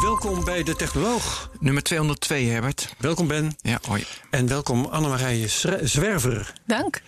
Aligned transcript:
Welkom 0.00 0.44
bij 0.44 0.62
De 0.62 0.76
Technoloog. 0.76 1.50
Nummer 1.60 1.82
202, 1.82 2.44
Herbert. 2.46 2.94
Welkom 2.98 3.26
Ben. 3.28 3.56
Ja, 3.60 3.78
hoi. 3.86 4.04
En 4.30 4.46
welkom 4.48 4.84
Annemarije 4.84 5.48
Zwerver 5.82 6.52
Dank. 6.66 7.02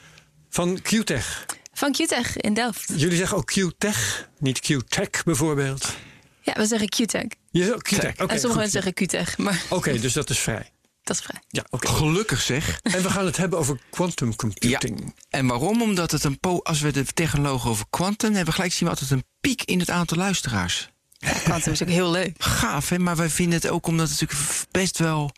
van 0.50 0.78
QTech. 0.82 1.46
Van 1.72 1.92
QTech 1.92 2.36
in 2.36 2.54
Delft. 2.54 2.92
Jullie 2.96 3.16
zeggen 3.16 3.36
ook 3.36 3.50
QTech, 3.52 4.28
niet 4.38 4.60
QTech 4.60 5.24
bijvoorbeeld. 5.24 5.94
Ja, 6.40 6.52
we 6.52 6.66
zeggen 6.66 6.88
QTech. 6.88 7.24
Je 7.50 7.64
zegt 7.64 7.82
QTech, 7.82 8.12
oké. 8.12 8.32
en 8.32 8.40
sommige 8.40 8.46
goed. 8.46 8.54
mensen 8.54 8.70
zeggen 8.82 8.92
QTech, 9.06 9.38
maar 9.38 9.62
Oké, 9.70 9.98
dus 10.00 10.12
dat 10.12 10.30
is 10.30 10.38
vrij. 10.38 10.70
dat 11.02 11.16
is 11.16 11.22
vrij. 11.22 11.40
Ja, 11.48 11.64
oké. 11.70 11.88
Gelukkig 11.88 12.40
zeg. 12.40 12.80
En 12.82 13.02
we 13.02 13.10
gaan 13.10 13.26
het 13.26 13.36
hebben 13.36 13.58
over 13.58 13.78
quantum 13.90 14.28
Ja. 14.28 14.34
computing. 14.36 15.14
En 15.30 15.46
waarom? 15.46 15.82
Omdat 15.82 16.10
het 16.10 16.24
een 16.24 16.40
po 16.40 16.58
als 16.58 16.80
we 16.80 16.92
de 16.92 17.04
technologie 17.04 17.70
over 17.70 17.84
quantum 17.90 18.34
hebben, 18.34 18.54
gelijk 18.54 18.72
zien 18.72 18.88
we 18.88 18.94
altijd 18.94 19.10
een 19.10 19.24
piek 19.40 19.62
in 19.62 19.78
het 19.80 19.90
aantal 19.90 20.16
luisteraars. 20.18 20.88
Quantum 21.18 21.72
is 21.72 21.82
ook 21.82 21.88
heel 21.88 22.10
leuk. 22.10 22.42
Gaaf, 22.42 22.88
hè? 22.88 22.98
Maar 22.98 23.16
wij 23.16 23.30
vinden 23.30 23.60
het 23.60 23.68
ook 23.68 23.86
omdat 23.86 24.08
het 24.08 24.20
natuurlijk 24.20 24.66
best 24.70 24.98
wel 24.98 25.32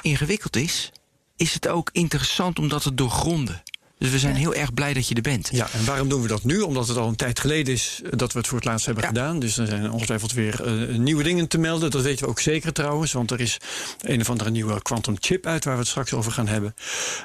ingewikkeld 0.00 0.56
is, 0.56 0.92
is 1.36 1.54
het 1.54 1.68
ook 1.68 1.90
interessant 1.92 2.58
om 2.58 2.68
dat 2.68 2.82
te 2.82 2.94
doorgronden. 2.94 3.62
Dus 4.00 4.10
we 4.10 4.18
zijn 4.18 4.34
heel 4.34 4.54
erg 4.54 4.74
blij 4.74 4.92
dat 4.92 5.08
je 5.08 5.14
er 5.14 5.20
bent. 5.22 5.48
Ja, 5.52 5.68
en 5.72 5.84
waarom 5.84 6.08
doen 6.08 6.22
we 6.22 6.28
dat 6.28 6.44
nu? 6.44 6.60
Omdat 6.60 6.88
het 6.88 6.96
al 6.96 7.08
een 7.08 7.16
tijd 7.16 7.40
geleden 7.40 7.74
is 7.74 8.00
dat 8.10 8.32
we 8.32 8.38
het 8.38 8.48
voor 8.48 8.56
het 8.58 8.66
laatst 8.66 8.86
hebben 8.86 9.02
Ja. 9.04 9.08
gedaan. 9.10 9.38
Dus 9.38 9.58
er 9.58 9.66
zijn 9.66 9.90
ongetwijfeld 9.90 10.32
weer 10.32 10.64
eh, 10.64 10.96
nieuwe 10.98 11.22
dingen 11.22 11.48
te 11.48 11.58
melden. 11.58 11.90
Dat 11.90 12.02
weten 12.02 12.24
we 12.24 12.30
ook 12.30 12.40
zeker 12.40 12.72
trouwens. 12.72 13.12
Want 13.12 13.30
er 13.30 13.40
is 13.40 13.56
een 14.00 14.20
of 14.20 14.30
andere 14.30 14.50
nieuwe 14.50 14.82
quantum 14.82 15.16
chip 15.20 15.46
uit 15.46 15.64
waar 15.64 15.74
we 15.74 15.80
het 15.80 15.88
straks 15.88 16.12
over 16.12 16.32
gaan 16.32 16.48
hebben. 16.48 16.74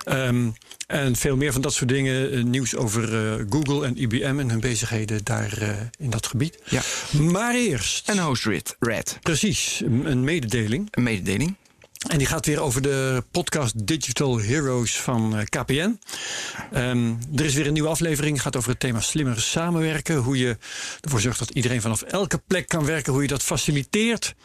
Ehm, 0.04 0.50
en 0.88 1.16
veel 1.16 1.36
meer 1.36 1.52
van 1.54 1.62
dat 1.62 1.74
soort 1.74 1.90
dingen. 1.90 2.32
eh, 2.32 2.44
nieuws 2.44 2.76
over 2.76 3.16
eh, 3.16 3.46
Google 3.50 3.86
en 3.86 4.02
IBM 4.02 4.40
en 4.40 4.50
hun 4.50 4.60
bezigheden 4.60 5.20
daar 5.24 5.58
eh, 5.58 5.70
in 6.00 6.10
dat 6.10 6.28
gebied. 6.28 6.58
Ja. 6.70 6.82
Maar 7.12 7.56
eerst, 7.56 8.10
En 8.10 8.18
host 8.20 8.46
Red, 8.46 8.76
Red, 8.80 9.18
precies, 9.22 9.82
een 9.86 10.06
een 10.12 10.24
mededeling. 10.24 10.88
een 10.92 11.04
mededeling. 11.04 11.56
En 12.08 12.18
die 12.18 12.28
gaat 12.28 12.46
weer 12.46 12.62
over 12.62 12.82
de 12.82 13.24
podcast 13.32 13.88
Digital 13.88 14.40
Heroes 14.40 15.00
van 15.00 15.38
eh, 15.38 15.46
KPN. 15.46 16.00
Ehm, 16.72 17.14
er 17.36 17.46
is 17.46 17.54
weer 17.54 17.68
een 17.68 17.74
nieuwe 17.74 17.90
aflevering. 17.90 18.42
gaat 18.42 18.56
over 18.56 18.70
het 18.70 18.80
thema 18.80 19.00
slimmer 19.00 19.42
samenwerken. 19.42 20.16
Hoe 20.16 20.38
je 20.38 20.58
ervoor 21.02 21.22
zorgt 21.22 21.40
dat 21.40 21.50
iedereen 21.50 21.82
vanaf 21.82 22.02
elke 22.02 22.38
plek 22.38 22.68
kan 22.68 22.86
werken. 22.86 23.14
Hoe 23.14 23.22
je 23.22 23.28
dat 23.28 23.44
faciliteert. 23.44 24.36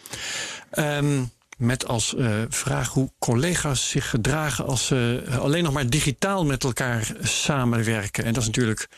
Ehm, 0.71 1.23
met 1.61 1.87
als 1.87 2.15
eh, 2.15 2.43
vraag 2.49 2.89
hoe 2.89 3.11
collega's 3.19 3.89
zich 3.89 4.11
gedragen 4.11 4.67
als 4.67 4.87
ze 4.87 5.25
alleen 5.41 5.63
nog 5.63 5.73
maar 5.73 5.91
digitaal 5.91 6.45
met 6.45 6.65
elkaar 6.65 7.13
samenwerken. 7.23 8.25
En 8.25 8.33
dat 8.33 8.43
is 8.43 8.49
natuurlijk 8.49 8.89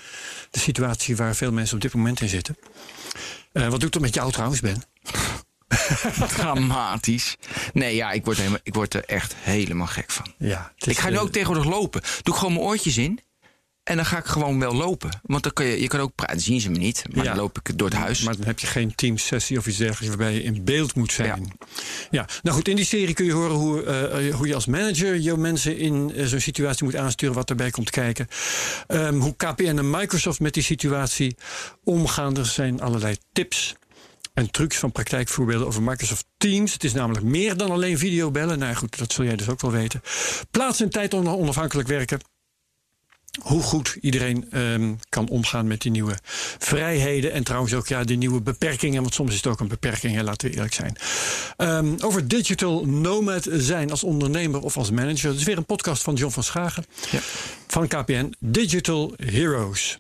de 0.50 0.58
situatie 0.58 1.16
waar 1.16 1.34
veel 1.34 1.52
mensen 1.52 1.76
op 1.76 1.82
dit 1.82 1.94
moment 1.94 2.20
in 2.20 2.28
zitten. 2.28 2.56
Eh, 3.52 3.68
wat 3.68 3.80
doet 3.80 3.92
dat 3.92 4.02
met 4.02 4.14
jou 4.14 4.32
trouwens, 4.32 4.60
Ben? 4.60 4.82
Dramatisch. 6.36 7.36
Nee, 7.72 7.94
ja, 7.94 8.10
ik 8.10 8.24
word, 8.24 8.36
helemaal, 8.36 8.58
ik 8.62 8.74
word 8.74 8.94
er 8.94 9.04
echt 9.04 9.34
helemaal 9.38 9.86
gek 9.86 10.10
van. 10.10 10.34
Ja, 10.38 10.72
Ik 10.78 10.98
ga 10.98 11.08
nu 11.08 11.18
ook 11.18 11.32
tegenwoordig 11.32 11.70
lopen. 11.72 12.00
Doe 12.22 12.34
ik 12.34 12.40
gewoon 12.40 12.54
mijn 12.54 12.64
oortjes 12.66 12.96
in. 12.96 13.20
En 13.82 13.96
dan 13.96 14.06
ga 14.06 14.18
ik 14.18 14.24
gewoon 14.24 14.58
wel 14.58 14.74
lopen. 14.74 15.20
Want 15.22 15.42
dan 15.42 15.52
kun 15.52 15.66
je, 15.66 15.80
je 15.80 15.88
kan 15.88 16.00
ook 16.00 16.14
praten, 16.14 16.40
zien 16.40 16.60
ze 16.60 16.70
me 16.70 16.78
niet. 16.78 17.04
Maar 17.10 17.24
Ja. 17.24 17.30
dan 17.30 17.40
loop 17.40 17.58
ik 17.62 17.78
door 17.78 17.88
het 17.88 17.96
huis. 17.98 18.22
Maar 18.22 18.36
dan 18.36 18.46
heb 18.46 18.58
je 18.58 18.66
geen 18.66 18.94
teamsessie 18.94 19.58
of 19.58 19.66
iets 19.66 19.76
dergelijks 19.76 20.16
waarbij 20.16 20.34
je 20.34 20.42
in 20.42 20.64
beeld 20.64 20.94
moet 20.94 21.12
zijn. 21.12 21.52
Ja. 22.10 22.26
nou 22.42 22.56
goed, 22.56 22.68
in 22.68 22.76
die 22.76 22.84
serie 22.84 23.14
kun 23.14 23.24
je 23.24 23.32
horen 23.32 23.56
hoe, 23.56 23.82
eh, 23.82 24.34
hoe 24.34 24.46
je 24.46 24.54
als 24.54 24.66
manager 24.66 25.18
jouw 25.18 25.36
mensen 25.36 25.78
in 25.78 26.12
eh, 26.14 26.24
zo'n 26.26 26.40
situatie 26.40 26.84
moet 26.84 26.96
aansturen, 26.96 27.34
wat 27.34 27.50
erbij 27.50 27.70
komt 27.70 27.90
kijken. 27.90 28.28
Ehm, 28.86 29.14
hoe 29.14 29.36
KPN 29.36 29.78
en 29.78 29.90
Microsoft 29.90 30.40
met 30.40 30.54
die 30.54 30.62
situatie 30.62 31.36
omgaan. 31.84 32.36
Er 32.36 32.46
zijn 32.46 32.80
allerlei 32.80 33.16
tips 33.32 33.74
en 34.34 34.50
trucs 34.50 34.76
van 34.76 34.92
praktijkvoorbeelden 34.92 35.66
over 35.66 35.82
Microsoft 35.82 36.24
Teams. 36.36 36.72
Het 36.72 36.84
is 36.84 36.92
namelijk 36.92 37.24
meer 37.24 37.56
dan 37.56 37.70
alleen 37.70 37.98
videobellen. 37.98 38.58
Nou 38.58 38.74
goed, 38.74 38.98
dat 38.98 39.12
zul 39.12 39.24
jij 39.24 39.36
dus 39.36 39.48
ook 39.48 39.60
wel 39.60 39.70
weten. 39.70 40.00
Plaats 40.50 40.80
en 40.80 40.90
tijd 40.90 41.14
on- 41.14 41.28
onafhankelijk 41.28 41.88
werken 41.88 42.20
hoe 43.40 43.62
goed 43.62 43.96
iedereen 44.00 44.50
ehm, 44.50 44.94
kan 45.08 45.28
omgaan 45.28 45.66
met 45.66 45.80
die 45.80 45.90
nieuwe 45.90 46.14
vrijheden. 46.58 47.32
En 47.32 47.44
trouwens 47.44 47.74
ook 47.74 47.86
ja, 47.88 48.04
die 48.04 48.16
nieuwe 48.16 48.40
beperkingen. 48.42 49.02
Want 49.02 49.14
soms 49.14 49.30
is 49.30 49.36
het 49.36 49.46
ook 49.46 49.60
een 49.60 49.68
beperking, 49.68 50.14
hè, 50.14 50.22
laten 50.22 50.48
we 50.48 50.54
eerlijk 50.54 50.74
zijn. 50.74 50.96
Ehm, 51.56 51.94
over 51.98 52.28
digital 52.28 52.84
nomad 52.86 53.46
zijn 53.50 53.90
als 53.90 54.04
ondernemer 54.04 54.60
of 54.60 54.76
als 54.76 54.90
manager. 54.90 55.30
Dat 55.30 55.38
is 55.38 55.44
weer 55.44 55.56
een 55.56 55.66
podcast 55.66 56.02
van 56.02 56.14
John 56.14 56.32
van 56.32 56.42
Schagen 56.44 56.84
Ja. 57.10 57.18
van 57.66 57.88
KPN. 57.88 58.34
Digital 58.38 59.12
Heroes. 59.16 59.98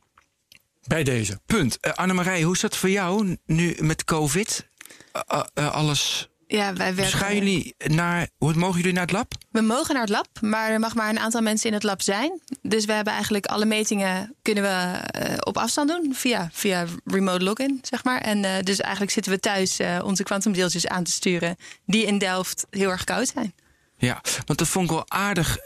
Bij 0.86 1.04
deze. 1.04 1.40
Punt. 1.46 1.78
Uh, 1.80 1.92
Annemarije, 1.92 2.44
hoe 2.44 2.54
is 2.54 2.60
dat 2.60 2.76
voor 2.76 2.90
jou 2.90 3.36
nu 3.46 3.76
met 3.80 4.04
COVID? 4.04 4.68
Eh, 5.12 5.40
eh, 5.54 5.72
alles. 5.72 6.30
Ja, 6.52 6.72
wij 6.74 6.94
Dus 6.94 7.12
gaan 7.12 7.20
werken... 7.20 7.38
jullie 7.38 7.74
naar. 7.78 8.28
Hoe 8.36 8.54
mogen 8.54 8.76
jullie 8.76 8.92
naar 8.92 9.02
het 9.02 9.12
lab? 9.12 9.34
We 9.50 9.60
mogen 9.60 9.94
naar 9.94 10.02
het 10.02 10.12
lab, 10.12 10.28
maar 10.40 10.70
er 10.70 10.80
mag 10.80 10.94
maar 10.94 11.08
een 11.08 11.18
aantal 11.18 11.40
mensen 11.40 11.68
in 11.68 11.74
het 11.74 11.82
lab 11.82 12.02
zijn. 12.02 12.40
Dus 12.62 12.84
we 12.84 12.92
hebben 12.92 13.12
eigenlijk 13.12 13.46
alle 13.46 13.64
metingen 13.64 14.34
kunnen 14.42 14.62
we 14.62 14.68
eh, 14.68 15.36
op 15.40 15.56
afstand 15.56 15.88
doen 15.88 16.14
via, 16.14 16.48
via 16.52 16.86
remote 17.04 17.44
login, 17.44 17.78
zeg 17.82 18.04
maar. 18.04 18.20
En 18.20 18.44
eh, 18.44 18.62
dus 18.62 18.80
eigenlijk 18.80 19.12
zitten 19.12 19.32
we 19.32 19.40
thuis 19.40 19.78
eh, 19.78 20.00
onze 20.04 20.22
kwantumdeeltjes 20.22 20.86
aan 20.86 21.04
te 21.04 21.10
sturen, 21.10 21.56
die 21.86 22.06
in 22.06 22.18
Delft 22.18 22.66
heel 22.70 22.90
erg 22.90 23.04
koud 23.04 23.28
zijn. 23.34 23.54
Ja, 23.96 24.20
want 24.46 24.58
dat 24.58 24.68
vond 24.68 24.84
ik 24.84 24.90
wel 24.90 25.10
aardig. 25.10 25.58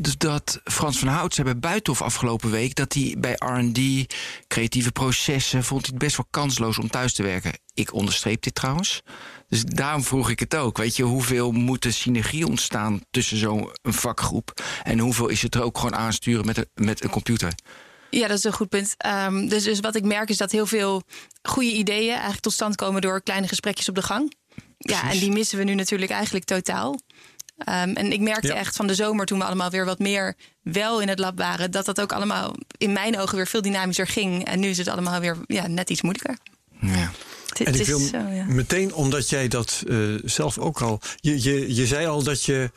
Dus 0.00 0.18
dat 0.18 0.60
Frans 0.64 0.98
van 0.98 1.08
Hout 1.08 1.34
zei 1.34 1.46
bij 1.46 1.58
Buitenhof 1.58 2.02
afgelopen 2.02 2.50
week... 2.50 2.74
dat 2.74 2.92
hij 2.92 3.14
bij 3.18 3.34
R&D, 3.38 4.14
creatieve 4.48 4.92
processen... 4.92 5.64
vond 5.64 5.80
hij 5.80 5.90
het 5.90 6.02
best 6.04 6.16
wel 6.16 6.26
kansloos 6.30 6.78
om 6.78 6.90
thuis 6.90 7.14
te 7.14 7.22
werken. 7.22 7.58
Ik 7.74 7.92
onderstreep 7.92 8.42
dit 8.42 8.54
trouwens. 8.54 9.02
Dus 9.48 9.64
daarom 9.64 10.02
vroeg 10.02 10.30
ik 10.30 10.38
het 10.38 10.56
ook. 10.56 10.76
Weet 10.76 10.96
je, 10.96 11.02
hoeveel 11.02 11.52
moet 11.52 11.84
er 11.84 11.92
synergie 11.92 12.46
ontstaan 12.46 13.00
tussen 13.10 13.36
zo'n 13.36 13.70
vakgroep... 13.82 14.62
en 14.82 14.98
hoeveel 14.98 15.28
is 15.28 15.42
het 15.42 15.54
er 15.54 15.62
ook 15.62 15.78
gewoon 15.78 15.96
aansturen 15.96 16.46
met 16.46 16.56
een, 16.56 16.68
met 16.74 17.04
een 17.04 17.10
computer? 17.10 17.54
Ja, 18.10 18.28
dat 18.28 18.38
is 18.38 18.44
een 18.44 18.52
goed 18.52 18.68
punt. 18.68 18.94
Ehm, 18.96 19.46
dus, 19.48 19.64
dus 19.64 19.80
wat 19.80 19.94
ik 19.94 20.04
merk 20.04 20.28
is 20.28 20.36
dat 20.36 20.52
heel 20.52 20.66
veel 20.66 21.02
goede 21.42 21.72
ideeën 21.72 22.10
eigenlijk 22.10 22.40
tot 22.40 22.52
stand 22.52 22.76
komen 22.76 23.00
door 23.00 23.22
kleine 23.22 23.48
gesprekjes 23.48 23.88
op 23.88 23.94
de 23.94 24.02
gang. 24.02 24.32
Ja, 24.78 25.10
en 25.10 25.18
die 25.18 25.32
missen 25.32 25.58
we 25.58 25.64
nu 25.64 25.74
natuurlijk 25.74 26.10
eigenlijk 26.10 26.44
totaal. 26.44 26.98
Ehm, 27.58 27.90
en 27.90 28.12
ik 28.12 28.20
merkte 28.20 28.46
Ja. 28.46 28.54
echt 28.54 28.76
van 28.76 28.86
de 28.86 28.94
zomer, 28.94 29.26
toen 29.26 29.38
we 29.38 29.44
allemaal 29.44 29.70
weer 29.70 29.84
wat 29.84 29.98
meer 29.98 30.34
wel 30.62 31.00
in 31.00 31.08
het 31.08 31.18
lab 31.18 31.38
waren, 31.38 31.70
dat 31.70 31.84
dat 31.84 32.00
ook 32.00 32.12
allemaal 32.12 32.54
in 32.78 32.92
mijn 32.92 33.18
ogen 33.18 33.36
weer 33.36 33.46
veel 33.46 33.62
dynamischer 33.62 34.06
ging. 34.06 34.44
En 34.44 34.60
nu 34.60 34.68
is 34.68 34.78
het 34.78 34.88
allemaal 34.88 35.20
weer 35.20 35.36
ja, 35.46 35.66
net 35.66 35.90
iets 35.90 36.02
moeilijker. 36.02 36.36
Ja. 36.80 37.10
Het, 37.48 37.60
En 37.66 37.74
ik 37.74 37.80
is 37.80 37.86
wil 37.86 37.98
zo, 37.98 38.16
ja. 38.16 38.44
meteen, 38.48 38.94
omdat 38.94 39.28
jij 39.28 39.48
dat 39.48 39.82
eh, 39.88 39.96
zelf 40.24 40.58
ook 40.58 40.80
al... 40.82 41.00
Je, 41.20 41.42
je, 41.42 41.74
je 41.74 41.86
zei 41.86 42.06
al 42.06 42.22
dat 42.22 42.44
je 42.44 42.70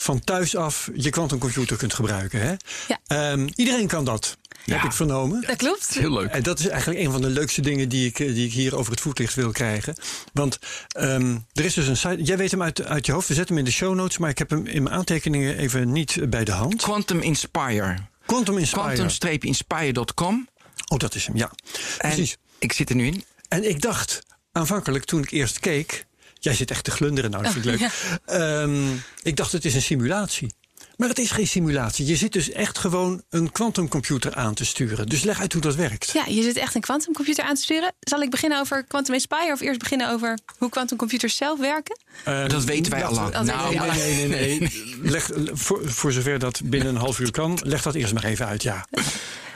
van 0.00 0.20
thuis 0.24 0.56
af 0.56 0.90
je 0.94 1.10
quantumcomputer 1.10 1.76
kunt 1.76 1.94
gebruiken. 1.94 2.40
Hè? 2.40 2.54
Ja. 2.88 2.98
Ehm, 3.06 3.48
iedereen 3.54 3.86
kan 3.86 4.04
dat, 4.04 4.36
heb 4.64 4.82
ik 4.82 4.92
vernomen. 4.92 5.44
Dat 5.46 5.56
klopt. 5.56 5.94
Heel 5.94 6.12
leuk. 6.12 6.30
En 6.30 6.42
dat 6.42 6.58
is 6.58 6.66
eigenlijk 6.68 7.00
een 7.00 7.10
van 7.10 7.20
de 7.20 7.28
leukste 7.28 7.60
dingen 7.60 7.88
die 7.88 8.06
ik, 8.06 8.18
eh, 8.18 8.34
die 8.34 8.46
ik 8.46 8.52
hier 8.52 8.76
over 8.76 8.92
het 8.92 9.00
voetlicht 9.00 9.34
wil 9.34 9.52
krijgen. 9.52 9.96
Want 10.32 10.58
ehm, 10.88 11.38
er 11.52 11.64
is 11.64 11.74
dus 11.74 11.86
een 11.86 11.96
site. 11.96 12.22
Jij 12.22 12.36
weet 12.36 12.50
hem 12.50 12.62
uit, 12.62 12.84
uit 12.84 13.06
je 13.06 13.12
hoofd. 13.12 13.28
We 13.28 13.34
zetten 13.34 13.54
hem 13.54 13.64
in 13.64 13.70
de 13.70 13.76
show 13.76 13.94
notes. 13.94 14.18
Maar 14.18 14.30
ik 14.30 14.38
heb 14.38 14.50
hem 14.50 14.66
in 14.66 14.82
mijn 14.82 14.94
aantekeningen 14.94 15.58
even 15.58 15.92
niet 15.92 16.30
bij 16.30 16.44
de 16.44 16.52
hand. 16.52 16.82
Quantum 16.82 17.20
Inspire. 17.20 17.96
Quantum 18.26 18.58
Inspire. 18.58 18.94
Quantum-inspire.com. 18.94 20.48
Oh, 20.88 20.98
dat 20.98 21.14
is 21.14 21.26
hem, 21.26 21.36
ja. 21.36 21.50
En 21.98 22.10
Precies. 22.10 22.36
ik 22.58 22.72
zit 22.72 22.90
er 22.90 22.96
nu 22.96 23.06
in. 23.06 23.24
En 23.48 23.68
ik 23.68 23.80
dacht 23.80 24.22
aanvankelijk 24.52 25.04
toen 25.04 25.22
ik 25.22 25.30
eerst 25.30 25.58
keek. 25.58 26.06
Jij 26.38 26.54
zit 26.54 26.70
echt 26.70 26.84
te 26.84 26.90
glunderen, 26.90 27.30
nou, 27.30 27.42
dat 27.42 27.52
vind 27.52 27.64
ik 27.66 27.80
leuk. 27.80 27.90
Ehm, 28.24 28.86
ik 29.22 29.36
dacht, 29.36 29.52
het 29.52 29.64
is 29.64 29.74
een 29.74 29.82
simulatie. 29.82 30.52
Maar 30.96 31.08
het 31.08 31.18
is 31.18 31.30
geen 31.30 31.46
simulatie. 31.46 32.06
Je 32.06 32.16
zit 32.16 32.32
dus 32.32 32.50
echt 32.50 32.78
gewoon 32.78 33.22
een 33.30 33.52
quantumcomputer 33.52 34.34
aan 34.34 34.54
te 34.54 34.64
sturen. 34.64 35.06
Dus 35.06 35.22
leg 35.22 35.40
uit 35.40 35.52
hoe 35.52 35.62
dat 35.62 35.74
werkt. 35.74 36.10
Ja, 36.12 36.24
je 36.26 36.42
zit 36.42 36.56
echt 36.56 36.74
een 36.74 36.80
kwantumcomputer 36.80 37.44
aan 37.44 37.54
te 37.54 37.62
sturen. 37.62 37.92
Zal 38.00 38.22
ik 38.22 38.30
beginnen 38.30 38.60
over 38.60 38.84
Quantum 38.84 39.14
Inspire 39.14 39.52
of 39.52 39.60
eerst 39.60 39.78
beginnen 39.78 40.10
over 40.10 40.38
hoe 40.58 40.68
kwantumcomputers 40.68 41.36
zelf 41.36 41.58
werken? 41.58 41.98
Ehm, 42.24 42.48
Dat 42.48 42.64
weten 42.64 42.92
wij 42.92 43.04
al 43.04 43.14
lang. 43.14 43.32
dat 43.32 43.44
Nou, 43.44 43.74
Nee, 43.74 44.26
nee, 44.26 44.28
nee. 44.28 44.58
nee. 44.60 44.98
Leg, 45.02 45.30
voor, 45.52 45.90
voor 45.90 46.12
zover 46.12 46.38
dat 46.38 46.60
binnen 46.64 46.88
een 46.88 47.00
half 47.00 47.18
uur 47.18 47.30
kan, 47.30 47.58
leg 47.62 47.82
dat 47.82 47.94
eerst 47.94 48.14
maar 48.14 48.24
even 48.24 48.46
uit. 48.46 48.62
Ja. 48.62 48.86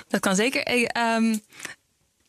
Dat 0.08 0.20
kan 0.20 0.36
zeker. 0.36 0.62
Eh, 0.62 0.84
ehm, 0.88 1.36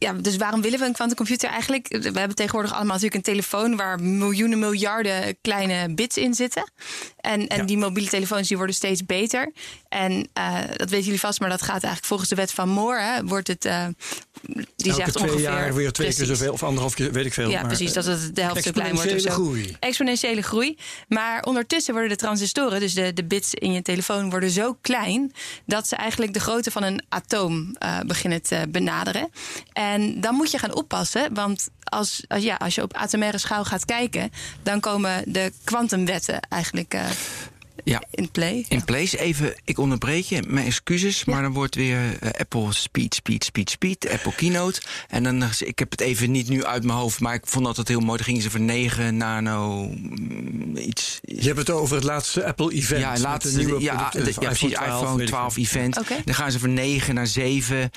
ja, 0.03 0.13
dus 0.13 0.38
waarom 0.38 0.61
willen 0.61 0.79
we 0.79 0.85
een 0.85 0.94
quantumcomputer 0.94 1.50
eigenlijk? 1.50 1.88
We 1.88 2.19
hebben 2.19 2.35
tegenwoordig 2.35 2.71
allemaal 2.71 2.94
natuurlijk 2.94 3.15
een 3.15 3.33
telefoon 3.33 3.75
waar 3.75 4.00
miljoenen, 4.01 4.59
miljarden 4.59 5.38
kleine 5.41 5.94
bits 5.94 6.17
in 6.17 6.33
zitten. 6.33 6.71
En, 7.19 7.47
en 7.47 7.65
die 7.65 7.77
mobiele 7.77 8.09
telefoons 8.09 8.47
die 8.47 8.57
worden 8.57 8.75
steeds 8.75 9.05
beter. 9.05 9.51
En 9.89 10.11
uh, 10.38 10.57
dat 10.75 10.89
weten 10.89 11.05
jullie 11.05 11.19
vast, 11.19 11.39
maar 11.39 11.50
dat 11.50 11.61
gaat 11.61 11.71
eigenlijk 11.71 12.05
volgens 12.05 12.29
de 12.29 12.35
wet 12.35 12.51
van 12.51 12.69
Moore. 12.69 13.01
Hè, 13.01 13.25
wordt 13.25 13.47
het, 13.47 13.65
uh, 13.65 13.88
die 14.75 14.92
Elke 14.92 14.95
zegt 15.04 15.13
twee 15.13 15.30
ongeveer, 15.30 15.50
jaar 15.50 15.74
weer 15.74 15.92
twee 15.92 16.07
precies. 16.07 16.28
keer 16.28 16.36
zoveel 16.36 16.54
of 16.54 16.63
anderhalf 16.63 16.94
keer, 16.94 17.12
weet 17.12 17.25
ik 17.25 17.34
veel. 17.34 17.50
Ja, 17.50 17.60
maar, 17.60 17.68
precies, 17.68 17.94
dat 17.94 18.06
het 18.06 18.36
de 18.36 18.42
helft 18.42 18.63
zo 18.63 18.72
klein 18.72 18.94
wordt. 18.95 19.12
Exponentiële 19.12 19.44
groei. 19.44 19.75
Exponentiële 19.80 20.42
groei. 20.42 20.78
Maar 21.07 21.44
ondertussen 21.44 21.94
worden 21.94 22.12
de 22.12 22.18
transistoren, 22.18 22.80
dus 22.80 22.94
de, 22.94 23.13
de 23.13 23.24
bits 23.24 23.54
in 23.54 23.72
je 23.72 23.81
telefoon, 23.81 24.30
worden 24.30 24.50
zo 24.50 24.78
klein 24.81 25.31
dat 25.66 25.88
ze 25.88 25.95
eigenlijk 25.95 26.34
de 26.34 26.40
grootte 26.40 26.72
van 26.72 26.84
een 26.84 27.04
atoom 27.10 27.75
uh, 27.84 28.00
beginnen 28.00 28.42
te 28.42 28.66
benaderen. 28.69 29.30
En 29.74 30.22
dan 30.22 30.36
moet 30.36 30.51
je 30.51 30.57
gaan 30.57 30.75
oppassen, 30.75 31.34
want 31.34 31.69
als, 31.84 32.24
als, 32.28 32.44
ja, 32.44 32.56
als 32.56 32.75
je 32.75 32.81
op 32.81 32.94
atomaire 32.94 33.38
schaal 33.38 33.66
gaat 33.66 33.86
kijken, 33.86 34.31
dan 34.63 34.80
komen 34.80 35.24
de 35.25 35.51
kwantumwetten 35.63 36.40
eigenlijk. 36.50 36.94
Uh, 36.94 37.06
ja. 37.83 38.03
In 38.12 38.31
play. 38.31 38.65
In 38.68 38.83
place. 38.83 39.19
Even, 39.19 39.56
ik 39.63 39.77
onderbreek 39.77 40.25
je, 40.25 40.44
mijn 40.47 40.65
excuses. 40.65 41.25
Maar 41.25 41.41
dan 41.41 41.53
wordt 41.53 41.75
weer 41.75 42.00
uh, 42.00 42.30
Apple 42.39 42.74
Speed, 42.74 43.15
Speed, 43.15 43.44
Speed, 43.44 43.69
Speed. 43.69 44.09
Apple 44.12 44.35
Keynote. 44.35 44.81
En 45.07 45.24
dan, 45.24 45.44
ik 45.59 45.80
heb 45.80 45.91
het 45.91 46.01
even 46.01 46.31
niet 46.31 46.50
nu 46.50 46.65
uit 46.65 46.83
mijn 46.83 46.97
hoofd. 46.97 47.19
Maar 47.19 47.33
ik 47.33 47.45
vond 47.45 47.65
dat 47.65 47.77
het 47.77 47.88
heel 47.88 48.00
mooi. 48.00 48.18
Dan 48.18 48.25
gingen 48.25 48.41
ze 48.41 48.50
voor 48.50 48.59
9 48.59 49.18
nano 49.18 49.89
mm, 49.95 50.77
iets. 50.77 51.19
Je 51.21 51.41
hebt 51.41 51.57
het 51.57 51.69
over 51.69 51.95
het 51.95 52.06
laatste 52.06 52.45
Apple 52.45 52.74
event. 52.74 53.01
Ja, 53.01 53.18
laatste, 53.18 53.57
nieuwe 53.57 53.81
ja, 53.81 54.09
product, 54.09 54.41
ja, 54.41 54.47
precies. 54.47 54.71
iPhone 54.71 55.24
12 55.24 55.57
event. 55.57 56.00
Okay. 56.00 56.21
Dan 56.25 56.35
gaan 56.35 56.51
ze 56.51 56.59
van 56.59 56.74
9 56.74 57.15
naar 57.15 57.27
7. 57.27 57.91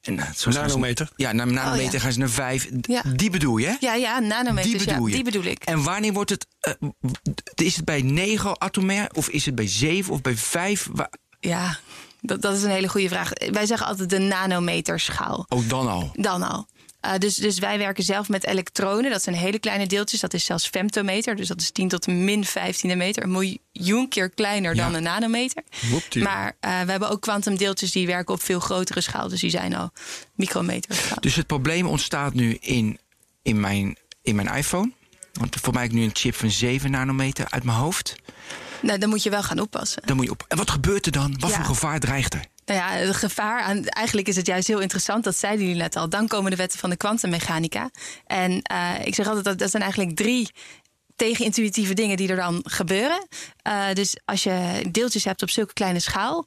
En, 0.00 0.18
eh, 0.18 0.46
nanometer? 0.46 1.10
ja, 1.16 1.32
naar 1.32 1.46
nanometer 1.46 1.86
oh, 1.86 1.92
ja. 1.92 1.98
gaan 1.98 2.12
ze 2.12 2.18
naar 2.18 2.30
5. 2.30 2.68
Ja. 2.80 3.02
Die 3.16 3.30
bedoel 3.30 3.56
je? 3.56 3.76
Ja, 3.80 3.94
ja, 3.94 4.18
nanometers. 4.18 4.72
Die 4.72 4.86
bedoel, 4.86 5.06
ja, 5.06 5.14
die 5.14 5.24
bedoel 5.24 5.44
ik. 5.44 5.64
En 5.64 5.82
wanneer 5.82 6.12
wordt 6.12 6.30
het. 6.30 6.46
Uh, 6.82 6.90
is 7.54 7.76
het 7.76 7.84
bij 7.84 8.02
9 8.02 8.60
atomair 8.60 9.10
of 9.14 9.28
is 9.28 9.46
het 9.46 9.54
bij 9.54 9.68
7 9.68 10.12
of 10.12 10.20
bij 10.20 10.36
5? 10.36 10.88
Ja, 11.40 11.78
dat, 12.20 12.42
dat 12.42 12.56
is 12.56 12.62
een 12.62 12.70
hele 12.70 12.88
goede 12.88 13.08
vraag. 13.08 13.30
Wij 13.50 13.66
zeggen 13.66 13.86
altijd 13.86 14.10
de 14.10 14.18
nanometerschaal. 14.18 15.46
Ook 15.48 15.60
oh, 15.60 15.68
dan 15.68 15.88
al? 15.88 16.10
Dan 16.14 16.42
al. 16.42 16.66
Uh, 17.04 17.14
dus, 17.18 17.34
dus 17.34 17.58
wij 17.58 17.78
werken 17.78 18.04
zelf 18.04 18.28
met 18.28 18.46
elektronen. 18.46 19.10
Dat 19.10 19.22
zijn 19.22 19.36
hele 19.36 19.58
kleine 19.58 19.86
deeltjes. 19.86 20.20
Dat 20.20 20.34
is 20.34 20.44
zelfs 20.44 20.68
femtometer. 20.68 21.36
Dus 21.36 21.48
dat 21.48 21.60
is 21.60 21.70
10 21.70 21.88
tot 21.88 22.06
min 22.06 22.44
15 22.44 22.98
meter. 22.98 23.22
Een 23.22 23.30
miljoen 23.30 24.08
keer 24.08 24.30
kleiner 24.30 24.74
dan 24.74 24.94
een 24.94 25.02
nanometer. 25.02 25.62
Woeptie. 25.90 26.22
Maar 26.22 26.46
uh, 26.46 26.80
we 26.80 26.90
hebben 26.90 27.10
ook 27.10 27.20
kwantumdeeltjes 27.20 27.92
die 27.92 28.06
werken 28.06 28.34
op 28.34 28.42
veel 28.42 28.60
grotere 28.60 29.00
schaal. 29.00 29.28
Dus 29.28 29.40
die 29.40 29.50
zijn 29.50 29.74
al 29.74 29.92
micrometer. 30.34 30.96
Dus 31.20 31.34
het 31.34 31.46
probleem 31.46 31.86
ontstaat 31.86 32.34
nu 32.34 32.54
in, 32.60 32.98
in, 33.42 33.60
mijn, 33.60 33.96
in 34.22 34.34
mijn 34.34 34.54
iPhone. 34.54 34.92
Want 35.32 35.56
voor 35.60 35.72
mij 35.72 35.82
heb 35.82 35.90
ik 35.90 35.98
nu 35.98 36.04
een 36.04 36.10
chip 36.16 36.34
van 36.34 36.50
7 36.50 36.90
nanometer 36.90 37.46
uit 37.50 37.64
mijn 37.64 37.78
hoofd. 37.78 38.16
Nou, 38.82 38.98
dan 38.98 39.08
moet 39.08 39.22
je 39.22 39.30
wel 39.30 39.42
gaan 39.42 39.60
oppassen. 39.60 40.02
Dan 40.06 40.16
moet 40.16 40.24
je 40.24 40.30
op. 40.30 40.44
En 40.48 40.56
wat 40.56 40.70
gebeurt 40.70 41.06
er 41.06 41.12
dan? 41.12 41.36
Wat 41.38 41.52
voor 41.52 41.64
gevaar 41.64 42.00
dreigt 42.00 42.34
er? 42.34 42.44
Nou 42.68 42.80
ja, 42.80 43.06
het 43.06 43.16
gevaar 43.16 43.60
aan. 43.60 43.86
Eigenlijk 43.86 44.28
is 44.28 44.36
het 44.36 44.46
juist 44.46 44.68
heel 44.68 44.80
interessant, 44.80 45.24
dat 45.24 45.36
zeiden 45.36 45.66
jullie 45.66 45.82
net 45.82 45.96
al. 45.96 46.08
Dan 46.08 46.28
komen 46.28 46.50
de 46.50 46.56
wetten 46.56 46.78
van 46.78 46.90
de 46.90 46.96
kwantummechanica. 46.96 47.90
En 48.26 48.50
uh, 48.72 48.94
ik 49.04 49.14
zeg 49.14 49.26
altijd 49.26 49.44
dat 49.44 49.58
dat 49.58 49.70
zijn 49.70 49.82
eigenlijk 49.82 50.16
drie 50.16 50.50
tegenintuïtieve 51.16 51.94
dingen 51.94 52.16
die 52.16 52.28
er 52.28 52.36
dan 52.36 52.60
gebeuren. 52.64 53.26
Uh, 53.66 53.92
dus 53.92 54.16
als 54.24 54.42
je 54.42 54.84
deeltjes 54.90 55.24
hebt 55.24 55.42
op 55.42 55.50
zulke 55.50 55.72
kleine 55.72 56.00
schaal. 56.00 56.46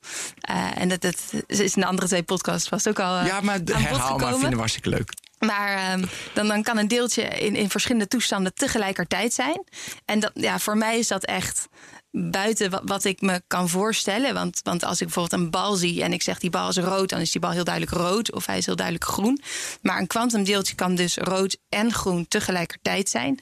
Uh, 0.50 0.78
en 0.78 0.90
dat, 0.90 1.02
dat 1.02 1.16
is 1.48 1.76
in 1.76 1.82
de 1.82 1.86
andere 1.86 2.08
twee 2.08 2.24
podcasts 2.24 2.70
vast 2.70 2.90
ook 2.90 3.00
al. 3.00 3.26
Ja, 3.26 3.42
maar 3.42 3.64
de 3.64 3.78
herhaal 3.78 4.18
maar 4.18 4.32
vinden 4.32 4.50
we 4.50 4.58
hartstikke 4.58 4.90
leuk. 4.90 5.14
Maar 5.40 5.94
um, 5.94 6.10
dan, 6.34 6.48
dan 6.48 6.64
kan 6.64 6.78
een 6.78 6.88
deeltje 6.88 7.22
in, 7.24 7.56
in 7.56 7.70
verschillende 7.70 8.08
toestanden 8.08 8.54
tegelijkertijd 8.54 9.34
zijn. 9.34 9.64
En 10.06 10.20
dat, 10.20 10.32
ja, 10.34 10.60
voor 10.60 10.78
mij 10.78 11.00
is 11.00 11.08
dat 11.08 11.26
echt 11.26 11.68
buiten 12.12 12.86
wat, 12.86 13.04
ik 13.04 13.22
me 13.22 13.42
kan 13.48 13.70
voorstellen. 13.70 14.34
Want, 14.34 14.60
want 14.64 14.84
als 14.84 15.02
ik 15.02 15.06
bijvoorbeeld 15.06 15.42
een 15.42 15.50
bal 15.50 15.76
zie 15.76 16.04
en 16.04 16.14
ik 16.14 16.22
zeg 16.22 16.40
die 16.40 16.50
bal 16.50 16.70
is 16.70 16.78
rood, 16.78 17.10
dan 17.10 17.20
is 17.20 17.32
die 17.32 17.42
bal 17.42 17.52
heel 17.52 17.64
duidelijk 17.64 17.96
rood 17.96 18.32
of 18.32 18.46
hij 18.46 18.58
is 18.58 18.66
heel 18.66 18.76
duidelijk 18.76 19.06
groen. 19.06 19.42
Maar 19.82 20.00
een 20.00 20.08
kwantumdeeltje 20.08 20.76
kan 20.76 20.96
dus 20.96 21.18
rood 21.18 21.58
en 21.70 21.94
groen 21.94 22.28
tegelijkertijd 22.28 23.10
zijn. 23.10 23.40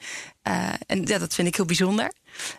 Uh, 0.48 0.70
en 0.86 1.06
ja, 1.06 1.18
dat 1.18 1.34
vind 1.34 1.48
ik 1.48 1.56
heel 1.56 1.66
bijzonder. 1.66 2.12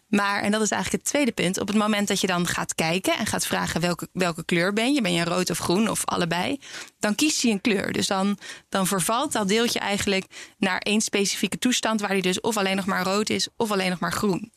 Maar, 0.08 0.42
en 0.42 0.50
dat 0.50 0.62
is 0.62 0.70
eigenlijk 0.70 1.02
het 1.02 1.12
tweede 1.12 1.32
punt, 1.32 1.60
op 1.60 1.68
het 1.68 1.76
moment 1.76 2.08
dat 2.08 2.20
je 2.20 2.26
dan 2.26 2.46
gaat 2.46 2.74
kijken 2.74 3.16
en 3.16 3.26
gaat 3.26 3.46
vragen 3.46 3.80
welke, 3.80 4.08
welke 4.12 4.44
kleur 4.44 4.72
ben 4.72 4.92
je, 4.92 5.00
ben 5.00 5.12
je 5.12 5.24
rood 5.24 5.50
of 5.50 5.58
groen 5.58 5.90
of 5.90 6.04
allebei, 6.04 6.60
dan 6.98 7.14
kiest 7.14 7.42
hij 7.42 7.50
een 7.50 7.60
kleur. 7.60 7.92
Dus 7.92 8.06
dan, 8.06 8.38
dan 8.68 8.86
vervalt 8.86 9.32
dat 9.32 9.48
deeltje 9.48 9.78
eigenlijk 9.78 10.54
naar 10.58 10.78
één 10.78 11.00
specifieke 11.00 11.58
toestand, 11.58 12.00
waar 12.00 12.10
hij 12.10 12.20
dus 12.20 12.40
of 12.40 12.56
alleen 12.56 12.76
nog 12.76 12.86
maar 12.86 13.04
rood 13.04 13.30
is 13.30 13.48
of 13.56 13.70
alleen 13.70 13.90
nog 13.90 14.00
maar 14.00 14.12
groen. 14.12 14.52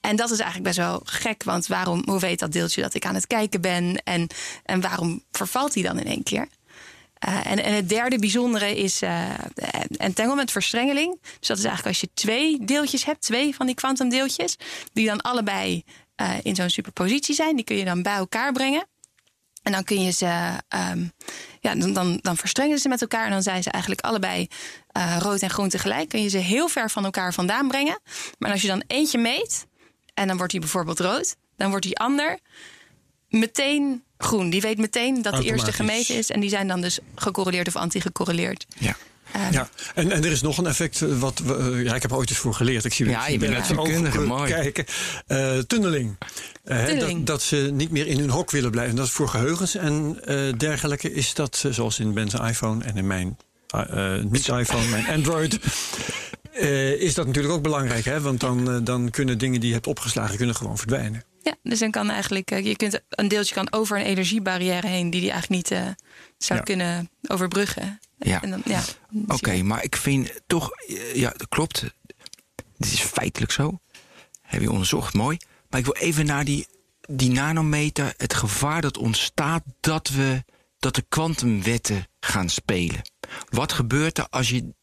En 0.00 0.16
dat 0.16 0.30
is 0.30 0.38
eigenlijk 0.38 0.64
best 0.64 0.88
wel 0.88 1.00
gek, 1.04 1.42
want 1.42 1.66
waarom, 1.66 2.02
hoe 2.04 2.20
weet 2.20 2.38
dat 2.38 2.52
deeltje 2.52 2.82
dat 2.82 2.94
ik 2.94 3.06
aan 3.06 3.14
het 3.14 3.26
kijken 3.26 3.60
ben? 3.60 4.02
En, 4.04 4.26
en 4.64 4.80
waarom 4.80 5.22
vervalt 5.30 5.74
hij 5.74 5.82
dan 5.82 5.98
in 5.98 6.06
één 6.06 6.22
keer? 6.22 6.48
Uh, 7.28 7.46
en, 7.46 7.64
en, 7.64 7.74
het 7.74 7.88
derde 7.88 8.18
bijzondere 8.18 8.76
is 8.76 9.02
uh, 9.02 9.28
entanglement, 9.96 10.50
verstrengeling. 10.50 11.18
Dus 11.38 11.48
dat 11.48 11.58
is 11.58 11.64
eigenlijk 11.64 11.86
als 11.86 12.00
je 12.00 12.10
twee 12.14 12.64
deeltjes 12.64 13.04
hebt, 13.04 13.20
twee 13.20 13.54
van 13.54 13.66
die 13.66 13.74
kwantumdeeltjes, 13.74 14.56
die 14.92 15.06
dan 15.06 15.20
allebei 15.20 15.84
in 16.42 16.54
zo'n 16.54 16.70
superpositie 16.70 17.34
zijn. 17.34 17.56
Die 17.56 17.64
kun 17.64 17.76
je 17.76 17.84
dan 17.84 18.02
bij 18.02 18.14
elkaar 18.14 18.52
brengen. 18.52 18.86
En 19.62 19.72
dan 19.72 19.84
kun 19.84 20.02
je 20.02 20.10
ze, 20.10 20.50
um, 20.92 21.12
ja, 21.60 21.74
dan, 21.74 21.92
dan, 21.92 22.18
dan 22.22 22.36
verstrengen 22.36 22.78
ze 22.78 22.88
met 22.88 23.00
elkaar. 23.00 23.24
En 23.24 23.30
dan 23.30 23.42
zijn 23.42 23.62
ze 23.62 23.70
eigenlijk 23.70 24.04
allebei 24.04 24.48
rood 25.18 25.40
en 25.40 25.50
groen 25.50 25.68
tegelijk. 25.68 26.08
Kun 26.08 26.22
je 26.22 26.28
ze 26.28 26.38
heel 26.38 26.68
ver 26.68 26.90
van 26.90 27.04
elkaar 27.04 27.34
vandaan 27.34 27.68
brengen. 27.68 28.00
Maar 28.38 28.50
als 28.50 28.62
je 28.62 28.68
dan 28.68 28.82
eentje 28.86 29.18
meet, 29.18 29.66
en 30.18 30.26
dan 30.26 30.36
wordt 30.36 30.52
hij 30.52 30.60
bijvoorbeeld 30.60 31.00
rood. 31.00 31.36
Dan 31.56 31.70
wordt 31.70 31.84
die 31.84 31.98
ander 31.98 32.38
meteen 33.28 34.02
groen. 34.18 34.50
Die 34.50 34.60
weet 34.60 34.78
meteen 34.78 35.22
dat 35.22 35.36
de 35.36 35.44
eerste 35.44 35.72
gemeten 35.72 36.14
is. 36.14 36.30
En 36.30 36.40
die 36.40 36.50
zijn 36.50 36.68
dan 36.68 36.80
dus 36.80 36.98
gecorreleerd 37.14 37.68
of 37.68 37.76
anti-gecorreleerd. 37.76 38.66
Ja. 38.78 38.96
Uh, 39.36 39.50
ja, 39.50 39.68
en, 39.94 40.12
en 40.12 40.24
er 40.24 40.30
is 40.30 40.40
nog 40.40 40.58
een 40.58 40.66
effect 40.66 41.02
eh, 41.02 41.18
wat 41.18 41.38
we, 41.38 41.56
uh, 41.56 41.84
ja, 41.84 41.94
ik 41.94 42.02
heb 42.02 42.12
ooit 42.12 42.30
eens 42.30 42.38
voor 42.38 42.54
geleerd. 42.54 42.84
Ik 42.84 42.92
zie 42.92 43.08
ja, 43.08 43.26
je 43.26 43.38
bent 43.38 43.52
net 43.52 43.66
zo 43.66 43.74
mooi. 44.26 44.50
kijken. 44.50 44.84
Uh, 45.28 45.58
tunneling. 45.58 46.16
tunneling. 46.64 47.16
Dat, 47.16 47.26
dat, 47.26 47.42
ze 47.42 47.70
niet 47.72 47.90
meer 47.90 48.06
in 48.06 48.18
hun 48.18 48.30
hok 48.30 48.50
willen 48.50 48.70
blijven. 48.70 48.96
Dat 48.96 49.06
is 49.06 49.12
voor 49.12 49.28
geheugens 49.28 49.74
en 49.74 50.20
dergelijke 50.56 51.12
is 51.12 51.34
dat, 51.34 51.64
zoals 51.70 51.98
in 51.98 52.12
Ben's 52.12 52.34
iPhone 52.34 52.84
en 52.84 52.96
in 52.96 53.06
mijn 53.06 53.36
niet-iPhone, 54.30 54.86
mijn 54.88 55.06
Android. 55.06 55.58
Uh, 56.54 57.00
is 57.00 57.14
dat 57.14 57.26
natuurlijk 57.26 57.54
ook 57.54 57.62
belangrijk, 57.62 58.04
hè? 58.04 58.20
Want 58.20 58.40
dan, 58.40 58.74
uh, 58.74 58.84
dan 58.84 59.10
kunnen 59.10 59.38
dingen 59.38 59.60
die 59.60 59.68
je 59.68 59.74
hebt 59.74 59.86
opgeslagen 59.86 60.36
kunnen 60.36 60.54
gewoon 60.54 60.78
verdwijnen. 60.78 61.24
Ja, 61.42 61.54
dus 61.62 61.78
dan 61.78 61.90
kan 61.90 62.10
eigenlijk, 62.10 62.50
uh, 62.50 62.64
je 62.64 62.76
kunt 62.76 63.00
een 63.08 63.28
deeltje 63.28 63.54
kan 63.54 63.72
over 63.72 63.98
een 63.98 64.04
energiebarrière 64.04 64.86
heen 64.86 65.10
die 65.10 65.20
die 65.20 65.30
eigenlijk 65.30 65.70
niet 65.70 65.80
zou 66.38 66.58
ja. 66.58 66.64
kunnen 66.64 67.10
overbruggen. 67.28 68.00
Ja. 68.18 68.40
ja 68.64 68.82
Oké, 69.22 69.34
okay, 69.34 69.60
maar 69.60 69.84
ik 69.84 69.96
vind 69.96 70.30
toch, 70.46 70.70
ja, 71.14 71.32
dat 71.36 71.48
klopt. 71.48 71.84
Dit 72.76 72.92
is 72.92 73.00
feitelijk 73.00 73.52
zo. 73.52 73.78
Heb 74.42 74.60
je 74.60 74.70
onderzocht, 74.70 75.14
mooi. 75.14 75.36
Maar 75.70 75.80
ik 75.80 75.86
wil 75.86 75.94
even 75.94 76.26
naar 76.26 76.44
die, 76.44 76.66
die 77.08 77.30
nanometer, 77.30 78.14
het 78.16 78.34
gevaar 78.34 78.80
dat 78.80 78.98
ontstaat 78.98 79.62
dat 79.80 80.08
we 80.08 80.44
dat 80.78 80.94
de 80.94 81.04
kwantumwetten 81.08 82.06
gaan 82.20 82.48
spelen. 82.48 83.02
Wat 83.48 83.72
gebeurt 83.72 84.18
er 84.18 84.26
als 84.30 84.48
je 84.48 84.74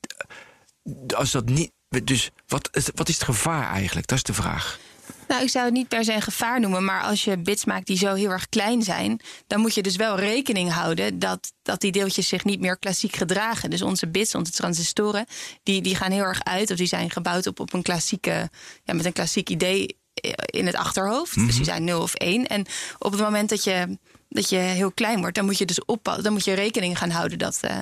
als 1.16 1.32
dat 1.32 1.46
niet. 1.46 1.72
Dus 2.04 2.32
wat, 2.48 2.70
wat 2.96 3.10
is 3.10 3.14
het 3.14 3.24
gevaar 3.24 3.72
eigenlijk? 3.72 4.08
Dat 4.08 4.18
is 4.18 4.24
de 4.24 4.34
vraag. 4.34 4.80
Nou, 5.28 5.44
ik 5.44 5.50
zou 5.50 5.66
het 5.66 5.74
niet 5.74 5.88
per 5.88 6.04
se 6.04 6.14
een 6.14 6.22
gevaar 6.22 6.60
noemen, 6.60 6.86
maar 6.86 7.02
als 7.02 7.24
je 7.24 7.38
bits 7.38 7.66
maakt 7.66 7.88
die 7.88 7.98
zo 7.98 8.14
heel 8.14 8.30
erg 8.30 8.50
klein 8.50 8.84
zijn, 8.84 9.20
dan 9.48 9.60
moet 9.60 9.74
je 9.74 9.82
dus 9.82 9.96
wel 9.96 10.20
rekening 10.20 10.72
houden 10.72 11.20
dat, 11.20 11.54
dat 11.62 11.82
die 11.82 11.92
deeltjes 11.92 12.28
zich 12.28 12.44
niet 12.44 12.60
meer 12.60 12.78
klassiek 12.78 13.16
gedragen. 13.16 13.70
Dus 13.70 13.82
onze 13.82 14.08
bits, 14.08 14.36
onze 14.36 14.52
transistoren, 14.52 15.26
die, 15.64 15.82
die 15.82 15.96
gaan 15.96 16.12
heel 16.12 16.24
erg 16.24 16.44
uit, 16.44 16.72
of 16.72 16.78
die 16.78 16.88
zijn 16.88 17.12
gebouwd 17.12 17.48
op, 17.48 17.60
op 17.60 17.74
een 17.74 17.82
klassieke, 17.82 18.50
ja, 18.84 18.94
met 18.94 19.06
een 19.06 19.14
klassiek 19.14 19.50
idee 19.50 19.98
in 20.46 20.66
het 20.66 20.76
achterhoofd. 20.76 21.36
Dus 21.36 21.46
die 21.46 21.54
mhm. 21.54 21.64
zijn 21.64 21.84
0 21.84 22.02
of 22.02 22.14
1. 22.14 22.48
En 22.48 22.66
op 23.00 23.12
het 23.12 23.22
moment 23.22 23.50
dat 23.50 23.64
je, 23.64 23.98
dat 24.30 24.50
je 24.50 24.58
heel 24.58 24.92
klein 24.92 25.20
wordt, 25.20 25.36
dan 25.36 25.46
moet 25.46 25.58
je 25.58 25.66
dus 25.66 25.86
op, 25.86 26.20
dan 26.22 26.34
moet 26.34 26.46
je 26.46 26.54
rekening 26.54 26.98
gaan 26.98 27.10
houden 27.10 27.38
dat, 27.38 27.60
uh, 27.66 27.78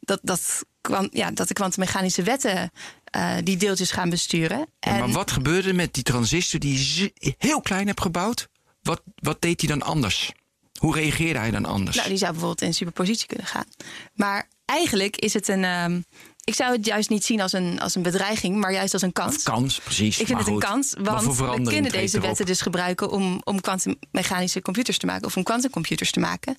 dat, 0.00 0.20
dat 0.22 0.64
ja, 1.10 1.30
dat 1.30 1.48
de 1.48 1.54
kwantummechanische 1.54 2.22
wetten 2.22 2.70
uh, 3.16 3.36
die 3.42 3.56
deeltjes 3.56 3.90
gaan 3.90 4.10
besturen. 4.10 4.66
Ja, 4.80 4.98
maar 4.98 5.10
wat 5.10 5.30
gebeurde 5.30 5.72
met 5.72 5.94
die 5.94 6.02
transistor 6.02 6.60
die 6.60 6.78
je 6.94 7.34
heel 7.38 7.60
klein 7.60 7.86
hebt 7.86 8.00
gebouwd? 8.00 8.48
Wat, 8.82 9.02
wat 9.14 9.42
deed 9.42 9.60
hij 9.60 9.70
dan 9.70 9.82
anders? 9.82 10.32
Hoe 10.78 10.94
reageerde 10.94 11.38
hij 11.38 11.50
dan 11.50 11.64
anders? 11.64 11.96
Nou, 11.96 12.08
die 12.08 12.18
zou 12.18 12.30
bijvoorbeeld 12.30 12.62
in 12.62 12.74
superpositie 12.74 13.26
kunnen 13.26 13.46
gaan. 13.46 13.66
Maar 14.14 14.48
eigenlijk 14.64 15.16
is 15.16 15.34
het 15.34 15.48
een, 15.48 15.64
um, 15.64 16.04
ik 16.44 16.54
zou 16.54 16.72
het 16.72 16.86
juist 16.86 17.08
niet 17.08 17.24
zien 17.24 17.40
als 17.40 17.52
een, 17.52 17.80
als 17.80 17.94
een 17.94 18.02
bedreiging, 18.02 18.56
maar 18.56 18.72
juist 18.72 18.92
als 18.92 19.02
een 19.02 19.12
kans. 19.12 19.42
Kans, 19.42 19.78
precies. 19.78 20.18
Ik 20.18 20.26
vind 20.26 20.38
het 20.38 20.48
een 20.48 20.58
kans, 20.58 20.94
want 21.00 21.36
we 21.36 21.62
kunnen 21.62 21.92
deze 21.92 22.20
wetten 22.20 22.46
dus 22.46 22.60
gebruiken 22.60 23.10
om, 23.10 23.40
om 23.44 23.60
kwantummechanische 23.60 24.62
computers 24.62 24.98
te 24.98 25.06
maken 25.06 25.26
of 25.26 25.36
om 25.36 25.42
kwantumcomputers 25.42 26.10
te 26.10 26.20
maken. 26.20 26.58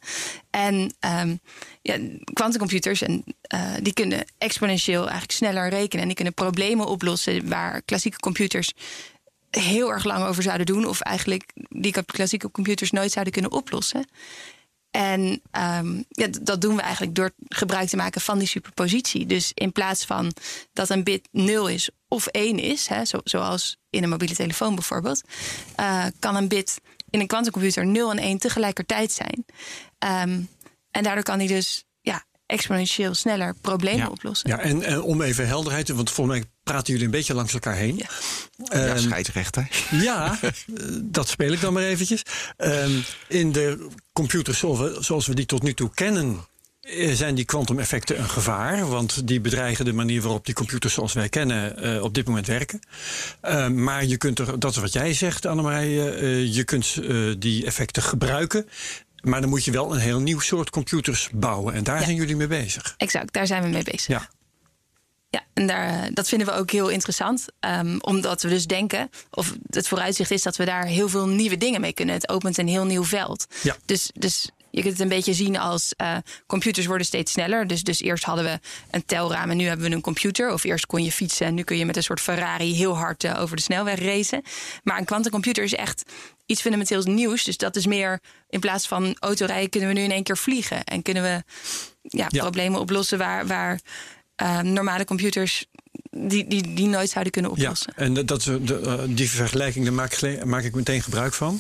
En 0.49 0.95
ehm, 0.99 1.35
ja, 1.81 1.97
kwantumcomputers 2.33 3.01
en, 3.01 3.23
eh, 3.41 3.71
die 3.81 3.93
kunnen 3.93 4.25
exponentieel 4.37 5.01
eigenlijk 5.01 5.31
sneller 5.31 5.69
rekenen 5.69 6.01
en 6.01 6.07
die 6.07 6.15
kunnen 6.15 6.33
problemen 6.33 6.87
oplossen 6.87 7.49
waar 7.49 7.81
klassieke 7.81 8.19
computers 8.19 8.73
heel 9.49 9.91
erg 9.91 10.03
lang 10.03 10.25
over 10.25 10.43
zouden 10.43 10.65
doen, 10.65 10.85
of 10.85 10.99
eigenlijk 10.99 11.51
die 11.69 12.03
klassieke 12.05 12.51
computers 12.51 12.91
nooit 12.91 13.11
zouden 13.11 13.33
kunnen 13.33 13.51
oplossen. 13.51 14.07
En 14.93 15.41
ehm, 15.51 16.01
ja, 16.09 16.27
dat 16.41 16.61
doen 16.61 16.75
we 16.75 16.81
eigenlijk 16.81 17.15
door 17.15 17.31
gebruik 17.47 17.87
te 17.89 17.95
maken 17.95 18.21
van 18.21 18.37
die 18.37 18.47
superpositie. 18.47 19.25
Dus 19.25 19.51
in 19.53 19.71
plaats 19.71 20.05
van 20.05 20.33
dat 20.73 20.89
een 20.89 21.03
bit 21.03 21.27
0 21.31 21.67
is 21.69 21.89
of 22.07 22.27
1 22.27 22.59
is, 22.59 22.87
hè, 22.87 23.05
zo- 23.05 23.21
zoals 23.23 23.77
in 23.89 24.03
een 24.03 24.09
mobiele 24.09 24.35
telefoon 24.35 24.75
bijvoorbeeld, 24.75 25.21
eh, 25.75 26.05
kan 26.19 26.35
een 26.35 26.47
bit 26.47 26.81
in 27.09 27.19
een 27.19 27.27
kwantumcomputer 27.27 27.85
0 27.85 28.11
en 28.11 28.19
1 28.23 28.37
tegelijkertijd 28.37 29.11
zijn. 29.11 29.45
Ehm, 29.99 30.41
en 30.91 31.03
daardoor 31.03 31.23
kan 31.23 31.37
hij 31.37 31.47
dus 31.47 31.83
ja, 32.01 32.23
exponentieel 32.45 33.13
sneller 33.13 33.55
problemen 33.61 33.99
Ja. 34.05 34.09
oplossen. 34.09 34.49
Ja, 34.49 34.59
en, 34.59 34.83
en 34.83 35.01
om 35.01 35.21
even 35.21 35.47
helderheid, 35.47 35.89
want 35.89 36.11
volgens 36.11 36.37
mij 36.37 36.47
praten 36.63 36.87
jullie 36.93 37.05
een 37.05 37.11
beetje 37.11 37.33
langs 37.33 37.53
elkaar 37.53 37.75
heen. 37.75 37.95
Ja. 37.97 38.05
Ja, 38.57 38.87
Ehm, 38.87 38.97
scheidsrechter. 38.97 39.67
Ja, 39.91 40.37
eh, 40.41 40.49
dat 41.01 41.27
speel 41.27 41.51
ik 41.51 41.61
dan 41.61 41.73
maar 41.73 41.83
eventjes. 41.83 42.21
Ehm, 42.57 42.91
in 43.27 43.51
de 43.51 43.87
computers 44.13 44.59
zoals 44.99 45.27
we, 45.27 45.35
die 45.35 45.45
tot 45.45 45.63
nu 45.63 45.73
toe 45.73 45.91
kennen, 45.93 46.45
eh, 46.81 47.13
zijn 47.13 47.35
die 47.35 47.45
kwantumeffecten 47.45 48.19
een 48.19 48.29
gevaar. 48.29 48.87
Want 48.87 49.27
die 49.27 49.41
bedreigen 49.41 49.85
de 49.85 49.93
manier 49.93 50.21
waarop 50.21 50.45
die 50.45 50.55
computers 50.55 50.93
zoals 50.93 51.13
wij 51.13 51.29
kennen 51.29 51.77
eh, 51.77 52.03
op 52.03 52.13
dit 52.13 52.25
moment 52.27 52.47
werken. 52.47 52.79
Ehm, 53.41 53.83
maar 53.83 54.05
je 54.05 54.17
kunt 54.17 54.39
er, 54.39 54.59
dat 54.59 54.71
is 54.71 54.77
wat 54.77 54.93
jij 54.93 55.13
zegt, 55.13 55.45
Annemarie, 55.45 56.09
eh, 56.11 56.53
je 56.55 56.63
kunt 56.63 56.97
eh, 57.03 57.33
die 57.37 57.65
effecten 57.65 58.03
gebruiken. 58.03 58.67
Maar 59.21 59.41
dan 59.41 59.49
moet 59.49 59.65
je 59.65 59.71
wel 59.71 59.93
een 59.93 59.99
heel 59.99 60.19
nieuw 60.19 60.39
soort 60.39 60.69
computers 60.69 61.29
bouwen. 61.33 61.73
En 61.73 61.83
daar 61.83 61.97
Ja. 61.99 62.03
zijn 62.03 62.15
jullie 62.15 62.35
mee 62.35 62.47
bezig. 62.47 62.93
Exact, 62.97 63.33
daar 63.33 63.47
zijn 63.47 63.63
we 63.63 63.69
mee 63.69 63.83
bezig. 63.83 64.07
Ja. 64.07 64.29
Ja, 65.33 65.43
en 65.53 65.67
daar, 65.67 66.03
eh, 66.03 66.09
dat 66.13 66.27
vinden 66.27 66.47
we 66.47 66.53
ook 66.53 66.71
heel 66.71 66.89
interessant. 66.89 67.45
ehm, 67.59 67.97
omdat 68.01 68.41
we 68.41 68.49
dus 68.49 68.65
denken, 68.67 69.09
of 69.31 69.53
het 69.69 69.87
vooruitzicht 69.87 70.31
is 70.31 70.41
dat 70.43 70.55
we 70.55 70.65
daar 70.65 70.85
heel 70.85 71.09
veel 71.09 71.27
nieuwe 71.27 71.57
dingen 71.57 71.81
mee 71.81 71.93
kunnen. 71.93 72.15
Het 72.15 72.29
opent 72.29 72.57
een 72.57 72.67
heel 72.67 72.85
nieuw 72.85 73.03
veld. 73.03 73.45
Ja. 73.61 73.75
Dus, 73.85 74.09
dus 74.13 74.49
je 74.69 74.81
kunt 74.81 74.93
het 74.93 75.01
een 75.01 75.07
beetje 75.07 75.33
zien 75.33 75.57
als 75.57 75.93
eh, 75.97 76.17
computers 76.47 76.85
worden 76.85 77.05
steeds 77.07 77.31
sneller. 77.31 77.67
Dus, 77.67 77.83
dus 77.83 78.01
eerst 78.01 78.23
hadden 78.23 78.45
we 78.45 78.59
een 78.91 79.05
telraam 79.05 79.49
en 79.49 79.57
nu 79.57 79.65
hebben 79.65 79.89
we 79.89 79.95
een 79.95 80.01
computer. 80.01 80.53
Of 80.53 80.63
eerst 80.63 80.85
kon 80.85 81.03
je 81.03 81.11
fietsen 81.11 81.45
en 81.47 81.53
nu 81.53 81.63
kun 81.63 81.77
je 81.77 81.85
met 81.85 81.95
een 81.97 82.03
soort 82.03 82.21
Ferrari 82.21 82.73
heel 82.75 82.97
hard 82.97 83.23
eh, 83.23 83.41
over 83.41 83.55
de 83.55 83.61
snelweg 83.61 83.99
racen. 83.99 84.41
Maar 84.83 84.97
een 84.97 85.05
kwantumcomputer 85.05 85.63
is 85.63 85.73
echt 85.75 86.03
iets 86.45 86.61
fundamenteels 86.61 87.05
nieuws. 87.05 87.43
Dus 87.43 87.57
dat 87.57 87.75
is 87.75 87.85
meer, 87.85 88.19
in 88.49 88.59
plaats 88.59 88.87
van 88.87 89.15
autorijden 89.19 89.69
kunnen 89.69 89.89
we 89.89 89.95
nu 89.95 90.01
in 90.03 90.11
één 90.11 90.23
keer 90.23 90.37
vliegen. 90.37 90.83
En 90.83 91.01
kunnen 91.01 91.23
we 91.23 91.43
ja, 92.01 92.27
Ja. 92.29 92.39
problemen 92.41 92.79
oplossen 92.79 93.17
waar, 93.17 93.47
waar 93.47 93.79
eh, 94.35 94.59
normale 94.59 95.05
computers 95.05 95.65
die, 96.11 96.47
die, 96.47 96.73
die 96.73 96.87
nooit 96.87 97.09
zouden 97.09 97.31
kunnen 97.33 97.51
Ja, 97.55 97.61
oplossen. 97.61 97.93
en 97.95 98.13
dat, 98.25 98.37
is, 98.39 98.43
de, 98.43 98.79
eh, 98.85 98.99
die 99.07 99.29
vergelijking 99.29 99.85
daar 99.85 99.93
maak, 99.93 100.43
maak 100.45 100.63
ik 100.63 100.75
meteen 100.75 101.01
gebruik 101.01 101.33
van. 101.33 101.59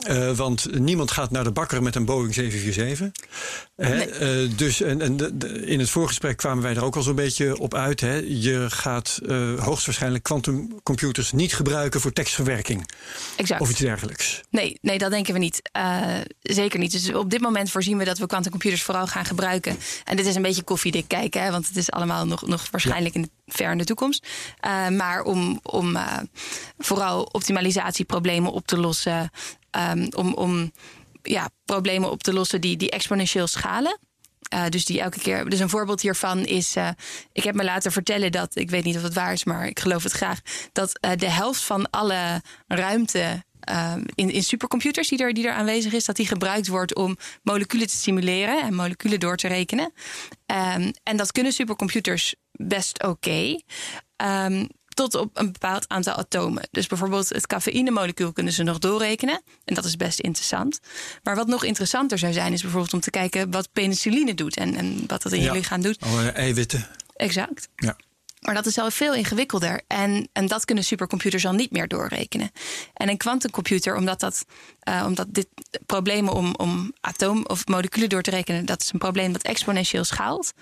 Eh, 0.00 0.30
want 0.36 0.78
niemand 0.78 1.10
gaat 1.10 1.30
naar 1.30 1.44
de 1.44 1.52
bakker 1.52 1.82
met 1.82 1.94
een 1.94 2.04
Boeing 2.04 2.34
747. 2.34 3.28
Hè? 3.76 3.94
Nee. 3.96 4.10
Eh, 4.10 4.50
dus 4.56 4.80
en, 4.82 5.00
en 5.00 5.16
de- 5.16 5.36
de- 5.36 5.66
in 5.66 5.78
het 5.78 5.90
voorgesprek 5.90 6.36
kwamen 6.36 6.62
wij 6.62 6.74
er 6.76 6.84
ook 6.84 6.96
al 6.96 7.02
zo'n 7.02 7.14
beetje 7.14 7.58
op 7.58 7.74
uit. 7.74 8.00
Hè? 8.00 8.14
Je 8.26 8.66
gaat 8.70 9.18
eh, 9.28 9.64
hoogstwaarschijnlijk 9.64 10.24
kwantumcomputers 10.24 11.32
niet 11.32 11.54
gebruiken 11.54 12.00
voor 12.00 12.12
tekstverwerking 12.12 12.90
Exact. 13.36 13.60
of 13.60 13.70
iets 13.70 13.78
dergelijks. 13.80 14.40
Nee, 14.50 14.78
nee, 14.82 14.98
dat 14.98 15.10
denken 15.10 15.32
we 15.32 15.38
niet. 15.38 15.62
Zeker 16.42 16.78
niet. 16.78 16.92
Dus 16.92 17.12
op 17.14 17.30
dit 17.30 17.40
moment 17.40 17.70
voorzien 17.70 17.98
we 17.98 18.04
dat 18.04 18.18
we 18.18 18.26
kwantumcomputers 18.26 18.82
vooral 18.82 19.06
gaan 19.06 19.24
gebruiken. 19.24 19.76
En 20.04 20.16
dit 20.16 20.26
is 20.26 20.34
een 20.34 20.42
beetje 20.42 20.62
koffiedik 20.62 21.08
kijken, 21.08 21.42
hè, 21.42 21.50
want 21.50 21.66
het 21.68 21.76
is 21.76 21.90
allemaal 21.90 22.26
nog, 22.26 22.46
nog 22.46 22.68
waarschijnlijk 22.70 23.14
in 23.14 23.22
de, 23.22 23.28
ver 23.46 23.70
in 23.70 23.78
de 23.78 23.84
toekomst. 23.84 24.26
Maar 24.90 25.22
om, 25.22 25.60
om 25.62 25.96
vooral 26.78 27.22
optimalisatieproblemen 27.22 28.52
op 28.52 28.66
te 28.66 28.78
lossen, 28.78 29.30
ehm, 29.76 30.06
om, 30.16 30.34
om 30.34 30.72
ja, 31.22 31.48
problemen 31.64 32.10
op 32.10 32.22
te 32.22 32.32
lossen 32.32 32.60
die, 32.60 32.76
die 32.76 32.90
exponentieel 32.90 33.46
schalen. 33.46 33.98
Eh, 34.48 34.68
dus 34.68 34.84
die 34.84 35.00
elke 35.00 35.18
keer. 35.20 35.48
Dus 35.48 35.60
een 35.60 35.68
voorbeeld 35.68 36.00
hiervan 36.00 36.38
is. 36.44 36.76
eh, 36.76 36.88
ik 37.32 37.44
heb 37.44 37.54
me 37.54 37.64
laten 37.64 37.92
vertellen 37.92 38.32
dat. 38.32 38.56
Ik 38.56 38.70
weet 38.70 38.84
niet 38.84 38.96
of 38.96 39.02
het 39.02 39.14
waar 39.14 39.32
is, 39.32 39.44
maar 39.44 39.66
ik 39.66 39.80
geloof 39.80 40.02
het 40.02 40.12
graag. 40.12 40.40
Dat 40.72 40.98
eh, 40.98 41.10
de 41.16 41.30
helft 41.30 41.60
van 41.64 41.90
alle 41.90 42.42
ruimte. 42.66 43.44
eh, 43.60 43.94
in, 44.14 44.30
in 44.30 44.42
supercomputers 44.42 45.08
die 45.08 45.18
er, 45.18 45.34
die 45.34 45.46
er 45.46 45.52
aanwezig 45.54 45.92
is, 45.92 46.04
dat 46.04 46.16
die 46.16 46.26
gebruikt 46.26 46.68
wordt 46.68 46.94
om 46.94 47.16
moleculen 47.42 47.86
te 47.86 47.96
simuleren 47.96 48.62
en 48.62 48.74
moleculen 48.74 49.20
door 49.20 49.36
te 49.36 49.48
rekenen. 49.48 49.92
Ehm, 50.46 50.92
en 51.02 51.16
dat 51.16 51.32
kunnen 51.32 51.52
supercomputers 51.52 52.34
best 52.52 53.02
oké. 53.04 53.60
Ehm, 54.16 54.66
tot 54.96 55.14
op 55.14 55.30
een 55.34 55.52
bepaald 55.52 55.88
aantal 55.88 56.14
atomen. 56.14 56.68
Dus 56.70 56.86
bijvoorbeeld 56.86 57.28
het 57.28 57.46
cafeïnemolecuul 57.46 58.32
kunnen 58.32 58.52
ze 58.52 58.62
nog 58.62 58.78
doorrekenen. 58.78 59.42
En 59.64 59.74
dat 59.74 59.84
is 59.84 59.96
best 59.96 60.20
interessant. 60.20 60.80
Maar 61.22 61.36
wat 61.36 61.46
nog 61.46 61.64
interessanter 61.64 62.18
zou 62.18 62.32
zijn, 62.32 62.52
is 62.52 62.62
bijvoorbeeld 62.62 62.92
om 62.94 63.00
te 63.00 63.10
kijken 63.10 63.50
wat 63.50 63.72
penicilline 63.72 64.34
doet 64.34 64.56
en, 64.56 64.74
en 64.74 65.04
wat 65.06 65.22
dat 65.22 65.32
in 65.32 65.40
Ja. 65.40 65.46
je 65.52 65.58
lichaam 65.58 65.82
doet. 65.82 66.00
Alle 66.00 66.30
eiwitten. 66.30 66.86
Exact. 67.16 67.68
Ja. 67.76 67.96
Maar 68.40 68.54
dat 68.54 68.66
is 68.66 68.78
al 68.78 68.90
veel 68.90 69.14
ingewikkelder. 69.14 69.82
En, 69.86 70.28
en 70.32 70.46
dat 70.46 70.64
kunnen 70.64 70.84
supercomputers 70.84 71.46
al 71.46 71.52
niet 71.52 71.70
meer 71.70 71.88
doorrekenen. 71.88 72.50
En 72.94 73.08
een 73.08 73.16
kwantumcomputer, 73.16 73.96
omdat, 73.96 74.20
dat, 74.20 74.44
eh, 74.80 75.04
omdat 75.06 75.26
dit 75.30 75.48
problemen 75.86 76.32
om, 76.32 76.54
om 76.56 76.92
atoom 77.00 77.44
of 77.46 77.66
moleculen 77.66 78.08
door 78.08 78.22
te 78.22 78.30
rekenen, 78.30 78.66
dat 78.66 78.80
is 78.82 78.92
een 78.92 78.98
probleem 78.98 79.32
dat 79.32 79.42
exponentieel 79.42 80.04
schaalt. 80.04 80.52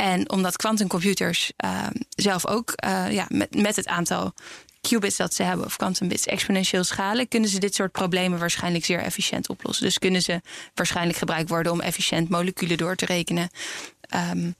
En 0.00 0.30
omdat 0.30 0.56
kwantumcomputers 0.56 1.52
eh, 1.56 1.86
zelf 2.08 2.46
ook 2.46 2.70
eh, 2.70 3.10
ja, 3.10 3.26
met, 3.28 3.54
met 3.54 3.76
het 3.76 3.86
aantal 3.86 4.34
qubits 4.80 5.16
dat 5.16 5.34
ze 5.34 5.42
hebben, 5.42 5.66
of 5.66 5.76
quantumbits, 5.76 6.26
exponentieel 6.26 6.84
schalen, 6.84 7.28
kunnen 7.28 7.50
ze 7.50 7.58
dit 7.58 7.74
soort 7.74 7.92
problemen 7.92 8.38
waarschijnlijk 8.38 8.84
zeer 8.84 9.00
efficiënt 9.00 9.48
oplossen. 9.48 9.84
Dus 9.84 9.98
kunnen 9.98 10.22
ze 10.22 10.40
waarschijnlijk 10.74 11.18
gebruikt 11.18 11.48
worden 11.48 11.72
om 11.72 11.80
efficiënt 11.80 12.28
moleculen 12.28 12.76
door 12.78 12.96
te 12.96 13.04
rekenen. 13.06 13.50
Ehm, 14.00 14.50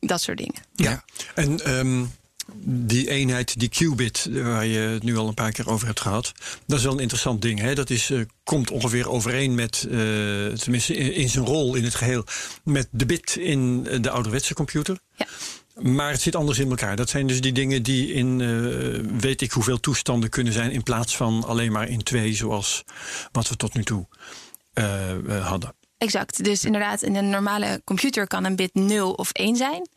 dat 0.00 0.20
soort 0.20 0.38
dingen. 0.38 0.62
Ja. 0.74 1.04
En 1.34 1.60
ehm, 1.60 2.04
die 2.64 3.10
eenheid, 3.10 3.58
die 3.58 3.68
qubit, 3.68 4.28
waar 4.32 4.66
je 4.66 4.78
het 4.78 5.02
nu 5.02 5.16
al 5.16 5.28
een 5.28 5.34
paar 5.34 5.52
keer 5.52 5.68
over 5.68 5.86
hebt 5.86 6.00
gehad, 6.00 6.32
dat 6.66 6.78
is 6.78 6.84
wel 6.84 6.92
een 6.92 6.98
interessant 6.98 7.42
ding. 7.42 7.60
Hè? 7.60 7.74
Dat 7.74 7.90
is, 7.90 8.10
eh, 8.10 8.20
komt 8.44 8.70
ongeveer 8.70 9.08
overeen 9.08 9.54
met, 9.54 9.86
eh, 9.90 9.98
tenminste 10.46 10.96
in, 10.96 11.14
in 11.14 11.28
zijn 11.28 11.44
rol 11.44 11.74
in 11.74 11.84
het 11.84 11.94
geheel, 11.94 12.24
met 12.64 12.88
de 12.90 13.06
bit 13.06 13.36
in 13.36 13.86
eh, 13.90 14.02
de 14.02 14.10
ouderwetse 14.10 14.54
computer. 14.54 14.98
Ja. 15.16 15.26
Maar 15.82 16.10
het 16.10 16.20
zit 16.20 16.36
anders 16.36 16.58
in 16.58 16.70
elkaar. 16.70 16.96
Dat 16.96 17.08
zijn 17.08 17.26
dus 17.26 17.40
die 17.40 17.52
dingen 17.52 17.82
die 17.82 18.12
in 18.12 18.40
eh, 18.40 19.20
weet 19.20 19.40
ik 19.40 19.52
hoeveel 19.52 19.80
toestanden 19.80 20.30
kunnen 20.30 20.52
zijn, 20.52 20.70
in 20.70 20.82
plaats 20.82 21.16
van 21.16 21.44
alleen 21.44 21.72
maar 21.72 21.88
in 21.88 22.02
twee, 22.02 22.34
zoals 22.34 22.84
wat 23.32 23.48
we 23.48 23.56
tot 23.56 23.74
nu 23.74 23.84
toe 23.84 24.06
eh, 24.72 25.10
eh, 25.10 25.46
hadden. 25.46 25.74
Exact. 25.98 26.44
Dus 26.44 26.64
inderdaad, 26.64 27.02
in 27.02 27.16
een 27.16 27.30
normale 27.30 27.80
computer 27.84 28.26
kan 28.26 28.44
een 28.44 28.56
bit 28.56 28.74
0 28.74 29.12
of 29.12 29.30
1 29.30 29.56
zijn. 29.56 29.88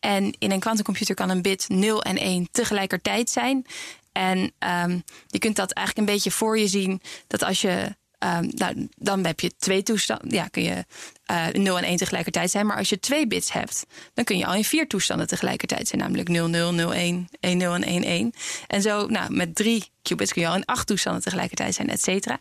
En 0.00 0.34
in 0.38 0.50
een 0.50 0.60
kwantumcomputer 0.60 1.14
kan 1.14 1.30
een 1.30 1.42
bit 1.42 1.68
0 1.68 2.02
en 2.02 2.16
1 2.16 2.48
tegelijkertijd 2.50 3.30
zijn. 3.30 3.66
En 4.12 4.52
ehm, 4.58 4.98
je 5.26 5.38
kunt 5.38 5.56
dat 5.56 5.72
eigenlijk 5.72 6.08
een 6.08 6.14
beetje 6.14 6.30
voor 6.30 6.58
je 6.58 6.68
zien 6.68 7.00
dat 7.26 7.42
als 7.42 7.60
je. 7.60 7.96
Ehm, 8.18 8.48
nou, 8.54 8.88
dan 8.96 9.26
heb 9.26 9.40
je 9.40 9.56
twee 9.56 9.82
toestanden. 9.82 10.30
Ja, 10.30 10.48
kun 10.48 10.62
je 10.62 10.84
eh 11.24 11.46
0 11.52 11.78
en 11.78 11.84
1 11.84 11.96
tegelijkertijd 11.96 12.50
zijn. 12.50 12.66
Maar 12.66 12.76
als 12.76 12.88
je 12.88 13.00
twee 13.00 13.26
bits 13.26 13.52
hebt, 13.52 13.86
dan 14.14 14.24
kun 14.24 14.38
je 14.38 14.46
al 14.46 14.54
in 14.54 14.64
vier 14.64 14.88
toestanden 14.88 15.26
tegelijkertijd 15.26 15.88
zijn. 15.88 16.00
Namelijk 16.00 16.28
0, 16.28 16.48
0, 16.48 16.72
0, 16.72 16.94
1, 16.94 17.28
1, 17.40 17.58
0 17.58 17.74
en 17.74 17.82
1, 17.82 18.02
1. 18.02 18.32
En 18.66 18.82
zo, 18.82 19.06
nou, 19.06 19.32
met 19.34 19.54
drie 19.54 19.84
qubits 20.02 20.32
kun 20.32 20.42
je 20.42 20.48
al 20.48 20.54
in 20.54 20.64
acht 20.64 20.86
toestanden 20.86 21.22
tegelijkertijd 21.22 21.74
zijn, 21.74 21.88
et 21.88 22.02
cetera. 22.02 22.38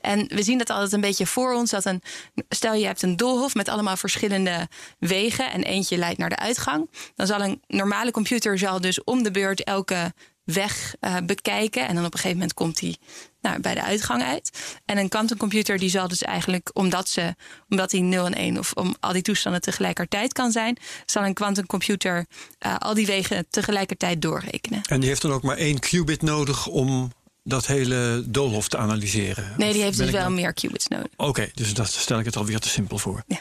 En 0.00 0.26
we 0.28 0.42
zien 0.42 0.58
dat 0.58 0.70
altijd 0.70 0.92
een 0.92 1.00
beetje 1.00 1.26
voor 1.26 1.54
ons. 1.54 1.70
Dat 1.70 1.84
een, 1.84 2.02
stel 2.48 2.74
je 2.74 2.86
hebt 2.86 3.02
een 3.02 3.16
doolhof 3.16 3.54
met 3.54 3.68
allemaal 3.68 3.96
verschillende 3.96 4.68
wegen. 4.98 5.52
En 5.52 5.62
eentje 5.62 5.96
leidt 5.96 6.18
naar 6.18 6.28
de 6.28 6.38
uitgang. 6.38 6.90
Dan 7.14 7.26
zal 7.26 7.40
een 7.40 7.62
normale 7.66 8.10
computer 8.10 8.58
zal 8.58 8.80
dus 8.80 9.04
om 9.04 9.22
de 9.22 9.30
beurt 9.30 9.64
elke 9.64 10.12
weg 10.44 10.94
eh, 11.00 11.16
bekijken. 11.24 11.88
En 11.88 11.94
dan 11.94 12.04
op 12.04 12.12
een 12.12 12.18
gegeven 12.18 12.36
moment 12.36 12.54
komt 12.54 12.80
hij 12.80 12.96
nou, 13.40 13.60
bij 13.60 13.74
de 13.74 13.82
uitgang 13.82 14.22
uit. 14.22 14.50
En 14.84 14.98
een 14.98 15.08
kwantumcomputer 15.08 15.78
die 15.78 15.90
zal 15.90 16.08
dus 16.08 16.22
eigenlijk, 16.22 16.70
omdat, 16.72 17.08
ze, 17.08 17.34
omdat 17.68 17.90
die 17.90 18.00
0 18.02 18.26
en 18.26 18.34
1 18.34 18.58
of 18.58 18.72
om 18.72 18.94
al 19.00 19.12
die 19.12 19.22
toestanden 19.22 19.60
tegelijkertijd 19.60 20.32
kan 20.32 20.50
zijn, 20.52 20.76
zal 21.06 21.24
een 21.24 21.34
kwantumcomputer 21.34 22.26
eh, 22.58 22.76
al 22.78 22.94
die 22.94 23.06
wegen 23.06 23.46
tegelijkertijd 23.50 24.22
doorrekenen. 24.22 24.80
En 24.88 25.00
die 25.00 25.08
heeft 25.08 25.22
dan 25.22 25.32
ook 25.32 25.42
maar 25.42 25.56
één 25.56 25.78
qubit 25.78 26.22
nodig 26.22 26.66
om 26.66 27.12
dat 27.44 27.66
hele 27.66 28.24
doolhof 28.26 28.68
te 28.68 28.76
analyseren. 28.78 29.54
Nee, 29.56 29.72
die 29.72 29.82
heeft 29.82 29.98
dus 29.98 30.10
wel 30.10 30.20
nou- 30.20 30.34
meer 30.34 30.52
qubits 30.54 30.88
nodig. 30.88 31.08
Oké, 31.16 31.50
dus 31.54 31.74
dat 31.74 31.90
stel 31.92 32.18
ik 32.18 32.24
het 32.24 32.36
alweer 32.36 32.58
te 32.60 32.68
simpel 32.68 32.98
voor. 32.98 33.22
Ja. 33.26 33.38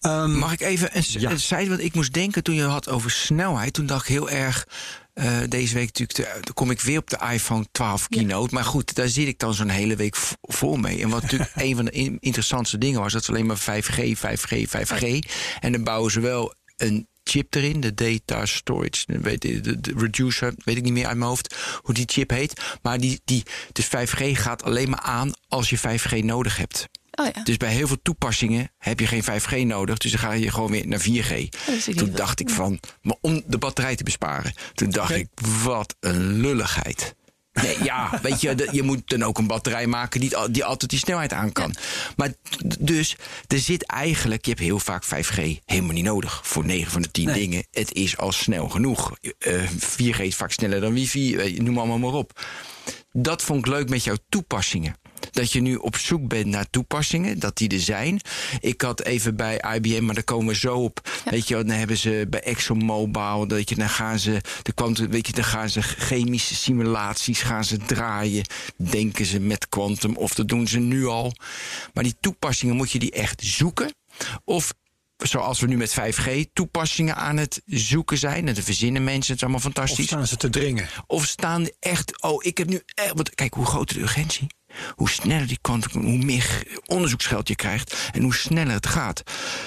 Ehm, 0.00 0.38
Mag 0.38 0.52
ik 0.52 0.60
even 0.60 0.96
een, 0.96 1.04
Ja. 1.06 1.30
een 1.30 1.40
side, 1.40 1.68
want 1.68 1.80
ik 1.80 1.94
moest 1.94 2.12
denken 2.12 2.42
toen 2.42 2.54
je 2.54 2.62
had 2.62 2.88
over 2.88 3.10
snelheid. 3.10 3.72
Toen 3.72 3.86
dacht 3.86 4.02
ik 4.02 4.08
heel 4.08 4.30
erg. 4.30 4.66
Eh, 5.20 5.38
deze 5.48 5.74
week 5.74 5.86
natuurlijk, 5.98 6.18
de- 6.18 6.40
dan 6.40 6.54
kom 6.54 6.70
ik 6.70 6.80
weer 6.80 6.98
op 6.98 7.10
de 7.10 7.18
iPhone 7.32 7.64
12 7.72 8.08
keynote. 8.08 8.54
Maar 8.54 8.64
goed, 8.64 8.94
daar 8.94 9.08
zit 9.08 9.26
ik 9.28 9.38
dan 9.38 9.54
zo'n 9.54 9.68
hele 9.68 9.96
week 9.96 10.16
v- 10.16 10.32
vol 10.40 10.76
mee. 10.76 11.02
En 11.02 11.08
wat 11.08 11.22
natuurlijk 11.22 11.50
een 11.66 11.76
van 11.76 11.84
de 11.84 11.90
in- 11.90 12.16
interessantste 12.20 12.78
dingen 12.78 13.00
was, 13.00 13.12
dat 13.12 13.24
ze 13.24 13.30
alleen 13.30 13.46
maar 13.46 13.58
5G, 13.58 14.16
5G, 14.18 14.68
5G. 14.68 15.18
En 15.60 15.72
dan 15.72 15.84
bouwen 15.84 16.10
ze 16.12 16.20
wel 16.20 16.54
een 16.76 17.08
chip 17.24 17.54
erin, 17.54 17.80
de 17.80 17.94
data 17.94 18.46
storage, 18.46 19.04
de, 19.06 19.18
weet- 19.20 19.42
de, 19.42 19.80
de 19.80 19.94
reducer, 19.96 20.54
weet 20.64 20.76
ik 20.76 20.82
niet 20.82 20.92
meer 20.92 21.06
uit 21.06 21.16
mijn 21.16 21.28
hoofd 21.28 21.54
hoe 21.82 21.94
die 21.94 22.04
chip 22.08 22.30
heet. 22.30 22.60
Maar 22.82 22.98
die, 22.98 23.20
die, 23.24 23.42
dus 23.72 23.86
5G 23.86 24.22
gaat 24.32 24.62
alleen 24.62 24.90
maar 24.90 25.00
aan 25.00 25.32
als 25.48 25.70
je 25.70 25.78
5G 25.78 26.24
nodig 26.24 26.56
hebt. 26.56 26.88
Oh 27.20 27.26
ja. 27.34 27.42
Dus 27.42 27.56
bij 27.56 27.72
heel 27.72 27.86
veel 27.86 28.02
toepassingen 28.02 28.70
heb 28.78 29.00
je 29.00 29.06
geen 29.06 29.22
5G 29.22 29.66
nodig. 29.66 29.98
Dus 29.98 30.10
dan 30.10 30.20
ga 30.20 30.32
je 30.32 30.50
gewoon 30.50 30.70
weer 30.70 30.86
naar 30.86 31.00
4G. 31.00 31.04
is 31.06 31.86
niet 31.86 31.96
Toen 31.96 32.06
wel. 32.06 32.16
dacht 32.16 32.40
ik 32.40 32.50
van, 32.50 32.80
maar 33.02 33.16
om 33.20 33.42
de 33.46 33.58
batterij 33.58 33.96
te 33.96 34.04
besparen. 34.04 34.52
Toen 34.74 34.90
dacht 34.90 35.14
ik, 35.14 35.28
wat 35.62 35.96
een 36.00 36.40
lulligheid. 36.40 37.14
Nee, 37.52 37.76
ja, 37.82 38.10
weet 38.22 38.40
je, 38.40 38.68
je 38.72 38.82
moet 38.82 39.08
dan 39.08 39.22
ook 39.22 39.38
een 39.38 39.46
batterij 39.46 39.86
maken 39.86 40.20
die, 40.20 40.50
die 40.50 40.64
altijd 40.64 40.90
die 40.90 40.98
snelheid 40.98 41.32
aan 41.32 41.52
kan. 41.52 41.74
Maar 42.16 42.32
dus, 42.78 43.16
er 43.46 43.58
zit 43.58 43.86
eigenlijk, 43.86 44.44
je 44.44 44.50
hebt 44.50 44.62
heel 44.62 44.78
vaak 44.78 45.04
5G 45.04 45.40
helemaal 45.64 45.92
niet 45.92 46.04
nodig 46.04 46.40
voor 46.44 46.64
9 46.64 46.92
van 46.92 47.02
de 47.02 47.10
10 47.10 47.32
dingen. 47.32 47.66
Het 47.70 47.92
is 47.92 48.16
al 48.16 48.32
snel 48.32 48.68
genoeg. 48.68 49.16
Eh, 49.38 49.62
4G 49.78 50.18
is 50.18 50.36
vaak 50.36 50.52
sneller 50.52 50.80
dan 50.80 50.92
wifi, 50.92 51.36
eh, 51.36 51.60
noem 51.60 51.78
allemaal 51.78 51.98
maar 51.98 52.12
op. 52.12 52.44
Dat 53.12 53.42
vond 53.42 53.58
ik 53.66 53.72
leuk 53.72 53.88
met 53.88 54.04
jouw 54.04 54.16
toepassingen. 54.28 54.94
Dat 55.30 55.52
je 55.52 55.60
nu 55.60 55.74
op 55.74 55.96
zoek 55.96 56.28
bent 56.28 56.46
naar 56.46 56.70
toepassingen, 56.70 57.38
dat 57.38 57.56
die 57.56 57.68
er 57.68 57.80
zijn. 57.80 58.20
Ik 58.60 58.80
had 58.80 59.02
even 59.02 59.36
bij 59.36 59.64
IBM, 59.74 60.04
maar 60.04 60.14
daar 60.14 60.24
komen 60.24 60.46
we 60.46 60.54
zo 60.54 60.76
op. 60.76 61.10
Weet 61.24 61.48
je, 61.48 61.54
dan 61.54 61.68
hebben 61.68 61.96
ze 61.96 62.26
bij 62.30 62.42
ExxonMobil, 62.42 63.46
dat 63.46 63.68
je, 63.68 63.74
dan 63.74 63.88
gaan 63.88 64.18
ze, 64.18 64.40
de 64.62 65.08
weet 65.08 65.26
je, 65.26 65.32
dan 65.32 65.44
gaan 65.44 65.68
ze 65.68 65.82
chemische 65.82 66.54
simulaties 66.54 67.42
gaan 67.42 67.64
ze 67.64 67.76
draaien. 67.76 68.44
Denken 68.76 69.26
ze 69.26 69.40
met 69.40 69.68
quantum, 69.68 70.16
of 70.16 70.34
dat 70.34 70.48
doen 70.48 70.68
ze 70.68 70.78
nu 70.78 71.06
al. 71.06 71.32
Maar 71.92 72.04
die 72.04 72.16
toepassingen 72.20 72.76
moet 72.76 72.90
je 72.90 72.98
die 72.98 73.12
echt 73.12 73.42
zoeken. 73.44 73.94
Of 74.44 74.72
zoals 75.16 75.60
we 75.60 75.66
nu 75.66 75.76
met 75.76 76.00
5G 76.00 76.52
toepassingen 76.52 77.16
aan 77.16 77.36
het 77.36 77.62
zoeken 77.66 78.18
zijn. 78.18 78.48
En 78.48 78.54
de 78.54 78.62
verzinnen 78.62 79.04
mensen, 79.04 79.32
het 79.32 79.36
is 79.36 79.42
allemaal 79.42 79.66
of 79.66 79.72
fantastisch. 79.72 80.06
staan 80.06 80.26
ze 80.26 80.36
te 80.36 80.50
dringen? 80.50 80.88
Of 81.06 81.26
staan 81.26 81.62
die 81.62 81.74
echt, 81.78 82.22
oh, 82.22 82.44
ik 82.44 82.58
heb 82.58 82.68
nu 82.68 82.82
echt. 82.94 83.12
Want 83.14 83.34
kijk, 83.34 83.54
hoe 83.54 83.66
groter 83.66 83.96
de 83.96 84.02
urgentie, 84.02 84.46
hoe 84.94 85.10
sneller 85.10 85.46
die 85.46 85.58
quantum, 85.60 86.02
hoe 86.04 86.24
meer 86.24 86.62
onderzoeksgeld 86.86 87.48
je 87.48 87.56
krijgt 87.56 87.96
en 88.12 88.22
hoe 88.22 88.34
sneller 88.34 88.72
het 88.72 88.86
gaat. 88.86 89.22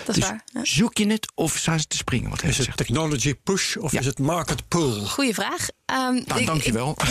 Dat 0.06 0.16
is 0.16 0.22
dus 0.22 0.30
waar, 0.30 0.44
ja. 0.54 0.66
zoek 0.66 0.98
je 0.98 1.08
het 1.08 1.32
of 1.36 1.58
staan 1.58 1.80
ze 1.80 1.88
te 1.88 1.98
springen? 1.98 2.30
Wat 2.30 2.44
Is 2.44 2.58
het 2.58 2.66
zegt. 2.66 2.78
technology 2.78 3.34
push 3.44 3.76
of 3.76 3.92
Ja. 3.92 4.00
is 4.00 4.06
het 4.06 4.20
market 4.20 4.68
pull? 4.68 5.06
Goeie 5.06 5.34
vraag. 5.34 5.68
Ehm, 5.86 6.22
Nou, 6.26 6.40
ik- 6.40 6.46
dankjewel. 6.46 6.98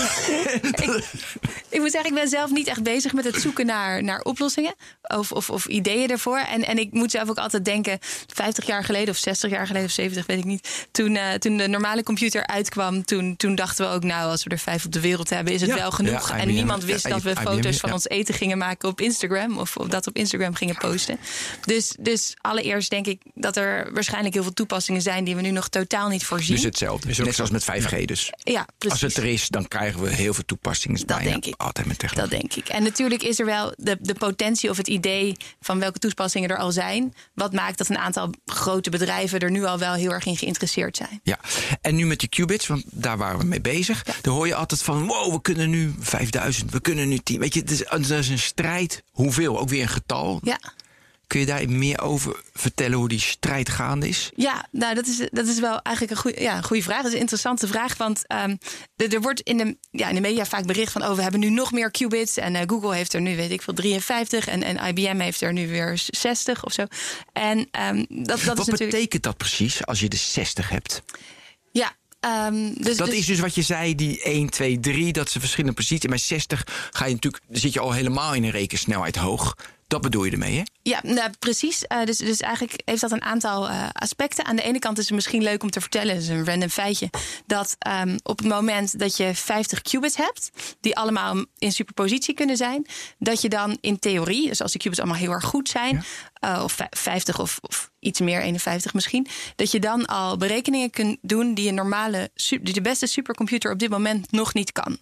Ik 1.69 1.81
moet 1.81 1.91
zeggen, 1.91 2.11
ik 2.11 2.17
ben 2.17 2.29
zelf 2.29 2.51
niet 2.51 2.67
echt 2.67 2.83
bezig 2.83 3.13
met 3.13 3.25
het 3.25 3.37
zoeken 3.41 3.67
naar, 3.67 4.03
naar 4.03 4.21
oplossingen 4.21 4.75
of, 5.03 5.33
of, 5.33 5.51
of 5.51 5.67
ideeën 5.67 6.09
ervoor. 6.11 6.39
En, 6.39 6.67
en 6.67 6.79
ik 6.79 6.93
moet 6.93 7.11
zelf 7.11 7.29
ook 7.29 7.39
altijd 7.39 7.65
denken, 7.65 7.99
50 8.35 8.67
jaar 8.67 8.85
geleden 8.85 9.09
of 9.09 9.17
60 9.17 9.51
jaar 9.51 9.67
geleden 9.67 9.87
of 9.89 9.93
70, 9.95 10.27
weet 10.27 10.39
ik 10.39 10.45
niet. 10.45 10.87
Toen, 10.91 11.17
eh, 11.17 11.33
toen 11.35 11.57
de 11.57 11.69
normale 11.69 12.03
computer 12.03 12.47
uitkwam, 12.47 13.05
toen, 13.05 13.37
toen 13.37 13.55
dachten 13.55 13.89
we 13.89 13.95
ook, 13.95 14.03
nou, 14.05 14.31
als 14.31 14.45
we 14.45 14.51
er 14.51 14.59
vijf 14.59 14.85
op 14.85 14.93
de 14.93 15.01
wereld 15.01 15.31
hebben, 15.31 15.53
is 15.53 15.61
het 15.61 15.71
Ja. 15.71 15.77
wel 15.77 15.91
genoeg. 15.91 16.29
Ja, 16.29 16.37
en 16.39 16.49
niemand 16.49 16.85
wist 16.85 17.07
ja, 17.07 17.11
dat 17.13 17.23
we 17.23 17.31
IBM, 17.31 17.43
foto's 17.43 17.77
van 17.79 17.92
ja. 17.93 17.99
ons 17.99 18.09
eten 18.09 18.35
gingen 18.35 18.59
maken 18.59 18.89
op 18.89 19.01
Instagram 19.01 19.59
of 19.59 19.77
op 19.77 19.91
dat 19.91 20.07
op 20.07 20.17
Instagram 20.17 20.55
gingen 20.55 20.77
posten. 20.77 21.19
Dus, 21.65 21.97
dus 22.01 22.35
allereerst 22.41 22.91
denk 22.91 23.07
ik 23.07 23.23
dat 23.35 23.57
er 23.57 23.93
waarschijnlijk 23.93 24.35
heel 24.35 24.43
veel 24.43 24.53
toepassingen 24.53 25.03
zijn 25.03 25.25
die 25.25 25.37
we 25.37 25.43
nu 25.43 25.51
nog 25.51 25.69
totaal 25.69 26.09
niet 26.09 26.25
voorzien. 26.25 26.55
Dus 26.55 26.65
hetzelfde. 26.65 27.09
Is 27.09 27.19
Net 27.19 27.35
zoals 27.35 27.51
met 27.51 27.63
5G 27.63 28.05
dus. 28.05 28.33
ja, 28.37 28.67
precies. 28.79 29.03
Als 29.03 29.15
het 29.15 29.25
er 29.25 29.31
is, 29.31 29.49
dan 29.49 29.69
krijgen 29.69 30.03
we 30.03 30.11
heel 30.11 30.35
veel 30.35 30.45
toepassingen. 30.45 30.99
Dat 30.99 31.07
Bijna 31.07 31.31
denk 31.31 31.47
ik. 31.47 31.55
Altijd 31.57 31.87
met 31.87 31.99
technologie. 31.99 32.39
Dat 32.39 32.41
denk 32.41 32.67
ik. 32.67 32.75
En 32.75 32.83
natuurlijk 32.83 33.23
is 33.23 33.39
er 33.39 33.47
wel 33.47 33.73
de, 33.77 33.97
de 34.01 34.15
potentie 34.15 34.71
of 34.71 34.77
het 34.77 34.89
idee 34.89 35.37
van 35.61 35.79
welke 35.79 35.99
toepassingen 35.99 36.51
er 36.51 36.57
al 36.57 36.73
zijn. 36.73 37.15
Wat 37.35 37.53
maakt 37.53 37.79
dat 37.79 37.89
een 37.89 37.99
aantal 37.99 38.31
grote 38.47 38.91
bedrijven 38.91 39.41
er 39.41 39.51
nu 39.51 39.65
al 39.65 39.79
wel 39.79 39.95
heel 39.95 40.11
erg 40.11 40.27
in 40.27 40.37
geïnteresseerd 40.37 40.97
zijn. 40.97 41.21
Ja, 41.23 41.39
en 41.81 41.95
nu 41.95 42.07
met 42.07 42.19
die 42.19 42.29
qubits, 42.29 42.67
want 42.67 42.85
daar 42.87 43.19
waren 43.19 43.39
we 43.39 43.45
mee 43.45 43.61
bezig. 43.61 44.03
Dan 44.21 44.35
hoor 44.35 44.47
je 44.47 44.55
altijd 44.55 44.83
van, 44.83 45.07
wow, 45.07 45.33
we 45.33 45.41
kunnen 45.43 45.71
nu 45.71 45.95
5000, 45.99 46.71
we 46.71 46.81
kunnen 46.81 47.09
nu 47.09 47.19
10. 47.19 47.39
Weet 47.39 47.55
je, 47.55 47.63
is, 47.73 47.89
het 47.89 48.11
is 48.11 48.29
een 48.29 48.39
strijd. 48.39 49.03
Hoeveel? 49.11 49.59
Ook 49.59 49.69
weer 49.69 49.83
een 49.83 49.89
getal. 49.89 50.41
Ja, 50.43 50.59
Kun 51.33 51.41
je 51.41 51.47
daar 51.47 51.69
meer 51.69 52.01
over 52.01 52.43
vertellen 52.53 52.99
hoe 52.99 53.09
die 53.09 53.21
strijd 53.21 53.69
gaande 53.69 54.09
is? 54.09 54.31
ja 54.35 54.67
nou, 54.71 54.95
dat 54.95 55.07
is, 55.07 55.29
dat 55.31 55.47
is 55.47 55.61
wel 55.61 55.81
eigenlijk 55.83 56.17
een 56.17 56.23
goede, 56.23 56.43
ja, 56.43 56.57
een 56.57 56.65
goede 56.65 56.83
vraag. 56.83 56.97
Dat 56.97 57.07
is 57.07 57.13
een 57.13 57.21
interessante 57.21 57.67
vraag. 57.67 57.97
Want 57.97 58.27
ehm, 58.27 58.57
er, 58.97 59.15
er 59.15 59.21
wordt 59.21 59.41
in 59.41 59.57
de, 59.57 59.77
ja, 59.91 60.09
in 60.09 60.15
de 60.15 60.21
media 60.21 60.47
vaak 60.47 60.67
bericht 60.67 60.93
van... 60.93 61.05
oh, 61.05 61.15
we 61.15 61.23
hebben 61.23 61.41
nu 61.41 61.51
nog 61.51 61.73
meer 61.73 61.91
qubits. 61.91 62.37
En 62.37 62.55
eh, 62.57 62.63
Google 62.67 62.95
heeft 62.95 63.13
er 63.13 63.21
nu, 63.21 63.37
weet 63.37 63.51
ik 63.51 63.63
veel, 63.63 63.75
53. 63.75 64.47
En, 64.47 64.63
en 64.63 64.89
IBM 64.89 65.19
heeft 65.19 65.41
er 65.41 65.53
nu 65.53 65.69
weer 65.69 66.03
60 66.07 66.65
of 66.65 66.73
zo. 66.73 66.85
En 67.33 67.69
ehm, 67.71 67.97
dat, 68.09 68.27
dat 68.27 68.27
Wat 68.27 68.41
is 68.41 68.47
natuurlijk... 68.47 68.91
betekent 68.91 69.23
dat 69.23 69.37
precies 69.37 69.87
als 69.87 70.01
je 70.01 70.09
de 70.09 70.17
60 70.17 70.69
hebt? 70.69 71.03
Ehm, 72.23 72.73
dus, 72.75 72.97
Dat 72.97 73.07
dus- 73.07 73.19
is 73.19 73.27
dus 73.27 73.41
wat 73.41 73.55
je 73.55 73.63
zei, 73.63 73.95
die 73.95 74.21
1, 74.23 74.51
2, 74.51 74.81
3, 74.81 75.13
dat 75.13 75.31
ze 75.31 75.41
verschillende 75.41 75.77
posities. 75.77 76.05
En 76.05 76.11
bij 76.11 76.19
60 76.19 76.65
ga 76.91 77.07
je 77.07 77.13
natuurlijk, 77.13 77.43
zit 77.51 77.73
je 77.73 77.81
al 77.81 77.93
helemaal 77.93 78.35
in 78.35 78.45
een 78.45 78.51
rekensnelheid 78.51 79.17
hoog. 79.17 79.55
Dat 79.87 80.01
bedoel 80.01 80.25
je 80.25 80.31
ermee, 80.31 80.57
hè? 80.57 80.63
Ja, 80.83 81.01
nou, 81.03 81.31
precies. 81.39 81.87
Eh, 81.87 82.05
dus, 82.05 82.17
dus 82.17 82.41
eigenlijk 82.41 82.83
heeft 82.85 83.01
dat 83.01 83.11
een 83.11 83.23
aantal 83.23 83.69
eh, 83.69 83.89
aspecten. 83.93 84.45
Aan 84.45 84.57
de 84.57 84.63
ene 84.63 84.79
kant 84.79 84.99
is 84.99 85.05
het 85.05 85.15
misschien 85.15 85.43
leuk 85.43 85.63
om 85.63 85.71
te 85.71 85.81
vertellen, 85.81 86.15
dat 86.15 86.23
is 86.23 86.29
een 86.29 86.47
random 86.47 86.69
feitje, 86.69 87.11
dat 87.47 87.77
ehm, 87.79 88.19
op 88.23 88.39
het 88.39 88.49
moment 88.49 88.99
dat 88.99 89.17
je 89.17 89.35
50 89.35 89.83
qubits 89.83 90.17
hebt, 90.17 90.51
die 90.81 90.97
allemaal 90.97 91.45
in 91.59 91.73
superpositie 91.73 92.35
kunnen 92.35 92.57
zijn, 92.57 92.87
dat 93.19 93.41
je 93.41 93.49
dan 93.49 93.79
in 93.81 93.99
theorie, 93.99 94.49
dus 94.49 94.63
als 94.63 94.73
die 94.73 94.81
qubits 94.81 95.01
allemaal 95.01 95.19
heel 95.19 95.31
erg 95.31 95.45
goed 95.45 95.69
zijn, 95.69 96.05
eh, 96.43 96.61
of 96.63 96.73
vij- 96.73 96.87
50 96.91 97.41
of, 97.41 97.59
of 97.61 97.91
iets 97.99 98.21
meer, 98.21 98.41
51 98.41 98.95
misschien, 98.95 99.27
dat 99.57 99.71
je 99.71 99.81
dan 99.81 100.07
al 100.07 100.37
berekeningen 100.37 100.91
kunt 100.91 101.19
doen 101.21 101.55
die 101.55 101.69
een 101.69 101.75
normale, 101.75 102.31
die 102.61 102.75
de 102.75 102.81
beste 102.81 103.07
supercomputer 103.07 103.73
op 103.73 103.79
dit 103.79 103.91
moment 103.91 104.33
nog 104.33 104.55
niet 104.55 104.73
kan. 104.73 104.99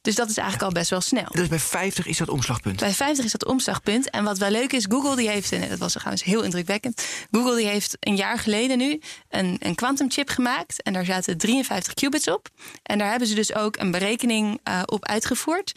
Dus 0.00 0.14
dat 0.14 0.30
is 0.30 0.36
eigenlijk 0.36 0.68
al 0.68 0.72
best 0.78 0.90
wel 0.90 1.00
snel. 1.00 1.26
Dus 1.30 1.48
bij 1.48 1.58
50 1.58 2.06
is 2.06 2.16
dat 2.18 2.28
omslagpunt. 2.28 2.80
Bij 2.80 2.92
50 2.92 3.24
is 3.24 3.32
dat 3.32 3.44
omslagpunt. 3.44 4.10
En 4.10 4.24
wat 4.24 4.38
wel 4.38 4.50
leuk 4.50 4.72
is, 4.72 4.86
Google 4.88 5.16
die 5.16 5.28
heeft, 5.28 5.52
en 5.52 5.68
dat 5.68 5.78
was 5.78 5.92
trouwens 5.92 6.24
heel 6.24 6.42
indrukwekkend. 6.42 7.06
Google 7.30 7.56
die 7.56 7.66
heeft 7.66 7.96
een 8.00 8.16
jaar 8.16 8.38
geleden 8.38 8.78
nu 8.78 9.00
een, 9.28 9.56
een 9.58 9.74
quantum 9.74 10.10
chip 10.10 10.28
gemaakt. 10.28 10.82
En 10.82 10.92
daar 10.92 11.04
zaten 11.04 11.38
53 11.38 11.94
qubits 11.94 12.28
op. 12.28 12.48
En 12.82 12.98
daar 12.98 13.10
hebben 13.10 13.28
ze 13.28 13.34
dus 13.34 13.54
ook 13.54 13.76
een 13.76 13.90
berekening 13.90 14.60
eh, 14.62 14.82
op 14.84 15.04
uitgevoerd. 15.04 15.72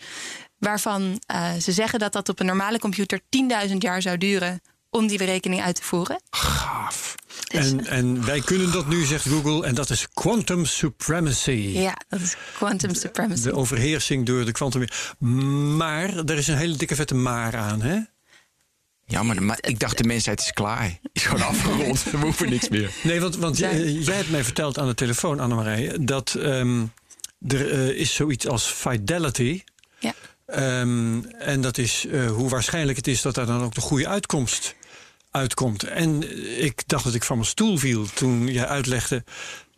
Waarvan 0.58 1.22
eh, 1.26 1.54
ze 1.54 1.72
zeggen 1.72 2.00
dat 2.00 2.14
dat 2.14 2.30
op 2.30 2.40
een 2.40 2.46
normale 2.46 2.80
computer 2.80 3.20
10.000 3.68 3.74
jaar 3.78 4.02
zou 4.02 4.18
duren 4.18 4.62
om 4.90 5.08
die 5.08 5.18
berekening 5.18 5.62
uit 5.62 5.76
te 5.76 5.84
voeren. 5.84 6.22
Gaaf. 6.30 7.16
Dus, 7.48 7.72
En, 7.72 7.86
en 7.88 8.26
wij 8.26 8.42
kunnen 8.42 8.72
dat 8.72 8.88
nu, 8.88 9.04
zegt 9.06 9.28
Google, 9.28 9.66
en 9.66 9.76
dat 9.76 9.90
is 9.90 10.08
quantum 10.14 10.66
supremacy. 10.66 11.52
ja, 11.74 11.98
dat 12.10 12.20
is 12.22 12.36
quantum 12.56 12.94
supremacy. 12.94 13.44
De 13.44 13.54
overheersing 13.54 14.26
door 14.26 14.46
de 14.46 14.52
kwantum. 14.52 14.86
Maar 15.78 16.16
er 16.18 16.38
is 16.38 16.48
een 16.48 16.58
hele 16.58 16.76
dikke 16.76 16.96
vette 16.96 17.16
maar 17.16 17.56
aan, 17.58 17.82
hè? 17.82 18.00
Ja, 19.06 19.24
maar, 19.24 19.36
de- 19.36 19.42
maar 19.42 19.58
ik 19.62 19.80
dacht 19.80 19.98
de 19.98 20.04
mensheid 20.04 20.40
is 20.40 20.52
klaar. 20.52 21.00
Is 21.14 21.24
gewoon 21.24 21.46
afgerond. 21.48 22.04
We 22.04 22.18
hoeven 22.18 22.50
niks 22.50 22.70
meer. 22.70 22.92
Nee, 23.04 23.20
want, 23.22 23.36
want 23.36 23.58
Ja. 23.58 23.72
jij, 23.72 23.92
jij 23.92 24.16
hebt 24.16 24.30
mij 24.32 24.44
verteld 24.44 24.78
aan 24.80 24.88
de 24.88 24.94
telefoon, 24.94 25.40
Annemarije, 25.40 26.04
dat 26.04 26.34
ehm, 26.36 26.86
er 27.48 27.72
eh, 27.72 27.88
is 27.90 28.14
zoiets 28.14 28.48
als 28.48 28.64
fidelity. 28.66 29.64
Ja. 30.00 30.14
Ehm, 30.46 31.22
en 31.40 31.62
dat 31.62 31.78
is 31.78 32.06
eh, 32.06 32.32
hoe 32.32 32.50
waarschijnlijk 32.50 32.98
het 32.98 33.08
is 33.08 33.22
dat 33.22 33.36
daar 33.36 33.46
dan 33.46 33.62
ook 33.62 33.74
de 33.76 33.82
goede 33.82 34.08
uitkomst 34.08 34.76
uitkomt. 35.32 35.84
En 35.84 36.24
eh, 36.24 36.64
ik 36.64 36.88
dacht 36.88 37.04
dat 37.04 37.14
ik 37.14 37.24
van 37.24 37.38
mijn 37.38 37.50
stoel 37.50 37.78
viel 37.78 38.06
toen 38.06 38.48
jij 38.48 38.68
uitlegde 38.68 39.24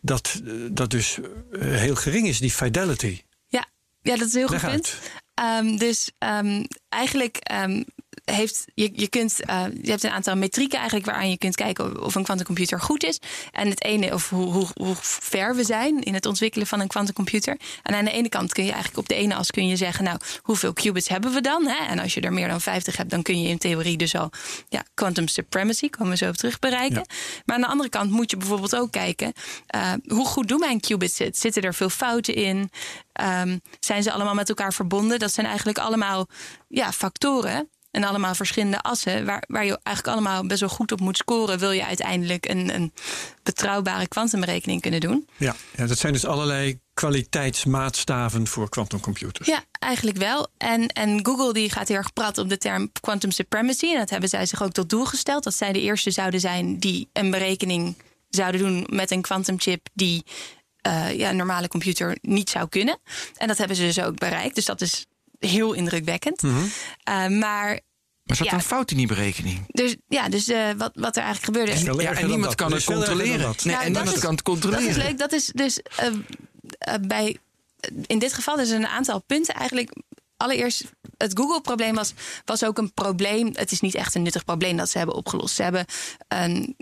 dat 0.00 0.40
eh, 0.44 0.52
dat 0.70 0.90
dus 0.90 1.18
eh, 1.52 1.60
heel 1.60 1.94
gering 1.94 2.28
is, 2.28 2.38
die 2.38 2.50
fidelity. 2.50 3.22
Ja, 3.46 3.66
ja 4.02 4.16
dat 4.16 4.26
is 4.26 4.34
heel 4.34 4.46
goed 4.46 4.62
Leg 4.62 4.70
uit. 4.70 4.98
Ehm, 5.34 5.76
dus 5.76 6.10
ehm, 6.18 6.64
eigenlijk 6.88 7.36
ehm, 7.36 7.82
heeft 8.24 8.64
je, 8.74 8.90
je, 8.94 9.08
kunt, 9.08 9.44
eh, 9.44 9.64
je 9.82 9.90
hebt 9.90 10.02
een 10.02 10.10
aantal 10.10 10.36
metrieken 10.36 10.78
eigenlijk 10.78 11.06
waaraan 11.06 11.30
je 11.30 11.38
kunt 11.38 11.54
kijken 11.54 12.02
of 12.02 12.14
een 12.14 12.24
kwantumcomputer 12.24 12.80
goed 12.80 13.04
is. 13.04 13.18
En 13.52 13.68
het 13.68 13.84
ene, 13.84 14.14
of 14.14 14.28
hoe, 14.28 14.52
hoe, 14.52 14.66
hoe 14.74 14.94
ver 15.00 15.56
we 15.56 15.64
zijn 15.64 16.02
in 16.02 16.14
het 16.14 16.26
ontwikkelen 16.26 16.66
van 16.66 16.80
een 16.80 16.88
kwantumcomputer. 16.88 17.56
En 17.82 17.94
aan 17.94 18.04
de 18.04 18.10
ene 18.10 18.28
kant 18.28 18.52
kun 18.52 18.64
je 18.64 18.70
eigenlijk 18.70 19.00
op 19.00 19.08
de 19.08 19.14
ene 19.14 19.34
as 19.34 19.50
kun 19.50 19.66
je 19.66 19.76
zeggen, 19.76 20.04
nou, 20.04 20.18
hoeveel 20.42 20.72
qubits 20.72 21.08
hebben 21.08 21.32
we 21.32 21.40
dan? 21.40 21.66
Hè? 21.66 21.86
En 21.86 21.98
als 21.98 22.14
je 22.14 22.20
er 22.20 22.32
meer 22.32 22.48
dan 22.48 22.60
50 22.60 22.96
hebt, 22.96 23.10
dan 23.10 23.22
kun 23.22 23.42
je 23.42 23.48
in 23.48 23.58
theorie 23.58 23.96
dus 23.96 24.14
al 24.14 24.30
ja, 24.68 24.84
quantum 24.94 25.28
supremacy, 25.28 25.90
komen 25.90 26.12
we 26.12 26.16
zo 26.16 26.28
op 26.28 26.36
terug 26.36 26.58
bereiken. 26.58 27.06
Maar 27.44 27.56
aan 27.56 27.62
de 27.62 27.68
andere 27.68 27.88
kant 27.88 28.10
moet 28.10 28.30
je 28.30 28.36
bijvoorbeeld 28.36 28.76
ook 28.76 28.90
kijken, 28.90 29.32
eh, 29.66 29.92
hoe 30.06 30.26
goed 30.26 30.48
doen 30.48 30.58
mijn 30.58 30.80
qubits 30.80 31.18
het? 31.18 31.38
Zitten 31.38 31.62
er 31.62 31.74
veel 31.74 31.90
fouten 31.90 32.34
in? 32.34 32.70
Ehm, 33.12 33.58
zijn 33.80 34.02
ze 34.02 34.12
allemaal 34.12 34.34
met 34.34 34.48
elkaar 34.48 34.72
verbonden? 34.72 35.18
Dat 35.18 35.32
zijn 35.32 35.46
eigenlijk 35.46 35.78
allemaal 35.78 36.26
ja, 36.68 36.92
factoren 36.92 37.68
En 37.92 38.04
allemaal 38.04 38.34
verschillende 38.34 38.80
assen, 38.80 39.24
waar, 39.24 39.44
waar 39.46 39.64
je 39.64 39.78
eigenlijk 39.82 40.16
allemaal 40.16 40.46
best 40.46 40.60
wel 40.60 40.68
goed 40.68 40.92
op 40.92 41.00
moet 41.00 41.16
scoren, 41.16 41.58
wil 41.58 41.70
je 41.70 41.86
uiteindelijk 41.86 42.48
een, 42.48 42.74
een 42.74 42.92
betrouwbare 43.42 44.08
kwantumberekening 44.08 44.80
kunnen 44.80 45.00
doen. 45.00 45.28
Ja, 45.36 45.54
ja, 45.76 45.86
dat 45.86 45.98
zijn 45.98 46.12
dus 46.12 46.26
allerlei 46.26 46.78
kwaliteitsmaatstaven 46.94 48.46
voor 48.46 48.68
quantumcomputers. 48.68 49.48
Ja, 49.48 49.64
eigenlijk 49.78 50.16
wel. 50.16 50.48
En, 50.56 50.86
en 50.86 51.26
Google 51.26 51.52
die 51.52 51.70
gaat 51.70 51.88
heel 51.88 51.96
erg 51.96 52.12
prat 52.12 52.38
op 52.38 52.48
de 52.48 52.58
term 52.58 52.92
quantum 53.00 53.30
supremacy. 53.30 53.86
En 53.86 53.98
dat 53.98 54.10
hebben 54.10 54.28
zij 54.28 54.46
zich 54.46 54.62
ook 54.62 54.72
tot 54.72 54.88
doel 54.88 55.04
gesteld. 55.04 55.44
Dat 55.44 55.54
zij 55.54 55.72
de 55.72 55.80
eerste 55.80 56.10
zouden 56.10 56.40
zijn 56.40 56.78
die 56.78 57.08
een 57.12 57.30
berekening 57.30 57.96
zouden 58.28 58.60
doen 58.60 58.86
met 58.90 59.10
een 59.10 59.22
quantumchip 59.22 59.88
die 59.94 60.24
uh, 60.86 61.18
ja, 61.18 61.30
een 61.30 61.36
normale 61.36 61.68
computer 61.68 62.18
niet 62.20 62.50
zou 62.50 62.68
kunnen. 62.68 62.98
En 63.36 63.48
dat 63.48 63.58
hebben 63.58 63.76
ze 63.76 63.82
dus 63.82 64.00
ook 64.00 64.18
bereikt. 64.18 64.54
Dus 64.54 64.64
dat 64.64 64.80
is 64.80 65.06
heel 65.46 65.72
indrukwekkend. 65.72 66.42
Uh, 66.42 66.52
maar 67.28 67.80
Maar 68.24 68.36
zat 68.36 68.46
Ja. 68.46 68.52
er 68.52 68.58
een 68.58 68.64
fout 68.64 68.90
in 68.90 68.96
die 68.96 69.06
berekening? 69.06 69.64
dus, 69.68 69.96
ja, 70.08 70.28
dus 70.28 70.48
uh, 70.48 70.70
wat, 70.76 70.90
wat 70.94 71.16
er 71.16 71.22
eigenlijk 71.22 71.44
gebeurde. 71.44 72.02
Ja, 72.02 72.08
en 72.08 72.14
dan 72.14 72.24
niemand 72.26 72.44
dat. 72.44 72.54
kan 72.54 72.66
Er 72.66 72.72
het 72.72 72.88
is 72.88 72.94
controleren. 72.94 73.38
dat. 73.38 73.64
Nee, 73.64 73.74
Nou, 73.74 73.86
en 73.86 73.92
dat 73.92 74.02
niemand 74.02 74.16
is- 74.16 74.22
kan 74.22 74.34
het 74.34 74.44
Dat 74.44 74.54
controleren. 74.54 74.88
is 74.88 74.96
leuk. 74.96 75.18
Dat 75.18 75.32
is 75.32 75.46
dus 75.54 75.82
eh, 75.82 76.06
eh, 76.78 76.94
bij. 77.00 77.36
In 78.06 78.18
dit 78.18 78.32
geval 78.32 78.56
dus 78.56 78.70
een 78.70 78.86
aantal 78.86 79.22
punten 79.26 79.54
eigenlijk. 79.54 79.90
Allereerst, 80.42 80.84
het 81.16 81.38
Google-probleem 81.38 81.94
was, 81.94 82.12
was 82.44 82.64
ook 82.64 82.78
een 82.78 82.92
probleem. 82.92 83.50
Het 83.52 83.72
is 83.72 83.80
niet 83.80 83.94
echt 83.94 84.14
een 84.14 84.22
nuttig 84.22 84.44
probleem 84.44 84.76
dat 84.76 84.90
ze 84.90 84.98
hebben 84.98 85.16
opgelost. 85.16 85.54
Ze 85.54 85.62
hebben 85.62 85.86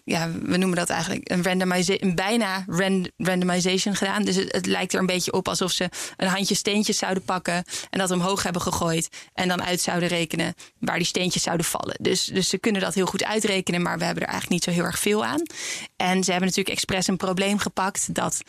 ja, 0.05 0.31
we 0.31 0.57
noemen 0.57 0.77
dat 0.77 0.91
eigenlijk 0.91 1.31
een, 1.31 1.43
randomisa- 1.43 1.97
een 1.99 2.15
bijna 2.15 2.65
ran- 2.67 3.11
randomization 3.17 3.95
gedaan. 3.95 4.25
Dus 4.25 4.37
het, 4.37 4.53
het 4.53 4.67
lijkt 4.67 4.93
er 4.93 5.01
een 5.01 5.07
beetje 5.07 5.33
op 5.33 5.49
alsof 5.49 5.71
ze 5.71 5.89
een 6.17 6.29
handje 6.29 6.55
steentjes 6.55 6.99
zouden 6.99 7.23
pakken 7.23 7.65
en 7.91 7.99
dat 7.99 8.11
omhoog 8.11 8.43
hebben 8.43 8.63
gegooid. 8.63 9.09
En 9.33 9.49
dan 9.49 9.63
uit 9.63 9.81
zouden 9.81 10.09
rekenen 10.09 10.55
waar 10.79 10.97
die 10.97 11.07
steentjes 11.07 11.43
zouden 11.43 11.67
vallen. 11.67 11.97
Dus, 12.01 12.25
dus 12.25 12.49
ze 12.49 12.59
kunnen 12.59 12.81
dat 12.83 12.95
heel 12.95 13.07
goed 13.07 13.25
uitrekenen, 13.25 13.83
maar 13.83 13.99
we 13.99 14.05
hebben 14.05 14.23
er 14.23 14.29
eigenlijk 14.29 14.61
niet 14.67 14.75
zo 14.75 14.81
heel 14.81 14.91
erg 14.91 14.99
veel 14.99 15.25
aan. 15.25 15.43
En 15.97 16.25
ze 16.25 16.31
hebben 16.31 16.49
natuurlijk 16.49 16.77
expres 16.77 17.07
een 17.07 17.17
probleem 17.17 17.59
gepakt 17.59 18.15
dat 18.15 18.43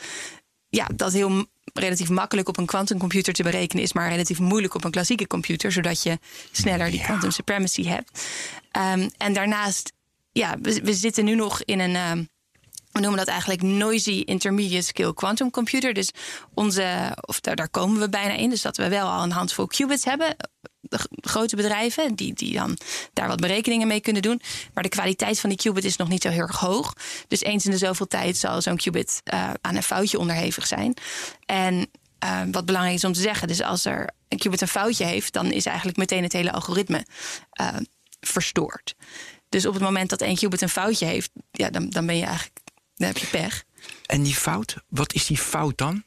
ja, 0.70 0.88
dat 0.96 1.14
heel 1.14 1.46
relatief 1.74 2.10
makkelijk 2.10 2.48
op 2.48 2.58
een 2.58 2.66
quantumcomputer 2.66 3.34
te 3.34 3.44
berekenen 3.44 3.84
is, 3.84 3.94
maar 3.94 4.10
relatief 4.10 4.40
moeilijk 4.40 4.74
op 4.76 4.84
een 4.84 4.92
klassieke 4.92 5.28
computer, 5.28 5.72
zodat 5.72 6.04
je 6.04 6.20
sneller 6.52 6.92
die 6.92 7.02
quantum 7.02 7.32
supremacy 7.32 7.84
hebt. 7.84 8.26
Ehm, 8.72 9.10
en 9.18 9.34
daarnaast, 9.34 9.94
ja, 10.32 10.58
we, 10.62 10.82
we 10.84 10.94
zitten 10.94 11.26
nu 11.26 11.36
nog 11.36 11.64
in 11.64 11.80
een. 11.80 11.96
ehm, 11.96 12.24
we 12.92 13.00
noemen 13.00 13.18
dat 13.18 13.28
eigenlijk 13.28 13.62
noisy 13.62 14.12
intermediate 14.26 14.86
scale 14.86 15.14
quantum 15.14 15.52
computer. 15.52 15.94
Dus 15.94 16.12
onze, 16.54 17.18
of 17.22 17.40
daar, 17.40 17.70
komen 17.70 18.00
we 18.00 18.10
bijna 18.10 18.34
in. 18.34 18.50
Dus 18.50 18.62
dat 18.62 18.78
we 18.78 18.88
wel 18.90 19.08
al 19.08 19.24
een 19.24 19.32
handvol 19.32 19.68
qubits 19.68 20.06
hebben. 20.06 20.36
De 20.82 20.98
g- 20.98 21.08
grote 21.22 21.56
bedrijven 21.56 22.16
die, 22.16 22.34
die 22.34 22.54
dan 22.54 22.78
daar 23.14 23.28
wat 23.28 23.40
berekeningen 23.40 23.88
mee 23.88 24.02
kunnen 24.02 24.22
doen. 24.22 24.42
Maar 24.74 24.84
de 24.84 24.90
kwaliteit 24.90 25.40
van 25.40 25.50
die 25.50 25.58
qubit 25.60 25.84
is 25.84 25.96
nog 25.96 26.08
niet 26.08 26.22
zo 26.22 26.30
heel 26.30 26.42
erg 26.42 26.60
hoog. 26.60 26.94
Dus 27.28 27.42
eens 27.42 27.66
in 27.66 27.72
de 27.72 27.78
zoveel 27.78 28.08
tijd 28.08 28.38
zal 28.38 28.62
zo'n 28.62 28.78
qubit 28.78 29.22
eh, 29.24 29.50
aan 29.62 29.76
een 29.76 29.84
foutje 29.84 30.20
onderhevig 30.20 30.68
zijn. 30.68 30.94
En 31.46 31.90
eh, 32.20 32.42
wat 32.52 32.66
belangrijk 32.66 32.96
is 32.96 33.04
om 33.04 33.14
te 33.14 33.22
zeggen, 33.22 33.48
dus 33.48 33.62
als 33.62 33.86
er 33.86 34.10
een 34.28 34.38
qubit 34.38 34.62
een 34.62 34.68
foutje 34.68 35.06
heeft, 35.06 35.34
dan 35.34 35.52
is 35.52 35.66
eigenlijk 35.66 35.98
meteen 35.98 36.24
het 36.24 36.34
hele 36.34 36.52
algoritme 36.52 37.06
eh, 37.52 37.68
verstoord. 38.20 38.96
Dus 39.50 39.66
op 39.66 39.74
het 39.74 39.84
moment 39.84 40.10
dat 40.10 40.22
één 40.22 40.36
qubit 40.36 40.62
een 40.62 40.70
foutje 40.70 41.06
heeft, 41.06 41.30
ja, 41.52 41.70
dan, 41.70 41.90
dan 41.90 42.06
ben 42.06 42.18
je 42.18 42.26
eigenlijk, 42.26 42.60
dan 43.02 43.10
heb 43.10 43.18
je 43.18 43.28
pech. 43.28 43.64
En 44.06 44.24
die 44.24 44.36
fout, 44.36 44.76
wat 44.90 45.14
is 45.14 45.26
die 45.26 45.38
fout 45.38 45.78
dan? 45.78 46.04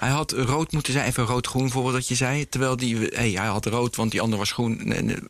Hij 0.00 0.08
had 0.08 0.32
rood 0.32 0.72
moeten 0.72 0.92
zijn, 0.92 1.06
even 1.06 1.24
rood-groen 1.24 1.62
bijvoorbeeld 1.62 1.94
dat 1.94 2.08
je 2.08 2.14
zei. 2.14 2.48
Terwijl 2.48 2.76
die, 2.76 2.96
hey, 2.96 3.30
hij 3.30 3.46
had 3.46 3.66
rood, 3.66 3.96
want 3.96 4.10
die 4.10 4.20
ander 4.20 4.38
was 4.38 4.52
groen. 4.52 4.82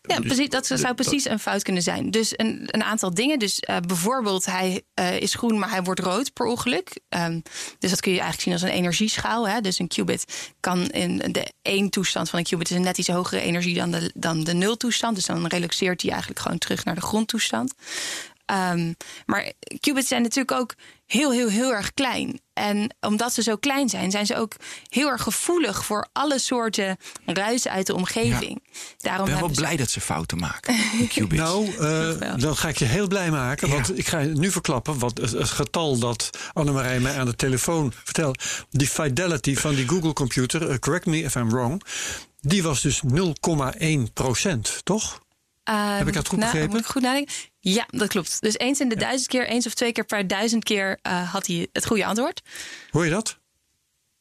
Ja, 0.02 0.16
dus- 0.16 0.26
precies, 0.26 0.48
dat 0.48 0.66
zou 0.66 0.94
precies 0.94 1.28
een 1.28 1.38
fout 1.38 1.62
kunnen 1.62 1.82
zijn. 1.82 2.10
Dus 2.10 2.32
een, 2.36 2.62
een 2.66 2.82
aantal 2.82 3.14
dingen. 3.14 3.38
Dus 3.38 3.60
eh, 3.60 3.76
bijvoorbeeld, 3.86 4.46
hij 4.46 4.82
eh, 4.94 5.20
is 5.20 5.34
groen, 5.34 5.58
maar 5.58 5.70
hij 5.70 5.82
wordt 5.82 6.00
rood 6.00 6.32
per 6.32 6.46
ongeluk. 6.46 7.00
Ehm, 7.08 7.40
dus 7.78 7.90
dat 7.90 8.00
kun 8.00 8.12
je 8.12 8.20
eigenlijk 8.20 8.42
zien 8.42 8.52
als 8.52 8.62
een 8.62 8.78
energieschaal. 8.78 9.48
Hè? 9.48 9.60
Dus 9.60 9.78
een 9.78 9.88
qubit 9.88 10.52
kan 10.60 10.90
in 10.90 11.16
de 11.16 11.52
één 11.62 11.90
toestand 11.90 12.30
van 12.30 12.38
een 12.38 12.44
qubit 12.44 12.70
is 12.70 12.76
een 12.76 12.82
net 12.82 12.98
iets 12.98 13.08
hogere 13.08 13.40
energie 13.40 13.74
dan 13.74 13.90
de, 13.90 14.10
dan 14.14 14.44
de 14.44 14.54
nultoestand. 14.54 15.14
Dus 15.14 15.26
dan 15.26 15.46
relaxeert 15.46 16.02
hij 16.02 16.10
eigenlijk 16.10 16.40
gewoon 16.40 16.58
terug 16.58 16.84
naar 16.84 16.94
de 16.94 17.00
grondtoestand. 17.00 17.74
Ehm, 18.50 18.92
maar 19.26 19.52
qubits 19.80 20.08
zijn 20.08 20.22
natuurlijk 20.22 20.52
ook 20.60 20.74
heel, 21.06 21.32
heel, 21.32 21.48
heel 21.48 21.72
erg 21.72 21.94
klein. 21.94 22.40
En 22.52 22.94
omdat 23.00 23.32
ze 23.32 23.42
zo 23.42 23.56
klein 23.56 23.88
zijn, 23.88 24.10
zijn 24.10 24.26
ze 24.26 24.36
ook 24.36 24.52
heel 24.88 25.08
erg 25.08 25.22
gevoelig 25.22 25.84
voor 25.84 26.08
alle 26.12 26.38
soorten 26.38 26.96
ruis 27.26 27.68
uit 27.68 27.86
de 27.86 27.94
omgeving. 27.94 28.62
Daarom 28.98 28.98
Ik 28.98 28.98
ben 28.98 29.16
wel 29.24 29.26
hebben 29.34 29.54
ze- 29.54 29.60
blij 29.60 29.76
dat 29.76 29.90
ze 29.90 30.00
fouten 30.00 30.38
maken. 30.38 30.76
qubits. 31.14 31.40
Nou, 31.40 31.76
eh, 31.76 32.36
dan 32.40 32.56
ga 32.56 32.68
ik 32.68 32.78
je 32.78 32.84
heel 32.84 33.08
blij 33.08 33.30
maken. 33.30 33.68
Ja. 33.68 33.74
Want 33.74 33.98
ik 33.98 34.06
ga 34.08 34.18
je 34.18 34.28
nu 34.28 34.50
verklappen. 34.50 34.98
Want 34.98 35.18
het, 35.18 35.30
het 35.30 35.50
getal 35.50 35.98
dat 35.98 36.30
Annemarij 36.52 37.00
mij 37.00 37.18
aan 37.18 37.26
de 37.26 37.36
telefoon 37.36 37.92
vertelt. 38.04 38.42
Die 38.70 38.88
fidelity 38.88 39.56
van 39.56 39.74
die 39.74 39.88
Google 39.88 40.12
computer. 40.12 40.70
eh, 40.70 40.78
correct 40.78 41.06
me 41.06 41.22
if 41.22 41.34
I'm 41.34 41.50
wrong. 41.50 41.82
Die 42.40 42.62
was 42.62 42.80
dus 42.80 43.00
0,1 43.06 44.12
procent, 44.12 44.80
toch? 44.84 45.20
Heb 45.64 46.08
ik 46.08 46.14
dat 46.14 46.28
goed 46.28 46.38
nou, 46.38 46.50
begrepen? 46.50 46.70
Moet 46.76 46.84
ik 46.84 46.90
goed 46.90 47.02
nadenken? 47.02 47.34
Ja, 47.60 47.86
dat 47.90 48.08
klopt. 48.08 48.40
Dus 48.40 48.58
eens 48.58 48.80
in 48.80 48.88
de 48.88 48.96
duizend 48.96 49.28
keer, 49.28 49.46
eens 49.46 49.66
of 49.66 49.74
twee 49.74 49.92
keer 49.92 50.04
per 50.04 50.26
duizend 50.26 50.64
keer 50.64 50.98
eh, 51.02 51.32
had 51.32 51.46
hij 51.46 51.68
het 51.72 51.86
goede 51.86 52.06
antwoord. 52.06 52.40
Hoor 52.90 53.04
je 53.04 53.10
dat? 53.10 53.38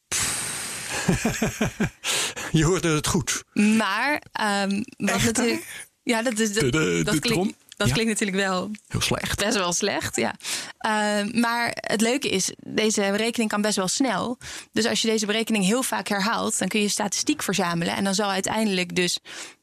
je 2.52 2.64
hoorde 2.64 2.88
het 2.94 3.06
goed. 3.06 3.42
Maar 3.52 4.22
ehm, 4.32 4.82
wat 4.96 5.10
Echt, 5.10 5.24
natuurlijk. 5.24 5.88
Ja, 6.02 6.22
dat, 6.22 6.38
is, 6.38 6.52
dat, 6.52 6.62
De- 6.62 6.70
de- 6.70 7.00
dat, 7.04 7.14
de 7.14 7.20
klinkt, 7.20 7.56
dat 7.76 7.88
Ja. 7.88 7.92
klinkt 7.94 8.12
natuurlijk 8.12 8.46
wel 8.48 8.70
Heel 8.88 9.00
slecht. 9.00 9.38
best 9.44 9.56
wel 9.56 9.72
slecht, 9.72 10.16
ja. 10.16 10.34
Ehm, 10.78 11.40
maar 11.40 11.70
het 11.80 12.00
leuke 12.00 12.28
is, 12.28 12.52
deze 12.58 13.00
berekening 13.10 13.50
kan 13.50 13.62
best 13.62 13.76
wel 13.76 13.88
snel. 13.88 14.38
Dus 14.72 14.86
als 14.86 15.02
je 15.02 15.08
deze 15.08 15.26
berekening 15.26 15.64
heel 15.64 15.82
vaak 15.82 16.08
herhaalt, 16.08 16.58
dan 16.58 16.68
kun 16.68 16.80
je 16.80 16.88
statistiek 16.88 17.42
verzamelen. 17.42 17.96
En 17.96 18.04
dan 18.04 18.14
zal 18.14 18.30
uiteindelijk 18.30 18.96
dus, 18.96 19.18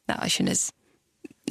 nou, 0.06 0.20
als 0.20 0.36
je 0.36 0.42
het. 0.44 0.72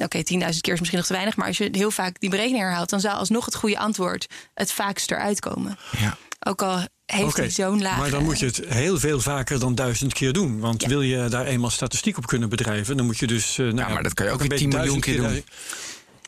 Oké, 0.04 0.18
10.000 0.18 0.24
keer 0.60 0.72
is 0.72 0.78
misschien 0.78 0.98
nog 0.98 1.06
te 1.06 1.12
weinig, 1.12 1.36
maar 1.36 1.46
als 1.46 1.58
je 1.58 1.68
heel 1.72 1.90
vaak 1.90 2.20
die 2.20 2.30
berekening 2.30 2.62
herhaalt, 2.64 2.90
dan 2.90 3.00
zal 3.00 3.12
alsnog 3.12 3.44
het 3.44 3.54
goede 3.54 3.78
antwoord 3.78 4.26
het 4.54 4.72
vaakst 4.72 5.10
eruit 5.10 5.40
komen. 5.40 5.78
Ja. 5.98 6.16
Ook 6.46 6.62
al 6.62 6.86
heeft 7.06 7.36
hij 7.36 7.50
zo'n 7.50 7.82
laag. 7.82 7.98
Maar 7.98 8.10
dan 8.10 8.24
moet 8.24 8.38
je 8.38 8.46
het 8.46 8.60
heel 8.66 8.98
veel 8.98 9.20
vaker 9.20 9.58
dan 9.60 9.74
duizend 9.74 10.12
keer 10.12 10.32
doen. 10.32 10.60
Want 10.60 10.82
Ja. 10.82 10.88
wil 10.88 11.00
je 11.00 11.28
daar 11.28 11.46
eenmaal 11.46 11.70
statistiek 11.70 12.16
op 12.16 12.26
kunnen 12.26 12.48
bedrijven, 12.48 12.96
dan 12.96 13.06
moet 13.06 13.18
je 13.18 13.26
dus. 13.26 13.58
eh, 13.58 13.64
nou 13.64 13.76
Ja, 13.78 13.88
maar 13.88 14.02
dat 14.02 14.14
kan 14.14 14.26
je 14.26 14.32
ook 14.32 14.40
een 14.40 14.48
weer 14.48 14.58
beetje 14.58 14.68
10 14.68 14.78
miljoen 14.78 15.00
keer 15.00 15.42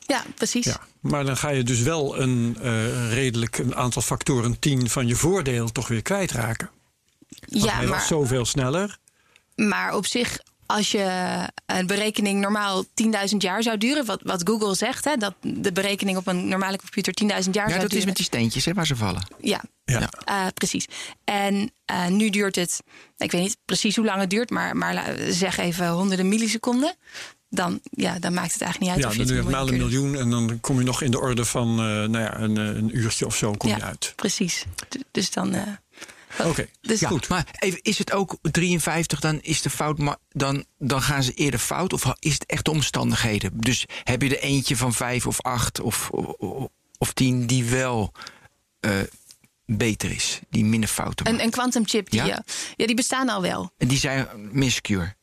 Ja, 0.07 0.23
precies. 0.35 0.65
Ja, 0.65 0.81
maar 1.01 1.25
dan 1.25 1.37
ga 1.37 1.49
je 1.49 1.63
dus 1.63 1.81
wel 1.81 2.21
een 2.21 2.57
eh, 2.63 3.13
redelijk 3.13 3.59
een 3.59 3.75
aantal 3.77 4.03
factoren 4.03 4.59
10 4.59 4.91
van 4.91 5.07
je 5.07 5.15
voordeel 5.17 5.73
toch 5.73 5.89
weer 5.89 6.03
kwijtraken. 6.03 6.71
Want 7.49 7.65
Ja, 7.65 7.73
hij 7.77 7.87
was 7.87 7.97
maar, 7.97 8.07
zoveel 8.07 8.45
sneller. 8.45 8.99
maar 9.55 9.95
op 9.95 10.07
zich, 10.07 10.39
als 10.71 10.91
je 10.91 11.37
een 11.67 11.87
berekening 11.87 12.41
normaal 12.41 12.85
10.000 12.85 12.89
jaar 13.39 13.63
zou 13.63 13.79
duren, 13.79 14.05
wat, 14.05 14.21
wat 14.23 14.43
Google 14.49 14.75
zegt, 14.75 15.05
hè, 15.05 15.17
dat 15.17 15.35
de 15.41 15.73
berekening 15.73 16.17
op 16.19 16.27
een 16.27 16.49
normale 16.49 16.77
computer 16.79 17.15
10.000 17.23 17.29
jaar 17.29 17.39
ja, 17.39 17.51
zou 17.53 17.69
dat 17.69 17.83
is 17.83 17.89
duren. 17.89 18.07
met 18.07 18.17
die 18.17 18.25
steentjes 18.25 18.65
hè, 18.65 18.73
waar 18.75 18.87
ze 18.87 18.97
vallen. 18.97 19.27
Ja, 19.41 19.63
Ja. 19.85 20.09
Eh, 20.25 20.47
precies. 20.55 20.87
En 21.25 21.71
eh, 21.85 22.07
nu 22.07 22.31
duurt 22.31 22.57
het, 22.57 22.83
ik 23.17 23.31
weet 23.33 23.41
niet 23.43 23.57
precies 23.65 23.97
hoe 23.97 24.05
lang 24.05 24.21
het 24.21 24.31
duurt, 24.31 24.51
maar, 24.51 24.77
maar 24.77 25.15
zeg 25.29 25.57
even 25.59 25.89
honderden 25.89 26.29
milliseconden. 26.29 26.95
Dan, 27.53 27.81
ja, 27.91 28.19
dan 28.19 28.35
maakt 28.35 28.53
het 28.53 28.63
eigenlijk 28.63 28.81
niet 28.97 29.05
uit 29.05 29.15
Ja, 29.15 29.21
of 29.23 29.29
je 29.29 29.35
dan 29.35 29.43
doe 29.43 29.51
je 29.51 29.57
maal 29.57 29.69
een 29.69 29.77
miljoen 29.79 30.17
en 30.17 30.31
dan 30.31 30.61
kom 30.61 30.79
je 30.79 30.85
nog 30.85 31.03
in 31.03 31.11
de 31.11 31.21
orde 31.21 31.45
van 31.45 31.69
eh, 31.71 31.85
nou 31.85 32.19
ja, 32.19 32.39
een, 32.39 32.57
eh, 32.59 32.65
een 32.67 32.97
uurtje 32.97 33.27
of 33.27 33.37
zo 33.37 33.53
kom 33.53 33.71
je 33.71 33.77
Ja, 33.77 33.83
uit. 33.85 34.13
precies. 34.17 34.65
D- 34.89 34.97
Dus 35.11 35.31
dan. 35.31 35.55
Oké, 36.39 36.67
dus 36.81 37.01
Ja, 37.01 37.09
Goed. 37.09 37.29
Maar 37.29 37.47
even, 37.59 37.79
is 37.83 37.99
het 37.99 38.13
ook 38.13 38.37
53, 38.43 39.21
dan 39.21 39.39
is 39.41 39.63
de 39.63 39.71
fout, 39.71 39.99
maar 39.99 40.17
dan, 40.29 40.65
dan 40.79 41.03
gaan 41.03 41.23
ze 41.23 41.33
eerder 41.33 41.61
fout? 41.61 41.93
Of 41.93 42.13
is 42.19 42.33
het 42.33 42.47
echt 42.47 42.65
de 42.65 42.71
omstandigheden? 42.71 43.51
Dus 43.55 43.85
heb 44.05 44.23
je 44.23 44.37
er 44.37 44.43
eentje 44.43 44.77
van 44.77 44.93
vijf 44.93 45.27
of 45.27 45.41
acht 45.43 45.81
of, 45.81 46.11
of, 46.11 46.69
of 46.99 47.13
tien 47.13 47.47
die 47.47 47.65
wel 47.65 48.13
eh, 48.81 48.93
beter 49.67 50.11
is, 50.11 50.41
die 50.51 50.65
minder 50.65 50.89
fouten 50.89 51.25
maakt? 51.25 51.39
een, 51.39 51.45
een 51.45 51.51
quantum 51.51 51.87
chip, 51.87 52.11
die, 52.11 52.21
Ja? 52.21 52.27
ja? 52.27 52.45
ja, 52.77 52.87
die 52.87 52.97
bestaan 52.97 53.29
al 53.29 53.43
wel. 53.43 53.73
En 53.79 53.89
die 53.89 53.99
zijn 53.99 54.29
miscure. 54.53 55.19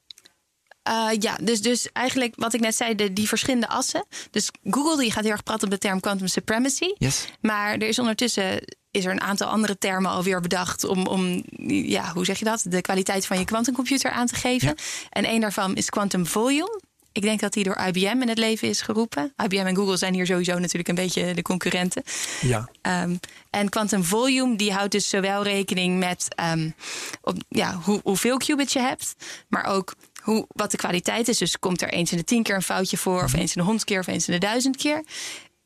Eh, 0.83 1.09
ja, 1.19 1.37
dus, 1.41 1.61
dus 1.61 1.91
eigenlijk 1.91 2.33
wat 2.35 2.53
ik 2.53 2.59
net 2.59 2.75
zei, 2.75 2.95
de, 2.95 3.13
die 3.13 3.27
verschillende 3.27 3.67
assen. 3.67 4.05
Dus 4.31 4.49
Google 4.69 4.97
die 4.97 5.11
gaat 5.11 5.23
heel 5.23 5.31
erg 5.31 5.43
praten 5.43 5.63
op 5.63 5.71
de 5.71 5.77
term 5.77 5.99
quantum 5.99 6.27
supremacy. 6.27 6.93
Yes? 6.97 7.25
Maar 7.41 7.73
er 7.73 7.87
is 7.87 7.99
ondertussen 7.99 8.63
is 8.97 9.05
er 9.05 9.11
een 9.11 9.21
aantal 9.21 9.47
andere 9.47 9.77
termen 9.77 10.11
alweer 10.11 10.41
bedacht 10.41 10.83
om, 10.83 11.07
om 11.07 11.43
ja, 11.67 12.11
hoe 12.13 12.25
zeg 12.25 12.39
je 12.39 12.45
dat? 12.45 12.65
De 12.67 12.81
kwaliteit 12.81 13.25
van 13.25 13.39
je 13.39 13.45
quantumcomputer 13.45 14.11
aan 14.11 14.27
te 14.27 14.35
geven. 14.35 14.67
Ja. 14.67 14.75
En 15.09 15.29
een 15.29 15.41
daarvan 15.41 15.75
is 15.75 15.89
quantum 15.89 16.25
volume. 16.25 16.81
Ik 17.11 17.23
denk 17.23 17.39
dat 17.39 17.53
die 17.53 17.63
door 17.63 17.77
IBM 17.87 18.21
in 18.21 18.29
het 18.29 18.37
leven 18.37 18.67
is 18.67 18.81
geroepen. 18.81 19.33
IBM 19.43 19.65
en 19.65 19.75
Google 19.75 19.97
zijn 19.97 20.13
hier 20.13 20.25
sowieso 20.25 20.59
natuurlijk 20.59 20.87
een 20.87 20.95
beetje 20.95 21.33
de 21.33 21.41
concurrenten. 21.41 22.03
ja. 22.41 22.69
Ehm, 22.81 23.15
en 23.49 23.69
quantum 23.69 24.03
volume 24.03 24.55
die 24.55 24.73
houdt 24.73 24.91
dus 24.91 25.09
zowel 25.09 25.43
rekening 25.43 25.99
met 25.99 26.27
ehm, 26.35 26.69
op, 27.21 27.35
ja, 27.49 27.79
hoe, 27.83 27.99
hoeveel 28.03 28.37
qubits 28.37 28.73
je 28.73 28.79
hebt, 28.79 29.15
maar 29.47 29.65
ook 29.65 29.95
hoe, 30.21 30.45
wat 30.47 30.71
de 30.71 30.77
kwaliteit 30.77 31.27
is. 31.27 31.37
Dus 31.37 31.59
komt 31.59 31.81
er 31.81 31.89
eens 31.89 32.11
in 32.11 32.17
de 32.17 32.23
tien 32.23 32.43
keer 32.43 32.55
een 32.55 32.61
foutje 32.61 32.97
voor, 32.97 33.23
of 33.23 33.33
eens 33.33 33.55
in 33.55 33.61
de 33.61 33.67
honderd 33.67 33.85
keer, 33.85 33.99
of 33.99 34.07
eens 34.07 34.27
in 34.27 34.33
de 34.33 34.39
duizend 34.39 34.77
keer. 34.77 35.03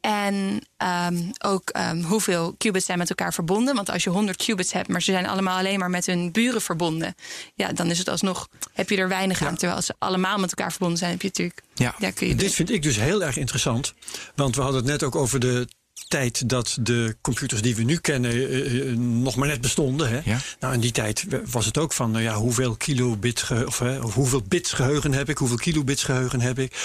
En 0.02 0.62
ehm, 0.78 1.18
ook 1.40 1.70
ehm, 1.70 2.02
hoeveel 2.02 2.56
qubits 2.58 2.86
zijn 2.86 2.98
met 2.98 3.10
elkaar 3.10 3.34
verbonden. 3.34 3.76
Want 3.76 3.90
als 3.90 4.04
je 4.04 4.10
100 4.10 4.38
qubits 4.38 4.74
hebt, 4.74 4.88
maar 4.88 5.02
ze 5.02 5.12
zijn 5.12 5.28
allemaal 5.28 5.58
alleen 5.58 5.80
maar 5.80 5.90
met 5.90 6.06
hun 6.06 6.32
buren 6.32 6.62
verbonden. 6.62 7.16
Ja, 7.56 7.72
dan 7.72 7.90
is 7.90 7.98
het 7.98 8.08
alsnog, 8.10 8.48
heb 8.74 8.90
je 8.90 8.98
er 8.98 9.08
weinig 9.08 9.42
aan. 9.42 9.56
Terwijl 9.56 9.76
als 9.76 9.86
ze 9.86 9.96
allemaal 9.98 10.38
met 10.38 10.50
elkaar 10.50 10.72
verbonden 10.72 10.98
zijn, 10.98 11.12
heb 11.12 11.22
je 11.22 11.28
natuurlijk. 11.28 11.62
Ja. 11.74 11.96
Ja, 12.00 12.12
kun 12.12 12.28
je 12.28 12.36
Dit 12.36 12.54
vind 12.54 12.70
ik 12.72 12.82
dus 12.82 12.96
heel 12.96 13.24
erg 13.24 13.38
interessant. 13.38 13.94
Want 14.36 14.56
we 14.56 14.62
hadden 14.62 14.82
het 14.82 14.90
net 14.90 15.04
ook 15.04 15.16
over 15.16 15.40
de 15.40 15.68
tijd 16.08 16.50
dat 16.50 16.78
de 16.82 17.16
computers 17.22 17.62
die 17.62 17.76
we 17.76 17.84
nu 17.84 17.98
kennen 17.98 18.32
eh, 18.32 18.90
eh, 18.90 18.98
nog 18.98 19.36
maar 19.36 19.48
net 19.48 19.62
bestonden. 19.62 20.10
Hè? 20.10 20.20
Ja. 20.24 20.38
Nou, 20.60 20.74
in 20.74 20.80
die 20.80 20.92
tijd 20.92 21.26
was 21.46 21.66
het 21.66 21.78
ook 21.78 21.94
van 21.94 22.12
nou 22.12 22.24
ja, 22.24 22.36
hoeveel 22.36 22.76
kilobit 22.76 23.48
of, 23.66 23.80
hoeveel 24.00 24.42
bits 24.48 24.74
geheugen 24.74 25.14
heb 25.14 25.30
ik, 25.30 25.38
hoeveel 25.38 25.58
kilobits 25.58 26.04
geheugen 26.04 26.42
heb 26.42 26.60
ik. 26.60 26.76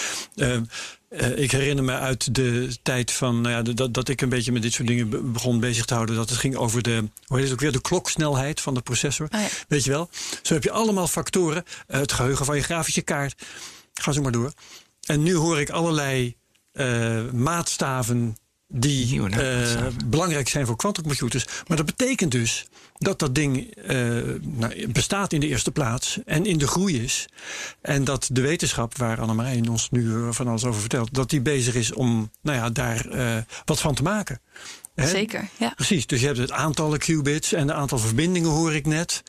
Eh, 1.08 1.38
ik 1.38 1.50
herinner 1.50 1.84
me 1.84 1.92
uit 1.92 2.34
de 2.34 2.76
tijd 2.82 3.12
van 3.12 3.40
nou 3.40 3.54
ja, 3.54 3.62
de- 3.62 3.74
dat, 3.74 3.94
dat 3.94 4.08
ik 4.08 4.20
een 4.20 4.28
beetje 4.28 4.52
met 4.52 4.62
dit 4.62 4.72
soort 4.72 4.88
dingen 4.88 5.08
be- 5.08 5.22
begon 5.22 5.60
bezig 5.60 5.84
te 5.84 5.94
houden. 5.94 6.16
Dat 6.16 6.28
het 6.30 6.38
ging 6.38 6.56
over 6.56 6.82
de, 6.82 7.04
hoe 7.26 7.36
heet 7.36 7.44
het 7.44 7.52
ook 7.52 7.60
weer, 7.60 7.72
de 7.72 7.80
kloksnelheid 7.80 8.60
van 8.60 8.74
de 8.74 8.80
processor. 8.80 9.28
Oh 9.34 9.40
ja. 9.40 9.46
Weet 9.68 9.84
je 9.84 9.90
wel? 9.90 10.10
Zo 10.42 10.54
heb 10.54 10.62
je 10.62 10.70
allemaal 10.70 11.06
factoren. 11.08 11.64
Het 11.86 12.12
geheugen 12.12 12.44
van 12.46 12.56
je 12.56 12.62
grafische 12.62 13.02
kaart. 13.02 13.42
Ga 13.94 14.12
zo 14.12 14.22
maar 14.22 14.32
door. 14.32 14.52
En 15.06 15.22
nu 15.22 15.34
hoor 15.34 15.60
ik 15.60 15.70
allerlei 15.70 16.36
eh, 16.72 17.30
maatstaven 17.32 18.36
die 18.78 19.28
eh, 19.28 19.86
belangrijk 20.04 20.48
zijn 20.48 20.66
voor 20.66 20.76
quantumcomputers. 20.76 21.46
Maar 21.66 21.76
dat 21.76 21.86
betekent 21.86 22.30
dus 22.30 22.66
dat 22.98 23.18
dat 23.18 23.34
ding 23.34 23.74
eh, 23.74 23.96
nou, 24.40 24.88
bestaat 24.88 25.32
in 25.32 25.40
de 25.40 25.46
eerste 25.46 25.70
plaats 25.70 26.18
en 26.24 26.46
in 26.46 26.58
de 26.58 26.66
groei 26.66 27.02
is. 27.02 27.28
En 27.80 28.04
dat 28.04 28.28
de 28.32 28.40
wetenschap, 28.40 28.96
waar 28.96 29.20
Annemarijn 29.20 29.68
ons 29.68 29.90
nu 29.90 30.14
eh, 30.14 30.28
van 30.30 30.48
alles 30.48 30.64
over 30.64 30.80
vertelt, 30.80 31.14
dat 31.14 31.30
die 31.30 31.40
bezig 31.40 31.74
is 31.74 31.92
om 31.92 32.30
nou 32.40 32.56
ja, 32.58 32.70
daar 32.70 33.06
eh, 33.06 33.36
wat 33.64 33.80
van 33.80 33.94
te 33.94 34.02
maken. 34.02 34.40
Hè? 34.94 35.08
Zeker, 35.08 35.48
ja. 35.58 35.72
Precies, 35.76 36.06
dus 36.06 36.20
je 36.20 36.26
hebt 36.26 36.38
het 36.38 36.52
aantal 36.52 36.96
qubits 36.96 37.52
en 37.52 37.68
het 37.68 37.76
aantal 37.76 37.98
verbindingen 37.98 38.50
hoor 38.50 38.74
ik 38.74 38.86
net. 38.86 39.22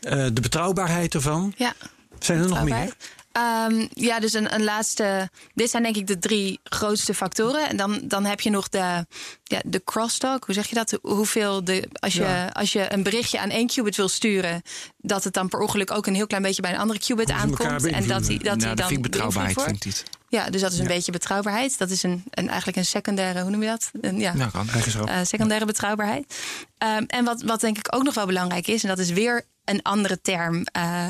Eh, 0.00 0.26
de 0.32 0.40
betrouwbaarheid 0.40 1.14
ervan. 1.14 1.54
ja. 1.56 1.74
Zijn 2.18 2.38
er 2.38 2.48
nog 2.48 2.64
meer? 2.64 2.94
Ehm, 3.38 3.86
ja, 3.92 4.20
dus 4.20 4.32
een, 4.32 4.54
een 4.54 4.64
laatste. 4.64 5.30
Dit 5.54 5.70
zijn 5.70 5.82
denk 5.82 5.96
ik 5.96 6.06
de 6.06 6.18
drie 6.18 6.60
grootste 6.64 7.14
factoren. 7.14 7.68
En 7.68 7.76
dan, 7.76 8.00
dan 8.02 8.24
heb 8.24 8.40
je 8.40 8.50
nog 8.50 8.68
de, 8.68 9.06
ja, 9.44 9.60
de 9.64 9.82
crosstalk. 9.84 10.44
Hoe 10.44 10.54
zeg 10.54 10.66
je 10.68 10.74
dat? 10.74 10.98
Hoeveel 11.02 11.64
de. 11.64 11.88
Als 11.92 12.12
je, 12.14 12.22
Ja. 12.22 12.46
als 12.46 12.72
je 12.72 12.92
een 12.92 13.02
berichtje 13.02 13.40
aan 13.40 13.50
één 13.50 13.66
qubit 13.66 13.96
wil 13.96 14.08
sturen, 14.08 14.62
dat 14.98 15.24
het 15.24 15.34
dan 15.34 15.48
per 15.48 15.60
ongeluk 15.60 15.90
ook 15.90 16.06
een 16.06 16.14
heel 16.14 16.26
klein 16.26 16.42
beetje 16.42 16.62
bij 16.62 16.72
een 16.72 16.78
andere 16.78 16.98
qubit 16.98 17.30
aankomt. 17.30 17.86
En 17.86 18.06
dat 18.06 18.24
die, 18.24 18.38
dat 18.38 18.44
nou, 18.44 18.58
die 18.58 18.66
dat 18.68 18.76
dan 18.76 18.86
vind 18.86 18.90
ik 19.04 19.10
betrouwbaarheid, 19.10 19.62
vind 19.62 19.84
ik. 19.84 20.02
Ja, 20.28 20.50
dus 20.50 20.60
dat 20.60 20.72
is 20.72 20.78
een 20.78 20.86
beetje 20.86 21.12
betrouwbaarheid. 21.12 21.78
Dat 21.78 21.90
is 21.90 22.02
een, 22.02 22.24
een, 22.30 22.48
eigenlijk 22.48 22.76
een 22.78 22.84
secundaire, 22.84 23.40
hoe 23.42 23.50
noem 23.50 23.62
je 23.62 23.68
dat? 23.68 23.90
Een, 24.00 24.18
ja, 24.18 24.34
Nou, 24.34 24.50
kan. 24.50 24.68
Eigenschap. 24.70 25.08
eh, 25.08 25.16
secundaire 25.22 25.66
betrouwbaarheid. 25.66 26.34
Ehm, 26.78 27.02
en 27.06 27.24
wat, 27.24 27.42
wat 27.42 27.60
denk 27.60 27.78
ik 27.78 27.94
ook 27.94 28.02
nog 28.02 28.14
wel 28.14 28.26
belangrijk 28.26 28.66
is, 28.66 28.82
en 28.82 28.88
dat 28.88 28.98
is 28.98 29.10
weer 29.10 29.44
een 29.68 29.82
andere 29.82 30.20
term. 30.20 30.64
Eh, 30.72 31.06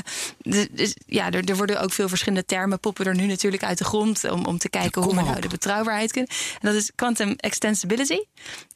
dus, 0.73 0.97
ja, 1.07 1.31
er, 1.31 1.45
er 1.45 1.57
worden 1.57 1.81
ook 1.81 1.93
veel 1.93 2.09
verschillende 2.09 2.45
termen 2.45 2.81
poppen 2.81 3.07
er 3.07 3.15
nu 3.15 3.27
natuurlijk 3.27 3.65
uit 3.65 3.79
de 3.79 3.85
grond 3.85 4.31
om, 4.31 4.45
om 4.45 4.59
te 4.59 4.69
kijken 4.69 5.03
hoe 5.03 5.15
we 5.15 5.23
nou 5.23 5.41
de 5.41 5.49
betrouwbaarheid 5.49 6.13
kunnen. 6.13 6.31
En 6.31 6.69
dat 6.73 6.75
is 6.75 6.93
quantum 6.95 7.35
extensibility. 7.37 8.19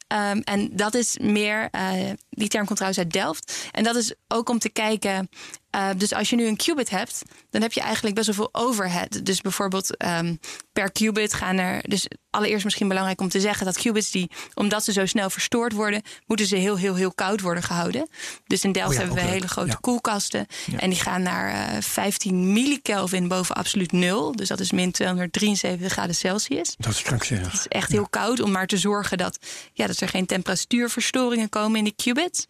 Ehm, 0.06 0.40
en 0.44 0.76
dat 0.76 0.94
is 0.94 1.18
meer, 1.18 1.68
eh, 1.70 2.10
die 2.30 2.48
term 2.48 2.64
komt 2.64 2.76
trouwens 2.76 3.02
uit 3.02 3.12
Delft. 3.12 3.68
En 3.70 3.84
dat 3.84 3.96
is 3.96 4.14
ook 4.28 4.48
om 4.48 4.58
te 4.58 4.68
kijken. 4.68 5.28
Eh, 5.72 5.88
dus 5.96 6.12
als 6.14 6.30
je 6.30 6.36
nu 6.36 6.46
een 6.46 6.56
qubit 6.56 6.90
hebt, 6.90 7.22
dan 7.50 7.62
heb 7.62 7.72
je 7.72 7.80
eigenlijk 7.80 8.14
best 8.14 8.26
wel 8.26 8.34
veel 8.36 8.48
overhead. 8.64 9.20
Dus 9.26 9.40
bijvoorbeeld 9.40 9.96
ehm, 9.96 10.34
per 10.72 10.92
qubit 10.92 11.34
gaan 11.34 11.58
er. 11.58 11.88
Dus 11.88 12.06
allereerst 12.30 12.64
misschien 12.64 12.88
belangrijk 12.88 13.20
om 13.20 13.28
te 13.28 13.40
zeggen 13.40 13.66
dat 13.66 13.78
qubits 13.78 14.10
die, 14.10 14.30
omdat 14.54 14.84
ze 14.84 14.92
zo 14.92 15.06
snel 15.06 15.30
verstoord 15.30 15.72
worden, 15.72 16.02
moeten 16.26 16.46
ze 16.46 16.56
heel, 16.56 16.76
heel, 16.76 16.94
heel 16.94 17.12
koud 17.14 17.40
worden 17.40 17.62
gehouden. 17.62 18.08
Dus 18.46 18.64
in 18.64 18.72
Delft 18.72 18.88
Oh 18.88 18.94
ja, 18.94 18.98
hebben 19.00 19.16
we 19.18 19.22
leuk. 19.24 19.32
hele 19.32 19.48
grote 19.48 19.68
Ja. 19.68 19.78
koelkasten. 19.80 20.46
En 20.76 20.90
die 20.90 21.00
gaan 21.00 21.22
naar 21.22 21.74
eh 21.74 21.82
15 21.82 22.52
millikelvin 22.52 23.28
boven 23.28 23.54
absoluut 23.54 23.92
nul. 23.92 24.36
Dus 24.36 24.48
dat 24.48 24.60
is 24.60 24.72
min 24.72 24.92
273 24.92 25.92
graden 25.92 26.14
Celsius. 26.14 26.74
Dat 26.78 26.92
is 26.92 27.02
krankzinnig. 27.02 27.46
Het 27.52 27.60
is 27.60 27.68
echt 27.68 27.90
heel 27.90 28.08
koud 28.10 28.40
om 28.40 28.50
maar 28.50 28.66
te 28.66 28.76
zorgen 28.76 29.18
dat, 29.18 29.38
ja, 29.72 29.86
dat 29.86 30.00
er 30.00 30.08
geen 30.08 30.26
temperatuurverstoringen 30.26 31.48
komen 31.48 31.78
in 31.78 31.84
die 31.84 31.94
qubits. 31.96 32.46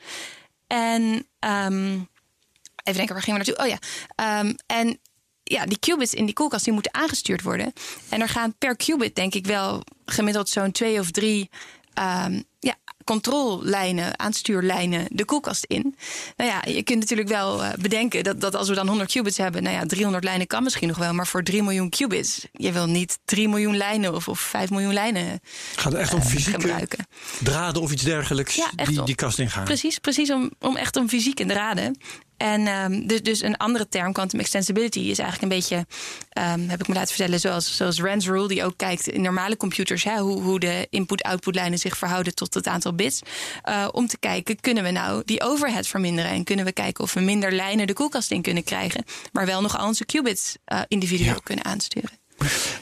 En 0.67 1.27
ehm, 1.39 1.99
even 2.83 2.97
denken, 2.99 3.15
waar 3.15 3.23
gingen 3.25 3.41
we 3.41 3.47
naartoe? 3.47 3.65
Oh 3.65 3.71
ja. 3.71 3.79
Ehm, 4.15 4.55
en 4.67 4.99
ja, 5.43 5.67
die 5.67 5.79
qubits 5.79 6.15
in 6.15 6.25
die 6.25 6.35
koelkast 6.35 6.65
die 6.65 6.73
moeten 6.73 6.95
aangestuurd 6.95 7.43
worden. 7.43 7.73
En 8.09 8.21
er 8.21 8.29
gaan 8.29 8.55
per 8.59 8.77
qubit, 8.77 9.15
denk 9.15 9.35
ik 9.35 9.47
wel, 9.47 9.83
gemiddeld 10.07 10.49
zo'n 10.49 10.73
twee 10.73 10.99
of 10.99 11.11
drie 11.11 11.51
ehm, 11.95 12.41
ja, 12.59 12.75
controllijnen, 13.05 14.19
aanstuurlijnen 14.19 15.07
de 15.11 15.25
koelkast 15.25 15.65
in. 15.65 15.97
Nou 16.37 16.51
ja, 16.51 16.73
je 16.73 16.83
kunt 16.83 16.99
natuurlijk 16.99 17.29
wel 17.29 17.63
eh, 17.65 17.73
bedenken 17.81 18.25
dat, 18.25 18.41
dat 18.41 18.55
als 18.55 18.69
we 18.69 18.75
dan 18.75 18.89
100 18.89 19.11
qubits 19.13 19.37
hebben, 19.37 19.63
nou 19.63 19.75
ja, 19.77 19.87
300 19.87 20.25
lijnen 20.25 20.47
kan 20.47 20.63
misschien 20.63 20.89
nog 20.89 20.99
wel, 20.99 21.13
maar 21.15 21.27
voor 21.27 21.43
3 21.43 21.63
miljoen 21.63 21.91
qubits, 21.91 22.47
je 22.53 22.73
wil 22.73 22.87
niet 22.87 23.19
3 23.25 23.49
miljoen 23.49 23.77
lijnen 23.77 24.15
of, 24.15 24.29
of 24.29 24.41
5 24.41 24.71
miljoen 24.71 24.93
lijnen 24.93 25.41
gaat 25.77 25.95
echt 25.95 26.15
om 26.15 26.21
eh, 26.21 26.27
fysieke 26.27 26.61
gebruiken. 26.61 27.07
draden 27.43 27.83
of 27.83 27.93
iets 27.93 28.03
dergelijks 28.03 28.55
Ja, 28.55 28.71
die 28.85 28.99
om- 29.01 29.07
die 29.07 29.15
kast 29.15 29.39
ingaan. 29.39 29.65
Precies, 29.65 29.99
precies 29.99 30.31
om, 30.31 30.51
om 30.61 30.77
echt 30.77 30.97
om 30.97 31.09
fysieke 31.09 31.47
draden. 31.47 31.99
En 32.43 32.67
ehm, 32.67 33.07
dus, 33.07 33.23
dus 33.23 33.43
een 33.43 33.57
andere 33.57 33.89
term, 33.89 34.13
quantum 34.13 34.41
extensibility, 34.41 34.99
is 34.99 35.19
eigenlijk 35.19 35.43
een 35.43 35.59
beetje, 35.59 35.87
ehm, 36.29 36.69
heb 36.69 36.81
ik 36.81 36.89
me 36.89 36.95
laten 36.95 37.15
vertellen, 37.15 37.41
zoals, 37.41 37.77
zoals 37.77 38.01
Rand's 38.01 38.27
rule, 38.27 38.49
die 38.49 38.65
ook 38.65 38.77
kijkt 38.77 39.07
in 39.09 39.23
normale 39.23 39.57
computers, 39.57 40.05
hè, 40.05 40.19
hoe, 40.19 40.43
hoe 40.43 40.61
de 40.61 40.87
input-output 40.91 41.55
lijnen 41.55 41.79
zich 41.79 41.97
verhouden 41.99 42.35
tot 42.35 42.55
het 42.55 42.67
aantal 42.67 42.95
bits. 42.95 43.21
Eh, 43.63 43.89
om 43.93 44.07
te 44.07 44.19
kijken, 44.19 44.61
kunnen 44.61 44.85
we 44.85 44.91
nou 44.91 45.23
die 45.25 45.43
overhead 45.43 45.87
verminderen? 45.87 46.31
En 46.31 46.45
kunnen 46.45 46.65
we 46.65 46.73
kijken 46.73 47.05
of 47.05 47.15
we 47.15 47.21
minder 47.21 47.53
lijnen 47.53 47.87
de 47.87 47.93
koelkast 47.93 48.31
in 48.31 48.43
kunnen 48.43 48.65
krijgen, 48.65 49.05
maar 49.33 49.47
wel 49.47 49.61
nog 49.61 49.79
al 49.79 49.87
onze 49.87 50.05
qubits 50.05 50.57
eh, 50.65 50.81
individueel 50.89 51.33
Ja. 51.35 51.41
kunnen 51.43 51.65
aansturen. 51.65 52.22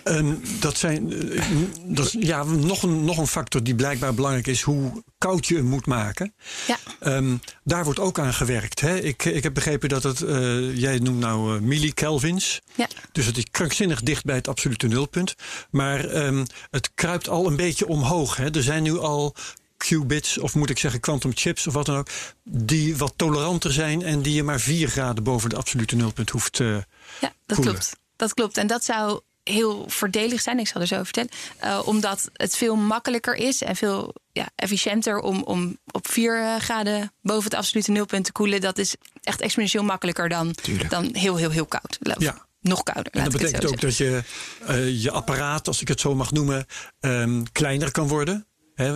Ehm, 0.04 0.34
dat 0.60 0.78
zijn 0.78 1.12
eh, 1.32 1.44
dat 1.84 2.06
is, 2.06 2.16
ja, 2.18 2.42
nog, 2.44 2.82
een, 2.82 3.04
nog 3.04 3.18
een 3.18 3.26
factor 3.26 3.62
die 3.62 3.74
blijkbaar 3.74 4.14
belangrijk 4.14 4.46
is, 4.46 4.62
hoe 4.62 5.02
koud 5.18 5.46
je 5.46 5.54
hem 5.56 5.64
moet 5.64 5.86
maken. 5.86 6.34
Ja. 6.66 6.76
Ehm, 7.00 7.36
daar 7.64 7.84
wordt 7.84 7.98
ook 8.00 8.18
aan 8.18 8.34
gewerkt. 8.34 8.80
Hè? 8.80 8.98
Ik, 9.00 9.24
ik 9.24 9.42
heb 9.42 9.54
begrepen 9.54 9.88
dat 9.88 10.02
het, 10.02 10.20
eh, 10.22 10.76
jij 10.76 10.98
noemt 10.98 11.18
nou 11.18 11.56
eh 11.56 11.60
millikelvins. 11.62 12.60
Ja. 12.74 12.88
Dus 13.12 13.26
het 13.26 13.36
is 13.36 13.44
krankzinnig 13.50 14.00
dicht 14.02 14.24
bij 14.24 14.34
het 14.36 14.48
absolute 14.48 14.86
nulpunt. 14.86 15.34
Maar 15.70 16.04
ehm, 16.04 16.44
het 16.70 16.90
kruipt 16.94 17.28
al 17.28 17.46
een 17.46 17.56
beetje 17.56 17.86
omhoog. 17.88 18.36
Hè? 18.36 18.50
Er 18.54 18.62
zijn 18.62 18.82
nu 18.82 18.98
al 18.98 19.34
qubits, 19.76 20.38
of 20.38 20.54
moet 20.54 20.70
ik 20.70 20.78
zeggen 20.78 21.00
quantum 21.00 21.30
chips 21.34 21.66
of 21.66 21.74
wat 21.74 21.86
dan 21.86 21.96
ook, 21.96 22.08
die 22.44 22.96
wat 22.96 23.12
toleranter 23.16 23.72
zijn 23.72 24.02
en 24.02 24.22
die 24.22 24.34
je 24.34 24.42
maar 24.42 24.60
4 24.60 24.88
graden 24.88 25.24
boven 25.24 25.50
de 25.50 25.56
absolute 25.56 25.96
nulpunt 25.96 26.30
hoeft. 26.30 26.60
eh, 26.60 26.66
Ja, 26.66 26.82
dat 27.20 27.56
koelen. 27.56 27.64
klopt. 27.74 27.96
Dat 28.16 28.34
klopt. 28.34 28.56
En 28.56 28.66
dat 28.66 28.84
zou 28.84 29.20
heel 29.50 29.84
voordelig 29.88 30.40
zijn, 30.40 30.58
ik 30.58 30.68
zal 30.68 30.80
er 30.80 30.86
zo 30.86 30.94
over 30.94 31.06
vertellen. 31.06 31.30
Eh, 31.58 31.86
omdat 31.88 32.30
het 32.32 32.56
veel 32.56 32.76
makkelijker 32.76 33.34
is 33.34 33.62
en 33.62 33.76
veel 33.76 34.14
ja, 34.32 34.48
efficiënter 34.56 35.18
om, 35.18 35.42
om 35.42 35.78
op 35.90 36.08
4 36.10 36.56
graden 36.60 37.12
boven 37.22 37.44
het 37.44 37.54
absolute 37.54 37.90
nulpunt 37.90 38.24
te 38.24 38.32
koelen. 38.32 38.60
Dat 38.60 38.78
is 38.78 38.94
echt 39.22 39.40
exponentieel 39.40 39.82
makkelijker 39.84 40.28
dan, 40.28 40.52
Tuurlijk. 40.54 40.90
dan 40.90 41.08
heel, 41.12 41.36
heel, 41.36 41.50
heel 41.50 41.66
koud. 41.66 41.98
Ja. 42.18 42.48
Nog 42.60 42.82
kouder. 42.82 43.12
En 43.12 43.24
dat 43.24 43.32
betekent 43.32 43.66
ook 43.66 43.80
dat 43.80 43.96
je 43.96 44.22
eh, 44.66 45.02
je 45.02 45.10
apparaat, 45.10 45.66
als 45.66 45.80
ik 45.80 45.88
het 45.88 46.00
zo 46.00 46.14
mag 46.14 46.32
noemen, 46.32 46.66
ehm, 47.00 47.42
kleiner 47.52 47.90
kan 47.90 48.08
worden. 48.08 48.44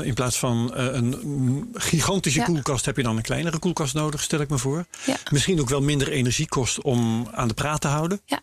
In 0.03 0.14
plaats 0.14 0.38
van 0.38 0.75
eh, 0.75 0.85
een 0.85 1.69
gigantische 1.75 2.38
Ja. 2.38 2.45
koelkast 2.45 2.85
heb 2.85 2.97
je 2.97 3.03
dan 3.03 3.17
een 3.17 3.23
kleinere 3.23 3.59
koelkast 3.59 3.95
nodig, 3.95 4.23
stel 4.23 4.40
ik 4.40 4.49
me 4.49 4.59
voor. 4.59 4.87
Ja. 5.07 5.17
Misschien 5.31 5.61
ook 5.61 5.69
wel 5.69 5.81
minder 5.83 6.09
energie 6.09 6.49
kost 6.49 6.83
om 6.83 7.29
aan 7.33 7.49
de 7.49 7.55
praat 7.55 7.81
te 7.81 7.88
houden. 7.88 8.21
Ja, 8.25 8.40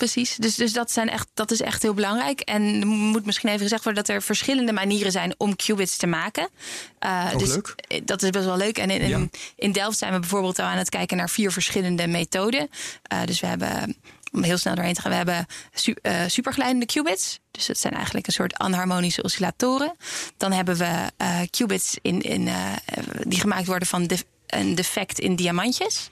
precies. 0.00 0.36
Dus, 0.36 0.54
dus 0.54 0.72
dat, 0.72 0.90
zijn 0.90 1.08
echt, 1.08 1.28
dat 1.34 1.50
is 1.50 1.60
echt 1.60 1.82
heel 1.82 1.94
belangrijk. 1.94 2.40
En 2.40 2.80
er 2.80 2.86
moet 2.86 3.26
misschien 3.26 3.48
even 3.48 3.60
gezegd 3.62 3.84
worden 3.84 4.04
dat 4.04 4.14
er 4.14 4.22
verschillende 4.22 4.72
manieren 4.72 5.12
zijn 5.12 5.34
om 5.36 5.56
qubits 5.56 5.96
te 5.96 6.06
maken. 6.06 6.48
Ook 7.32 7.38
dus 7.38 7.48
leuk. 7.48 7.74
eh, 7.88 8.00
Dat 8.04 8.22
is 8.22 8.30
best 8.30 8.44
wel 8.44 8.56
leuk. 8.56 8.78
En 8.78 8.90
in, 8.90 9.08
Ja. 9.08 9.26
in, 9.56 9.72
Delft 9.72 9.98
zijn 9.98 10.12
we 10.12 10.18
bijvoorbeeld 10.18 10.58
al 10.58 10.66
aan 10.66 10.78
het 10.78 10.88
kijken 10.88 11.16
naar 11.16 11.30
vier 11.30 11.52
verschillende 11.52 12.06
methoden. 12.06 12.70
Eh, 13.02 13.18
dus 13.24 13.40
we 13.40 13.46
hebben, 13.46 13.96
om 14.32 14.42
heel 14.42 14.58
snel 14.58 14.74
doorheen 14.74 14.94
te 14.94 15.00
gaan, 15.00 15.10
we 15.10 15.16
hebben 15.16 15.46
su 15.74 15.94
superglijdende 16.26 16.86
qubits. 16.86 17.38
Dus 17.50 17.66
dat 17.66 17.78
zijn 17.78 17.94
eigenlijk 17.94 18.26
een 18.26 18.32
soort 18.32 18.54
anharmonische 18.54 19.22
oscillatoren. 19.22 19.96
Dan 20.36 20.52
hebben 20.52 20.76
we 20.76 21.10
qubits 21.50 21.96
in, 22.02 22.20
in, 22.20 22.48
die 23.22 23.40
gemaakt 23.40 23.66
worden 23.66 23.88
van 23.88 24.06
de 24.06 24.18
een 24.50 24.74
defect 24.74 25.18
in 25.18 25.36
diamantjes. 25.36 26.10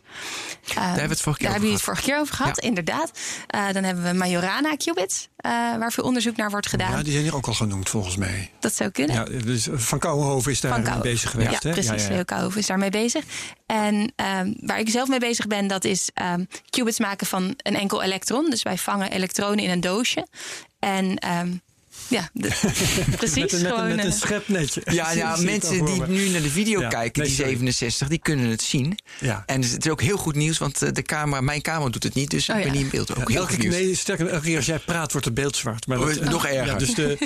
Daar 0.74 0.84
hebben 0.84 1.02
we 1.02 1.08
het 1.08 1.20
vorige 1.20 1.40
keer 1.40 1.48
over 1.48 1.60
hebben 1.60 1.68
we 1.68 1.74
het 1.74 1.84
vorige 1.84 2.02
keer 2.02 2.18
over 2.18 2.34
gehad, 2.34 2.58
inderdaad. 2.58 3.10
Uh, 3.54 3.72
dan 3.72 3.84
hebben 3.84 4.04
we 4.04 4.12
Majorana 4.12 4.76
qubits, 4.76 5.28
uh, 5.46 5.50
waar 5.50 5.92
veel 5.92 6.04
onderzoek 6.04 6.36
naar 6.36 6.50
wordt 6.50 6.66
gedaan. 6.66 6.90
Ja, 6.90 7.02
die 7.02 7.12
zijn 7.12 7.24
hier 7.24 7.34
ook 7.34 7.46
al 7.46 7.54
genoemd 7.54 7.88
volgens 7.88 8.16
mij. 8.16 8.50
Dat 8.60 8.74
zou 8.74 8.90
kunnen. 8.90 9.14
Ja, 9.14 9.24
dus 9.44 9.68
Van 9.72 9.98
Kouwenhoven 9.98 10.52
is 10.52 10.60
daar 10.60 10.80
mee 10.80 11.00
bezig 11.00 11.30
geweest. 11.30 11.50
Ja, 11.50 11.58
hè? 11.68 11.70
precies. 11.70 12.06
Ja, 12.06 12.14
ja, 12.14 12.22
Kouwenhoven 12.22 12.60
is 12.60 12.66
daarmee 12.66 12.90
bezig. 12.90 13.24
En 13.66 13.94
um, 13.94 14.56
waar 14.60 14.78
ik 14.78 14.88
zelf 14.88 15.08
mee 15.08 15.20
bezig 15.20 15.46
ben, 15.46 15.66
dat 15.66 15.84
is 15.84 16.10
um, 16.34 16.48
qubits 16.70 16.98
maken 16.98 17.26
van 17.26 17.54
een 17.56 17.76
enkel 17.76 18.02
elektron. 18.02 18.50
Dus 18.50 18.62
wij 18.62 18.78
vangen 18.78 19.10
elektronen 19.10 19.64
in 19.64 19.70
een 19.70 19.80
doosje. 19.80 20.26
En 20.78 21.28
um, 21.40 21.62
ja, 22.08 22.28
de, 22.32 22.48
precies. 23.16 23.34
met, 23.42 23.52
een, 23.52 23.62
met, 23.62 23.72
gewoon, 23.72 23.88
met 23.88 23.98
een 24.04 24.10
uh, 24.10 24.16
schepnetje. 24.16 24.80
Ja, 24.84 25.10
ja 25.10 25.36
mensen 25.36 25.84
die 25.84 26.02
nu 26.06 26.28
naar 26.28 26.42
de 26.42 26.50
video 26.50 26.80
Ja, 26.80 26.88
kijken, 26.88 27.20
nee, 27.22 27.28
die 27.28 27.36
sorry. 27.38 27.50
67, 27.52 28.08
die 28.08 28.18
kunnen 28.18 28.50
het 28.50 28.62
zien. 28.62 28.98
Ja. 29.20 29.42
En 29.46 29.62
het 29.62 29.84
is 29.86 29.90
ook 29.90 30.00
heel 30.02 30.16
goed 30.16 30.34
nieuws, 30.34 30.58
want 30.58 30.82
eh, 30.82 30.92
de 30.92 31.02
camera, 31.02 31.40
mijn 31.40 31.62
camera 31.62 31.90
doet 31.90 32.02
het 32.02 32.14
niet, 32.14 32.30
dus 32.30 32.48
Oh, 32.48 32.56
ik 32.56 32.62
ben 32.62 32.72
ja. 32.72 32.78
niet 32.78 32.86
in 32.86 32.90
beeld. 32.98 33.10
Ook 33.10 33.16
Ja, 33.18 33.24
heel 33.26 33.36
elke, 33.36 33.52
goed 33.52 33.62
nieuws. 33.62 33.74
nee, 33.74 33.94
sterker 33.94 34.24
nog, 34.24 34.32
elke 34.34 34.46
keer 34.46 34.56
als 34.56 34.66
jij 34.66 34.78
praat, 34.78 35.10
wordt 35.12 35.26
het 35.26 35.34
beeld 35.34 35.56
zwart. 35.56 35.86
Maar 35.86 35.98
Oh, 36.00 36.14
nog 36.14 36.46
erger. 36.46 36.66
Ja, 36.66 36.74
dus 36.74 36.94
de, 36.94 37.18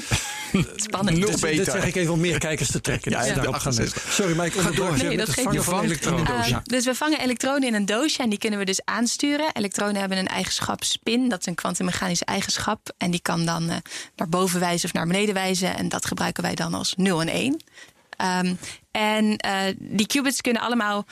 spannend. 0.77 1.19
Nog 1.19 1.31
beter. 1.41 1.57
dit 1.57 1.65
zeg 1.75 1.85
ik 1.87 1.95
even 1.97 2.13
om 2.13 2.21
meer 2.21 2.39
kijkers 2.39 2.71
te 2.71 2.81
trekken. 2.81 3.11
Ja, 3.11 3.25
ja, 3.25 3.35
daarop 3.35 3.55
gaan. 3.55 3.75
Sorry, 4.09 4.37
maar 4.37 4.47
ik 4.47 4.53
Ga 4.53 4.61
door. 4.63 4.71
onderbrak 4.71 4.97
je 4.97 5.05
Nee, 5.07 5.17
dat 5.17 5.27
het 5.27 5.37
geeft 5.37 5.51
niet. 5.51 5.63
van 5.63 5.85
elektronen. 5.85 6.25
doosje. 6.25 6.51
Uh, 6.51 6.59
dus 6.63 6.85
we 6.85 6.95
vangen 6.95 7.21
elektronen 7.21 7.69
in 7.69 7.75
een 7.75 7.87
doosje 7.87 8.23
en 8.23 8.29
die 8.31 8.39
kunnen 8.39 8.59
we 8.59 8.65
dus 8.65 8.81
aansturen. 8.85 9.51
Elektronen 9.53 9.97
hebben 9.97 10.19
een 10.19 10.29
eigenschap 10.29 10.85
spin, 10.85 11.29
dat 11.29 11.41
is 11.41 11.47
een 11.47 11.55
kwantummechanische 11.55 12.25
eigenschap. 12.25 12.95
En 12.99 13.11
die 13.11 13.23
kan 13.23 13.45
dan 13.45 13.67
naar 14.17 14.29
boven 14.29 14.61
wijzen 14.61 14.72
of 14.85 14.93
naar 14.93 15.07
beneden 15.07 15.35
wijzen. 15.35 15.77
En 15.77 15.89
dat 15.89 16.07
gebruiken 16.07 16.43
wij 16.43 16.55
dan 16.55 16.75
als 16.75 16.95
0 16.97 17.21
en 17.21 17.29
1. 17.29 17.63
Um, 18.23 18.59
en 18.91 19.25
uh, 19.47 19.61
die 19.79 20.07
qubits 20.07 20.41
kunnen 20.41 20.63
allemaal. 20.63 21.07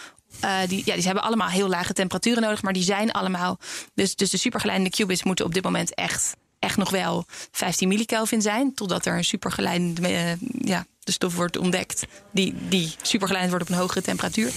Uh, 0.45 0.59
die, 0.69 0.83
ja, 0.85 0.95
die 0.95 1.05
hebben 1.05 1.23
allemaal 1.23 1.49
heel 1.49 1.69
lage 1.69 1.93
temperaturen 1.93 2.43
nodig, 2.43 2.63
maar 2.63 2.73
die 2.73 2.83
zijn 2.83 3.13
allemaal. 3.13 3.59
Dus, 3.95 4.17
dus 4.17 4.31
de 4.31 4.37
supergeleidende 4.37 4.97
qubits 4.97 5.23
moeten 5.23 5.45
op 5.45 5.55
dit 5.55 5.63
moment 5.63 5.95
echt, 5.95 6.37
echt 6.59 6.77
nog 6.77 6.91
wel 6.91 7.25
15 7.51 7.89
millikelvin 7.89 8.43
zijn. 8.43 8.75
Totdat 8.75 9.07
er 9.07 9.17
een 9.17 9.25
supergeleidende 9.25 10.11
uh, 10.11 10.33
ja, 10.59 10.87
de 11.01 11.13
stof 11.13 11.35
wordt 11.35 11.57
ontdekt. 11.57 12.07
Die, 12.33 12.55
die 12.69 12.95
supergeleidend 13.03 13.57
wordt 13.57 13.71
op 13.71 13.77
een 13.77 13.83
hogere 13.83 14.03
temperatuur. 14.03 14.53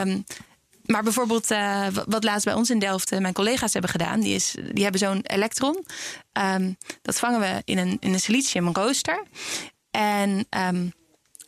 Um, 0.00 0.24
maar 0.84 1.02
bijvoorbeeld, 1.02 1.50
uh, 1.50 1.86
wat 2.06 2.24
laatst 2.24 2.44
bij 2.44 2.54
ons 2.54 2.70
in 2.70 2.78
Delft 2.78 3.12
uh, 3.12 3.18
mijn 3.18 3.34
collega's 3.34 3.72
hebben 3.72 3.90
gedaan, 3.90 4.20
die, 4.20 4.34
is, 4.34 4.54
die 4.72 4.82
hebben 4.82 5.00
zo'n 5.00 5.20
elektron. 5.22 5.84
Um, 6.32 6.76
dat 7.02 7.18
vangen 7.18 7.40
we 7.40 7.62
in 7.64 7.78
een, 7.78 7.96
in 8.00 8.12
een 8.12 8.20
silicium 8.20 8.68
rooster. 8.72 9.22
En 9.90 10.46
um, 10.50 10.92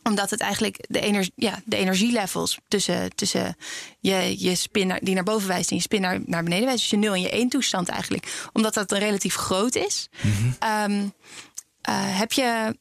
omdat 0.03 0.31
het 0.31 0.41
eigenlijk 0.41 0.85
de, 0.89 1.01
energie, 1.01 1.33
ja, 1.37 1.61
de 1.65 1.77
energielevels 1.77 2.59
tussen, 2.69 3.15
tussen 3.15 3.57
je, 4.01 4.35
je 4.39 4.55
spin 4.55 4.87
naar, 4.87 5.01
die 5.03 5.15
naar 5.15 5.25
boven 5.25 5.49
wijst 5.49 5.71
en 5.71 5.77
je 5.77 5.83
spin 5.83 6.01
naar, 6.01 6.21
naar 6.27 6.43
beneden 6.43 6.65
wijst, 6.65 6.81
dus 6.81 6.91
je 6.91 6.97
0 6.97 7.15
en 7.15 7.21
je 7.21 7.31
1 7.31 7.49
toestand 7.49 7.89
eigenlijk, 7.89 8.49
omdat 8.53 8.75
dat 8.75 8.93
een 8.93 8.99
relatief 8.99 9.35
groot 9.35 9.75
is, 9.75 10.09
mm 10.23 10.33
-hmm. 10.33 10.93
um, 10.93 11.13
uh, 11.89 12.19
heb 12.19 12.33
je 12.33 12.77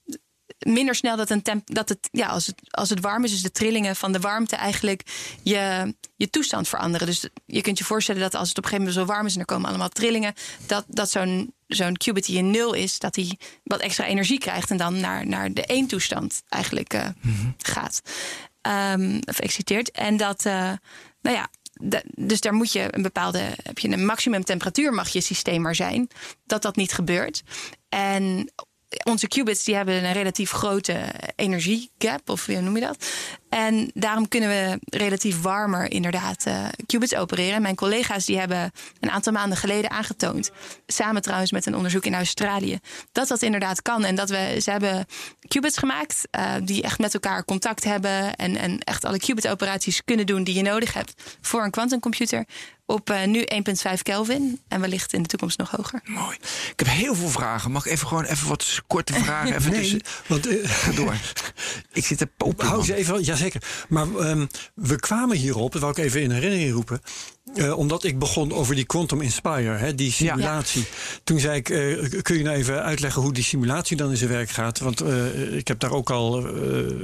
minder 0.59 0.95
snel 0.95 1.17
dat, 1.17 1.29
een 1.29 1.41
temp 1.41 1.73
dat 1.73 1.89
het, 1.89 2.09
ja, 2.11 2.27
als 2.27 2.47
het, 2.47 2.55
als 2.69 2.89
het 2.89 2.99
warm 2.99 3.23
is, 3.23 3.31
dus 3.31 3.41
de 3.41 3.51
trillingen 3.51 3.95
van 3.95 4.11
de 4.11 4.19
warmte 4.19 4.55
eigenlijk 4.55 5.01
je, 5.43 5.95
je 6.15 6.29
toestand 6.29 6.67
veranderen. 6.67 7.07
Dus 7.07 7.27
je 7.45 7.61
kunt 7.61 7.77
je 7.77 7.83
voorstellen 7.83 8.21
dat 8.21 8.35
als 8.35 8.49
het 8.49 8.57
op 8.57 8.63
een 8.63 8.69
gegeven 8.69 8.91
moment 8.91 9.07
zo 9.07 9.13
warm 9.13 9.27
is 9.27 9.33
en 9.33 9.39
er 9.39 9.45
komen 9.45 9.69
allemaal 9.69 9.89
trillingen, 9.89 10.33
dat, 10.65 10.85
dat 10.87 11.11
zo'n 11.11 11.53
zo'n 11.67 11.97
qubit 11.97 12.25
die 12.25 12.37
in 12.37 12.51
nul 12.51 12.73
is, 12.73 12.99
dat 12.99 13.15
hij 13.15 13.37
wat 13.63 13.79
extra 13.79 14.05
energie 14.05 14.39
krijgt 14.39 14.71
en 14.71 14.77
dan 14.77 14.99
naar, 14.99 15.27
naar 15.27 15.53
de 15.53 15.65
één 15.65 15.87
toestand 15.87 16.41
eigenlijk 16.49 16.93
uh, 16.93 17.07
mm 17.21 17.35
-hmm. 17.35 17.55
gaat. 17.57 18.01
Um, 18.61 19.19
of 19.25 19.39
exciteert. 19.39 19.91
En 19.91 20.17
dat, 20.17 20.45
uh, 20.45 20.71
nou 21.21 21.35
ja, 21.35 21.49
dus 22.15 22.41
daar 22.41 22.53
moet 22.53 22.71
je 22.71 22.87
een 22.89 23.01
bepaalde, 23.01 23.39
heb 23.63 23.79
je 23.79 23.89
een 23.89 24.05
maximum 24.05 24.43
temperatuur 24.43 24.93
mag 24.93 25.09
je 25.09 25.21
systeem 25.21 25.61
maar 25.61 25.75
zijn, 25.75 26.07
dat 26.45 26.61
dat 26.61 26.75
niet 26.75 26.93
gebeurt. 26.93 27.43
En 27.89 28.51
onze 29.03 29.27
qubits 29.27 29.63
die 29.63 29.75
hebben 29.75 30.05
een 30.05 30.13
relatief 30.13 30.51
grote 30.51 30.99
energiegap, 31.35 32.29
of 32.29 32.45
hoe 32.45 32.61
noem 32.61 32.75
je 32.75 32.81
dat? 32.81 33.11
En 33.49 33.91
daarom 33.93 34.27
kunnen 34.27 34.49
we 34.49 34.79
relatief 34.97 35.41
warmer 35.41 35.91
inderdaad 35.91 36.45
uh, 36.47 36.65
qubits 36.85 37.15
opereren. 37.15 37.61
Mijn 37.61 37.75
collega's 37.75 38.25
die 38.25 38.39
hebben 38.39 38.71
een 38.99 39.11
aantal 39.11 39.33
maanden 39.33 39.57
geleden 39.57 39.89
aangetoond, 39.89 40.51
samen 40.87 41.21
trouwens 41.21 41.51
met 41.51 41.65
een 41.65 41.75
onderzoek 41.75 42.05
in 42.05 42.15
Australië, 42.15 42.79
dat 43.11 43.27
dat 43.27 43.41
inderdaad 43.41 43.81
kan. 43.81 44.03
En 44.03 44.15
dat 44.15 44.29
we, 44.29 44.57
ze 44.61 44.71
hebben 44.71 45.05
qubits 45.47 45.77
gemaakt 45.77 46.27
uh, 46.31 46.53
die 46.63 46.81
echt 46.81 46.99
met 46.99 47.13
elkaar 47.13 47.45
contact 47.45 47.83
hebben 47.83 48.35
en, 48.35 48.57
en 48.57 48.79
echt 48.79 49.05
alle 49.05 49.19
qubit-operaties 49.19 50.03
kunnen 50.03 50.25
doen 50.25 50.43
die 50.43 50.55
je 50.55 50.61
nodig 50.61 50.93
hebt 50.93 51.13
voor 51.41 51.63
een 51.63 51.71
quantumcomputer 51.71 52.45
op 52.85 53.09
uh, 53.09 53.23
nu 53.23 53.45
1,5 53.95 54.01
Kelvin 54.01 54.59
en 54.67 54.81
wellicht 54.81 55.13
in 55.13 55.21
de 55.21 55.27
toekomst 55.27 55.57
nog 55.57 55.71
hoger. 55.71 56.01
Mooi. 56.03 56.37
Ik 56.71 56.79
heb 56.79 56.87
heel 56.87 57.15
veel 57.15 57.29
vragen. 57.29 57.71
Mag 57.71 57.85
ik 57.85 57.91
even 57.91 58.07
gewoon 58.07 58.23
even 58.23 58.47
wat 58.47 58.81
korte 58.87 59.13
vragen? 59.13 59.55
Even 59.55 59.71
nee, 59.71 59.79
tussen... 59.79 60.01
want, 60.27 60.47
uh, 60.47 60.69
Ga 60.69 60.91
door. 60.91 61.15
ik 61.93 62.05
zit 62.05 62.17
te 62.17 62.27
popen. 62.27 62.67
Hou 62.67 62.83
ze 62.83 62.95
even, 62.95 63.23
jazeker. 63.23 63.61
Maar 63.89 64.07
um, 64.07 64.47
we 64.73 64.99
kwamen 64.99 65.37
hierop, 65.37 65.71
dat 65.71 65.81
wou 65.81 65.93
ik 65.97 66.03
even 66.03 66.21
in 66.21 66.31
herinnering 66.31 66.73
roepen. 66.73 67.01
Uh, 67.55 67.77
omdat 67.77 68.03
ik 68.03 68.19
begon 68.19 68.53
over 68.53 68.75
die 68.75 68.85
Quantum 68.85 69.21
Inspire, 69.21 69.75
hè, 69.75 69.95
die 69.95 70.11
simulatie. 70.11 70.81
Ja. 70.81 70.87
Toen 71.23 71.39
zei 71.39 71.57
ik, 71.57 71.69
uh, 71.69 72.21
kun 72.21 72.37
je 72.37 72.43
nou 72.43 72.55
even 72.55 72.83
uitleggen 72.83 73.21
hoe 73.21 73.33
die 73.33 73.43
simulatie 73.43 73.97
dan 73.97 74.09
in 74.09 74.17
zijn 74.17 74.29
werk 74.29 74.49
gaat? 74.49 74.79
Want 74.79 75.01
uh, 75.01 75.57
ik 75.57 75.67
heb 75.67 75.79
daar 75.79 75.91
ook 75.91 76.09
al, 76.09 76.47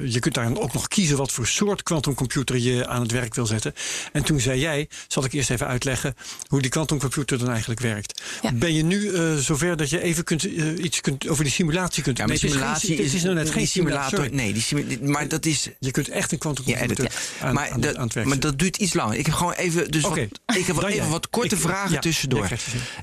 je 0.04 0.20
kunt 0.20 0.34
daar 0.34 0.58
ook 0.58 0.74
nog 0.74 0.88
kiezen 0.88 1.18
wat 1.18 1.32
voor 1.32 1.48
soort 1.48 1.84
quantumcomputer 1.84 2.58
je 2.58 2.88
aan 2.88 3.02
het 3.02 3.12
werk 3.12 3.36
wil 3.36 3.46
zetten. 3.46 3.74
En 4.12 4.24
toen 4.24 4.40
zei 4.40 4.60
jij, 4.60 4.90
zal 5.08 5.26
ik 5.26 5.34
eerst 5.34 5.50
even 5.50 5.68
uitleggen 5.68 6.16
hoe 6.48 6.62
die 6.62 6.72
quantumcomputer 6.72 7.38
dan 7.38 7.50
eigenlijk 7.50 7.80
werkt. 7.80 8.22
Ja. 8.42 8.52
Ben 8.52 8.74
je 8.74 8.84
nu 8.84 9.12
zover 9.40 9.78
dat 9.78 9.90
je 9.90 10.02
even 10.02 10.24
kunt, 10.24 10.44
iets 10.44 11.02
kunt, 11.02 11.28
over 11.28 11.44
die 11.44 11.54
simulatie 11.54 12.04
kunt... 12.04 12.18
Ja, 12.18 12.26
maar 12.26 12.38
nee, 12.42 12.50
simulatie 12.50 12.90
het 12.90 13.00
is, 13.00 13.06
is, 13.06 13.14
is 13.14 13.24
nou 13.24 13.36
net 13.36 13.50
geen 13.50 13.68
simulator. 13.68 14.10
simulator. 14.10 14.36
Nee, 14.36 14.54
die 14.54 14.62
simulator, 14.62 15.10
maar 15.10 15.28
dat 15.28 15.46
is... 15.46 15.70
Je 15.80 15.92
kunt 15.92 16.10
echt 16.10 16.32
een 16.32 16.38
quantumcomputer 16.38 17.04
ja, 17.04 17.48
aan, 17.48 17.54
maar, 17.54 17.70
aan, 17.70 17.82
dat, 17.82 17.96
aan 17.96 18.04
het 18.04 18.14
werk 18.14 18.28
maar 18.28 18.40
dat 18.40 18.60
duurt 18.60 18.78
iets 18.78 18.94
langer. 18.94 19.18
Ik 19.18 19.26
heb 19.26 19.36
gewoon 19.36 19.54
even... 19.54 19.92
Dus 19.92 20.04
okay. 20.04 20.28
wat, 20.30 20.40
ik 20.46 20.66
heb 20.66 20.78
even 20.78 20.94
jij. 20.94 21.08
wat 21.08 21.30
korte 21.30 21.56
ik, 21.56 21.62
vragen 21.62 21.92
ja, 21.92 22.00
tussendoor. 22.00 22.50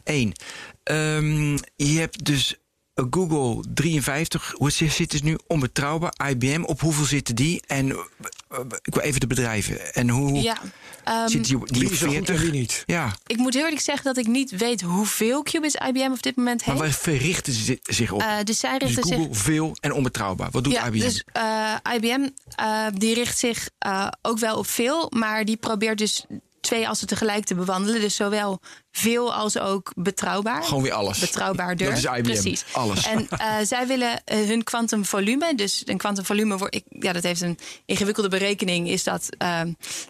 Eén. 0.05 0.33
Um, 0.85 1.59
je 1.77 1.99
hebt 1.99 2.25
dus 2.25 2.57
Google 3.11 3.65
53. 3.75 4.55
Hoe 4.57 4.71
zit 4.71 5.13
het 5.13 5.23
nu? 5.23 5.39
Onbetrouwbaar. 5.47 6.13
IBM. 6.29 6.63
Op 6.63 6.81
hoeveel 6.81 7.05
zitten 7.05 7.37
die? 7.37 7.63
En 7.67 7.89
uh, 7.89 7.97
ik 8.83 8.95
wil 8.95 9.03
even 9.03 9.21
de 9.21 9.27
bedrijven. 9.27 9.95
En 9.95 10.09
hoe 10.09 10.41
ja, 10.41 10.59
um, 11.09 11.29
zit 11.29 11.45
die, 11.45 11.59
die 11.65 11.87
op 11.87 11.93
40? 11.93 12.41
Wie 12.41 12.51
niet? 12.51 12.83
Ja. 12.87 13.17
Ik 13.27 13.37
moet 13.37 13.55
heel 13.55 13.65
eerlijk 13.65 13.83
zeggen 13.83 14.05
dat 14.05 14.17
ik 14.17 14.27
niet 14.27 14.51
weet 14.51 14.81
hoeveel 14.81 15.43
qubits 15.43 15.75
IBM 15.75 16.11
op 16.11 16.23
dit 16.23 16.37
moment 16.37 16.65
heeft. 16.65 16.79
Maar 16.79 16.89
waar 16.89 16.97
verrichten 16.97 17.53
ze 17.53 17.79
zich 17.83 18.13
op? 18.13 18.21
Uh, 18.21 18.37
dus 18.45 18.59
zij 18.59 18.77
richten 18.77 19.03
dus 19.03 19.13
Google 19.13 19.35
zich... 19.35 19.43
veel 19.43 19.77
en 19.81 19.93
onbetrouwbaar. 19.93 20.51
Wat 20.51 20.65
doet 20.65 20.73
ja, 20.73 20.87
IBM? 20.87 20.99
Dus 20.99 21.25
uh, 21.37 21.75
IBM 21.95 22.29
die 22.95 23.15
richt 23.15 23.39
zich 23.39 23.69
uh, 23.87 24.09
ook 24.23 24.39
wel 24.39 24.59
op 24.59 24.67
veel, 24.67 25.11
maar 25.15 25.45
die 25.45 25.57
probeert 25.57 25.99
dus 25.99 26.25
twee 26.69 26.89
assen 26.89 27.07
tegelijk 27.07 27.45
te 27.45 27.55
bewandelen. 27.55 28.01
Dus 28.01 28.17
zowel 28.17 28.61
veel 28.91 29.35
als 29.35 29.59
ook 29.59 29.93
betrouwbaar. 29.97 30.63
Gewoon 30.63 30.83
weer 30.83 30.93
alles. 30.93 31.19
Betrouwbaarder. 31.19 31.89
Dat 31.89 31.97
is 31.97 32.05
IBM. 32.05 32.23
Precies. 32.23 32.65
Alles. 32.73 33.07
En 33.07 33.29
uh, 33.33 33.57
zij 33.73 33.87
willen 33.87 34.23
uh, 34.33 34.47
hun 34.47 34.65
kwantumvolume, 34.65 35.55
dus 35.55 35.83
een 35.85 35.97
kwantumvolume 35.97 36.57
wordt, 36.57 36.81
ja, 36.89 37.13
dat 37.13 37.23
heeft 37.23 37.41
een 37.41 37.59
ingewikkelde 37.85 38.29
berekening, 38.29 38.89
is 38.89 39.05
dat 39.05 39.29
uh, 39.43 39.61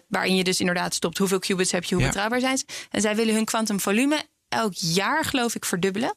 waarin 0.07 0.35
je 0.35 0.43
dus 0.43 0.59
inderdaad 0.59 0.93
stopt 0.93 1.17
hoeveel 1.17 1.39
qubits 1.39 1.71
heb 1.71 1.83
je, 1.83 1.95
hoe 1.95 2.03
ja. 2.03 2.09
betrouwbaar 2.09 2.39
zijn 2.39 2.57
ze. 2.57 2.65
En 2.89 3.01
zij 3.01 3.15
willen 3.15 3.33
hun 3.33 3.45
kwantumvolume 3.45 4.23
elk 4.49 4.73
jaar, 4.73 5.25
geloof 5.25 5.55
ik, 5.55 5.65
verdubbelen. 5.65 6.15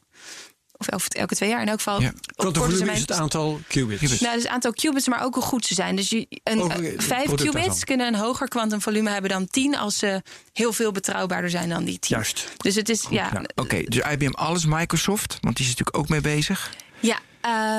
Of 0.87 0.87
elke, 0.87 1.17
elke 1.17 1.35
twee 1.35 1.49
jaar 1.49 1.61
in 1.61 1.67
elk 1.67 1.81
geval. 1.81 2.01
Ja. 2.01 2.13
Quantumvolume 2.35 2.91
is 2.91 2.99
het 2.99 3.11
aantal 3.11 3.59
qubits. 3.67 4.19
Nou, 4.19 4.33
dus 4.33 4.43
het 4.43 4.51
aantal 4.51 4.73
qubits, 4.73 5.07
maar 5.07 5.23
ook 5.23 5.33
hoe 5.33 5.43
goed 5.43 5.65
ze 5.65 5.73
zijn. 5.73 5.95
Dus 5.95 6.09
je, 6.09 6.27
een, 6.43 6.61
Ook, 6.61 6.73
uh, 6.73 6.93
vijf 6.97 7.25
qubits 7.25 7.53
daarvan. 7.53 7.79
kunnen 7.79 8.07
een 8.07 8.15
hoger 8.15 8.47
kwantumvolume 8.47 9.09
hebben 9.09 9.29
dan 9.29 9.47
10 9.47 9.77
als 9.77 9.97
ze 9.97 10.21
heel 10.53 10.73
veel 10.73 10.91
betrouwbaarder 10.91 11.49
zijn 11.49 11.69
dan 11.69 11.83
die 11.83 11.99
10. 11.99 12.15
Juist. 12.15 12.47
Dus 12.57 12.75
het 12.75 12.89
is, 12.89 13.01
goed, 13.01 13.13
ja. 13.13 13.27
Oké, 13.27 13.61
okay, 13.61 13.83
dus 13.83 14.03
IBM 14.11 14.31
alles 14.31 14.65
Microsoft, 14.65 15.37
want 15.41 15.55
die 15.55 15.65
is 15.65 15.71
natuurlijk 15.71 15.97
ook 15.97 16.09
mee 16.09 16.21
bezig. 16.21 16.73
Ja. 16.99 17.19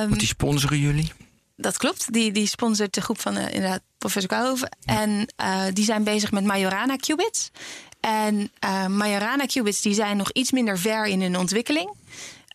Um, 0.02 0.08
want 0.08 0.20
die 0.20 0.28
sponsoren 0.28 0.78
jullie. 0.78 1.12
Dat 1.56 1.76
klopt. 1.76 2.12
Die, 2.12 2.32
die 2.32 2.46
sponsort 2.46 2.94
de 2.94 3.00
groep 3.00 3.20
van 3.20 3.36
uh, 3.36 3.44
inderdaad 3.44 3.80
professor 3.98 4.30
Kouwhoven. 4.30 4.76
Ja. 4.80 5.00
En 5.00 5.28
uh, 5.40 5.62
die 5.72 5.84
zijn 5.84 6.04
bezig 6.04 6.30
met 6.30 6.44
Majorana 6.44 6.96
qubits. 6.96 7.50
En 8.00 8.50
uh, 8.64 8.86
Majorana 8.86 9.46
qubits 9.46 9.80
die 9.80 9.94
zijn 9.94 10.16
nog 10.16 10.32
iets 10.32 10.52
minder 10.52 10.78
ver 10.78 11.06
in 11.06 11.20
hun 11.20 11.38
ontwikkeling. 11.38 11.90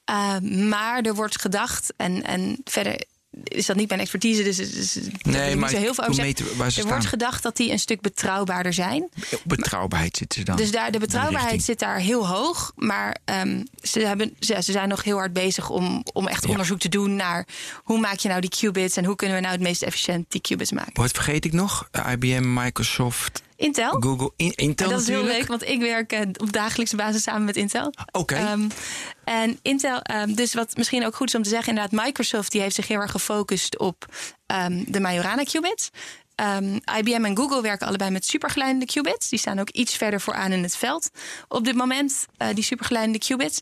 Uh, 0.09 0.37
maar 0.69 1.01
er 1.01 1.15
wordt 1.15 1.41
gedacht, 1.41 1.93
en, 1.97 2.23
en 2.23 2.61
verder 2.63 3.03
is 3.43 3.65
dat 3.65 3.75
niet 3.75 3.89
mijn 3.89 3.99
expertise, 3.99 4.43
dus, 4.43 4.55
dus 4.55 4.95
nee, 5.21 5.49
niet 5.49 5.59
maar 5.59 5.69
heel 5.69 5.93
veel 5.93 6.07
over 6.07 6.21
meten, 6.21 6.45
waar 6.45 6.55
ze 6.55 6.63
Er 6.63 6.71
staan. 6.71 6.87
wordt 6.87 7.05
gedacht 7.05 7.43
dat 7.43 7.57
die 7.57 7.71
een 7.71 7.79
stuk 7.79 8.01
betrouwbaarder 8.01 8.73
zijn. 8.73 9.09
Betrouwbaarheid 9.43 10.17
zit 10.17 10.35
er 10.35 10.45
dan. 10.45 10.55
Dus 10.55 10.71
daar, 10.71 10.91
de 10.91 10.99
betrouwbaarheid 10.99 11.63
zit 11.63 11.79
daar 11.79 11.97
heel 11.97 12.27
hoog. 12.27 12.71
Maar 12.75 13.17
um, 13.25 13.63
ze, 13.81 13.99
hebben, 13.99 14.35
ze, 14.39 14.61
ze, 14.63 14.71
zijn 14.71 14.89
nog 14.89 15.03
heel 15.03 15.17
hard 15.17 15.33
bezig 15.33 15.69
om, 15.69 16.03
om 16.13 16.27
echt 16.27 16.43
ja. 16.43 16.49
onderzoek 16.49 16.79
te 16.79 16.89
doen 16.89 17.15
naar 17.15 17.47
hoe 17.83 17.99
maak 17.99 18.17
je 18.17 18.27
nou 18.27 18.41
die 18.41 18.49
qubits 18.49 18.97
en 18.97 19.05
hoe 19.05 19.15
kunnen 19.15 19.35
we 19.35 19.41
nou 19.41 19.53
het 19.53 19.63
meest 19.63 19.81
efficiënt 19.81 20.25
die 20.31 20.41
qubits 20.41 20.71
maken. 20.71 20.93
Wat 20.93 21.11
vergeet 21.11 21.45
ik 21.45 21.53
nog? 21.53 21.89
IBM, 22.11 22.53
Microsoft. 22.53 23.41
Intel. 23.59 23.91
Google, 23.99 24.31
in, 24.35 24.53
Intel 24.55 24.85
En 24.85 24.91
dat 24.91 25.01
is 25.01 25.07
heel 25.07 25.23
leuk, 25.23 25.47
want 25.47 25.67
ik 25.67 25.79
werk 25.79 26.11
eh, 26.11 26.21
op 26.37 26.51
dagelijkse 26.51 26.95
basis 26.95 27.23
samen 27.23 27.43
met 27.43 27.55
Intel. 27.55 27.93
Oké. 28.11 28.35
Ehm, 28.35 28.69
en 29.23 29.59
Intel, 29.61 30.01
ehm, 30.01 30.33
dus 30.33 30.53
wat 30.53 30.75
misschien 30.75 31.05
ook 31.05 31.15
goed 31.15 31.27
is 31.27 31.35
om 31.35 31.43
te 31.43 31.49
zeggen, 31.49 31.69
inderdaad, 31.69 32.05
Microsoft 32.05 32.51
die 32.51 32.61
heeft 32.61 32.75
zich 32.75 32.87
heel 32.87 32.99
erg 32.99 33.11
gefocust 33.11 33.79
op 33.79 34.05
ehm, 34.45 34.83
de 34.87 34.99
Majorana 34.99 35.43
qubits. 35.43 35.89
Ehm, 36.35 36.79
IBM 36.97 37.25
en 37.25 37.37
Google 37.37 37.61
werken 37.61 37.87
allebei 37.87 38.11
met 38.11 38.25
supergeleidende 38.25 38.85
qubits. 38.85 39.29
Die 39.29 39.39
staan 39.39 39.59
ook 39.59 39.69
iets 39.69 39.95
verder 39.95 40.21
vooraan 40.21 40.51
in 40.51 40.63
het 40.63 40.75
veld 40.75 41.09
op 41.47 41.65
dit 41.65 41.75
moment, 41.75 42.25
eh, 42.37 42.47
die 42.53 42.63
supergeleidende 42.63 43.19
qubits. 43.19 43.61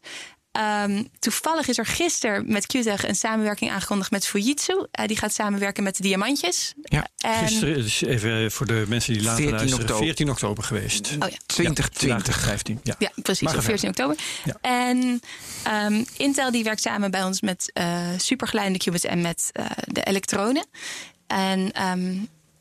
Ehm, 0.58 1.04
toevallig 1.20 1.68
is 1.68 1.78
er 1.78 1.86
gisteren 1.86 2.52
met 2.52 2.66
QTech 2.66 3.08
een 3.08 3.16
samenwerking 3.16 3.72
aangekondigd 3.72 4.12
met 4.12 4.28
Fujitsu. 4.28 4.86
Eh, 4.92 5.08
die 5.08 5.18
gaat 5.18 5.34
samenwerken 5.34 5.84
met 5.84 5.98
de 5.98 6.04
diamantjes. 6.04 6.74
Ja, 6.82 7.08
En, 7.18 7.48
Gisteren, 7.48 7.76
dus 7.76 8.02
even 8.02 8.52
voor 8.52 8.66
de 8.66 8.86
mensen 8.88 9.14
die 9.14 9.22
later 9.22 9.38
14 9.38 9.58
luisteren, 9.58 9.84
oktober. 9.84 10.06
14 10.06 10.30
oktober 10.30 10.64
geweest. 10.64 11.16
oh 11.20 11.30
ja. 11.30 11.38
2020. 11.46 12.36
Ja, 12.36 12.42
15, 12.42 12.80
ja. 12.84 12.96
Ja, 13.00 13.12
precies, 13.16 13.42
Maar 13.42 13.56
op 13.56 13.60
ga 13.60 13.66
14 13.66 13.90
oktober. 13.90 14.16
Ja. 14.44 14.58
En 14.62 15.22
ehm, 15.64 16.04
Intel 16.18 16.52
die 16.52 16.64
werkt 16.64 16.82
samen 16.82 17.12
bij 17.12 17.24
ons 17.24 17.42
met 17.42 17.72
eh 17.74 18.08
supergeleidende 18.18 18.80
qubits 18.84 19.04
en 19.04 19.22
met 19.22 19.50
eh, 19.54 19.66
de 19.86 20.04
elektronen. 20.04 20.66
En 21.28 21.72
ehm, 21.72 22.16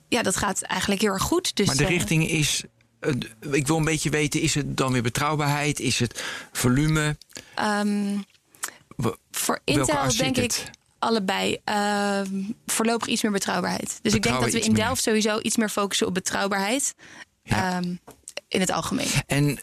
ja, 0.09 0.22
dat 0.22 0.36
gaat 0.36 0.62
eigenlijk 0.62 1.01
heel 1.01 1.12
erg 1.12 1.22
goed. 1.22 1.57
Dus, 1.57 1.66
Maar 1.66 1.76
de 1.76 1.84
eh, 1.84 1.90
richting 1.90 2.28
is. 2.30 2.62
Eh, 3.07 3.52
ik 3.52 3.66
wil 3.66 3.76
een 3.76 3.84
beetje 3.84 4.11
weten, 4.11 4.40
is 4.40 4.54
het 4.54 4.76
dan 4.76 4.92
weer 4.92 5.02
betrouwbaarheid? 5.02 5.80
Is 5.80 5.98
het 5.98 6.24
volume? 6.52 7.16
ehm, 7.54 8.16
Wa- 8.96 9.16
voor 9.30 9.61
Intel 9.64 10.09
denk 10.16 10.36
ik 10.36 10.70
allebei 10.98 11.59
voorlopig 11.64 12.54
voorlopig 12.66 13.09
iets 13.09 13.22
meer 13.22 13.32
betrouwbaarheid. 13.32 13.98
Dus 14.02 14.14
ik 14.14 14.22
denk 14.22 14.40
dat 14.40 14.50
we 14.52 14.61
in 14.61 14.72
meer. 14.72 14.84
Delft 14.84 15.02
sowieso 15.02 15.38
iets 15.42 15.57
meer 15.57 15.68
focussen 15.68 16.07
op 16.07 16.14
betrouwbaarheid. 16.14 16.94
Ja. 17.42 17.72
ehm, 17.80 17.94
in 18.48 18.61
het 18.61 18.70
algemeen. 18.70 19.09
En 19.26 19.59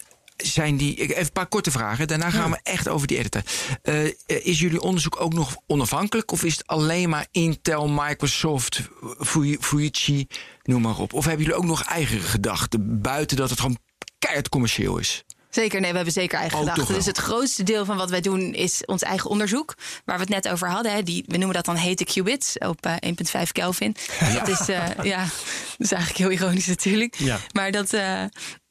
zijn 0.45 0.77
die. 0.77 0.95
ik- 0.95 1.09
Even 1.09 1.21
een 1.23 1.31
paar 1.31 1.47
korte 1.47 1.71
vragen. 1.71 2.07
Daarna 2.07 2.29
gaan 2.29 2.51
we 2.51 2.59
echt 2.63 2.87
over 2.87 3.07
die 3.07 3.17
editen. 3.17 3.43
Eh, 3.81 4.05
is 4.25 4.59
jullie 4.59 4.81
onderzoek 4.81 5.21
ook 5.21 5.33
nog 5.33 5.55
onafhankelijk? 5.67 6.31
Of 6.31 6.43
is 6.43 6.57
het 6.57 6.67
alleen 6.67 7.09
maar 7.09 7.27
Intel, 7.31 7.87
Microsoft, 7.87 8.81
Fuji- 9.19 9.57
Fujitsu, 9.59 10.27
noem 10.63 10.81
maar 10.81 10.97
op? 10.99 11.13
Of 11.13 11.25
hebben 11.25 11.45
jullie 11.45 11.59
ook 11.59 11.65
nog 11.67 11.83
eigen 11.83 12.21
gedachten 12.21 13.01
buiten 13.01 13.37
dat 13.37 13.49
het 13.49 13.59
gewoon 13.59 13.77
keihard 14.19 14.49
commercieel 14.49 14.97
is? 14.97 15.23
Zeker, 15.49 15.79
nee, 15.81 15.89
we 15.89 15.95
hebben 15.95 16.13
zeker 16.13 16.39
eigen 16.39 16.59
Oh, 16.59 16.69
gedachten. 16.69 16.95
Dus 16.95 17.05
het 17.05 17.17
grootste 17.17 17.63
deel 17.63 17.85
van 17.85 17.97
wat 17.97 18.09
wij 18.09 18.21
doen 18.21 18.53
is 18.53 18.85
ons 18.85 19.01
eigen 19.01 19.29
onderzoek. 19.29 19.75
Waar 20.05 20.15
we 20.15 20.21
het 20.21 20.29
net 20.43 20.49
over 20.49 20.69
hadden. 20.69 20.93
Hè, 20.93 21.03
die, 21.03 21.23
we 21.27 21.37
noemen 21.37 21.55
dat 21.55 21.65
dan 21.65 21.75
hete 21.75 22.03
qubits 22.03 22.57
op 22.57 22.85
eh, 22.85 22.93
1,5 23.45 23.51
Kelvin. 23.51 23.95
Dat, 24.33 24.47
is, 24.47 24.59
eh, 24.67 24.87
ja, 25.03 25.19
dat 25.23 25.77
is 25.77 25.91
eigenlijk 25.91 26.17
heel 26.17 26.31
ironisch 26.31 26.65
natuurlijk. 26.67 27.15
Ja. 27.15 27.39
Maar 27.51 27.71
dat, 27.71 27.93
eh, 27.93 28.23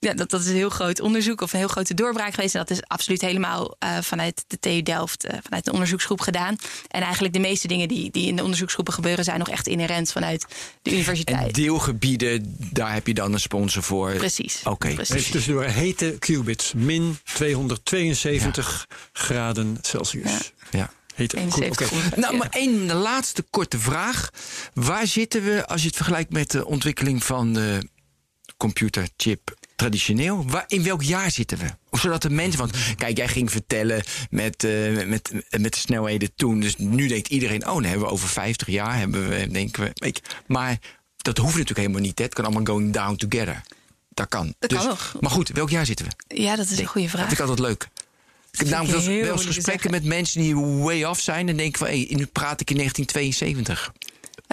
ja, 0.03 0.15
dat, 0.15 0.31
dat 0.31 0.41
is 0.41 0.47
een 0.47 0.55
heel 0.55 0.71
groot 0.71 1.01
onderzoek 1.01 1.41
of 1.41 1.53
een 1.53 1.59
heel 1.59 1.69
grote 1.69 1.95
doorbraak 1.95 2.35
geweest. 2.35 2.55
En 2.55 2.61
dat 2.61 2.71
is 2.71 2.83
absoluut 2.87 3.21
helemaal 3.21 3.77
eh, 3.79 3.99
vanuit 4.01 4.45
de 4.47 4.59
TU 4.59 4.83
Delft, 4.83 5.25
eh, 5.25 5.39
vanuit 5.43 5.65
de 5.65 5.73
onderzoeksgroep 5.73 6.21
gedaan. 6.21 6.57
En 6.89 7.03
eigenlijk 7.03 7.35
de 7.35 7.41
meeste 7.41 7.69
dingen 7.69 7.89
die, 7.89 8.11
die 8.11 8.27
in 8.27 8.37
de 8.37 8.43
onderzoeksgroepen 8.43 8.93
gebeuren... 8.93 9.25
zijn 9.25 9.39
nog 9.39 9.49
echt 9.49 9.67
inherent 9.67 10.13
vanuit 10.13 10.47
de 10.83 10.91
En 10.91 10.97
universiteit. 10.97 11.55
deelgebieden, 11.55 12.57
daar 12.73 12.93
heb 12.93 13.07
je 13.07 13.15
dan 13.15 13.33
een 13.33 13.41
sponsor 13.41 13.83
voor. 13.83 14.13
Precies. 14.13 14.61
Oké. 14.65 14.95
Precies. 14.95 15.15
Even 15.15 15.33
tussendoor 15.33 15.65
hete 15.65 16.17
qubits, 16.19 16.73
min 16.77 17.19
272 17.25 18.87
graden 19.13 19.79
Celsius. 19.83 20.31
Ja. 20.71 20.79
Ja. 20.79 20.91
Hete. 21.15 21.37
Goed, 21.37 21.45
71 21.63 21.87
oké. 21.87 21.95
ongeveer. 21.95 22.19
Nou, 22.19 22.37
maar 22.37 22.49
één 22.51 22.87
de 22.87 22.95
laatste 22.95 23.43
korte 23.51 23.79
vraag. 23.79 24.31
Waar 24.75 25.07
zitten 25.07 25.43
we 25.43 25.67
als 25.67 25.81
je 25.81 25.87
het 25.87 25.97
vergelijkt 25.97 26.33
met 26.33 26.51
de 26.51 26.67
ontwikkeling 26.67 27.25
van 27.25 27.53
de 27.53 27.89
computerchip 28.57 29.55
traditioneel? 29.83 30.45
Waar, 30.47 30.65
in 30.67 30.83
welk 30.83 31.03
jaar 31.03 31.31
zitten 31.31 31.59
we? 31.59 31.99
Zodat 31.99 32.23
de 32.23 32.31
mensen 32.31 32.59
van. 32.59 32.71
Kijk, 32.97 33.17
jij 33.17 33.29
ging 33.29 33.51
vertellen 33.51 34.03
met, 34.31 34.65
eh, 34.65 35.07
met, 35.07 35.33
met 35.59 35.73
de 35.73 35.79
snelheden 35.79 36.35
toen. 36.35 36.61
Dus 36.61 36.77
nu 36.77 37.09
denkt 37.09 37.29
iedereen: 37.29 37.67
oh, 37.67 37.75
dan 37.75 37.85
hebben 37.85 38.07
we 38.07 38.13
over 38.13 38.29
50 38.29 38.69
jaar. 38.69 38.99
Hebben 38.99 39.29
we, 39.29 39.49
denken 39.51 39.83
we. 39.83 40.07
Je, 40.07 40.15
maar 40.47 40.79
dat 41.17 41.37
hoeft 41.37 41.53
natuurlijk 41.53 41.79
helemaal 41.79 42.01
niet. 42.01 42.19
Hè. 42.19 42.25
Het 42.25 42.35
kan 42.35 42.45
allemaal 42.45 42.65
going 42.65 42.93
down 42.93 43.15
together. 43.17 43.63
Dat 44.09 44.29
kan. 44.29 44.55
Dat 44.59 44.71
dus, 44.71 44.79
kan 44.79 44.89
nog. 44.89 45.17
Maar 45.21 45.31
goed, 45.31 45.49
welk 45.49 45.71
jaar 45.71 45.87
zitten 45.87 46.07
we? 46.07 46.43
Ja, 46.43 46.57
dat 46.57 46.71
is 46.71 46.79
een 46.79 46.87
goede 46.87 47.09
vraag. 47.09 47.29
Dat 47.29 47.37
vind 47.37 47.41
ik 47.41 47.49
altijd 47.49 47.69
leuk. 47.69 47.89
Ik 48.53 48.59
heb 48.59 48.69
namelijk 48.69 49.03
ik 49.03 49.25
wel 49.25 49.33
eens- 49.33 49.45
gesprekken 49.45 49.91
met 49.91 50.05
mensen 50.05 50.41
die 50.41 50.57
way 50.57 51.05
off 51.05 51.21
zijn. 51.21 51.49
En 51.49 51.57
denken 51.57 51.79
van, 51.79 51.89
hé, 51.89 52.07
nu 52.09 52.27
praat 52.27 52.61
ik 52.61 52.71
in 52.71 52.77
1972. 52.77 53.93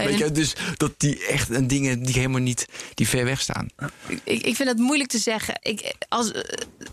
Weet 0.06 0.18
je, 0.18 0.32
dus 0.32 0.56
dat 0.78 0.94
die 0.98 1.26
echt 1.28 1.50
een 1.50 1.68
dingen 1.68 2.04
die 2.04 2.14
helemaal 2.16 2.42
niet, 2.42 2.66
die 2.94 3.08
ver 3.08 3.26
weg 3.26 3.42
staan. 3.42 3.68
Ik, 4.24 4.44
ik 4.44 4.56
vind 4.56 4.70
het 4.70 4.78
moeilijk 4.78 5.10
te 5.10 5.18
zeggen. 5.18 5.58
Ik, 5.62 5.96
als, 6.10 6.32
eh, 6.32 6.42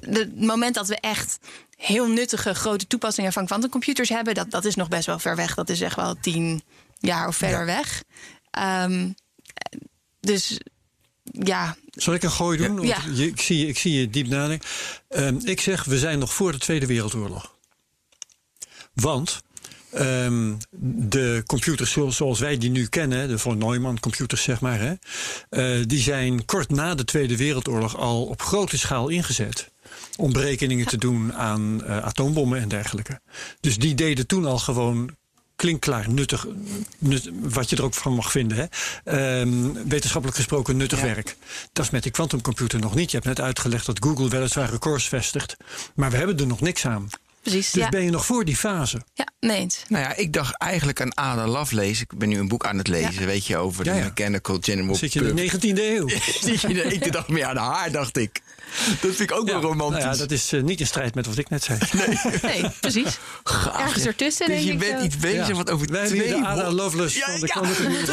de- 0.00 0.18
het 0.18 0.40
moment 0.40 0.74
dat 0.74 0.88
we 0.88 0.96
echt 1.00 1.38
heel 1.76 2.06
nuttige 2.08 2.54
grote 2.54 2.86
toepassingen 2.86 3.32
van 3.32 3.46
kwantumcomputers 3.46 4.08
hebben, 4.08 4.34
dat, 4.34 4.50
dat 4.50 4.64
is 4.64 4.74
nog 4.74 4.88
best 4.88 5.06
wel 5.06 5.18
ver 5.18 5.36
weg. 5.36 5.54
Dat 5.54 5.68
is 5.68 5.80
echt 5.80 5.96
wel 5.96 6.14
tien 6.20 6.62
jaar 6.98 7.28
of 7.28 7.36
verder 7.36 7.66
weg. 7.66 8.02
Ehm, 8.50 9.10
dus 10.20 10.58
ja, 11.22 11.76
Zal 11.90 12.14
ik 12.14 12.22
een 12.22 12.30
gooi 12.30 12.58
doen? 12.58 12.76
Want 12.76 12.88
Ja. 12.88 12.98
je- 13.14 13.26
ik, 13.26 13.40
zie, 13.40 13.58
je- 13.58 13.66
ik 13.66 13.78
zie 13.78 13.92
je 14.00 14.10
diep 14.10 14.26
nadenken. 14.26 14.68
Ehm, 15.08 15.38
ik 15.44 15.60
zeg, 15.60 15.84
we 15.84 15.98
zijn 15.98 16.18
nog 16.18 16.34
voor 16.34 16.52
de 16.52 16.58
Tweede 16.58 16.86
Wereldoorlog. 16.86 17.54
Want 18.92 19.42
ehm, 19.96 20.54
de 21.08 21.42
computers 21.46 21.96
zoals, 22.08 22.38
wij 22.38 22.58
die 22.58 22.70
nu 22.70 22.86
kennen, 22.86 23.28
de 23.28 23.38
von 23.38 23.58
Neumann 23.58 24.00
computers 24.00 24.42
zeg 24.42 24.60
maar, 24.60 24.80
hè, 24.80 24.94
eh, 25.48 25.84
die 25.86 26.00
zijn 26.00 26.44
kort 26.44 26.70
na 26.70 26.94
de 26.94 27.04
Tweede 27.04 27.36
Wereldoorlog 27.36 27.96
al 27.96 28.24
op 28.24 28.42
grote 28.42 28.78
schaal 28.78 29.08
ingezet. 29.08 29.70
Om 30.16 30.32
berekeningen 30.32 30.86
te 30.86 30.98
doen 30.98 31.34
aan 31.34 31.84
eh, 31.84 31.96
atoombommen 32.04 32.60
en 32.60 32.68
dergelijke. 32.68 33.20
Dus 33.60 33.78
die 33.78 33.94
deden 33.94 34.26
toen 34.26 34.46
al 34.46 34.58
gewoon 34.58 35.10
klinkklaar 35.56 36.10
nuttig, 36.10 36.46
nut, 36.98 37.30
wat 37.42 37.70
je 37.70 37.76
er 37.76 37.84
ook 37.84 37.94
van 37.94 38.14
mag 38.14 38.30
vinden. 38.30 38.56
Hè? 38.56 38.64
Ehm, 39.04 39.72
wetenschappelijk 39.88 40.36
gesproken 40.38 40.76
nuttig 40.76 41.00
Ja. 41.00 41.04
werk. 41.04 41.36
Dat 41.72 41.84
is 41.84 41.90
met 41.90 42.02
die 42.02 42.12
quantumcomputer 42.12 42.80
nog 42.80 42.94
niet. 42.94 43.10
Je 43.10 43.16
hebt 43.16 43.28
net 43.28 43.40
uitgelegd 43.40 43.86
dat 43.86 44.02
Google 44.02 44.28
weliswaar 44.28 44.70
records 44.70 45.08
vestigt. 45.08 45.56
Maar 45.94 46.10
we 46.10 46.16
hebben 46.16 46.38
er 46.38 46.46
nog 46.46 46.60
niks 46.60 46.86
aan. 46.86 47.08
Precies. 47.50 47.70
Dus 47.70 47.82
ja, 47.82 47.88
ben 47.88 48.02
je 48.04 48.10
nog 48.10 48.26
voor 48.26 48.44
die 48.44 48.56
fase. 48.56 49.00
ja, 49.14 49.26
nee 49.40 49.58
eens. 49.60 49.82
Nou 49.88 50.04
ja, 50.04 50.16
ik 50.16 50.32
dacht 50.32 50.58
eigenlijk 50.58 51.00
aan 51.00 51.16
Ada 51.16 51.46
Lovelace. 51.46 52.02
Ik 52.02 52.18
ben 52.18 52.28
nu 52.28 52.38
een 52.38 52.48
boek 52.48 52.66
aan 52.66 52.78
het 52.78 52.88
lezen, 52.88 53.26
weet 53.26 53.46
je, 53.46 53.56
over 53.56 53.84
Ja, 53.84 53.94
de. 53.94 54.00
Mechanical 54.00 54.58
General 54.60 54.94
Zit 54.94 55.12
je 55.12 55.20
in 55.20 55.34
de 55.36 55.42
Purpose. 55.42 55.74
19e 55.74 55.78
eeuw. 55.78 56.08
Zit 56.48 56.60
je 56.60 56.84
ik 56.84 57.12
dacht 57.12 57.28
meer 57.28 57.44
aan 57.46 57.56
haar, 57.56 57.90
dacht 57.92 58.16
ik. 58.16 58.40
Dat 59.00 59.14
vind 59.14 59.20
ik 59.20 59.32
ook 59.32 59.46
wel 59.50 59.60
romantisch. 59.60 60.02
Nou 60.02 60.12
ja, 60.14 60.18
dat 60.20 60.30
is 60.30 60.52
eh, 60.52 60.62
niet 60.62 60.80
in 60.80 60.86
strijd 60.86 61.14
met 61.14 61.26
wat 61.26 61.38
ik 61.38 61.48
net 61.48 61.64
zei. 61.64 61.78
Nee, 62.42 62.70
precies. 62.80 63.18
Gaaf, 63.44 63.80
Ergens 63.82 64.02
ja. 64.02 64.08
ertussen, 64.08 64.46
Dus 64.46 64.54
denk 64.54 64.66
je 64.66 64.72
ik 64.72 64.78
bent 64.78 64.98
zo. 65.00 65.04
iets 65.06 65.16
bezig 65.16 65.48
Ja. 65.48 65.54
wat 65.54 65.70
over 65.70 65.86
Wij 65.92 66.06
twee 66.06 66.28
de 66.28 66.44
Ada 66.46 66.64
hol- 66.64 66.72
Lovelace 66.72 67.18
Ja, 67.18 67.30
van 67.30 67.40
de 67.40 67.48
Koninklijke 67.48 68.04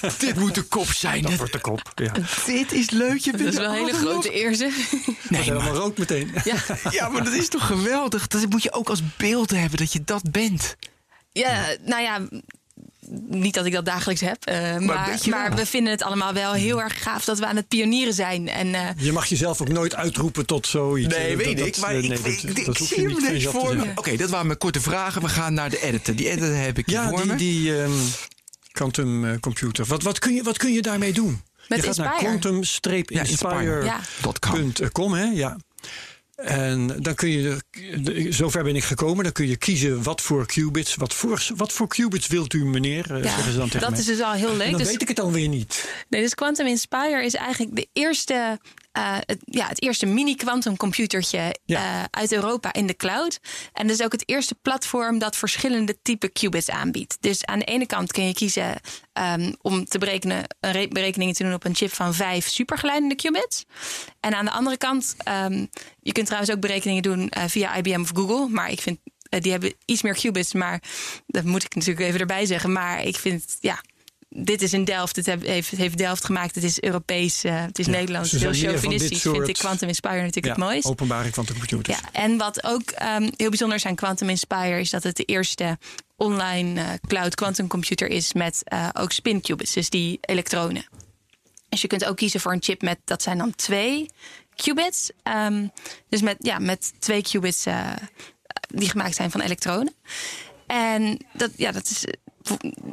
dat- 0.00 0.14
Dit 0.20 0.36
moet 0.36 0.54
de 0.54 0.62
kop 0.62 0.86
zijn. 0.92 1.20
Dat 1.20 1.28
Dit, 1.30 1.38
wordt 1.38 1.52
de 1.52 1.60
kop. 1.60 1.92
Ja. 1.94 2.12
dit 2.46 2.72
is 2.72 2.90
leuk. 2.90 3.18
Je 3.18 3.30
Dat 3.30 3.40
bent 3.40 3.52
is 3.52 3.58
wel 3.60 3.68
een 3.68 3.74
hele 3.74 3.92
grote 3.92 4.34
eer, 4.36 4.54
zeg. 4.54 4.74
Nee, 5.28 5.42
Helemaal 5.42 5.62
maar, 5.62 5.72
rood 5.74 5.98
meteen. 5.98 6.34
Ja, 6.44 6.54
ja, 6.90 7.08
maar 7.08 7.24
dat 7.24 7.32
is 7.32 7.48
toch 7.48 7.66
geweldig? 7.66 8.26
Dat 8.26 8.50
moet 8.50 8.62
je 8.62 8.72
ook 8.72 8.88
als 8.88 9.00
beeld 9.16 9.50
hebben 9.50 9.78
dat 9.78 9.92
je 9.92 10.02
dat 10.04 10.30
bent. 10.30 10.76
ja, 11.32 11.66
nou 11.84 12.02
ja, 12.02 12.20
niet 13.28 13.54
dat 13.54 13.66
ik 13.66 13.72
dat 13.72 13.84
dagelijks 13.84 14.20
heb. 14.20 14.44
eh, 14.44 14.76
maar 14.78 15.54
we 15.54 15.66
vinden 15.66 15.92
het 15.92 16.02
allemaal 16.02 16.32
wel 16.32 16.52
heel 16.52 16.82
erg 16.82 17.02
gaaf 17.02 17.24
dat 17.24 17.38
we 17.38 17.46
aan 17.46 17.56
het 17.56 17.68
pionieren 17.68 18.14
zijn. 18.14 18.48
En 18.48 18.74
eh, 18.74 18.88
Je 18.96 19.12
mag 19.12 19.26
jezelf 19.26 19.60
ook 19.60 19.68
nooit 19.68 19.94
uitroepen 19.94 20.46
tot 20.46 20.66
zoiets. 20.66 21.14
Nee, 21.16 21.26
Eh, 21.30 21.36
weet 21.36 21.58
dat- 21.58 21.66
ik. 21.66 21.72
dat- 21.74 21.82
Maar 21.82 21.94
ik, 21.94 22.08
nee, 22.08 22.18
ik, 22.18 22.24
dat- 22.24 22.32
ik, 22.32 22.46
dat 22.46 22.56
ik 22.58 22.66
hoef 22.66 22.78
je 22.88 22.94
zie 22.94 23.08
hem 23.48 23.52
voor 23.52 23.76
me. 23.76 23.84
Oké, 23.94 24.16
dat 24.16 24.30
waren 24.30 24.46
mijn 24.46 24.58
korte 24.58 24.80
vragen. 24.80 25.22
We 25.22 25.28
gaan 25.28 25.54
naar 25.54 25.70
de 25.70 25.82
editor. 25.82 26.14
Die 26.16 26.28
editor 26.30 26.54
heb 26.56 26.78
ik 26.78 26.86
hier 26.86 26.94
Ja, 27.00 27.08
voor 27.08 27.18
die, 27.22 27.26
me. 27.26 27.34
die 27.36 27.82
ehm, 27.82 27.92
quantum 28.72 29.24
eh, 29.24 29.38
computer. 29.40 29.84
Wat, 29.84 30.02
wat, 30.02 30.18
kun 30.18 30.34
je, 30.34 30.42
wat 30.42 30.56
kun 30.58 30.72
je 30.72 30.82
daarmee 30.82 31.12
doen? 31.12 31.40
Met 31.68 31.78
je 31.80 31.86
gaat 31.86 31.96
naar 31.96 32.06
Inspire. 32.12 32.30
Quantum-inspire.com. 32.38 35.12
hè? 35.14 35.24
Ja. 35.24 35.56
En 36.36 36.86
dan 37.02 37.14
kun 37.14 37.28
je, 37.30 37.58
zover 38.32 38.64
ben 38.64 38.76
ik 38.76 38.84
gekomen, 38.84 39.24
dan 39.24 39.32
kun 39.32 39.48
je 39.48 39.56
kiezen 39.56 40.02
wat 40.02 40.20
voor 40.20 40.46
qubits, 40.46 40.94
wat 40.94 41.14
voor, 41.14 41.46
wat 41.56 41.72
voor 41.72 41.88
qubits 41.88 42.26
wilt 42.26 42.52
u 42.52 42.64
meneer, 42.64 43.14
eh, 43.14 43.22
zeggen 43.22 43.52
ze 43.52 43.58
dan 43.58 43.66
tegen 43.66 43.80
dat 43.80 43.90
mij. 43.90 43.98
is 43.98 44.06
dus 44.06 44.20
al 44.20 44.32
heel 44.32 44.50
en 44.50 44.56
leuk. 44.56 44.70
dan 44.70 44.78
Dus, 44.78 44.88
weet 44.88 45.02
ik 45.02 45.08
het 45.08 45.16
dan 45.16 45.32
weer 45.32 45.48
niet. 45.48 45.88
nee, 46.08 46.22
dus 46.22 46.34
Quantum 46.34 46.66
Inspire 46.66 47.24
is 47.24 47.34
eigenlijk 47.34 47.76
de 47.76 47.88
eerste, 47.92 48.58
eh, 48.96 49.16
het, 49.20 49.38
ja, 49.44 49.66
het 49.66 49.82
eerste 49.82 50.06
mini-quantum 50.06 50.76
computertje 50.76 51.56
Ja. 51.64 51.98
eh, 51.98 52.04
uit 52.10 52.32
Europa 52.32 52.72
in 52.72 52.86
de 52.86 52.96
cloud. 52.96 53.38
En 53.72 53.86
dat 53.86 53.98
is 53.98 54.04
ook 54.04 54.12
het 54.12 54.22
eerste 54.28 54.54
platform 54.62 55.18
dat 55.18 55.36
verschillende 55.36 55.96
type 56.02 56.28
qubits 56.28 56.70
aanbiedt. 56.70 57.16
Dus 57.20 57.44
aan 57.44 57.58
de 57.58 57.64
ene 57.64 57.86
kant 57.86 58.12
kun 58.12 58.26
je 58.26 58.34
kiezen 58.34 58.80
ehm, 59.12 59.52
om 59.62 59.84
te 59.84 59.98
berekenen, 59.98 60.44
berekeningen 60.88 61.34
te 61.34 61.42
doen 61.42 61.54
op 61.54 61.64
een 61.64 61.74
chip 61.74 61.92
van 61.92 62.14
vijf 62.14 62.48
supergeleidende 62.48 63.14
qubits. 63.14 63.64
En 64.20 64.34
aan 64.34 64.44
de 64.44 64.50
andere 64.50 64.76
kant, 64.76 65.14
ehm, 65.18 65.66
je 66.00 66.12
kunt 66.12 66.26
trouwens 66.26 66.52
ook 66.52 66.60
berekeningen 66.60 67.02
doen 67.02 67.28
eh, 67.28 67.44
via 67.46 67.76
IBM 67.76 68.00
of 68.00 68.10
Google. 68.14 68.48
Maar 68.48 68.70
ik 68.70 68.80
vind, 68.80 68.98
die 69.28 69.52
hebben 69.52 69.74
iets 69.84 70.02
meer 70.02 70.14
qubits. 70.14 70.52
Maar 70.52 70.82
dat 71.26 71.44
moet 71.44 71.64
ik 71.64 71.74
natuurlijk 71.74 72.06
even 72.06 72.20
erbij 72.20 72.46
zeggen. 72.46 72.72
Maar 72.72 73.02
ik 73.04 73.16
vind, 73.16 73.56
ja, 73.60 73.80
dit 74.38 74.62
is 74.62 74.72
in 74.72 74.84
Delft, 74.84 75.14
dit 75.14 75.26
heeft, 75.26 75.70
heeft 75.70 75.98
Delft 75.98 76.24
gemaakt, 76.24 76.54
het 76.54 76.64
is 76.64 76.80
Europees, 76.80 77.44
uh, 77.44 77.62
het 77.62 77.78
is 77.78 77.86
Nederlands, 77.86 78.30
heel 78.30 78.52
chauvinistisch. 78.52 79.22
Vind 79.22 79.48
ik 79.48 79.54
Quantum 79.54 79.88
Inspire 79.88 80.22
natuurlijk 80.22 80.46
het 80.46 80.56
mooist. 80.56 80.86
Openbare 80.86 81.30
quantum 81.30 81.58
computers. 81.58 81.98
Ja, 81.98 82.08
en 82.12 82.36
wat 82.36 82.64
ook 82.64 82.90
um, 83.02 83.30
heel 83.36 83.48
bijzonder 83.48 83.76
is 83.76 83.86
aan 83.86 83.94
Quantum 83.94 84.28
Inspire 84.28 84.80
is 84.80 84.90
dat 84.90 85.02
het 85.02 85.16
de 85.16 85.24
eerste 85.24 85.78
online 86.16 86.80
uh, 86.80 86.88
cloud 87.06 87.34
quantum 87.34 87.66
computer 87.66 88.08
is 88.08 88.32
met 88.32 88.62
uh, 88.72 88.88
ook 88.92 89.12
spin 89.12 89.40
qubits, 89.40 89.72
dus 89.72 89.90
die 89.90 90.18
elektronen. 90.20 90.86
Dus 91.68 91.80
je 91.80 91.88
kunt 91.88 92.04
ook 92.04 92.16
kiezen 92.16 92.40
voor 92.40 92.52
een 92.52 92.62
chip 92.62 92.82
met, 92.82 92.98
dat 93.04 93.22
zijn 93.22 93.38
dan 93.38 93.54
twee 93.54 94.10
qubits. 94.54 95.10
Um, 95.46 95.70
dus 96.08 96.20
met, 96.22 96.36
ja, 96.38 96.58
met 96.58 96.92
twee 96.98 97.22
qubits 97.22 97.64
die 98.68 98.90
gemaakt 98.90 99.14
zijn 99.14 99.30
van 99.30 99.40
elektronen. 99.40 99.94
En 100.66 101.26
dat, 101.32 101.50
ja, 101.56 101.72
dat 101.72 101.84
is 101.84 102.04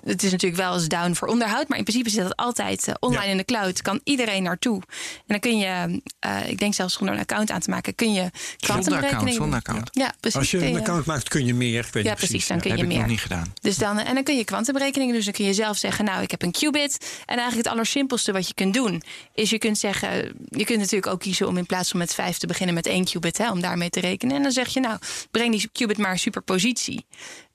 het 0.03 0.23
is 0.23 0.31
natuurlijk 0.31 0.61
wel 0.61 0.73
eens 0.73 0.87
down 0.87 1.13
voor 1.13 1.27
onderhoud, 1.27 1.67
maar 1.67 1.77
in 1.77 1.83
principe 1.83 2.09
zit 2.09 2.23
dat 2.23 2.35
altijd 2.35 2.87
uh, 2.87 2.93
online 2.99 3.31
in 3.31 3.37
de 3.37 3.45
cloud. 3.45 3.81
Kan 3.81 3.99
iedereen 4.03 4.43
naartoe. 4.43 4.75
En 4.75 5.23
dan 5.27 5.39
kun 5.39 5.57
je, 5.57 6.01
uh, 6.25 6.49
ik 6.49 6.59
denk 6.59 6.73
zelfs 6.73 6.93
zonder 6.93 7.15
een 7.15 7.21
account 7.21 7.51
aan 7.51 7.59
te 7.59 7.69
maken, 7.69 7.95
kun 7.95 8.13
je 8.13 8.29
kwantumberekeningen. 8.57 9.33
Zonder 9.33 9.59
account. 9.59 9.89
Ja, 9.91 10.13
precies. 10.19 10.39
Als 10.39 10.51
je 10.51 10.65
een 10.65 10.77
account 10.77 11.05
maakt, 11.05 11.29
kun 11.29 11.45
je 11.45 11.53
meer. 11.53 11.85
Ik 11.85 11.93
weet 11.93 12.05
ja, 12.05 12.13
precies. 12.13 12.47
Dan 12.47 12.59
kun 12.59 12.69
ja, 12.69 12.75
je 12.75 12.81
heb 12.81 12.89
meer. 12.89 12.99
Ik 12.99 13.03
nog 13.03 13.11
niet 13.11 13.21
gedaan. 13.21 13.53
Dus 13.61 13.77
dan, 13.77 13.99
en 13.99 14.13
dan 14.13 14.23
kun 14.23 14.37
je 14.37 14.43
kwantumberekeningen. 14.43 15.15
Dus 15.15 15.25
dan 15.25 15.33
kun 15.33 15.45
je 15.45 15.53
zelf 15.53 15.77
zeggen, 15.77 16.05
nou, 16.05 16.21
ik 16.21 16.31
heb 16.31 16.41
een 16.41 16.51
qubit. 16.51 17.21
En 17.25 17.35
eigenlijk 17.35 17.57
het 17.57 17.67
allersimpelste 17.67 18.31
wat 18.31 18.47
je 18.47 18.53
kunt 18.53 18.73
doen, 18.73 19.03
is 19.33 19.49
je 19.49 19.57
kunt 19.57 19.77
zeggen, 19.77 20.09
je 20.49 20.65
kunt 20.65 20.79
natuurlijk 20.79 21.07
ook 21.07 21.19
kiezen 21.19 21.47
om 21.47 21.57
in 21.57 21.65
plaats 21.65 21.89
van 21.89 21.99
met 21.99 22.13
vijf 22.13 22.37
te 22.37 22.47
beginnen 22.47 22.75
met 22.75 22.85
één 22.85 23.05
qubit, 23.05 23.37
hè, 23.37 23.51
om 23.51 23.61
daarmee 23.61 23.89
te 23.89 23.99
rekenen. 23.99 24.35
En 24.35 24.43
dan 24.43 24.51
zeg 24.51 24.67
je, 24.67 24.79
nou, 24.79 24.97
breng 25.31 25.51
die 25.51 25.69
qubit 25.71 25.97
maar 25.97 26.19
superpositie. 26.19 27.05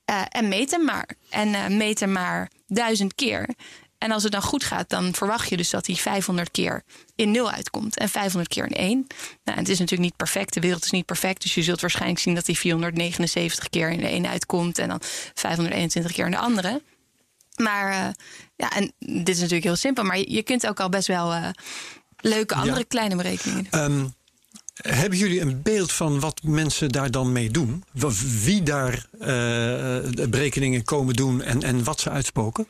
Uh, 0.09 0.21
en 0.29 0.47
meet 0.47 0.71
hem 0.71 0.85
maar. 0.85 1.09
En 1.29 1.47
uh, 1.47 1.67
meet 1.67 1.99
hem 1.99 2.11
maar 2.11 2.51
duizend 2.67 3.15
keer. 3.15 3.49
En 3.97 4.11
als 4.11 4.23
het 4.23 4.31
dan 4.31 4.41
goed 4.41 4.63
gaat, 4.63 4.89
dan 4.89 5.13
verwacht 5.13 5.49
je 5.49 5.57
dus 5.57 5.69
dat 5.69 5.87
hij 5.87 5.95
500 5.95 6.51
keer 6.51 6.83
in 7.15 7.31
0 7.31 7.51
uitkomt 7.51 7.97
en 7.97 8.09
500 8.09 8.53
keer 8.53 8.65
in 8.65 8.75
1. 8.75 9.07
Nou, 9.43 9.57
het 9.57 9.69
is 9.69 9.79
natuurlijk 9.79 10.09
niet 10.09 10.15
perfect, 10.15 10.53
de 10.53 10.59
wereld 10.59 10.83
is 10.83 10.91
niet 10.91 11.05
perfect. 11.05 11.41
Dus 11.41 11.53
je 11.53 11.63
zult 11.63 11.81
waarschijnlijk 11.81 12.19
zien 12.19 12.35
dat 12.35 12.45
hij 12.45 12.55
479 12.55 13.69
keer 13.69 13.89
in 13.89 13.99
de 13.99 14.07
ene 14.07 14.27
uitkomt 14.27 14.77
en 14.77 14.87
dan 14.87 14.99
521 15.33 16.11
keer 16.11 16.25
in 16.25 16.31
de 16.31 16.37
andere. 16.37 16.81
Maar 17.55 17.91
uh, 17.91 18.07
ja, 18.55 18.71
en 18.71 18.93
dit 18.99 19.29
is 19.29 19.39
natuurlijk 19.39 19.63
heel 19.63 19.75
simpel, 19.75 20.03
maar 20.03 20.17
je, 20.17 20.31
je 20.31 20.43
kunt 20.43 20.67
ook 20.67 20.79
al 20.79 20.89
best 20.89 21.07
wel 21.07 21.53
leuke 22.17 22.55
andere 22.55 22.79
ja. 22.79 22.85
kleine 22.87 23.15
berekeningen 23.15 23.67
doen. 23.69 23.81
Um, 23.81 24.13
hebben 24.81 25.17
jullie 25.19 25.41
een 25.41 25.61
beeld 25.61 25.91
van 25.91 26.19
wat 26.19 26.41
mensen 26.43 26.89
daar 26.89 27.11
dan 27.11 27.31
mee 27.31 27.51
doen? 27.51 27.83
Wie 28.43 28.63
daar 28.63 29.05
uh, 29.19 29.27
berekeningen 30.29 30.83
komen 30.83 31.13
doen 31.13 31.41
en, 31.41 31.63
en 31.63 31.83
wat 31.83 31.99
ze 31.99 32.09
uitspoken? 32.09 32.67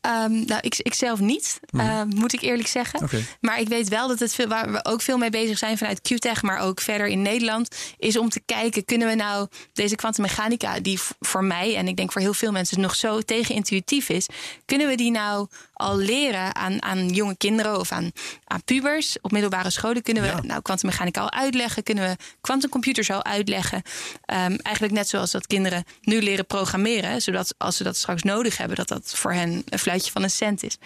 Um, 0.00 0.44
nou, 0.46 0.60
ik, 0.60 0.74
ik 0.78 0.94
zelf 0.94 1.20
niet, 1.20 1.60
mm. 1.70 1.80
uh, 1.80 2.02
moet 2.02 2.32
ik 2.32 2.40
eerlijk 2.40 2.68
zeggen. 2.68 3.02
Okay. 3.02 3.24
Maar 3.40 3.60
ik 3.60 3.68
weet 3.68 3.88
wel 3.88 4.08
dat 4.08 4.18
het 4.18 4.34
veel, 4.34 4.46
waar 4.46 4.72
we 4.72 4.84
ook 4.84 5.02
veel 5.02 5.18
mee 5.18 5.30
bezig 5.30 5.58
zijn 5.58 5.78
vanuit 5.78 6.00
QTech, 6.00 6.42
maar 6.42 6.58
ook 6.58 6.80
verder 6.80 7.06
in 7.06 7.22
Nederland, 7.22 7.76
is 7.98 8.18
om 8.18 8.28
te 8.28 8.40
kijken: 8.46 8.84
kunnen 8.84 9.08
we 9.08 9.14
nou 9.14 9.48
deze 9.72 9.94
kwantummechanica, 9.94 10.80
die 10.80 10.98
voor 11.20 11.44
mij 11.44 11.76
en 11.76 11.88
ik 11.88 11.96
denk 11.96 12.12
voor 12.12 12.20
heel 12.20 12.34
veel 12.34 12.52
mensen 12.52 12.80
nog 12.80 12.94
zo 12.94 13.20
tegenintuïtief 13.20 14.08
is, 14.08 14.26
kunnen 14.64 14.88
we 14.88 14.94
die 14.94 15.10
nou 15.10 15.46
al 15.72 15.96
leren 15.96 16.54
aan, 16.54 16.82
aan 16.82 17.08
jonge 17.08 17.36
kinderen 17.36 17.78
of 17.78 17.92
aan, 17.92 18.10
aan 18.44 18.62
pubers 18.64 19.16
op 19.20 19.32
middelbare 19.32 19.70
scholen? 19.70 20.02
Kunnen 20.02 20.22
we 20.22 20.28
ja. 20.28 20.40
nou 20.42 20.62
kwantummechanica 20.62 21.20
al 21.20 21.32
uitleggen? 21.32 21.82
Kunnen 21.82 22.08
we 22.08 22.16
kwantumcomputers 22.40 23.10
al 23.10 23.24
uitleggen? 23.24 23.82
Um, 24.26 24.56
eigenlijk 24.56 24.94
net 24.94 25.08
zoals 25.08 25.30
dat 25.30 25.46
kinderen 25.46 25.84
nu 26.02 26.22
leren 26.22 26.46
programmeren, 26.46 27.22
zodat 27.22 27.54
als 27.58 27.76
ze 27.76 27.84
dat 27.84 27.96
straks 27.96 28.22
nodig 28.22 28.56
hebben, 28.56 28.76
dat 28.76 28.88
dat 28.88 29.12
voor 29.14 29.32
hen 29.32 29.62
een 29.68 29.78
fluitje 29.88 30.12
van 30.12 30.22
een 30.22 30.30
cent 30.30 30.62
is. 30.62 30.78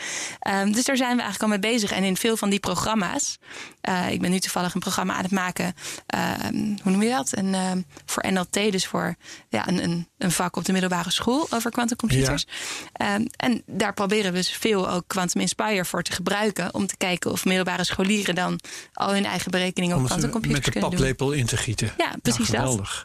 Um, 0.48 0.72
dus 0.72 0.84
daar 0.84 0.96
zijn 0.96 1.16
we 1.16 1.22
eigenlijk 1.22 1.42
al 1.42 1.58
mee 1.58 1.72
bezig. 1.72 1.92
En 1.92 2.04
in 2.04 2.16
veel 2.16 2.36
van 2.36 2.50
die 2.50 2.60
programma's, 2.60 3.38
uh, 3.88 4.10
ik 4.10 4.20
ben 4.20 4.30
nu 4.30 4.38
toevallig 4.38 4.74
een 4.74 4.80
programma 4.80 5.14
aan 5.14 5.22
het 5.22 5.32
maken, 5.32 5.74
uh, 6.14 6.30
hoe 6.82 6.92
noem 6.92 7.02
je 7.02 7.10
dat? 7.10 7.36
Een, 7.36 7.46
uh, 7.46 7.70
voor 8.06 8.32
NLT, 8.32 8.52
dus 8.52 8.86
voor 8.86 9.14
ja, 9.48 9.68
een, 9.68 9.82
een, 9.82 10.08
een 10.18 10.30
vak 10.30 10.56
op 10.56 10.64
de 10.64 10.72
middelbare 10.72 11.10
school 11.10 11.46
over 11.50 11.70
quantumcomputers. 11.70 12.46
Ja. 12.92 13.14
Um, 13.14 13.26
en 13.36 13.62
daar 13.66 13.94
proberen 13.94 14.32
we 14.32 14.38
dus 14.38 14.50
veel 14.50 14.90
ook 14.90 15.04
Quantum 15.06 15.40
Inspire 15.40 15.84
voor 15.84 16.02
te 16.02 16.12
gebruiken. 16.12 16.74
Om 16.74 16.86
te 16.86 16.96
kijken 16.96 17.30
of 17.30 17.44
middelbare 17.44 17.84
scholieren 17.84 18.34
dan 18.34 18.60
al 18.92 19.12
hun 19.12 19.24
eigen 19.24 19.50
berekeningen 19.50 19.96
op 19.96 20.04
quantumcomputers 20.04 20.60
kunnen 20.60 20.80
doen. 20.80 20.90
Met 20.90 20.98
de 20.98 21.04
paplepel 21.14 21.32
in 21.32 21.46
te 21.46 21.56
gieten. 21.56 21.92
Ja, 21.96 22.12
precies 22.22 22.48
nou, 22.48 22.60
geweldig. 22.60 23.04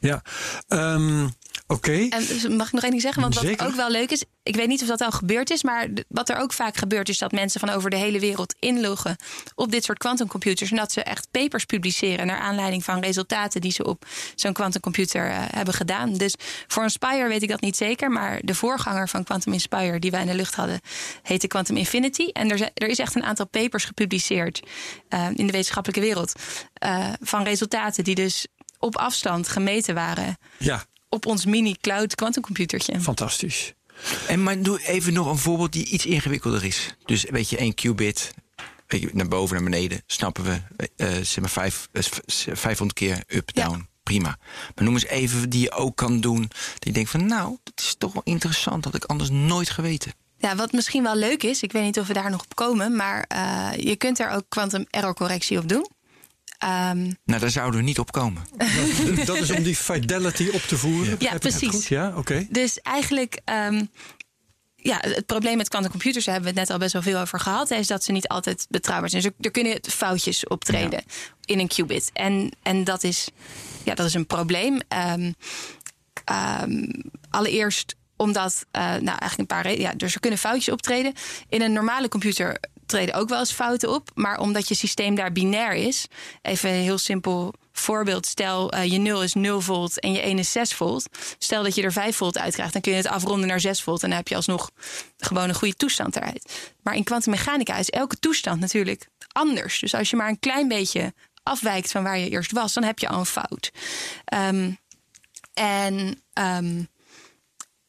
dat. 0.00 0.22
Ja, 0.68 0.92
um, 0.94 1.32
Oké. 1.70 1.90
Okay. 1.90 2.08
En 2.08 2.26
dus 2.26 2.48
mag 2.48 2.66
ik 2.66 2.72
nog 2.72 2.82
één 2.82 2.90
ding 2.90 3.02
zeggen? 3.02 3.22
Want 3.22 3.34
wat 3.34 3.44
Zeker. 3.44 3.66
ook 3.66 3.74
wel 3.74 3.90
leuk 3.90 4.10
is, 4.10 4.24
ik 4.42 4.56
weet 4.56 4.68
niet 4.68 4.82
of 4.82 4.88
dat 4.88 5.00
al 5.00 5.10
gebeurd 5.38 5.50
is, 5.50 5.62
maar 5.62 6.04
wat 6.08 6.28
er 6.28 6.36
ook 6.36 6.52
vaak 6.52 6.76
gebeurt, 6.76 7.08
is 7.08 7.18
dat 7.18 7.32
mensen 7.32 7.60
van 7.60 7.68
over 7.68 7.90
de 7.90 7.96
hele 7.96 8.20
wereld 8.20 8.54
inloggen 8.58 9.16
op 9.54 9.70
dit 9.70 9.84
soort 9.84 9.98
quantumcomputers. 9.98 10.70
En 10.70 10.76
dat 10.76 10.92
ze 10.92 11.02
echt 11.02 11.30
papers 11.30 11.64
publiceren 11.64 12.26
naar 12.26 12.38
aanleiding 12.38 12.84
van 12.84 13.00
resultaten 13.00 13.60
die 13.60 13.72
ze 13.72 13.84
op 13.84 14.06
zo'n 14.34 14.52
quantumcomputer 14.52 15.28
uh, 15.28 15.36
hebben 15.38 15.74
gedaan. 15.74 16.12
Dus 16.12 16.34
voor 16.66 16.82
Inspire 16.82 17.28
weet 17.28 17.42
ik 17.42 17.48
dat 17.48 17.60
niet 17.60 17.76
zeker, 17.76 18.10
maar 18.10 18.40
de 18.42 18.54
voorganger 18.54 19.08
van 19.08 19.24
Quantum 19.24 19.52
Inspire, 19.52 19.98
die 19.98 20.10
wij 20.10 20.20
in 20.20 20.26
de 20.26 20.34
lucht 20.34 20.54
hadden, 20.54 20.80
heette 21.22 21.46
Quantum 21.46 21.76
Infinity. 21.76 22.28
En 22.32 22.50
er, 22.50 22.70
er 22.74 22.88
is 22.88 22.98
echt 22.98 23.14
een 23.14 23.24
aantal 23.24 23.46
papers 23.46 23.84
gepubliceerd 23.84 24.60
uh, 25.08 25.26
in 25.34 25.46
de 25.46 25.52
wetenschappelijke 25.52 26.06
wereld 26.06 26.32
uh, 26.84 27.08
van 27.20 27.42
resultaten 27.42 28.04
die 28.04 28.14
dus 28.14 28.46
op 28.78 28.96
afstand 28.96 29.48
gemeten 29.48 29.94
waren. 29.94 30.38
Ja 30.58 30.84
op 31.08 31.26
ons 31.26 31.44
mini-cloud 31.44 32.14
quantumcomputertje. 32.14 33.00
Fantastisch. 33.00 33.74
En 34.26 34.42
maar 34.42 34.62
doe 34.62 34.86
even 34.86 35.12
nog 35.12 35.26
een 35.26 35.38
voorbeeld 35.38 35.72
die 35.72 35.86
iets 35.86 36.06
ingewikkelder 36.06 36.64
is. 36.64 36.94
Dus 37.04 37.24
weet 37.24 37.50
je, 37.50 37.56
één 37.56 37.74
qubit, 37.74 38.34
weet 38.86 39.00
je, 39.00 39.10
naar 39.12 39.28
boven, 39.28 39.54
naar 39.54 39.70
beneden, 39.70 40.02
snappen 40.06 40.44
we, 40.44 40.60
uh, 40.96 41.08
zeg 41.08 41.40
maar 41.40 41.50
vijf, 41.50 41.88
uh, 41.92 42.02
500 42.52 42.98
keer 42.98 43.22
up, 43.26 43.54
down. 43.54 43.78
Ja. 43.78 43.86
Prima. 44.02 44.38
Maar 44.74 44.84
noem 44.84 44.94
eens 44.94 45.06
even 45.06 45.50
die 45.50 45.60
je 45.60 45.70
ook 45.70 45.96
kan 45.96 46.20
doen. 46.20 46.38
Die 46.38 46.48
je 46.78 46.92
denkt 46.92 47.10
van, 47.10 47.26
nou, 47.26 47.56
dat 47.62 47.80
is 47.80 47.94
toch 47.98 48.12
wel 48.12 48.22
interessant. 48.24 48.82
Dat 48.82 48.94
ik 48.94 49.04
anders 49.04 49.30
nooit 49.30 49.70
geweten. 49.70 50.12
Ja, 50.38 50.56
wat 50.56 50.72
misschien 50.72 51.02
wel 51.02 51.16
leuk 51.16 51.42
is, 51.42 51.62
ik 51.62 51.72
weet 51.72 51.82
niet 51.82 51.98
of 51.98 52.06
we 52.06 52.12
daar 52.12 52.30
nog 52.30 52.42
op 52.42 52.54
komen, 52.54 52.96
maar 52.96 53.30
uh, 53.32 53.70
je 53.76 53.96
kunt 53.96 54.18
er 54.18 54.30
ook 54.30 54.44
quantum 54.48 54.86
error 54.90 55.14
correctie 55.14 55.58
op 55.58 55.68
doen. 55.68 55.88
Um, 56.64 57.16
nou, 57.24 57.40
daar 57.40 57.50
zouden 57.50 57.80
we 57.80 57.86
niet 57.86 57.98
op 57.98 58.12
komen. 58.12 58.42
dat, 59.24 59.36
is 59.36 59.50
om 59.50 59.62
die 59.62 59.76
fidelity 59.76 60.48
op 60.52 60.60
te 60.60 60.76
voeren. 60.76 61.16
Ja, 61.18 61.32
ja 61.32 61.38
precies. 61.38 61.88
Ja, 61.88 62.08
oké. 62.08 62.18
Okay. 62.18 62.48
Dus 62.50 62.80
eigenlijk. 62.80 63.40
Um, 63.44 63.90
ja, 64.80 64.98
het 65.00 65.26
probleem 65.26 65.56
met 65.56 65.68
quantumcomputers, 65.68 66.24
daar 66.24 66.34
hebben 66.34 66.52
we 66.52 66.60
het 66.60 66.68
net 66.68 66.76
al 66.76 66.82
best 66.82 66.92
wel 66.92 67.02
veel 67.12 67.20
over 67.20 67.40
gehad, 67.40 67.70
is 67.70 67.86
dat 67.86 68.04
ze 68.04 68.12
niet 68.12 68.28
altijd 68.28 68.66
betrouwbaar 68.70 69.10
zijn. 69.10 69.22
Dus 69.22 69.30
er, 69.30 69.44
er 69.44 69.50
kunnen 69.50 69.78
foutjes 69.82 70.46
optreden 70.46 71.02
ja. 71.06 71.12
in 71.44 71.58
een 71.58 71.68
qubit. 71.68 72.10
En, 72.12 72.50
en 72.62 72.84
dat, 72.84 73.02
is, 73.02 73.28
ja, 73.84 73.94
dat 73.94 74.06
is 74.06 74.14
een 74.14 74.26
probleem. 74.26 74.80
Um, 75.14 75.34
allereerst 77.30 77.96
omdat, 78.16 78.66
uh, 78.72 78.82
nou 78.82 79.18
eigenlijk 79.18 79.38
een 79.38 79.46
paar 79.46 79.78
ja, 79.78 79.92
dus 79.92 80.14
er 80.14 80.20
kunnen 80.20 80.38
foutjes 80.38 80.74
optreden. 80.74 81.12
In 81.48 81.62
een 81.62 81.72
normale 81.72 82.08
computer 82.08 82.58
treden 82.88 83.14
ook 83.14 83.28
wel 83.28 83.38
eens 83.38 83.52
fouten 83.52 83.90
op. 83.94 84.10
Maar 84.14 84.38
omdat 84.38 84.68
je 84.68 84.74
systeem 84.74 85.14
daar 85.14 85.32
binair 85.32 85.74
is, 85.74 86.06
even 86.42 86.70
heel 86.70 86.98
simpel 86.98 87.54
voorbeeld. 87.72 88.26
Stel 88.26 88.74
uh, 88.74 88.84
je 88.84 88.98
0 88.98 89.22
is 89.22 89.34
0 89.34 89.60
volt 89.60 90.00
en 90.00 90.12
je 90.12 90.20
1 90.20 90.38
is 90.38 90.52
6 90.52 90.74
volt. 90.74 91.06
Stel 91.38 91.62
dat 91.62 91.74
je 91.74 91.82
er 91.82 91.92
5 91.92 92.16
volt 92.16 92.38
uit 92.38 92.54
krijgt, 92.54 92.72
dan 92.72 92.82
kun 92.82 92.92
je 92.92 92.98
het 92.98 93.06
afronden 93.06 93.48
naar 93.48 93.60
6 93.60 93.82
volt. 93.82 94.02
En 94.02 94.08
dan 94.08 94.18
heb 94.18 94.28
je 94.28 94.36
alsnog 94.36 94.70
gewoon 95.18 95.48
een 95.48 95.54
goede 95.54 95.76
toestand 95.76 96.16
eruit. 96.16 96.72
Maar 96.82 96.94
in 96.94 97.04
kwantummechanica 97.04 97.76
is 97.76 97.90
elke 97.90 98.18
toestand 98.18 98.60
natuurlijk 98.60 99.08
anders. 99.32 99.80
Dus 99.80 99.94
als 99.94 100.10
je 100.10 100.16
maar 100.16 100.28
een 100.28 100.38
klein 100.38 100.68
beetje 100.68 101.14
afwijkt 101.42 101.90
van 101.90 102.02
waar 102.02 102.18
je 102.18 102.28
eerst 102.28 102.52
was, 102.52 102.72
dan 102.72 102.82
heb 102.82 102.98
je 102.98 103.08
al 103.08 103.18
een 103.18 103.26
fout. 103.26 103.72
Um, 104.34 104.78
en 105.54 106.22
um, 106.34 106.88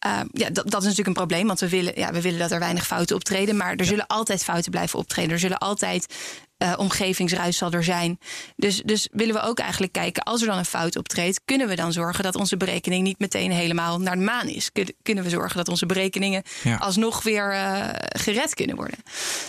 Uh, 0.06 0.20
ja, 0.32 0.50
dat, 0.50 0.72
dat, 0.72 0.82
is 0.82 0.88
natuurlijk 0.88 1.08
een 1.08 1.14
probleem, 1.14 1.48
want 1.48 1.60
we 1.60 1.70
willen, 1.70 1.94
ja, 1.96 2.12
we 2.12 2.22
willen 2.22 2.40
dat 2.40 2.52
er 2.52 2.60
weinig 2.60 2.88
fouten 2.88 3.16
optreden. 3.16 3.58
Maar 3.58 3.76
er 3.76 3.86
zullen 3.86 4.08
altijd 4.08 4.44
fouten 4.44 4.72
blijven 4.72 5.00
optreden. 5.00 5.32
Er 5.32 5.40
zullen 5.40 5.58
altijd 5.58 6.16
uh, 6.58 6.74
omgevingsruis 6.78 7.58
zal 7.58 7.72
er 7.72 7.84
zijn. 7.84 8.20
Dus, 8.56 8.82
dus 8.86 9.08
willen 9.12 9.34
we 9.34 9.42
ook 9.42 9.60
eigenlijk 9.60 9.92
kijken, 9.92 10.24
als 10.24 10.42
er 10.42 10.48
dan 10.48 10.58
een 10.58 10.66
fout 10.66 10.96
optreedt, 10.96 11.42
kunnen 11.46 11.68
we 11.68 11.76
dan 11.76 11.94
zorgen 11.94 12.24
dat 12.24 12.36
onze 12.36 12.58
berekening 12.58 13.04
niet 13.04 13.20
meteen 13.20 13.52
helemaal 13.52 14.00
naar 14.00 14.16
de 14.16 14.24
maan 14.24 14.48
is? 14.48 14.72
Kun, 14.72 14.96
kunnen 15.02 15.24
we 15.24 15.30
zorgen 15.30 15.58
dat 15.58 15.68
onze 15.68 15.86
berekeningen 15.86 16.44
ja. 16.64 16.76
alsnog 16.76 17.24
weer 17.24 17.54
uh, 17.54 17.90
gered 17.94 18.54
kunnen 18.54 18.76
worden? 18.76 19.00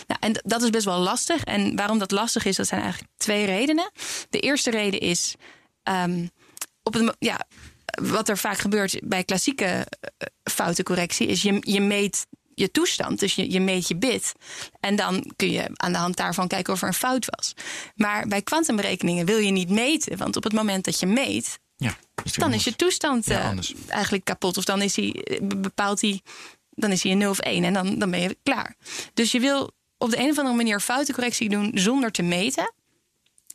Nou, 0.07 0.19
en 0.19 0.41
dat 0.43 0.61
is 0.61 0.69
best 0.69 0.85
wel 0.85 0.99
lastig. 0.99 1.43
En 1.43 1.75
waarom 1.75 1.99
dat 1.99 2.11
lastig 2.11 2.45
is, 2.45 2.55
dat 2.55 2.67
zijn 2.67 2.81
eigenlijk 2.81 3.11
twee 3.17 3.45
redenen. 3.45 3.91
De 4.29 4.39
eerste 4.39 4.69
reden 4.69 4.99
is. 4.99 5.35
Um, 5.83 6.29
op 6.83 6.93
het, 6.93 7.15
ja, 7.19 7.45
wat 8.01 8.29
er 8.29 8.37
vaak 8.37 8.57
gebeurt 8.57 8.99
bij 9.03 9.23
klassieke 9.23 9.87
foutencorrectie 10.43 11.27
is 11.27 11.41
je, 11.41 11.57
je 11.59 11.81
meet 11.81 12.27
je 12.55 12.71
toestand. 12.71 13.19
Dus 13.19 13.35
je, 13.35 13.51
je 13.51 13.59
meet 13.59 13.87
je 13.87 13.95
bit. 13.95 14.33
En 14.79 14.95
dan 14.95 15.31
kun 15.35 15.51
je 15.51 15.69
aan 15.73 15.91
de 15.91 15.97
hand 15.97 16.15
daarvan 16.15 16.47
kijken 16.47 16.73
of 16.73 16.81
er 16.81 16.87
een 16.87 16.93
fout 16.93 17.25
was. 17.35 17.53
Maar 17.95 18.27
bij 18.27 18.41
kwantumberekeningen 18.41 19.25
wil 19.25 19.37
je 19.37 19.51
niet 19.51 19.69
meten. 19.69 20.17
Want 20.17 20.35
op 20.35 20.43
het 20.43 20.53
moment 20.53 20.85
dat 20.85 20.99
je 20.99 21.05
meet, 21.05 21.59
ja, 21.75 21.97
is 22.23 22.33
dan 22.33 22.43
anders. 22.43 22.65
is 22.65 22.71
je 22.71 22.77
toestand 22.77 23.25
ja, 23.25 23.53
uh, 23.53 23.59
eigenlijk 23.87 24.23
kapot. 24.23 24.57
Of 24.57 24.63
dan 24.63 24.81
is 24.81 24.95
hij, 24.95 25.39
bepaalt 25.41 26.01
hij 26.01 26.21
dan 26.69 26.91
is 26.91 27.03
hij 27.03 27.11
een 27.11 27.17
0 27.17 27.29
of 27.29 27.39
1 27.39 27.63
en 27.63 27.73
dan, 27.73 27.99
dan 27.99 28.11
ben 28.11 28.21
je 28.21 28.37
klaar. 28.43 28.75
Dus 29.13 29.31
je 29.31 29.39
wil 29.39 29.71
op 29.97 30.09
de 30.09 30.19
een 30.19 30.29
of 30.29 30.37
andere 30.37 30.55
manier 30.55 30.79
foutencorrectie 30.79 31.49
doen 31.49 31.71
zonder 31.73 32.11
te 32.11 32.21
meten. 32.21 32.73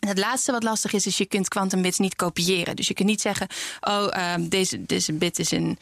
En 0.06 0.12
het 0.12 0.20
laatste 0.20 0.52
wat 0.52 0.62
lastig 0.62 0.92
is, 0.92 1.06
is 1.06 1.18
je 1.18 1.26
kunt 1.26 1.48
quantum 1.48 1.82
bits 1.82 1.98
niet 1.98 2.14
kopiëren. 2.14 2.76
Dus 2.76 2.88
je 2.88 2.94
kunt 2.94 3.08
niet 3.08 3.20
zeggen, 3.20 3.46
oh, 3.80 4.06
uh, 4.16 4.34
deze, 4.40 4.86
deze 4.86 5.12
bit 5.12 5.38
is 5.38 5.52
in 5.52 5.78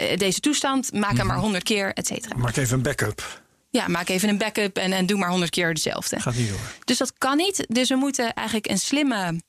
uh, 0.00 0.16
deze 0.16 0.40
toestand, 0.40 0.92
maak 0.92 1.16
hem 1.16 1.26
maar 1.26 1.38
100 1.38 1.62
keer, 1.62 1.92
et 1.92 2.06
cetera. 2.06 2.36
Maak 2.36 2.56
even 2.56 2.76
een 2.76 2.82
backup. 2.82 3.42
Ja, 3.70 3.88
maak 3.88 4.08
even 4.08 4.28
een 4.28 4.38
backup 4.38 4.76
en, 4.76 4.92
en 4.92 5.06
doe 5.06 5.18
maar 5.18 5.28
100 5.28 5.50
keer 5.50 5.74
dezelfde. 5.74 6.20
Gaat 6.20 6.34
niet 6.34 6.48
door. 6.48 6.72
Dus 6.84 6.98
dat 6.98 7.12
kan 7.18 7.36
niet. 7.36 7.64
Dus 7.68 7.88
we 7.88 7.94
moeten 7.94 8.34
eigenlijk 8.34 8.68
een 8.68 8.78
slimme 8.78 9.40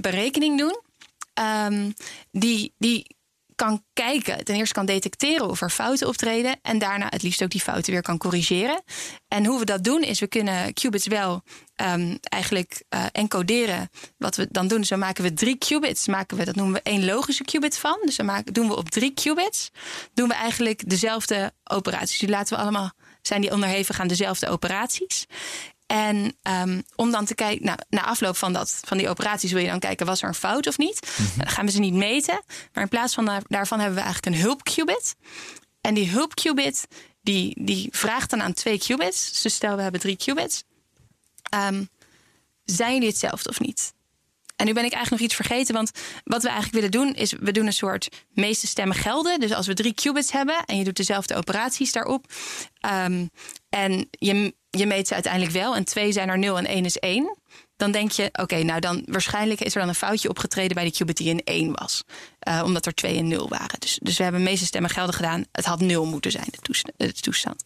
berekening 0.00 0.58
doen. 0.58 0.80
Um, 1.68 1.94
die, 2.30 2.74
die 2.78 3.16
kan 3.60 3.84
kijken, 3.92 4.44
ten 4.44 4.54
eerste 4.54 4.74
kan 4.74 4.86
detecteren 4.86 5.48
of 5.48 5.60
er 5.60 5.70
fouten 5.70 6.06
optreden. 6.06 6.58
En 6.62 6.78
daarna 6.78 7.06
het 7.08 7.22
liefst 7.22 7.42
ook 7.42 7.50
die 7.50 7.60
fouten 7.60 7.92
weer 7.92 8.02
kan 8.02 8.18
corrigeren. 8.18 8.82
En 9.28 9.46
hoe 9.46 9.58
we 9.58 9.64
dat 9.64 9.84
doen, 9.84 10.02
is 10.02 10.20
we 10.20 10.26
kunnen 10.26 10.74
qubits 10.74 11.06
wel 11.06 11.42
um, 11.76 12.18
eigenlijk 12.20 12.82
uh, 12.94 13.04
encoderen. 13.12 13.90
Wat 14.18 14.36
we 14.36 14.46
dan 14.50 14.68
doen, 14.68 14.80
is 14.80 14.90
maken 14.90 15.24
we 15.24 15.32
drie 15.32 15.58
qubits. 15.58 16.06
Maken 16.06 16.36
we, 16.36 16.44
dat 16.44 16.54
noemen 16.54 16.74
we 16.74 16.90
één 16.90 17.04
logische 17.04 17.44
qubit 17.44 17.78
van. 17.78 17.98
Dus 18.04 18.16
dan 18.16 18.26
maken, 18.26 18.52
doen 18.52 18.68
we 18.68 18.76
op 18.76 18.90
drie 18.90 19.14
qubits. 19.14 19.70
Doen 20.14 20.28
we 20.28 20.34
eigenlijk 20.34 20.90
dezelfde 20.90 21.52
operaties. 21.64 22.18
Die 22.18 22.28
laten 22.28 22.56
we 22.56 22.62
allemaal, 22.62 22.92
zijn 23.22 23.40
die 23.40 23.52
onderhevig 23.52 24.00
aan 24.00 24.08
dezelfde 24.08 24.48
operaties. 24.48 25.26
En 25.90 26.36
um, 26.42 26.82
om 26.96 27.10
dan 27.10 27.24
te 27.24 27.34
kijken, 27.34 27.64
nou, 27.64 27.78
na 27.88 28.04
afloop 28.04 28.36
van, 28.36 28.52
dat, 28.52 28.80
van 28.84 28.98
die 28.98 29.08
operaties 29.08 29.52
wil 29.52 29.62
je 29.62 29.68
dan 29.68 29.78
kijken, 29.78 30.06
was 30.06 30.22
er 30.22 30.28
een 30.28 30.34
fout 30.34 30.66
of 30.66 30.78
niet? 30.78 31.00
Mm 31.18 31.26
-hmm. 31.26 31.34
Dan 31.36 31.48
gaan 31.48 31.66
we 31.66 31.70
ze 31.70 31.78
niet 31.78 31.94
meten. 31.94 32.42
Maar 32.72 32.82
in 32.82 32.88
plaats 32.88 33.14
van 33.14 33.42
daarvan 33.48 33.78
hebben 33.78 33.98
we 33.98 34.04
eigenlijk 34.04 34.36
een 34.36 34.42
hulpqubit. 34.42 35.16
En 35.80 35.94
die 35.94 36.08
hulpqubit, 36.08 36.86
die, 37.22 37.64
die 37.64 37.88
vraagt 37.92 38.30
dan 38.30 38.42
aan 38.42 38.52
twee 38.52 38.78
qubits. 38.78 39.42
Dus 39.42 39.54
stel 39.54 39.76
we 39.76 39.82
hebben 39.82 40.00
drie 40.00 40.16
qubits. 40.16 40.64
Um, 41.54 41.88
zijn 42.64 42.92
jullie 42.92 43.08
hetzelfde 43.08 43.48
of 43.48 43.60
niet? 43.60 43.92
En 44.56 44.66
nu 44.66 44.72
ben 44.72 44.84
ik 44.84 44.92
eigenlijk 44.92 45.22
nog 45.22 45.30
iets 45.30 45.46
vergeten, 45.46 45.74
want 45.74 45.90
wat 46.24 46.42
we 46.42 46.48
eigenlijk 46.48 46.76
willen 46.76 46.90
doen 46.90 47.14
is 47.14 47.32
we 47.32 47.52
doen 47.52 47.66
een 47.66 47.72
soort 47.72 48.08
meeste 48.32 48.66
stemmen 48.66 48.96
gelden. 48.96 49.40
Dus 49.40 49.52
als 49.52 49.66
we 49.66 49.74
drie 49.74 49.94
qubits 49.94 50.32
hebben 50.32 50.64
en 50.64 50.76
je 50.76 50.84
doet 50.84 50.96
dezelfde 50.96 51.34
operaties 51.34 51.92
daarop 51.92 52.32
um, 53.06 53.30
en 53.70 54.08
je, 54.10 54.54
je 54.70 54.86
meet 54.86 55.08
ze 55.08 55.14
uiteindelijk 55.14 55.52
wel 55.52 55.76
en 55.76 55.84
twee 55.84 56.12
zijn 56.12 56.28
er 56.28 56.38
0 56.38 56.58
en 56.58 56.66
1 56.66 56.84
is 56.84 56.98
1, 56.98 57.38
dan 57.76 57.90
denk 57.90 58.10
je, 58.10 58.28
oké, 58.32 58.62
nou 58.62 58.80
dan 58.80 59.02
waarschijnlijk 59.06 59.60
is 59.60 59.74
er 59.74 59.80
dan 59.80 59.88
een 59.88 59.94
foutje 59.94 60.28
opgetreden 60.28 60.74
bij 60.74 60.84
de 60.84 60.92
qubit 60.92 61.16
die 61.16 61.28
in 61.28 61.40
1 61.44 61.72
was, 61.72 62.04
uh, 62.48 62.62
omdat 62.64 62.86
er 62.86 62.94
2 62.94 63.16
en 63.16 63.28
0 63.28 63.48
waren. 63.48 63.80
Dus, 63.80 63.98
dus 64.02 64.16
we 64.16 64.22
hebben 64.22 64.42
meeste 64.42 64.66
stemmen 64.66 64.90
gelden 64.90 65.14
gedaan. 65.14 65.44
Het 65.52 65.64
had 65.64 65.80
0 65.80 66.06
moeten 66.06 66.30
zijn, 66.30 66.46
de 66.96 67.12
toestand. 67.12 67.62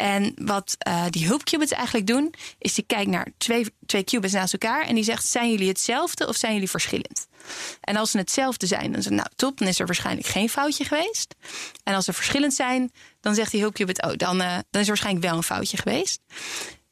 En 0.00 0.32
wat 0.36 0.76
uh, 0.88 1.04
die 1.10 1.26
hulpqubits 1.26 1.72
eigenlijk 1.72 2.06
doen, 2.06 2.34
is 2.58 2.74
die 2.74 2.84
kijkt 2.86 3.10
naar 3.10 3.28
twee, 3.38 3.66
twee 3.86 4.04
qubits 4.04 4.32
naast 4.32 4.52
elkaar 4.52 4.86
en 4.86 4.94
die 4.94 5.04
zegt: 5.04 5.26
zijn 5.26 5.50
jullie 5.50 5.68
hetzelfde 5.68 6.28
of 6.28 6.36
zijn 6.36 6.52
jullie 6.52 6.70
verschillend? 6.70 7.26
En 7.80 7.96
als 7.96 8.10
ze 8.10 8.18
hetzelfde 8.18 8.66
zijn, 8.66 8.92
dan 8.92 9.00
het 9.00 9.10
nou 9.10 9.28
top, 9.36 9.58
dan 9.58 9.68
is 9.68 9.78
er 9.78 9.86
waarschijnlijk 9.86 10.26
geen 10.26 10.48
foutje 10.48 10.84
geweest. 10.84 11.34
En 11.82 11.94
als 11.94 12.04
ze 12.04 12.12
verschillend 12.12 12.54
zijn, 12.54 12.92
dan 13.20 13.34
zegt 13.34 13.50
die 13.50 13.60
hulpqubit: 13.60 14.02
oh, 14.02 14.12
dan, 14.16 14.40
uh, 14.40 14.58
dan 14.70 14.80
is 14.80 14.80
er 14.80 14.86
waarschijnlijk 14.86 15.26
wel 15.26 15.36
een 15.36 15.42
foutje 15.42 15.76
geweest. 15.76 16.20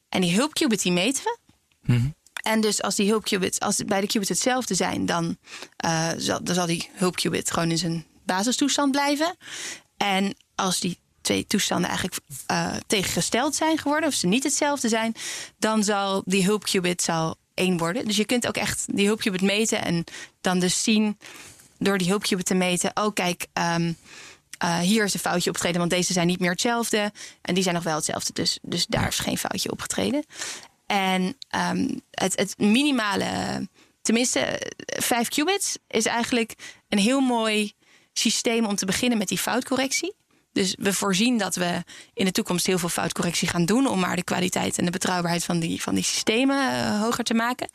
En 0.09 0.21
die 0.21 0.35
hulpqubit 0.35 0.81
die 0.81 0.91
meten 0.91 1.23
we. 1.23 1.37
Mm 1.81 1.95
-hmm. 1.95 2.15
En 2.41 2.61
dus 2.61 2.81
als 2.81 2.95
die 2.95 3.09
hulpqubits, 3.09 3.59
als 3.59 3.85
bij 3.85 4.01
de 4.01 4.07
qubits 4.07 4.29
hetzelfde 4.29 4.75
zijn, 4.75 5.05
dan, 5.05 5.37
uh, 5.85 6.09
zal, 6.17 6.43
dan 6.43 6.55
zal 6.55 6.65
die 6.65 6.89
hulpqubit 6.93 7.51
gewoon 7.51 7.71
in 7.71 7.77
zijn 7.77 8.05
basistoestand 8.23 8.91
blijven. 8.91 9.37
En 9.97 10.35
als 10.55 10.79
die 10.79 10.99
twee 11.29 11.47
toestanden 11.47 11.89
eigenlijk 11.89 12.21
uh, 12.51 12.75
tegengesteld 12.87 13.55
zijn 13.55 13.77
geworden, 13.77 14.09
of 14.09 14.15
ze 14.15 14.27
niet 14.27 14.43
hetzelfde 14.43 14.87
zijn, 14.87 15.15
dan 15.57 15.83
zal 15.83 16.21
die 16.25 16.43
hulpqubit 16.43 17.01
zal 17.01 17.35
één 17.53 17.77
worden. 17.77 18.05
Dus 18.05 18.15
je 18.15 18.25
kunt 18.25 18.47
ook 18.47 18.57
echt 18.57 18.85
die 18.95 19.05
hulpqubit 19.05 19.41
meten 19.41 19.83
en 19.83 20.03
dan 20.41 20.59
dus 20.59 20.83
zien 20.83 21.17
door 21.77 21.97
die 21.97 22.07
hulpqubit 22.07 22.45
te 22.45 22.53
meten, 22.53 22.91
oh 22.93 23.13
kijk, 23.13 23.47
um, 23.53 23.97
uh, 24.63 24.79
hier 24.79 25.03
is 25.03 25.13
een 25.13 25.19
foutje 25.19 25.49
opgetreden, 25.49 25.79
want 25.79 25.91
deze 25.91 26.13
zijn 26.13 26.27
niet 26.27 26.39
meer 26.39 26.51
hetzelfde 26.51 27.11
en 27.41 27.53
die 27.53 27.63
zijn 27.63 27.75
nog 27.75 27.83
wel 27.83 27.95
hetzelfde. 27.95 28.33
Dus, 28.33 28.59
dus 28.61 28.85
daar 28.85 29.07
is 29.07 29.19
geen 29.19 29.37
foutje 29.37 29.71
opgetreden. 29.71 30.25
En 30.85 31.37
um, 31.71 32.01
het, 32.11 32.39
het 32.39 32.57
minimale, 32.57 33.67
tenminste 34.01 34.71
vijf 34.85 35.27
qubits, 35.27 35.77
is 35.87 36.05
eigenlijk 36.05 36.53
een 36.89 36.99
heel 36.99 37.19
mooi 37.19 37.73
systeem 38.13 38.65
om 38.65 38.75
te 38.75 38.85
beginnen 38.85 39.17
met 39.17 39.27
die 39.27 39.37
foutcorrectie. 39.37 40.17
Dus 40.51 40.75
we 40.79 40.93
voorzien 40.93 41.37
dat 41.37 41.55
we 41.55 41.83
in 42.13 42.25
de 42.25 42.31
toekomst 42.31 42.65
heel 42.65 42.77
veel 42.77 42.89
foutcorrectie 42.89 43.47
gaan 43.47 43.65
doen 43.65 43.87
om 43.87 43.99
maar 43.99 44.15
de 44.15 44.23
kwaliteit 44.23 44.77
en 44.77 44.85
de 44.85 44.91
betrouwbaarheid 44.91 45.43
van 45.43 45.59
die, 45.59 45.81
van 45.81 45.95
die 45.95 46.03
systemen 46.03 46.73
uh, 46.73 47.01
hoger 47.01 47.23
te 47.23 47.33
maken. 47.33 47.69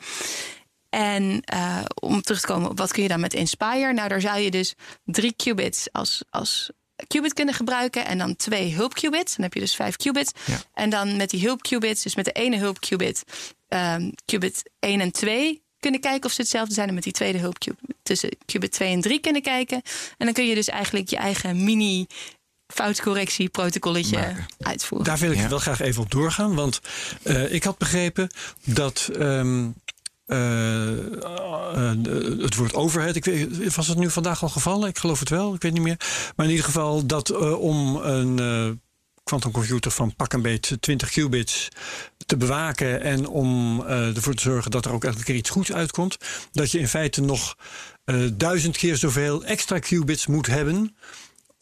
En 0.90 1.42
uh, 1.54 1.84
om 1.94 2.22
terug 2.22 2.40
te 2.40 2.46
komen 2.46 2.70
op 2.70 2.78
wat 2.78 2.92
kun 2.92 3.02
je 3.02 3.08
dan 3.08 3.20
met 3.20 3.34
Inspire? 3.34 3.92
Nou, 3.92 4.08
daar 4.08 4.20
zou 4.20 4.38
je 4.38 4.50
dus 4.50 4.74
drie 5.04 5.32
qubits 5.36 5.88
als, 5.92 6.22
als 6.30 6.70
qubit 7.06 7.32
kunnen 7.32 7.54
gebruiken 7.54 8.06
en 8.06 8.18
dan 8.18 8.36
twee 8.36 8.74
hulpqubits. 8.74 9.34
Dan 9.36 9.44
heb 9.44 9.54
je 9.54 9.60
dus 9.60 9.74
vijf 9.74 9.96
qubits. 9.96 10.32
Ja. 10.46 10.62
En 10.74 10.90
dan 10.90 11.16
met 11.16 11.30
die 11.30 11.40
hulpqubits, 11.46 12.02
dus 12.02 12.14
met 12.14 12.24
de 12.24 12.32
ene 12.32 12.56
hulpqubit, 12.58 13.24
um, 13.68 14.12
qubit 14.24 14.70
1 14.78 15.00
en 15.00 15.10
2 15.10 15.62
kunnen 15.78 16.00
kijken 16.00 16.24
of 16.24 16.32
ze 16.32 16.40
hetzelfde 16.40 16.74
zijn. 16.74 16.88
En 16.88 16.94
met 16.94 17.02
die 17.02 17.12
tweede 17.12 17.38
hulpqubit 17.38 17.94
tussen 18.02 18.30
qubit 18.46 18.72
2 18.72 18.92
en 18.92 19.00
3 19.00 19.20
kunnen 19.20 19.42
kijken. 19.42 19.82
En 20.18 20.26
dan 20.26 20.34
kun 20.34 20.46
je 20.46 20.54
dus 20.54 20.68
eigenlijk 20.68 21.08
je 21.08 21.16
eigen 21.16 21.64
mini 21.64 22.06
foutcorrectieprotocolletje 22.74 24.16
Maar 24.16 24.46
uitvoeren. 24.60 25.06
Daar 25.08 25.18
wil 25.18 25.30
ik 25.30 25.38
Ja. 25.38 25.48
wel 25.48 25.58
graag 25.58 25.80
even 25.80 26.02
op 26.02 26.10
doorgaan. 26.10 26.54
Want 26.54 26.80
eh, 27.22 27.52
ik 27.52 27.64
had 27.64 27.78
begrepen 27.78 28.28
dat. 28.64 29.10
ehm, 29.18 29.68
eh, 30.26 30.90
eh, 30.92 31.90
het 32.40 32.54
woord 32.56 32.74
overheid, 32.74 33.16
ik 33.16 33.24
weet, 33.24 33.74
was 33.74 33.88
het 33.88 33.98
nu 33.98 34.10
vandaag 34.10 34.42
al 34.42 34.48
gevallen? 34.48 34.88
Ik 34.88 34.98
geloof 34.98 35.18
het 35.18 35.28
wel, 35.28 35.54
ik 35.54 35.62
weet 35.62 35.72
niet 35.72 35.82
meer. 35.82 35.96
Maar 36.36 36.44
in 36.46 36.50
ieder 36.52 36.66
geval 36.66 37.06
dat 37.06 37.28
eh, 37.30 37.60
om 37.60 37.96
een 37.96 38.38
eh, 38.38 38.70
quantumcomputer 39.24 39.90
van 39.90 40.14
pak 40.16 40.32
een 40.32 40.42
beet 40.42 40.76
20 40.80 41.10
qubits 41.10 41.68
te 42.26 42.36
bewaken 42.36 43.00
en 43.02 43.26
om 43.28 43.80
eh, 43.86 44.16
ervoor 44.16 44.34
te 44.34 44.42
zorgen 44.42 44.70
dat 44.70 44.84
er 44.84 44.92
ook 44.92 45.04
echt 45.04 45.18
een 45.18 45.24
keer 45.24 45.34
iets 45.34 45.50
goeds 45.50 45.72
uitkomt, 45.72 46.16
dat 46.52 46.70
je 46.70 46.78
in 46.78 46.88
feite 46.88 47.20
nog 47.20 47.54
eh, 48.04 48.16
duizend 48.32 48.76
keer 48.76 48.96
zoveel 48.96 49.44
extra 49.44 49.78
qubits 49.78 50.26
moet 50.26 50.46
hebben 50.46 50.96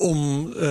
om 0.02 0.52
eh, 0.52 0.62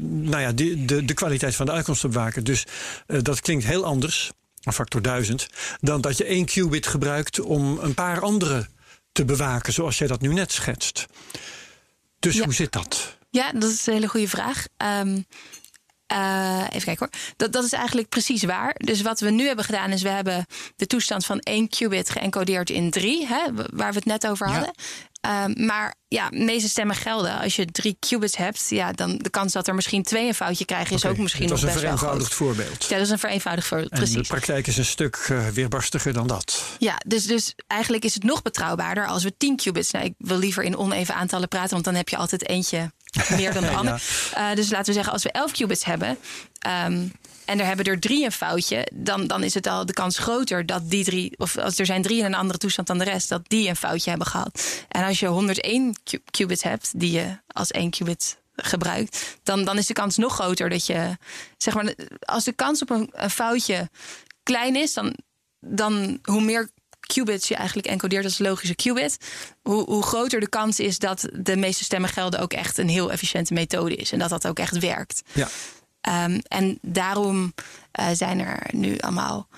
nou 0.00 0.38
ja, 0.40 0.52
de, 0.52 0.84
de, 0.84 1.04
de 1.04 1.14
kwaliteit 1.14 1.54
van 1.54 1.66
de 1.66 1.72
uitkomst 1.72 2.00
te 2.00 2.08
bewaken. 2.08 2.44
Dus 2.44 2.64
eh, 3.06 3.18
dat 3.22 3.40
klinkt 3.40 3.64
heel 3.64 3.84
anders, 3.84 4.32
een 4.62 4.72
factor 4.72 5.02
duizend, 5.02 5.46
dan 5.80 6.00
dat 6.00 6.16
je 6.16 6.24
één 6.24 6.44
qubit 6.46 6.86
gebruikt 6.86 7.40
om 7.40 7.78
een 7.78 7.94
paar 7.94 8.20
andere 8.20 8.66
te 9.12 9.24
bewaken, 9.24 9.72
zoals 9.72 9.98
jij 9.98 10.06
dat 10.08 10.20
nu 10.20 10.32
net 10.32 10.52
schetst. 10.52 11.06
Dus 12.18 12.34
Ja. 12.36 12.44
hoe 12.44 12.54
zit 12.54 12.72
dat? 12.72 13.16
Ja, 13.30 13.52
dat 13.52 13.70
is 13.70 13.86
een 13.86 13.92
hele 13.92 14.08
goede 14.08 14.28
vraag. 14.28 14.66
Ehm, 14.76 15.20
eh, 16.06 16.60
even 16.70 16.84
kijken 16.84 17.08
hoor. 17.10 17.20
Dat, 17.36 17.52
dat 17.52 17.64
is 17.64 17.72
eigenlijk 17.72 18.08
precies 18.08 18.42
waar. 18.42 18.74
Dus 18.76 19.02
wat 19.02 19.20
we 19.20 19.30
nu 19.30 19.46
hebben 19.46 19.64
gedaan 19.64 19.90
is 19.90 20.02
we 20.02 20.08
hebben 20.08 20.46
de 20.76 20.86
toestand 20.86 21.24
van 21.26 21.38
één 21.38 21.68
qubit 21.68 22.10
geëncodeerd 22.10 22.70
in 22.70 22.90
drie, 22.90 23.26
hè, 23.26 23.40
waar 23.72 23.90
we 23.92 23.96
het 23.98 24.04
net 24.04 24.26
over 24.26 24.46
Ja. 24.48 24.52
hadden. 24.52 24.74
Ehm, 25.20 25.66
maar 25.66 25.94
ja, 26.08 26.28
de 26.30 26.38
meeste 26.44 26.68
stemmen 26.68 26.96
gelden. 26.96 27.38
Als 27.40 27.56
je 27.56 27.66
drie 27.66 27.96
qubits 28.00 28.36
hebt, 28.36 28.66
ja, 28.68 28.92
dan 28.92 29.18
de 29.18 29.30
kans 29.30 29.52
dat 29.52 29.68
er 29.68 29.74
misschien 29.74 30.02
twee 30.02 30.26
een 30.26 30.34
foutje 30.34 30.64
krijgen 30.64 30.94
is 30.96 31.04
ook 31.04 31.16
misschien 31.16 31.48
nog 31.48 31.58
een 31.60 31.64
best 31.66 31.80
wel 31.80 31.82
groot. 31.96 31.98
vereenvoudigd 31.98 32.34
voorbeeld. 32.34 32.84
Ja, 32.84 32.96
dat 32.96 33.06
is 33.06 33.10
een 33.10 33.18
vereenvoudigd 33.18 33.66
voorbeeld. 33.66 33.90
En 33.90 34.00
de 34.00 34.04
Precies. 34.04 34.28
praktijk 34.28 34.66
is 34.66 34.76
een 34.76 34.84
stuk 34.84 35.16
eh, 35.30 35.46
weerbarstiger 35.48 36.12
dan 36.12 36.26
dat. 36.26 36.62
Ja, 36.78 37.00
dus, 37.06 37.26
dus 37.26 37.54
eigenlijk 37.66 38.04
is 38.04 38.14
het 38.14 38.22
nog 38.22 38.42
betrouwbaarder 38.42 39.06
als 39.06 39.22
we 39.22 39.36
10 39.36 39.56
qubits. 39.56 39.90
Nou, 39.90 40.04
ik 40.04 40.14
wil 40.18 40.38
liever 40.38 40.62
in 40.62 40.76
oneven 40.76 41.14
aantallen 41.14 41.48
praten, 41.48 41.70
want 41.70 41.84
dan 41.84 41.94
heb 41.94 42.08
je 42.08 42.16
altijd 42.16 42.48
eentje 42.48 42.92
meer 43.36 43.52
dan 43.52 43.62
de 43.62 43.70
Ja. 43.70 43.76
ander. 43.76 44.02
Eh, 44.34 44.54
dus 44.54 44.70
laten 44.70 44.86
we 44.86 44.92
zeggen, 44.92 45.12
als 45.12 45.22
we 45.22 45.30
11 45.30 45.52
qubits 45.52 45.84
hebben. 45.84 46.18
ehm, 46.58 47.06
en 47.44 47.60
er 47.60 47.66
hebben 47.66 47.84
er 47.86 48.00
drie 48.00 48.24
een 48.24 48.32
foutje, 48.32 48.88
dan, 48.94 49.26
dan 49.26 49.42
is 49.42 49.54
het 49.54 49.66
al 49.66 49.86
de 49.86 49.92
kans 49.92 50.18
groter 50.18 50.66
dat 50.66 50.90
die 50.90 51.04
drie, 51.04 51.38
of 51.38 51.56
als 51.58 51.78
er 51.78 51.86
zijn 51.86 52.02
drie 52.02 52.18
in 52.18 52.24
een 52.24 52.34
andere 52.34 52.58
toestand 52.58 52.86
dan 52.88 52.98
de 52.98 53.04
rest, 53.04 53.28
dat 53.28 53.42
die 53.48 53.68
een 53.68 53.76
foutje 53.76 54.10
hebben 54.10 54.28
gehad. 54.28 54.84
En 54.88 55.04
als 55.04 55.20
je 55.20 55.26
101 55.26 55.96
qu- 56.04 56.18
qubits 56.30 56.62
hebt, 56.62 56.90
die 57.00 57.10
je 57.12 57.38
als 57.46 57.70
één 57.70 57.90
qubit 57.90 58.36
gebruikt, 58.56 59.38
dan, 59.42 59.64
dan 59.64 59.78
is 59.78 59.86
de 59.86 59.92
kans 59.92 60.16
nog 60.16 60.34
groter 60.34 60.68
dat 60.68 60.86
je, 60.86 61.16
zeg 61.58 61.74
maar, 61.74 61.94
als 62.20 62.44
de 62.44 62.52
kans 62.52 62.82
op 62.82 62.90
een, 62.90 63.08
een 63.12 63.30
foutje 63.30 63.90
klein 64.42 64.76
is, 64.76 64.92
dan, 64.92 65.14
dan 65.60 66.18
hoe 66.22 66.40
meer 66.40 66.70
qubits 67.06 67.48
je 67.48 67.54
eigenlijk 67.54 67.88
encodeert 67.88 68.24
als 68.24 68.38
logische 68.38 68.74
qubit, 68.74 69.18
hoe, 69.62 69.84
hoe 69.84 70.02
groter 70.02 70.40
de 70.40 70.48
kans 70.48 70.80
is 70.80 70.98
dat 70.98 71.28
de 71.32 71.56
meeste 71.56 71.84
stemmen 71.84 72.10
gelden 72.10 72.40
ook 72.40 72.52
echt 72.52 72.78
een 72.78 72.88
heel 72.88 73.12
efficiënte 73.12 73.54
methode 73.54 73.96
is 73.96 74.12
en 74.12 74.18
dat 74.18 74.30
dat 74.30 74.46
ook 74.46 74.58
echt 74.58 74.78
werkt. 74.78 75.22
Ja. 75.32 75.48
Um, 76.24 76.40
en 76.48 76.78
daarom 76.82 77.54
uh, 78.00 78.08
zijn 78.12 78.40
er 78.40 78.66
nu 78.70 78.98
allemaal 78.98 79.48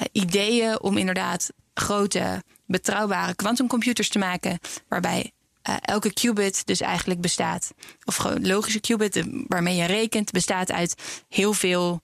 uh, 0.00 0.06
ideeën 0.12 0.80
om 0.80 0.96
inderdaad 0.96 1.50
grote, 1.74 2.42
betrouwbare 2.66 3.34
quantumcomputers 3.34 4.08
te 4.08 4.18
maken, 4.18 4.58
waarbij 4.88 5.32
eh, 5.62 5.74
elke 5.80 6.12
qubit 6.12 6.66
dus 6.66 6.80
eigenlijk 6.80 7.20
bestaat, 7.20 7.70
of 8.04 8.16
gewoon 8.16 8.46
logische 8.46 8.80
qubit 8.80 9.16
eh, 9.16 9.24
waarmee 9.46 9.76
je 9.76 9.84
rekent, 9.84 10.30
bestaat 10.30 10.72
uit 10.72 10.94
heel 11.28 11.52
veel 11.52 12.00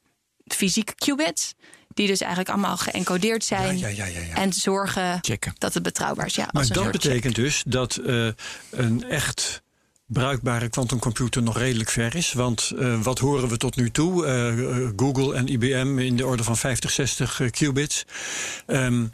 fysieke 0.46 0.94
qubits. 0.94 1.54
Die 1.96 2.06
dus 2.06 2.20
eigenlijk 2.20 2.50
allemaal 2.50 2.76
geëncodeerd 2.76 3.44
zijn. 3.44 3.78
Ja, 3.78 3.88
ja, 3.88 4.04
ja, 4.04 4.20
ja, 4.20 4.26
ja. 4.26 4.34
En 4.34 4.52
zorgen 4.52 5.18
Checken. 5.22 5.54
dat 5.58 5.74
het 5.74 5.82
betrouwbaar 5.82 6.26
is. 6.26 6.34
Ja, 6.34 6.48
Maar 6.50 6.66
dat 6.66 6.90
betekent 6.90 7.34
dus 7.34 7.62
dat 7.66 7.96
eh, 7.96 8.28
een 8.70 9.04
echt 9.08 9.62
bruikbare 10.06 10.68
kwantumcomputer 10.68 11.42
nog 11.42 11.58
redelijk 11.58 11.90
ver 11.90 12.14
is. 12.14 12.32
Want 12.32 12.72
eh, 12.78 13.02
wat 13.02 13.18
horen 13.18 13.48
we 13.48 13.56
tot 13.56 13.76
nu 13.76 13.90
toe? 13.90 14.26
Eh, 14.26 14.88
Google 14.96 15.34
en 15.34 15.48
IBM 15.48 15.98
in 15.98 16.16
de 16.16 16.26
orde 16.26 16.44
van 16.44 16.56
50, 16.56 16.90
60 16.90 17.40
eh, 17.40 17.50
qubits. 17.50 18.04
Ehm, 18.66 19.06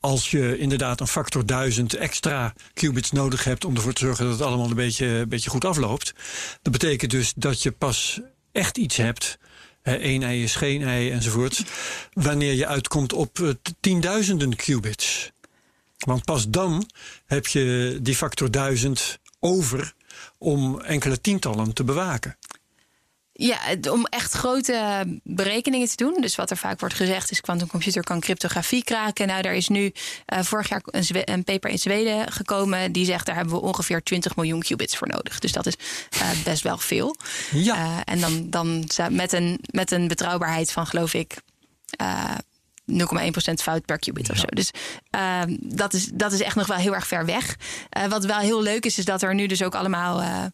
als 0.00 0.30
je 0.30 0.58
inderdaad 0.58 1.00
een 1.00 1.06
factor 1.06 1.46
1000 1.46 1.94
extra 1.94 2.54
qubits 2.74 3.10
nodig 3.10 3.44
hebt 3.44 3.64
om 3.64 3.74
ervoor 3.74 3.92
te 3.92 4.04
zorgen 4.04 4.24
dat 4.24 4.38
het 4.38 4.42
allemaal 4.42 4.68
een 4.68 4.74
beetje, 4.74 5.06
een 5.06 5.28
beetje 5.28 5.50
goed 5.50 5.64
afloopt. 5.64 6.14
Dat 6.62 6.72
betekent 6.72 7.10
dus 7.10 7.32
dat 7.36 7.62
je 7.62 7.70
pas 7.70 8.20
echt 8.52 8.78
iets 8.78 8.96
hebt. 8.96 9.38
Één 9.94 10.22
ei 10.22 10.42
is 10.42 10.54
geen 10.54 10.82
ei 10.82 11.10
enzovoort. 11.10 11.64
Wanneer 12.12 12.52
je 12.52 12.66
uitkomt 12.66 13.12
op 13.12 13.40
eh, 13.40 13.48
tienduizenden 13.80 14.56
qubits. 14.56 15.32
Want 15.98 16.24
pas 16.24 16.48
dan 16.48 16.90
heb 17.26 17.46
je 17.46 17.98
die 18.02 18.16
factor 18.16 18.50
1000 18.50 19.18
over 19.40 19.94
om 20.38 20.80
enkele 20.80 21.20
tientallen 21.20 21.72
te 21.72 21.84
bewaken. 21.84 22.36
Ja, 23.38 23.58
om 23.90 24.06
echt 24.06 24.32
grote 24.32 25.04
berekeningen 25.22 25.88
te 25.88 25.96
doen. 25.96 26.20
Dus 26.20 26.36
wat 26.36 26.50
er 26.50 26.56
vaak 26.56 26.80
wordt 26.80 26.94
gezegd 26.94 27.30
is... 27.30 27.40
quantumcomputer 27.40 28.02
kan 28.04 28.20
cryptografie 28.20 28.84
kraken. 28.84 29.26
Nou, 29.26 29.42
daar 29.42 29.54
is 29.54 29.68
nu 29.68 29.92
eh, 30.26 30.42
vorig 30.42 30.68
jaar 30.68 30.80
een, 30.84 31.04
Zwe- 31.04 31.22
een 31.24 31.44
paper 31.44 31.70
in 31.70 31.78
Zweden 31.78 32.32
gekomen... 32.32 32.92
die 32.92 33.04
zegt 33.04 33.26
daar 33.26 33.34
hebben 33.34 33.54
we 33.54 33.60
ongeveer 33.60 34.02
20 34.02 34.36
miljoen 34.36 34.62
qubits 34.62 34.96
voor 34.96 35.08
nodig. 35.08 35.38
Dus 35.38 35.52
dat 35.52 35.66
is 35.66 35.74
eh, 36.10 36.28
best 36.44 36.62
wel 36.62 36.78
veel. 36.78 37.16
Ja. 37.50 37.74
Eh, 37.74 37.98
en 38.04 38.20
dan, 38.20 38.50
dan 38.50 38.84
met, 39.10 39.32
een, 39.32 39.58
met 39.70 39.90
een 39.90 40.08
betrouwbaarheid 40.08 40.72
van, 40.72 40.86
geloof 40.86 41.14
ik... 41.14 41.34
eh 41.96 42.34
0,1% 42.92 42.96
fout 43.62 43.84
per 43.84 43.98
qubit 43.98 44.30
of 44.30 44.36
zo. 44.36 44.46
Dus 44.46 44.70
eh, 45.10 45.42
dat, 45.60 45.92
is, 45.94 46.06
dat 46.12 46.32
is 46.32 46.40
echt 46.40 46.56
nog 46.56 46.66
wel 46.66 46.76
heel 46.76 46.94
erg 46.94 47.06
ver 47.06 47.24
weg. 47.24 47.56
Wat 48.08 48.24
wel 48.24 48.38
heel 48.38 48.62
leuk 48.62 48.84
is, 48.84 48.98
is 48.98 49.04
dat 49.04 49.22
er 49.22 49.34
nu 49.34 49.46
dus 49.46 49.62
ook 49.62 49.74
allemaal... 49.74 50.50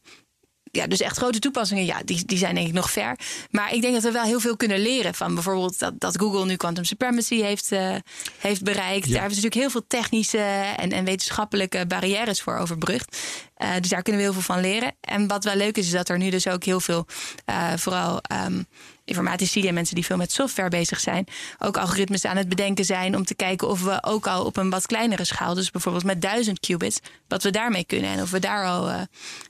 ja, 0.72 0.86
dus 0.86 1.00
echt 1.00 1.16
grote 1.16 1.38
toepassingen, 1.38 1.84
ja, 1.84 2.02
die, 2.04 2.24
die 2.24 2.38
zijn 2.38 2.54
denk 2.54 2.66
ik 2.66 2.72
nog 2.72 2.90
ver. 2.90 3.18
Maar 3.50 3.74
ik 3.74 3.80
denk 3.82 3.94
dat 3.94 4.02
we 4.02 4.10
wel 4.10 4.22
heel 4.22 4.40
veel 4.40 4.56
kunnen 4.56 4.78
leren 4.78 5.14
van 5.14 5.34
bijvoorbeeld 5.34 5.78
dat, 5.78 6.00
dat 6.00 6.18
Google 6.18 6.44
nu 6.44 6.56
quantum 6.56 6.84
supremacy 6.84 7.42
heeft, 7.42 7.72
eh, 7.72 7.94
heeft 8.38 8.62
bereikt. 8.62 9.10
Daar 9.10 9.20
hebben 9.20 9.36
ze 9.36 9.42
natuurlijk 9.42 9.54
heel 9.54 9.70
veel 9.70 9.86
technische 9.86 10.38
en, 10.76 10.92
en 10.92 11.04
wetenschappelijke 11.04 11.86
barrières 11.86 12.40
voor 12.40 12.56
overbrugd. 12.56 13.16
Eh, 13.62 13.70
dus 13.80 13.88
daar 13.88 14.02
kunnen 14.02 14.20
we 14.22 14.26
heel 14.26 14.40
veel 14.40 14.54
van 14.54 14.60
leren. 14.60 14.92
En 15.00 15.26
wat 15.26 15.44
wel 15.44 15.56
leuk 15.56 15.76
is, 15.76 15.86
is 15.86 15.92
dat 15.92 16.08
er 16.08 16.18
nu 16.18 16.30
dus 16.30 16.48
ook 16.48 16.64
heel 16.64 16.80
veel, 16.80 17.06
eh, 17.44 17.72
vooral 17.76 18.20
ehm, 18.20 18.62
informatici 19.04 19.68
en 19.68 19.74
mensen 19.74 19.94
die 19.94 20.04
veel 20.04 20.16
met 20.16 20.32
software 20.32 20.68
bezig 20.68 21.00
zijn, 21.00 21.26
ook 21.58 21.76
algoritmes 21.76 22.24
aan 22.24 22.36
het 22.36 22.48
bedenken 22.48 22.84
zijn 22.84 23.16
om 23.16 23.24
te 23.24 23.34
kijken 23.34 23.68
of 23.68 23.82
we 23.82 23.98
ook 24.02 24.26
al 24.26 24.44
op 24.44 24.56
een 24.56 24.70
wat 24.70 24.86
kleinere 24.86 25.24
schaal, 25.24 25.54
dus 25.54 25.70
bijvoorbeeld 25.70 26.04
met 26.04 26.22
duizend 26.22 26.60
qubits, 26.60 27.00
wat 27.28 27.42
we 27.42 27.50
daarmee 27.50 27.84
kunnen 27.84 28.10
en 28.10 28.22
of 28.22 28.30
we 28.30 28.38
daar 28.38 28.66
al 28.66 28.88
eh, 28.88 29.00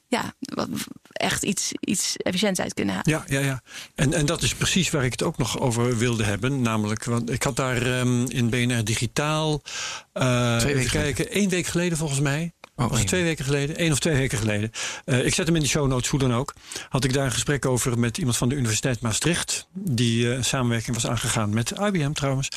ja, 0.09 0.35
wat, 0.39 0.69
echt 1.13 1.43
iets, 1.43 1.73
iets 1.81 2.17
efficiënts 2.17 2.61
uit 2.61 2.75
kunnen 2.75 2.95
halen. 2.95 3.11
Ja, 3.11 3.41
ja, 3.41 3.47
ja. 3.47 3.63
En, 3.95 4.13
en 4.13 4.27
dat 4.27 4.43
is 4.43 4.55
precies 4.55 4.91
waar 4.91 5.05
ik 5.05 5.13
het 5.13 5.23
ook 5.23 5.39
nog 5.39 5.61
over 5.61 5.99
wilde 5.99 6.25
hebben. 6.25 6.61
Namelijk, 6.61 7.05
want 7.05 7.31
ik 7.31 7.43
had 7.43 7.57
daar 7.57 7.83
ehm, 7.99 8.25
in 8.25 8.51
BNR 8.51 8.85
Digitaal. 8.85 9.63
eh, 10.13 10.57
Twee 10.57 10.75
weken 10.75 10.91
kijken, 10.91 11.31
één 11.31 11.49
week 11.49 11.67
geleden 11.67 11.99
volgens 11.99 12.21
mij. 12.21 12.53
Oh, 12.85 12.91
was 12.91 13.01
het 13.01 13.01
één 13.01 13.07
twee 13.07 13.23
weken 13.23 13.45
geleden? 13.45 13.85
Eén 13.85 13.93
of 13.93 13.99
twee 13.99 14.17
weken 14.17 14.39
geleden. 14.39 14.71
Eh, 15.05 15.27
ik 15.27 15.35
zet 15.35 15.47
hem 15.47 15.57
in 15.57 15.63
de 15.63 15.69
show 15.69 15.89
notes, 15.89 16.09
hoe 16.09 16.21
dan 16.21 16.35
ook. 16.35 16.55
Had 16.89 17.05
ik 17.05 17.13
daar 17.13 17.25
een 17.25 17.33
gesprek 17.33 17.67
over 17.67 17.99
met 17.99 18.19
iemand 18.19 18.37
van 18.37 18.49
de 18.49 18.55
Universiteit 18.55 19.01
Maastricht. 19.01 19.69
Die 19.75 20.33
eh, 20.33 20.43
samenwerking 20.43 20.95
was 20.95 21.07
aangegaan 21.07 21.55
met 21.55 21.71
IBM 21.71 22.13
trouwens. 22.13 22.49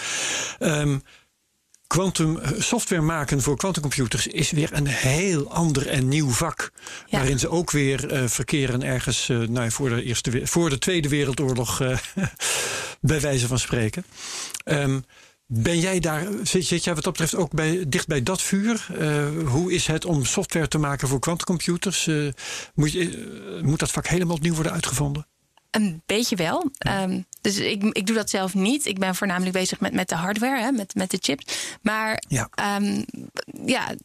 Ehm, 0.60 0.98
Quantum 1.88 2.38
eh, 2.38 2.52
software 2.58 3.02
maken 3.02 3.42
voor 3.42 3.58
quantumcomputers 3.58 4.28
is 4.28 4.52
weer 4.52 4.70
een 4.74 4.88
heel 4.88 5.52
ander 5.52 5.88
en 5.88 6.08
nieuw 6.08 6.30
vak. 6.30 6.72
Ja. 7.06 7.18
Waarin 7.18 7.40
ze 7.40 7.50
ook 7.50 7.72
weer 7.72 8.12
eh, 8.12 8.28
verkeren 8.28 8.84
ergens 8.84 9.30
eh, 9.30 9.38
nou, 9.38 9.64
ja, 9.64 9.70
voor, 9.70 9.90
de 9.90 10.04
eerste, 10.04 10.48
voor 10.48 10.70
de 10.70 10.78
Tweede 10.78 11.10
Wereldoorlog, 11.10 11.82
eh, 11.82 11.98
bij 13.02 13.22
wijze 13.22 13.48
van 13.48 13.60
spreken. 13.60 14.06
Ehm, 14.64 15.00
ben 15.48 15.80
jij 15.80 16.00
daar, 16.00 16.28
zit, 16.44 16.66
zit 16.66 16.84
jij 16.84 16.94
wat 16.94 17.04
dat 17.04 17.14
betreft 17.14 17.36
ook 17.36 17.52
bij, 17.52 17.86
dicht 17.88 18.08
bij 18.08 18.24
dat 18.24 18.42
vuur? 18.42 18.88
Eh, 19.00 19.28
hoe 19.46 19.74
is 19.74 19.88
het 19.88 20.06
om 20.06 20.26
software 20.26 20.68
te 20.68 20.78
maken 20.78 21.08
voor 21.08 21.20
quantumcomputers? 21.20 22.08
Eh, 22.08 22.28
moet, 22.74 22.92
je, 22.92 23.10
eh, 23.58 23.64
moet 23.64 23.80
dat 23.80 23.92
vak 23.92 24.08
helemaal 24.08 24.36
opnieuw 24.36 24.54
worden 24.54 24.72
uitgevonden? 24.72 25.28
Een 25.72 26.02
beetje 26.06 26.36
wel. 26.36 26.70
Ehm, 26.78 27.22
dus 27.42 27.58
ik, 27.58 27.84
ik 27.84 28.06
doe 28.06 28.16
dat 28.16 28.30
zelf 28.30 28.54
niet. 28.54 28.86
Ik 28.86 29.00
ben 29.00 29.16
voornamelijk 29.16 29.54
bezig 29.54 29.80
met, 29.80 29.94
met 29.94 30.10
de 30.10 30.16
hardware, 30.16 30.62
hè, 30.62 30.72
met, 30.72 30.96
met 30.96 31.12
de 31.12 31.18
chips. 31.22 31.76
Maar 31.82 32.24
Ja. 32.28 32.50
ehm, 32.56 33.04
ja, 33.66 33.96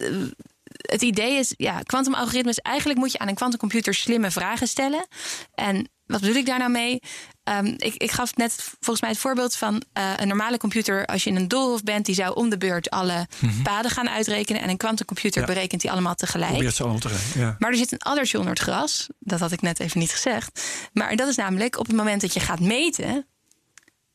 het 0.72 1.03
idee 1.03 1.38
is, 1.38 1.55
ja, 1.57 1.80
kwantumalgoritmes, 1.82 2.59
eigenlijk 2.59 2.99
moet 2.99 3.12
je 3.12 3.18
aan 3.18 3.28
een 3.28 3.34
kwantumcomputer 3.34 3.95
slimme 3.95 4.30
vragen 4.30 4.68
stellen. 4.68 5.07
En 5.55 5.88
wat 6.07 6.20
bedoel 6.20 6.36
ik 6.36 6.47
daar 6.47 6.59
nou 6.59 6.70
mee? 6.70 7.01
Ehm, 7.51 7.67
ik, 7.67 7.95
ik 7.95 8.11
gaf 8.11 8.37
net 8.37 8.55
volgens 8.81 9.01
mij 9.01 9.11
het 9.11 9.19
voorbeeld 9.19 9.57
van 9.57 9.83
eh, 9.93 10.13
een 10.17 10.29
normale 10.29 10.57
computer. 10.59 11.07
Als 11.07 11.25
je 11.25 11.31
in 11.31 11.37
een 11.37 11.49
doolhof 11.49 11.83
bent, 11.83 12.07
die 12.07 12.15
zou 12.15 12.35
om 12.35 12.51
de 12.51 12.59
beurt 12.59 12.91
alle 12.91 13.27
paden 13.63 13.91
gaan 13.91 14.09
uitrekenen. 14.09 14.63
En 14.63 14.69
een 14.69 14.77
kwantumcomputer 14.77 15.41
Ja. 15.41 15.47
berekent 15.47 15.81
die 15.81 15.91
allemaal 15.91 16.15
tegelijk. 16.15 16.51
Probeer 16.51 16.67
het 16.69 16.77
zo 16.77 16.83
allemaal 16.83 17.01
te 17.01 17.09
rijden. 17.09 17.41
Ja. 17.41 17.57
Maar 17.59 17.71
er 17.71 17.77
zit 17.77 17.93
een 17.93 17.99
addertje 17.99 18.39
onder 18.39 18.53
het 18.53 18.63
gras. 18.63 19.07
Dat 19.19 19.41
had 19.41 19.53
ik 19.53 19.61
net 19.63 19.81
even 19.81 20.01
niet 20.01 20.11
gezegd. 20.11 20.63
Maar 20.93 21.17
dat 21.17 21.29
is 21.29 21.37
namelijk 21.37 21.79
op 21.79 21.87
het 21.87 21.97
moment 21.97 22.21
dat 22.21 22.35
je 22.35 22.41
gaat 22.41 22.61
meten. 22.61 23.27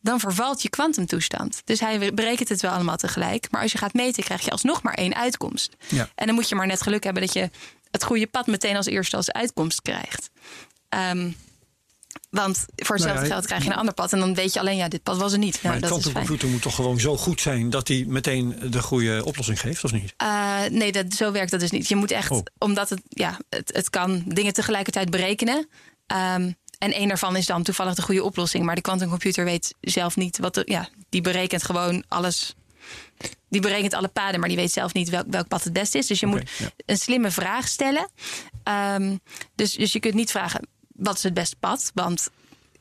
dan 0.02 0.20
vervalt 0.20 0.62
je 0.62 0.70
kwantumtoestand. 0.70 1.62
Dus 1.64 1.80
hij 1.80 2.14
berekent 2.14 2.50
het 2.50 2.62
wel 2.62 2.72
allemaal 2.72 2.96
tegelijk. 2.98 3.48
Maar 3.52 3.62
als 3.62 3.72
je 3.72 3.78
gaat 3.78 3.94
meten, 3.94 4.24
krijg 4.24 4.42
je 4.46 4.52
alsnog 4.52 4.82
maar 4.84 4.94
één 4.94 5.16
uitkomst. 5.16 5.76
Ja. 5.88 6.10
En 6.16 6.26
dan 6.26 6.36
moet 6.36 6.50
je 6.50 6.56
maar 6.56 6.68
net 6.68 6.82
geluk 6.82 7.04
hebben 7.04 7.22
dat 7.24 7.34
je 7.34 7.50
het 7.92 8.04
goede 8.04 8.28
pad 8.28 8.48
meteen 8.48 8.76
als 8.76 8.86
eerste 8.86 9.16
als 9.16 9.32
uitkomst 9.32 9.82
krijgt. 9.82 10.30
Ehm, 10.90 11.32
want 12.30 12.66
voor 12.76 12.96
hetzelfde 12.96 13.06
Nou 13.08 13.28
ja, 13.28 13.34
geld 13.34 13.46
krijg 13.46 13.64
je 13.64 13.70
een 13.70 13.76
ander 13.76 13.94
pad. 13.94 14.14
En 14.14 14.20
dan 14.20 14.34
weet 14.36 14.54
je 14.54 14.60
alleen, 14.60 14.78
ja, 14.78 14.88
dit 14.88 15.04
pad 15.04 15.18
was 15.18 15.32
er 15.34 15.38
niet. 15.38 15.62
Maar 15.62 15.64
Nou, 15.64 15.80
dat 15.80 15.90
fijn. 15.90 16.02
kwantumcomputer 16.02 16.50
moet 16.50 16.62
toch 16.62 16.76
gewoon 16.76 17.00
zo 17.00 17.18
goed 17.18 17.42
zijn 17.42 17.70
dat 17.70 17.88
hij 17.88 18.06
meteen 18.08 18.56
de 18.70 18.82
goede 18.82 19.26
oplossing 19.26 19.60
geeft, 19.60 19.84
of 19.84 19.92
niet? 19.92 20.14
Eh, 20.18 20.64
nee, 20.70 20.92
dat, 20.92 21.14
zo 21.14 21.32
werkt 21.32 21.52
dat 21.52 21.60
dus 21.60 21.72
niet. 21.72 21.88
Je 21.88 21.96
moet 21.96 22.12
echt, 22.12 22.32
Oh. 22.32 22.42
omdat 22.58 22.90
het, 22.90 23.02
ja, 23.10 23.38
het, 23.50 23.72
het 23.74 23.90
kan 23.90 24.24
dingen 24.28 24.54
tegelijkertijd 24.54 25.10
berekenen. 25.10 25.68
Ehm, 26.08 26.52
en 26.78 26.92
één 26.92 27.08
daarvan 27.08 27.36
is 27.36 27.46
dan 27.46 27.64
toevallig 27.64 27.96
de 27.96 28.02
goede 28.02 28.24
oplossing. 28.24 28.66
Maar 28.66 28.76
de 28.76 28.82
kwantumcomputer 28.82 29.46
weet 29.46 29.76
zelf 29.82 30.16
niet 30.16 30.38
wat. 30.38 30.54
De, 30.54 30.62
ja, 30.66 30.90
die 31.10 31.22
berekent 31.22 31.64
gewoon 31.64 32.04
alles. 32.08 32.56
Die 33.50 33.62
berekent 33.62 33.94
alle 33.94 34.08
paden, 34.08 34.40
maar 34.40 34.50
die 34.50 34.58
weet 34.58 34.72
zelf 34.72 34.94
niet 34.94 35.10
welk, 35.10 35.26
welk 35.30 35.48
pad 35.48 35.64
het 35.64 35.74
beste 35.74 35.98
is. 35.98 36.08
Dus 36.08 36.20
je 36.20 36.26
moet 36.26 36.52
ja. 36.58 36.70
een 36.86 36.98
slimme 36.98 37.32
vraag 37.32 37.68
stellen. 37.68 38.10
Ehm, 38.64 39.16
dus, 39.56 39.74
dus 39.74 39.92
je 39.92 40.00
kunt 40.00 40.14
niet 40.14 40.32
vragen: 40.32 40.68
wat 40.96 41.18
is 41.18 41.24
het 41.24 41.34
beste 41.34 41.56
pad? 41.60 41.92
Want 41.94 42.30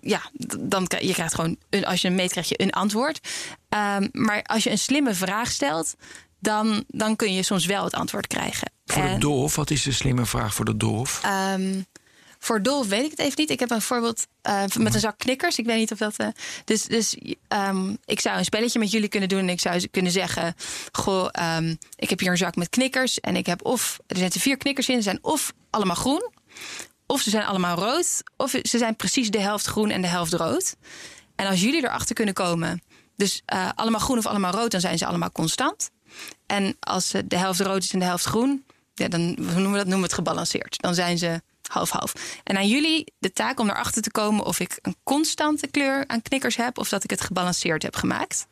ja, 0.01 0.21
dan 0.61 0.87
krijg 0.87 1.05
je 1.07 1.13
krijgt 1.13 1.35
gewoon 1.35 1.57
een, 1.71 1.85
als 1.87 2.01
je 2.01 2.07
hem 2.09 2.17
meet, 2.17 2.31
krijg 2.31 2.49
je 2.49 2.63
een 2.63 2.73
antwoord. 2.73 3.29
Ehm, 3.69 4.09
maar 4.13 4.43
als 4.43 4.65
je 4.65 4.71
een 4.71 4.79
slimme 4.79 5.15
vraag 5.15 5.51
stelt, 5.51 5.95
dan, 6.39 6.85
dan 6.89 7.17
kun 7.17 7.35
je 7.35 7.43
soms 7.43 7.67
wel 7.67 7.85
het 7.85 7.95
antwoord 7.95 8.27
krijgen. 8.27 8.71
Voor 8.87 9.03
de 9.03 9.09
En, 9.09 9.21
doof, 9.21 9.57
wat 9.57 9.71
is 9.71 9.83
de 9.83 9.93
slimme 9.93 10.27
vraag 10.27 10.55
voor 10.55 10.65
de 10.65 10.77
doof? 10.77 11.21
ehm, 11.25 11.81
voor 12.39 12.63
Dolf 12.63 12.87
weet 12.89 13.05
ik 13.05 13.11
het 13.11 13.19
even 13.19 13.35
niet. 13.37 13.51
Ik 13.51 13.61
heb 13.61 13.71
een 13.71 13.83
voorbeeld 13.83 14.27
eh, 14.43 14.63
met 14.79 14.95
een 14.95 15.01
zak 15.01 15.19
knikkers. 15.19 15.59
Ik 15.59 15.65
weet 15.67 15.77
niet 15.77 15.93
of 15.93 15.99
dat. 15.99 16.17
eh, 16.17 16.29
dus 16.65 16.85
dus 16.85 17.17
ehm, 17.49 17.95
ik 18.05 18.21
zou 18.21 18.39
een 18.39 18.45
spelletje 18.45 18.79
met 18.79 18.91
jullie 18.91 19.09
kunnen 19.09 19.29
doen. 19.29 19.39
En 19.39 19.49
ik 19.49 19.61
zou 19.61 19.87
kunnen 19.91 20.13
zeggen: 20.13 20.55
Goh, 20.93 21.29
ik 21.97 22.11
heb 22.11 22.21
hier 22.21 22.31
een 22.31 22.37
zak 22.37 22.57
met 22.57 22.69
knikkers. 22.69 23.21
En 23.21 23.37
ik 23.37 23.47
heb 23.47 23.65
of. 23.65 23.99
Er 24.07 24.17
zitten 24.17 24.41
vier 24.41 24.57
knikkers 24.57 24.89
in. 24.89 24.97
Ze 24.97 25.03
zijn 25.03 25.19
of 25.23 25.53
allemaal 25.71 25.95
groen. 25.97 26.31
Of 27.07 27.21
ze 27.21 27.31
zijn 27.31 27.45
allemaal 27.45 27.77
rood. 27.77 28.23
Of 28.37 28.51
ze 28.51 28.79
zijn 28.79 28.97
precies 28.97 29.31
de 29.31 29.41
helft 29.41 29.67
groen 29.67 29.91
en 29.91 30.03
de 30.03 30.09
helft 30.09 30.33
rood. 30.33 30.77
En 31.37 31.47
als 31.47 31.61
jullie 31.61 31.83
erachter 31.85 32.15
kunnen 32.15 32.35
komen. 32.35 32.83
Dus 33.17 33.43
eh, 33.45 33.69
allemaal 33.75 34.01
groen 34.01 34.19
of 34.19 34.27
allemaal 34.27 34.53
rood, 34.53 34.71
dan 34.71 34.81
zijn 34.81 34.99
ze 34.99 35.07
allemaal 35.07 35.33
constant. 35.33 35.91
En 36.47 36.77
als 36.81 37.11
de 37.27 37.37
helft 37.37 37.61
rood 37.61 37.83
is 37.83 37.93
en 37.93 37.99
de 37.99 38.05
helft 38.05 38.25
groen, 38.25 38.65
ja, 38.95 39.09
dan 39.09 39.35
noemen 39.35 39.71
we 39.71 39.77
dat 39.77 39.87
noemen 39.87 39.97
we 39.97 40.03
het 40.03 40.13
gebalanceerd. 40.13 40.81
Dan 40.81 40.95
zijn 40.95 41.19
ze 41.19 41.43
half-half. 41.73 42.13
En 42.45 42.57
aan 42.57 42.69
jullie 42.69 43.13
de 43.19 43.33
taak 43.33 43.61
om 43.61 43.71
erachter 43.71 44.03
te 44.03 44.11
komen 44.11 44.45
of 44.45 44.61
ik 44.61 44.79
een 44.83 44.97
constante 45.03 45.67
kleur 45.67 46.05
aan 46.07 46.23
knikkers 46.23 46.57
heb 46.57 46.79
of 46.79 46.89
dat 46.89 47.05
ik 47.05 47.11
het 47.11 47.21
gebalanceerd 47.21 47.83
heb 47.83 47.97
gemaakt. 47.97 48.47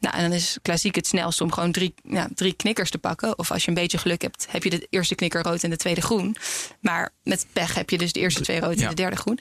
Nou, 0.00 0.16
en 0.16 0.22
dan 0.22 0.32
is 0.32 0.58
klassiek 0.62 0.94
het 0.94 1.06
snelst 1.06 1.40
om 1.40 1.52
gewoon 1.52 1.72
drie, 1.72 1.94
ja, 2.02 2.28
drie 2.34 2.52
knikkers 2.52 2.90
te 2.90 2.98
pakken. 2.98 3.38
Of 3.38 3.50
als 3.50 3.62
je 3.62 3.68
een 3.68 3.74
beetje 3.74 3.98
geluk 3.98 4.22
hebt, 4.22 4.46
heb 4.50 4.62
je 4.64 4.70
de 4.70 4.86
eerste 4.90 5.14
knikker 5.14 5.42
rood 5.42 5.62
en 5.62 5.70
de 5.70 5.76
tweede 5.76 6.00
groen. 6.00 6.36
Maar 6.80 7.10
met 7.22 7.46
pech 7.52 7.74
heb 7.74 7.90
je 7.90 7.98
dus 7.98 8.12
de 8.12 8.20
eerste 8.20 8.40
twee 8.42 8.60
rood 8.60 8.74
en 8.76 8.80
Ja. 8.82 8.88
de 8.88 8.94
derde 8.94 9.16
groen. 9.16 9.38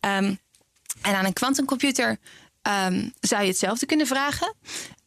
Ehm, 0.00 0.34
en 1.02 1.14
aan 1.14 1.24
een 1.24 1.32
kwantumcomputer 1.32 2.18
ehm, 2.62 3.08
zou 3.20 3.42
je 3.42 3.48
hetzelfde 3.48 3.86
kunnen 3.86 4.06
vragen. 4.06 4.54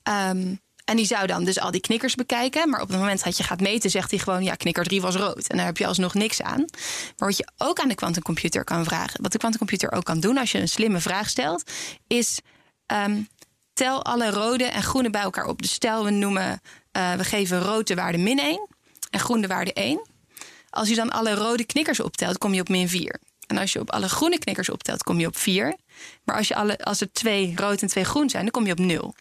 Ehm, 0.04 0.56
En 0.86 0.96
die 0.96 1.06
zou 1.06 1.28
dan 1.28 1.44
dus 1.44 1.60
al 1.60 1.72
die 1.72 1.82
knikkers 1.82 2.16
bekijken. 2.16 2.70
Maar 2.70 2.82
op 2.82 2.88
het 2.88 2.98
moment 2.98 3.24
dat 3.24 3.38
je 3.38 3.44
gaat 3.44 3.62
meten, 3.62 3.90
zegt 3.90 4.10
hij 4.10 4.20
gewoon: 4.20 4.44
ja, 4.44 4.56
knikker 4.56 4.84
3 4.84 5.02
was 5.02 5.16
rood. 5.16 5.48
En 5.48 5.58
daar 5.58 5.66
heb 5.66 5.78
je 5.78 5.88
alsnog 5.88 6.14
niks 6.14 6.42
aan. 6.42 6.66
Maar 7.18 7.28
wat 7.28 7.38
je 7.38 7.48
ook 7.58 7.80
aan 7.80 7.88
de 7.88 7.96
kwantumcomputer 7.96 8.64
kan 8.64 8.84
vragen, 8.84 9.22
wat 9.22 9.32
de 9.32 9.38
kwantumcomputer 9.38 9.92
ook 9.92 10.04
kan 10.04 10.20
doen 10.20 10.38
als 10.38 10.52
je 10.52 10.60
een 10.60 10.68
slimme 10.68 11.00
vraag 11.00 11.30
stelt, 11.30 11.72
is. 12.08 12.40
ehm, 12.86 13.22
tel 13.74 14.04
alle 14.04 14.30
rode 14.30 14.64
en 14.64 14.84
groene 14.84 15.10
bij 15.10 15.22
elkaar 15.22 15.46
op. 15.46 15.62
Dus 15.62 15.72
stel, 15.74 16.04
we 16.04 16.10
noemen, 16.12 16.62
eh, 16.92 17.14
we 17.14 17.24
geven 17.24 17.62
rood 17.62 17.88
de 17.88 17.96
waarde 17.96 18.18
min 18.18 18.40
1 18.40 18.68
en 19.10 19.20
groen 19.20 19.42
de 19.42 19.48
waarde 19.48 19.72
1. 19.74 20.08
Als 20.70 20.90
je 20.90 20.96
dan 20.96 21.10
alle 21.10 21.34
rode 21.34 21.66
knikkers 21.66 22.00
optelt, 22.00 22.38
kom 22.38 22.54
je 22.54 22.62
op 22.62 22.70
min 22.70 22.90
4. 22.90 23.20
En 23.48 23.58
als 23.58 23.74
je 23.74 23.80
op 23.80 23.92
alle 23.92 24.10
groene 24.10 24.40
knikkers 24.40 24.70
optelt, 24.70 25.04
kom 25.04 25.20
je 25.20 25.28
op 25.28 25.38
4. 25.38 25.76
Maar 26.24 26.36
als, 26.38 26.48
je 26.48 26.56
alle, 26.56 26.78
als 26.78 27.02
er 27.02 27.12
twee 27.12 27.54
rood 27.56 27.82
en 27.82 27.88
twee 27.88 28.04
groen 28.04 28.30
zijn, 28.30 28.44
dan 28.44 28.52
kom 28.52 28.66
je 28.66 28.72
op 28.72 28.80
0. 28.80 29.16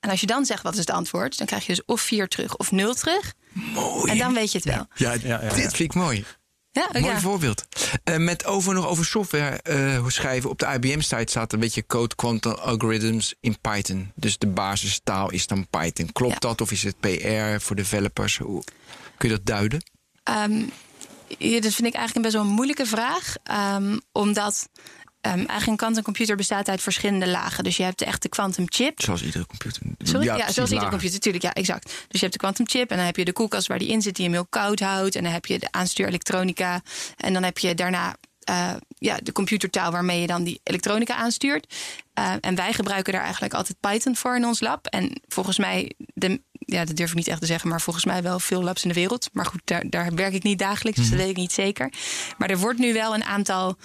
En 0.00 0.10
als 0.10 0.20
je 0.20 0.26
dan 0.26 0.44
zegt 0.44 0.62
wat 0.62 0.72
is 0.72 0.78
het 0.78 0.90
antwoord, 0.90 1.38
dan 1.38 1.46
krijg 1.46 1.66
je 1.66 1.74
dus 1.74 1.84
of 1.84 2.00
4 2.00 2.28
terug 2.28 2.56
of 2.56 2.70
0 2.70 2.94
terug. 2.94 3.32
Mooi. 3.52 4.10
En 4.12 4.18
dan 4.18 4.34
weet 4.34 4.52
je 4.52 4.58
het 4.58 4.66
wel. 4.66 4.86
Ja, 4.94 5.12
Ja, 5.12 5.18
ja, 5.22 5.42
ja. 5.42 5.54
dit 5.54 5.74
vind 5.74 5.78
ik 5.78 5.94
mooi. 5.94 6.24
Ja, 6.72 6.88
Mooi 6.92 7.04
ja. 7.04 7.20
voorbeeld. 7.20 7.66
Eh, 8.04 8.16
met 8.16 8.44
over 8.44 8.74
nog 8.74 8.86
over 8.86 9.04
software 9.04 9.56
eh, 9.62 10.06
schrijven. 10.06 10.50
Op 10.50 10.58
de 10.58 10.66
IBM-site 10.66 11.24
staat 11.30 11.52
een 11.52 11.60
beetje 11.60 11.86
code 11.86 12.14
quantum 12.14 12.52
algorithms 12.52 13.34
in 13.40 13.60
Python. 13.60 14.12
Dus 14.14 14.38
de 14.38 14.46
basistaal 14.46 15.30
is 15.30 15.46
dan 15.46 15.66
Python. 15.68 16.12
Klopt 16.12 16.32
Ja. 16.32 16.38
dat 16.38 16.60
of 16.60 16.70
is 16.70 16.82
het 16.82 17.00
PR 17.00 17.60
voor 17.64 17.76
developers? 17.76 18.38
Hoe, 18.38 18.62
kun 19.16 19.28
je 19.28 19.34
dat 19.36 19.46
duiden? 19.46 19.82
Ehm, 20.22 20.62
ja, 21.38 21.60
dat 21.60 21.72
vind 21.74 21.88
ik 21.88 21.94
eigenlijk 21.94 22.14
een 22.16 22.22
best 22.22 22.34
wel 22.34 22.42
een 22.44 22.48
moeilijke 22.48 22.86
vraag. 22.86 23.34
Ehm, 23.42 23.98
omdat 24.12 24.68
ehm, 25.20 25.36
eigenlijk 25.36 25.66
een 25.66 25.76
kwantumcomputer 25.76 26.36
bestaat 26.36 26.68
uit 26.68 26.82
verschillende 26.82 27.28
lagen. 27.28 27.64
Dus 27.64 27.76
je 27.76 27.82
hebt 27.82 27.98
de 27.98 28.04
echte 28.04 28.28
quantumchip. 28.28 29.02
Zoals 29.02 29.22
iedere 29.22 29.46
computer. 29.46 29.82
Sorry? 29.98 30.24
Ja, 30.24 30.52
zoals 30.52 30.70
iedere 30.70 30.90
computer, 30.90 31.14
natuurlijk. 31.14 31.44
Ja, 31.44 31.52
exact. 31.52 31.84
Dus 31.84 31.94
je 32.08 32.18
hebt 32.18 32.32
de 32.32 32.38
quantumchip 32.38 32.90
en 32.90 32.96
dan 32.96 33.06
heb 33.06 33.16
je 33.16 33.24
de 33.24 33.32
koelkast 33.32 33.66
waar 33.66 33.78
die 33.78 33.88
in 33.88 34.02
zit, 34.02 34.16
die 34.16 34.24
hem 34.24 34.34
heel 34.34 34.46
koud 34.46 34.80
houdt. 34.80 35.14
En 35.14 35.22
dan 35.22 35.32
heb 35.32 35.46
je 35.46 35.58
de 35.58 35.68
aanstuurelektronica. 35.70 36.82
En 37.16 37.32
dan 37.32 37.42
heb 37.42 37.58
je 37.58 37.74
daarna 37.74 38.16
eh, 38.50 38.72
ja, 38.98 39.18
de 39.22 39.32
computertaal 39.32 39.92
waarmee 39.92 40.20
je 40.20 40.26
dan 40.26 40.44
die 40.44 40.60
elektronica 40.62 41.14
aanstuurt. 41.14 41.74
Eh, 42.14 42.32
en 42.40 42.54
wij 42.54 42.72
gebruiken 42.72 43.12
daar 43.12 43.22
eigenlijk 43.22 43.54
altijd 43.54 43.80
Python 43.80 44.16
voor 44.16 44.36
in 44.36 44.44
ons 44.44 44.60
lab. 44.60 44.86
En 44.86 45.20
volgens 45.28 45.58
mij, 45.58 45.92
de, 45.96 46.40
ja, 46.52 46.84
dat 46.84 46.96
durf 46.96 47.10
ik 47.10 47.16
niet 47.16 47.28
echt 47.28 47.40
te 47.40 47.46
zeggen, 47.46 47.68
maar 47.68 47.80
volgens 47.80 48.04
mij 48.04 48.22
wel 48.22 48.40
veel 48.40 48.62
labs 48.62 48.82
in 48.82 48.88
de 48.88 48.94
wereld. 48.94 49.28
Maar 49.32 49.46
goed, 49.46 49.60
daar, 49.64 49.90
daar 49.90 50.14
werk 50.14 50.32
ik 50.32 50.42
niet 50.42 50.58
dagelijks, 50.58 50.98
dus 50.98 51.08
dat 51.10 51.18
weet 51.18 51.28
ik 51.28 51.36
niet 51.36 51.52
zeker. 51.52 51.92
Maar 52.38 52.50
er 52.50 52.58
wordt 52.58 52.78
nu 52.78 52.92
wel 52.92 53.14
een 53.14 53.24
aantal 53.24 53.76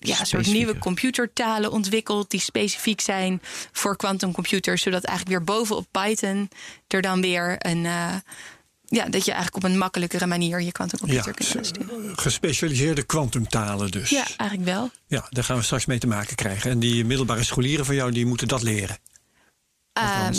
ja, 0.00 0.14
soort 0.14 0.26
Specifieke. 0.28 0.56
nieuwe 0.58 0.78
computertalen 0.78 1.70
ontwikkeld 1.72 2.30
die 2.30 2.40
specifiek 2.40 3.00
zijn 3.00 3.42
voor 3.72 3.96
quantumcomputers, 3.96 4.82
zodat 4.82 5.04
eigenlijk 5.04 5.36
weer 5.38 5.56
bovenop 5.56 5.86
Python 5.90 6.48
er 6.88 7.02
dan 7.02 7.20
weer 7.20 7.56
een 7.58 7.86
eh, 7.86 8.14
ja, 8.86 9.04
dat 9.08 9.24
je 9.24 9.32
eigenlijk 9.32 9.64
op 9.64 9.70
een 9.70 9.78
makkelijkere 9.78 10.26
manier 10.26 10.60
je 10.60 10.72
quantumcomputer 10.72 11.26
Ja, 11.26 11.32
kunt 11.32 11.56
aansturen. 11.56 12.18
gespecialiseerde 12.18 13.02
kwantumtalen 13.02 13.90
dus. 13.90 14.10
Ja, 14.10 14.24
eigenlijk 14.36 14.70
wel. 14.70 14.90
Ja, 15.06 15.26
daar 15.30 15.44
gaan 15.44 15.56
we 15.56 15.62
straks 15.62 15.86
mee 15.86 15.98
te 15.98 16.06
maken 16.06 16.36
krijgen. 16.36 16.70
En 16.70 16.78
die 16.78 17.04
middelbare 17.04 17.44
scholieren 17.44 17.84
van 17.86 17.94
jou, 17.94 18.12
die 18.12 18.26
moeten 18.26 18.48
dat 18.48 18.62
leren. 18.62 18.98
Ehm, 20.00 20.32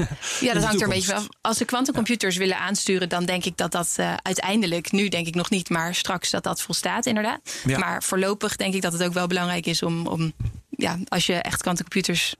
ja, 0.46 0.54
dat 0.54 0.62
hangt 0.62 0.80
er 0.80 0.82
een 0.82 0.94
beetje 0.94 1.08
vanaf. 1.08 1.28
Als 1.40 1.56
ze 1.56 1.64
quantumcomputers 1.64 2.36
willen 2.36 2.58
aansturen, 2.58 3.08
dan 3.08 3.24
denk 3.24 3.44
ik 3.44 3.56
dat 3.56 3.72
dat 3.72 3.92
eh, 3.96 4.14
uiteindelijk, 4.22 4.92
nu 4.92 5.08
denk 5.08 5.26
ik 5.26 5.34
nog 5.34 5.50
niet, 5.50 5.70
maar 5.70 5.94
straks 5.94 6.30
dat 6.30 6.42
dat 6.42 6.62
volstaat, 6.62 7.06
inderdaad. 7.06 7.40
Ja. 7.64 7.78
Maar 7.78 8.02
voorlopig 8.02 8.56
denk 8.56 8.74
ik 8.74 8.82
dat 8.82 8.92
het 8.92 9.02
ook 9.02 9.12
wel 9.12 9.26
belangrijk 9.26 9.66
is 9.66 9.82
om, 9.82 10.06
om 10.06 10.32
ja, 10.70 10.98
als 11.08 11.26
je 11.26 11.34
echt 11.34 11.62
quantumcomputers 11.62 12.34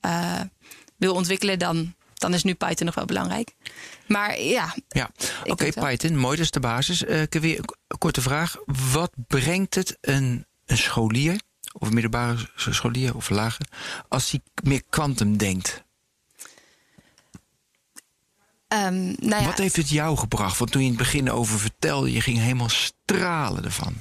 eh, 0.00 0.40
wil 0.96 1.14
ontwikkelen, 1.14 1.58
dan, 1.58 1.94
dan 2.14 2.34
is 2.34 2.42
nu 2.42 2.54
Python 2.54 2.86
nog 2.86 2.94
wel 2.94 3.04
belangrijk. 3.04 3.54
Maar 4.06 4.40
ja, 4.40 4.74
Ja, 4.88 5.10
oké. 5.44 5.72
Python, 5.72 6.16
mooi, 6.16 6.36
dat 6.36 6.44
is 6.44 6.50
de 6.50 6.60
basis. 6.60 7.02
Ik 7.02 7.32
heb 7.32 7.42
weer 7.42 7.58
een 7.58 7.98
korte 7.98 8.20
vraag. 8.20 8.56
Wat 8.92 9.10
brengt 9.26 9.74
het 9.74 9.98
een, 10.00 10.46
een 10.66 10.78
scholier, 10.78 11.40
of 11.72 11.88
een 11.88 11.94
middelbare 11.94 12.48
scholier 12.54 13.16
of 13.16 13.30
lager, 13.30 13.66
als 14.08 14.30
hij 14.30 14.40
meer 14.62 14.82
kwantum 14.90 15.36
denkt? 15.36 15.86
Ehm, 18.68 19.04
nou 19.04 19.42
ja, 19.42 19.44
Wat 19.44 19.58
heeft 19.58 19.76
het 19.76 19.88
jou 19.90 20.16
gebracht? 20.16 20.58
Want 20.58 20.70
toen 20.70 20.80
je 20.82 20.86
in 20.88 20.94
het 20.94 21.02
begin 21.02 21.30
over 21.30 21.58
vertelde, 21.58 22.12
je 22.12 22.20
ging 22.20 22.38
helemaal 22.38 22.68
stralen 22.68 23.64
ervan. 23.64 23.94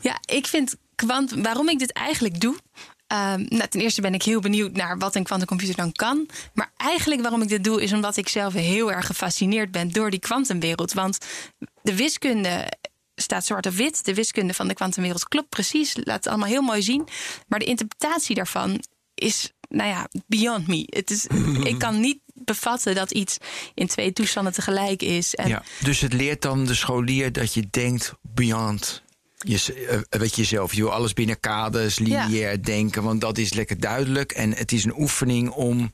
Ja, 0.00 0.18
ik 0.24 0.46
vind 0.46 0.76
kwant, 0.94 1.30
waarom 1.30 1.68
ik 1.68 1.78
dit 1.78 1.92
eigenlijk 1.92 2.40
doe. 2.40 2.56
ehm, 3.06 3.44
nou, 3.48 3.68
ten 3.68 3.80
eerste 3.80 4.00
ben 4.00 4.14
ik 4.14 4.22
heel 4.22 4.40
benieuwd 4.40 4.72
naar 4.72 4.98
wat 4.98 5.14
een 5.14 5.24
kwantumcomputer 5.24 5.76
dan 5.76 5.92
kan. 5.92 6.28
Maar 6.54 6.72
eigenlijk 6.76 7.20
waarom 7.20 7.42
ik 7.42 7.48
dit 7.48 7.64
doe, 7.64 7.82
is 7.82 7.92
omdat 7.92 8.16
ik 8.16 8.28
zelf 8.28 8.52
heel 8.52 8.92
erg 8.92 9.06
gefascineerd 9.06 9.70
ben 9.70 9.92
door 9.92 10.10
die 10.10 10.20
kwantumwereld. 10.20 10.92
Want 10.92 11.18
de 11.82 11.96
wiskunde 11.96 12.72
staat 13.14 13.46
zwart 13.46 13.66
op 13.66 13.72
wit. 13.72 14.04
De 14.04 14.14
wiskunde 14.14 14.54
van 14.54 14.68
de 14.68 14.74
kwantumwereld 14.74 15.28
klopt 15.28 15.48
precies. 15.48 15.94
Laat 15.96 16.16
het 16.16 16.26
allemaal 16.26 16.48
heel 16.48 16.62
mooi 16.62 16.82
zien. 16.82 17.08
Maar 17.48 17.58
de 17.58 17.64
interpretatie 17.64 18.34
daarvan 18.34 18.80
is, 19.14 19.52
nou 19.68 19.88
ja, 19.88 20.08
beyond 20.26 20.66
me. 20.66 20.82
Het 20.86 21.10
is, 21.10 21.26
ik 21.72 21.78
kan 21.78 22.00
niet 22.00 22.18
bevatten 22.52 22.94
dat 22.94 23.10
iets 23.10 23.36
in 23.74 23.86
twee 23.86 24.12
toestanden 24.12 24.52
tegelijk 24.52 25.02
is. 25.02 25.34
En 25.34 25.48
Ja, 25.48 25.62
dus 25.80 26.00
het 26.00 26.12
leert 26.12 26.42
dan 26.42 26.64
de 26.64 26.74
scholier 26.74 27.32
dat 27.32 27.54
je 27.54 27.66
denkt 27.70 28.12
beyond 28.22 29.02
je, 29.42 30.04
eh, 30.10 30.20
weet 30.20 30.36
je 30.36 30.44
zelf. 30.44 30.74
Je 30.74 30.82
wil 30.82 30.92
alles 30.92 31.12
binnen 31.12 31.40
kaders, 31.40 31.98
lineair 31.98 32.62
denken, 32.64 33.02
want 33.02 33.20
dat 33.20 33.38
is 33.38 33.52
lekker 33.52 33.80
duidelijk. 33.80 34.32
En 34.32 34.54
het 34.54 34.72
is 34.72 34.84
een 34.84 34.98
oefening 34.98 35.50
om 35.50 35.92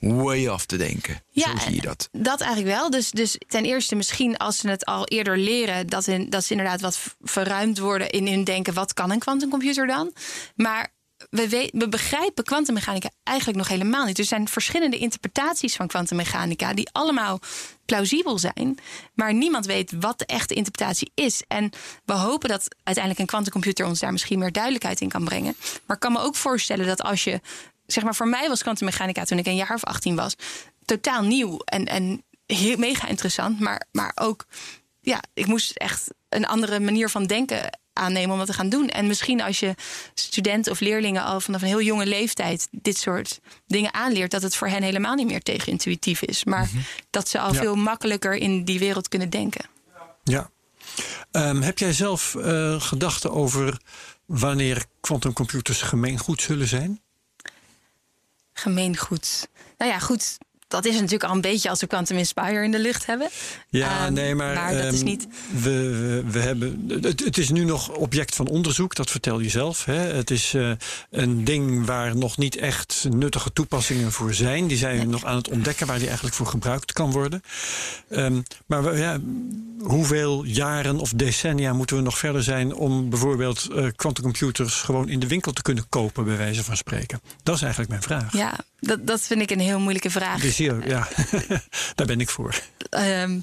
way 0.00 0.46
off 0.46 0.66
te 0.66 0.76
denken. 0.76 1.22
Zo 1.32 1.50
zie 1.64 1.74
je 1.74 1.80
dat. 1.80 2.08
Dat 2.12 2.40
eigenlijk 2.40 2.76
wel. 2.76 2.90
Dus, 2.90 3.10
dus 3.10 3.38
ten 3.48 3.64
eerste 3.64 3.94
misschien 3.94 4.36
als 4.36 4.56
ze 4.56 4.68
het 4.68 4.84
al 4.84 5.06
eerder 5.06 5.38
leren... 5.38 5.86
dat, 5.86 6.06
in, 6.06 6.30
dat 6.30 6.44
ze 6.44 6.50
inderdaad 6.50 6.80
wat 6.80 7.16
verruimd 7.20 7.78
worden 7.78 8.10
in 8.10 8.26
hun 8.26 8.44
denken... 8.44 8.74
wat 8.74 8.94
kan 8.94 9.10
een 9.10 9.18
kwantumcomputer 9.18 9.86
dan? 9.86 10.12
Maar 10.54 10.94
we, 11.30 11.70
we, 11.72 11.88
begrijpen 11.88 12.44
kwantummechanica 12.44 13.10
eigenlijk 13.22 13.58
nog 13.58 13.68
helemaal 13.68 14.04
niet. 14.04 14.18
Er 14.18 14.24
zijn 14.24 14.48
verschillende 14.48 14.98
interpretaties 14.98 15.76
van 15.76 15.86
kwantummechanica... 15.86 16.74
die 16.74 16.88
allemaal 16.92 17.40
plausibel 17.84 18.38
zijn. 18.38 18.78
Maar 19.14 19.34
niemand 19.34 19.66
weet 19.66 19.92
wat 20.00 20.18
de 20.18 20.26
echte 20.26 20.54
interpretatie 20.54 21.10
is. 21.14 21.42
En 21.48 21.70
we 22.04 22.12
hopen 22.12 22.48
dat 22.48 22.68
uiteindelijk 22.82 23.18
een 23.18 23.26
kwantumcomputer... 23.26 23.86
ons 23.86 24.00
daar 24.00 24.12
misschien 24.12 24.38
meer 24.38 24.52
duidelijkheid 24.52 25.00
in 25.00 25.08
kan 25.08 25.24
brengen. 25.24 25.56
Maar 25.86 25.96
ik 25.96 26.02
kan 26.02 26.12
me 26.12 26.20
ook 26.20 26.36
voorstellen 26.36 26.86
dat 26.86 27.02
als 27.02 27.24
je... 27.24 27.40
zeg 27.86 28.04
maar 28.04 28.14
voor 28.14 28.28
mij 28.28 28.48
was 28.48 28.62
kwantummechanica 28.62 29.24
toen 29.24 29.38
ik 29.38 29.46
een 29.46 29.56
jaar 29.56 29.74
of 29.74 29.84
18 29.84 30.16
was... 30.16 30.36
totaal 30.84 31.22
nieuw 31.22 31.58
en, 31.64 31.84
en 31.86 32.24
heel, 32.46 32.76
mega 32.76 33.08
interessant. 33.08 33.60
Maar, 33.60 33.86
maar 33.92 34.12
ook, 34.14 34.46
ja, 35.00 35.22
ik 35.34 35.46
moest 35.46 35.70
echt 35.70 36.08
een 36.28 36.46
andere 36.46 36.80
manier 36.80 37.08
van 37.08 37.26
denken 37.26 37.78
aannemen 37.96 38.32
om 38.32 38.38
dat 38.38 38.46
te 38.46 38.52
gaan 38.52 38.68
doen. 38.68 38.88
En 38.88 39.06
misschien 39.06 39.40
als 39.42 39.60
je 39.60 39.74
studenten 40.14 40.72
of 40.72 40.80
leerlingen 40.80 41.22
al 41.24 41.40
vanaf 41.40 41.60
een 41.62 41.66
heel 41.68 41.82
jonge 41.82 42.06
leeftijd 42.06 42.68
dit 42.70 42.98
soort 42.98 43.40
dingen 43.66 43.94
aanleert, 43.94 44.30
dat 44.30 44.42
het 44.42 44.56
voor 44.56 44.68
hen 44.68 44.82
helemaal 44.82 45.14
niet 45.14 45.26
meer 45.26 45.42
tegenintuïtief 45.42 46.22
is. 46.22 46.44
Maar 46.44 46.68
dat 47.10 47.28
ze 47.28 47.38
al 47.40 47.52
Ja. 47.52 47.60
veel 47.60 47.74
makkelijker 47.76 48.34
in 48.34 48.64
die 48.64 48.78
wereld 48.78 49.08
kunnen 49.08 49.30
denken. 49.30 49.64
Ja. 50.24 50.50
Ehm, 51.30 51.60
heb 51.60 51.78
jij 51.78 51.92
zelf 51.92 52.34
eh, 52.34 52.80
gedachten 52.80 53.32
over 53.32 53.80
wanneer 54.26 54.84
quantumcomputers 55.00 55.82
gemeengoed 55.82 56.42
zullen 56.42 56.68
zijn? 56.68 57.00
Gemeengoed. 58.52 59.48
Nou 59.78 59.90
ja, 59.90 59.98
goed. 59.98 60.38
Dat 60.68 60.84
is 60.84 60.94
natuurlijk 60.94 61.24
al 61.24 61.34
een 61.34 61.40
beetje 61.40 61.70
als 61.70 61.80
we 61.80 61.86
Quantum 61.86 62.16
Inspire 62.16 62.64
in 62.64 62.70
de 62.70 62.78
lucht 62.78 63.06
hebben. 63.06 63.28
Ja, 63.68 64.04
Ehm, 64.04 64.12
nee, 64.12 64.34
maar, 64.34 64.54
maar 64.54 64.72
dat 64.72 64.92
is 64.92 64.98
ehm, 64.98 65.04
niet- 65.08 65.26
We, 65.52 65.60
we, 65.70 66.22
we 66.30 66.38
hebben, 66.38 66.86
het, 67.02 67.24
het 67.24 67.38
is 67.38 67.50
nu 67.50 67.64
nog 67.64 67.88
object 67.90 68.34
van 68.34 68.48
onderzoek, 68.48 68.94
dat 68.94 69.10
vertel 69.10 69.40
je 69.40 69.48
zelf. 69.48 69.84
Hè. 69.84 69.94
Het 69.94 70.30
is 70.30 70.54
eh, 70.54 70.70
een 71.10 71.44
ding 71.44 71.86
waar 71.86 72.16
nog 72.16 72.36
niet 72.36 72.56
echt 72.56 73.06
nuttige 73.10 73.52
toepassingen 73.52 74.12
voor 74.12 74.34
zijn. 74.34 74.66
Die 74.66 74.76
zijn 74.76 75.10
nog 75.10 75.24
aan 75.24 75.36
het 75.36 75.48
ontdekken 75.48 75.86
waar 75.86 75.96
die 75.98 76.06
eigenlijk 76.06 76.36
voor 76.36 76.46
gebruikt 76.46 76.92
kan 76.92 77.10
worden. 77.10 77.42
Ehm, 78.08 78.40
maar 78.66 78.82
we- 78.84 78.98
ja, 78.98 79.18
hoeveel 79.78 80.44
jaren 80.44 80.98
of 80.98 81.10
decennia 81.10 81.72
moeten 81.72 81.96
we 81.96 82.02
nog 82.02 82.18
verder 82.18 82.42
zijn 82.42 82.74
om 82.74 83.10
bijvoorbeeld 83.10 83.68
quantumcomputers 83.96 84.74
gewoon 84.74 85.08
in 85.08 85.18
de 85.20 85.26
winkel 85.26 85.52
te 85.52 85.62
kunnen 85.62 85.86
kopen, 85.88 86.24
bij 86.24 86.36
wijze 86.36 86.64
van 86.64 86.76
spreken? 86.76 87.20
Dat 87.42 87.54
is 87.54 87.60
eigenlijk 87.62 87.90
mijn 87.90 88.02
vraag. 88.02 88.32
Ja, 88.32 88.58
dat, 88.80 89.06
dat 89.06 89.20
vind 89.20 89.40
ik 89.40 89.50
een 89.50 89.60
heel 89.60 89.78
moeilijke 89.80 90.10
vraag. 90.10 90.40
Dus 90.40 90.55
ja, 90.64 91.08
daar 91.94 92.06
ben 92.06 92.20
ik 92.20 92.28
voor. 92.28 92.60
Ehm, 92.90 93.40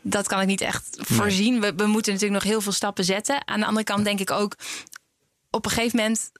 dat 0.00 0.26
kan 0.26 0.40
ik 0.40 0.46
niet 0.46 0.60
echt 0.60 0.96
voorzien. 1.00 1.60
We, 1.60 1.74
we 1.74 1.86
moeten 1.86 2.12
natuurlijk 2.12 2.42
nog 2.42 2.50
heel 2.50 2.60
veel 2.60 2.72
stappen 2.72 3.04
zetten. 3.04 3.48
Aan 3.48 3.60
de 3.60 3.66
andere 3.66 3.84
kant 3.84 4.04
denk 4.04 4.20
ik 4.20 4.30
ook... 4.30 4.56
op 5.50 5.64
een 5.64 5.70
gegeven 5.70 5.98
moment, 5.98 6.30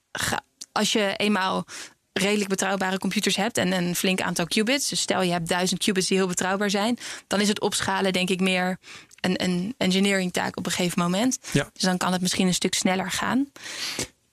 als 0.71 0.91
je 0.91 1.13
eenmaal 1.17 1.65
redelijk 2.13 2.49
betrouwbare 2.49 2.97
computers 2.97 3.35
hebt... 3.35 3.57
en 3.57 3.71
een 3.71 3.95
flink 3.95 4.21
aantal 4.21 4.45
qubits... 4.45 4.89
dus 4.89 5.01
stel 5.01 5.21
je 5.21 5.31
hebt 5.31 5.47
duizend 5.47 5.83
qubits 5.83 6.07
die 6.07 6.17
heel 6.17 6.27
betrouwbaar 6.27 6.69
zijn... 6.69 6.97
dan 7.27 7.41
is 7.41 7.47
het 7.47 7.61
opschalen 7.61 8.13
denk 8.13 8.29
ik 8.29 8.39
meer 8.39 8.77
een, 9.21 9.43
een 9.43 9.75
engineering 9.77 10.33
taak 10.33 10.57
op 10.57 10.65
een 10.65 10.71
gegeven 10.71 11.01
moment. 11.01 11.37
Ja. 11.51 11.69
Dus 11.73 11.83
dan 11.83 11.97
kan 11.97 12.11
het 12.11 12.21
misschien 12.21 12.47
een 12.47 12.53
stuk 12.53 12.73
sneller 12.73 13.11
gaan. 13.11 13.51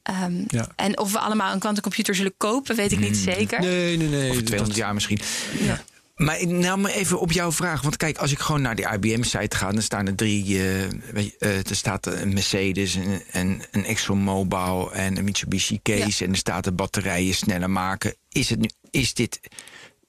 Ehm, 0.08 0.42
Ja. 0.46 0.68
En 0.76 0.98
of 0.98 1.12
we 1.12 1.18
allemaal 1.18 1.52
een 1.52 1.58
quantumcomputer 1.58 2.14
zullen 2.14 2.34
kopen, 2.36 2.76
weet 2.76 2.92
ik 2.92 2.98
niet 2.98 3.16
zeker. 3.16 3.60
Nee, 3.60 3.96
nee, 3.96 4.08
nee. 4.08 4.30
Over 4.30 4.44
200 4.44 4.66
dat- 4.66 4.76
jaar 4.76 4.94
misschien. 4.94 5.18
Ja. 5.60 5.80
Maar 6.16 6.46
nou 6.46 6.78
maar 6.78 6.90
even 6.90 7.20
op 7.20 7.32
jouw 7.32 7.52
vraag. 7.52 7.82
Want 7.82 7.96
kijk, 7.96 8.18
als 8.18 8.30
ik 8.32 8.38
gewoon 8.38 8.62
naar 8.62 8.76
die 8.76 8.86
IBM-site 8.92 9.56
ga... 9.56 9.72
dan 9.72 9.82
staan 9.82 10.06
er 10.06 10.14
drie... 10.14 10.44
eh, 10.44 10.86
weet 11.12 11.24
je, 11.24 11.36
eh, 11.38 11.56
er 11.56 11.76
staat 11.76 12.06
een 12.06 12.32
Mercedes, 12.32 12.94
een, 12.94 13.22
een, 13.32 13.62
een 13.70 13.84
ExxonMobil 13.84 14.92
en 14.92 15.16
een 15.16 15.24
Mitsubishi 15.24 15.80
Case... 15.82 16.24
en 16.24 16.30
er 16.30 16.36
staat 16.36 16.64
de 16.64 16.72
batterijen 16.72 17.34
sneller 17.34 17.70
maken. 17.70 18.14
Is, 18.28 18.50
het 18.50 18.58
nu, 18.60 18.68
is 18.90 19.14
dit... 19.14 19.40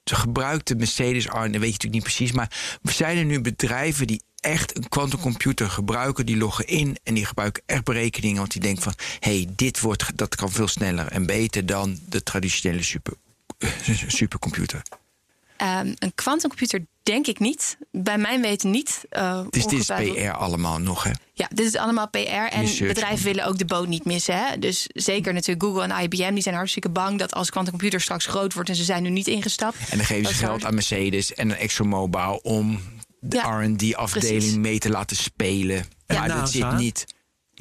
Gebruikt 0.04 0.68
de 0.68 0.76
Mercedes, 0.76 1.28
Arne, 1.30 1.60
weet 1.60 1.68
je 1.68 1.74
natuurlijk 1.74 1.94
niet 1.94 2.04
precies... 2.04 2.32
maar 2.32 2.52
zijn 2.84 3.18
er 3.18 3.26
nu 3.26 3.42
bedrijven 3.42 4.08
die 4.08 4.22
echt 4.40 4.78
een 4.78 4.90
quantumcomputer 4.90 5.70
gebruiken... 5.70 6.26
die 6.26 6.38
loggen 6.38 6.68
in 6.68 6.98
en 7.04 7.14
die 7.14 7.26
gebruiken 7.26 7.64
echt 7.66 7.84
berekeningen... 7.84 8.38
want 8.38 8.52
die 8.52 8.62
denken 8.62 8.84
van, 8.84 8.94
hé, 9.20 9.36
hey, 9.36 9.48
dit 9.56 9.80
wordt, 9.80 10.18
dat 10.18 10.36
kan 10.36 10.52
veel 10.52 10.68
sneller 10.68 11.08
en 11.08 11.26
beter... 11.26 11.66
dan 11.66 12.00
de 12.08 12.24
traditionele 12.24 12.84
super, 12.84 13.14
supercomputer. 14.08 14.82
Ehm, 15.58 15.94
een 15.98 16.12
quantumcomputer 16.16 16.86
denk 17.04 17.28
ik 17.28 17.40
niet. 17.40 17.78
Bij 17.92 18.18
mijn 18.18 18.42
weten 18.42 18.70
niet. 18.70 19.02
Het 19.10 19.56
is, 19.56 19.66
dit 19.66 19.80
is. 19.80 20.14
PR 20.14 20.30
allemaal 20.30 20.80
nog, 20.80 21.04
hè? 21.04 21.12
Ja, 21.34 21.48
dit 21.54 21.66
is 21.66 21.76
allemaal 21.76 22.10
PR. 22.10 22.18
En 22.18 22.62
Research. 22.62 22.94
bedrijven 22.94 23.26
willen 23.26 23.46
ook 23.46 23.58
de 23.58 23.66
boot 23.66 23.88
niet 23.88 24.06
missen. 24.06 24.38
Hè? 24.38 24.60
Dus 24.60 24.88
zeker 24.94 25.34
natuurlijk 25.34 25.64
Google 25.66 25.84
en 25.84 26.04
IBM... 26.04 26.34
die 26.34 26.44
zijn 26.44 26.56
hartstikke 26.56 26.90
bang 26.90 27.20
dat 27.20 27.34
als 27.34 27.50
quantumcomputer 27.50 28.02
straks 28.02 28.26
groot 28.26 28.54
wordt... 28.54 28.70
en 28.70 28.76
ze 28.76 28.84
zijn 28.84 29.04
nu 29.04 29.10
niet 29.10 29.28
ingestapt. 29.28 29.78
En 29.90 29.98
dan 29.98 30.06
geven 30.06 30.34
ze 30.34 30.46
geld 30.46 30.66
aan 30.66 30.74
Mercedes 30.74 31.34
en 31.34 31.50
een 31.50 31.58
ExxonMobil... 31.58 32.40
om 32.44 32.80
de 33.20 33.36
Ja, 33.36 33.62
R&D-afdeling 33.62 34.56
mee 34.56 34.80
te 34.80 34.90
laten 34.90 35.18
spelen. 35.18 35.86
Ja. 36.08 36.20
maar 36.20 36.28
dat 36.28 36.52
zit 36.52 36.78
niet... 36.78 37.06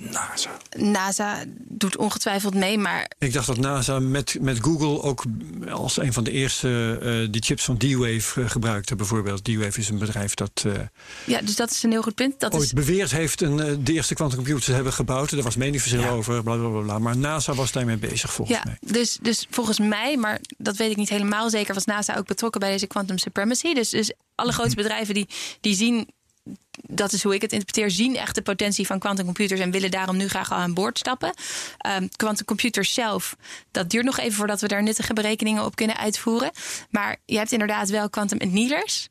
NASA. 0.03 0.51
NASA 0.77 1.45
doet 1.69 1.97
ongetwijfeld 1.97 2.55
mee, 2.55 2.79
maar 2.79 3.11
Ik 3.19 3.33
dacht 3.33 3.47
dat 3.47 3.57
NASA 3.57 3.99
met, 3.99 4.37
met 4.41 4.59
Google 4.61 5.03
ook 5.03 5.25
als 5.71 5.97
een 5.97 6.13
van 6.13 6.25
de 6.25 6.31
eerste 6.31 6.99
eh, 7.03 7.33
die 7.33 7.43
chips 7.43 7.65
van 7.65 7.77
D-Wave 7.77 8.43
eh, 8.43 8.51
gebruikte. 8.51 8.97
Bijvoorbeeld 8.97 9.45
D-Wave 9.45 9.79
is 9.79 9.89
een 9.89 9.99
bedrijf 9.99 10.35
dat 10.35 10.65
eh, 10.67 10.73
ja, 11.25 11.41
dus 11.41 11.57
dat 11.57 11.71
is 11.71 11.83
een 11.83 11.91
heel 11.91 12.03
goed 12.03 12.15
punt. 12.15 12.41
Dat 12.41 12.53
ooit 12.55 12.63
is, 12.63 12.73
beweerd 12.73 13.11
heeft 13.11 13.41
een, 13.41 13.85
de 13.85 13.93
eerste 13.93 14.15
quantumcomputer 14.15 14.65
te 14.65 14.73
hebben 14.73 14.93
gebouwd. 14.93 15.31
Daar 15.31 15.43
was 15.43 15.57
meningsverschil 15.57 16.03
Ja. 16.03 16.11
over, 16.11 16.43
bla, 16.43 16.57
bla, 16.57 16.69
bla, 16.69 16.81
bla. 16.81 16.99
Maar 16.99 17.17
NASA 17.17 17.55
was 17.55 17.73
daarmee 17.73 17.97
bezig 17.97 18.33
volgens 18.33 18.59
ja, 18.59 18.65
mij. 18.65 18.93
dus, 18.93 19.19
dus 19.23 19.47
volgens 19.51 19.79
mij, 19.79 20.17
maar 20.17 20.41
dat 20.57 20.77
weet 20.77 20.91
ik 20.91 20.97
niet 20.97 21.09
helemaal 21.09 21.51
zeker... 21.51 21.75
was 21.75 21.85
NASA 21.85 22.17
ook 22.17 22.27
betrokken 22.27 22.61
bij 22.61 22.71
deze 22.71 22.87
quantum 22.87 23.19
supremacy. 23.19 23.75
Dus, 23.75 23.91
dus 23.91 24.13
alle 24.35 24.53
grote 24.53 24.75
bedrijven 24.83 25.15
die, 25.15 25.29
die 25.61 25.75
zien... 25.75 26.09
Dat 26.83 27.13
is 27.13 27.23
hoe 27.23 27.35
ik 27.35 27.43
het 27.43 27.53
interpreteer. 27.53 27.91
Zien 27.91 28.17
echt 28.17 28.35
de 28.35 28.43
potentie 28.43 28.87
van 28.87 28.99
quantumcomputers 28.99 29.61
en 29.61 29.71
willen 29.71 29.91
daarom 29.91 30.17
nu 30.17 30.29
graag 30.29 30.53
al 30.53 30.59
aan 30.59 30.75
boord 30.75 30.99
stappen. 30.99 31.35
Ehm 31.79 32.07
quantumcomputers 32.17 32.95
zelf, 32.95 33.37
dat 33.71 33.91
duurt 33.91 34.05
nog 34.05 34.19
even 34.19 34.33
voordat 34.33 34.61
we 34.61 34.69
daar 34.69 34.83
nuttige 34.83 35.13
berekeningen 35.13 35.65
op 35.65 35.77
kunnen 35.77 35.97
uitvoeren. 35.97 36.51
Maar 36.91 37.17
je 37.25 37.37
hebt 37.37 37.53
inderdaad 37.53 37.89
wel 37.89 38.11
quantum 38.11 38.39
annealers. 38.41 39.09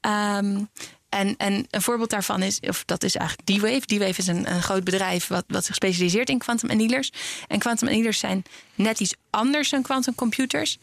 Ehm, 0.00 0.64
en, 1.08 1.36
en 1.36 1.66
een 1.70 1.82
voorbeeld 1.82 2.10
daarvan 2.10 2.42
is, 2.42 2.60
of 2.60 2.84
dat 2.84 3.02
is 3.02 3.16
eigenlijk 3.16 3.48
D-Wave. 3.48 3.80
D-Wave 3.80 4.20
is 4.20 4.26
een, 4.26 4.50
een 4.50 4.62
groot 4.62 4.84
bedrijf 4.84 5.26
wat, 5.26 5.44
wat 5.46 5.64
zich 5.64 5.74
specialiseert 5.74 6.28
in 6.28 6.38
quantum 6.38 6.70
annealers. 6.70 7.12
En 7.46 7.58
quantum 7.58 7.88
annealers 7.88 8.18
zijn 8.18 8.42
net 8.74 9.00
iets 9.00 9.14
anders 9.30 9.70
dan 9.70 9.82
quantum 9.82 10.14
computers. 10.14 10.78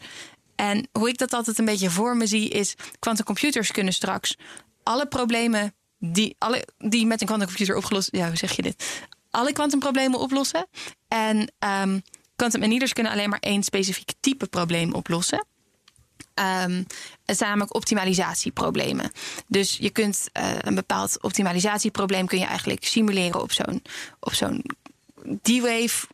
En 0.56 0.88
hoe 0.92 1.08
ik 1.08 1.18
dat 1.18 1.32
altijd 1.32 1.58
een 1.58 1.64
beetje 1.64 1.90
voor 1.90 2.16
me 2.16 2.26
zie, 2.26 2.48
is 2.48 2.74
quantum 2.98 3.24
computers 3.24 3.70
kunnen 3.70 3.92
straks 3.92 4.36
alle 4.86 5.06
problemen 5.06 5.74
die, 5.98 6.36
alle, 6.38 6.66
die 6.78 7.06
met 7.06 7.20
een 7.20 7.26
quantumcomputer 7.26 7.76
opgelost, 7.76 8.08
ja, 8.12 8.26
hoe 8.26 8.36
zeg 8.36 8.56
je 8.56 8.62
dit? 8.62 9.06
Alle 9.30 9.52
kwantumproblemen 9.52 10.20
oplossen. 10.20 10.66
En 11.08 11.52
ehm 11.58 11.98
quantum 12.36 12.62
annealers 12.62 12.92
kunnen 12.92 13.12
alleen 13.12 13.30
maar 13.30 13.40
één 13.40 13.62
specifiek 13.62 14.12
type 14.20 14.46
probleem 14.46 14.92
oplossen. 14.94 15.46
Ehm, 16.34 16.82
het 17.24 17.36
zijn 17.36 17.48
namelijk 17.48 17.74
optimalisatieproblemen. 17.74 19.12
Dus 19.46 19.76
je 19.76 19.90
kunt 19.90 20.28
eh, 20.32 20.50
een 20.58 20.74
bepaald 20.74 21.22
optimalisatieprobleem 21.22 22.26
kun 22.26 22.38
je 22.38 22.44
eigenlijk 22.44 22.84
simuleren 22.84 23.42
op 23.42 23.52
zo'n 23.52 23.82
op 24.20 24.34
zo'n 24.34 24.64
D-Wave. 25.42 26.06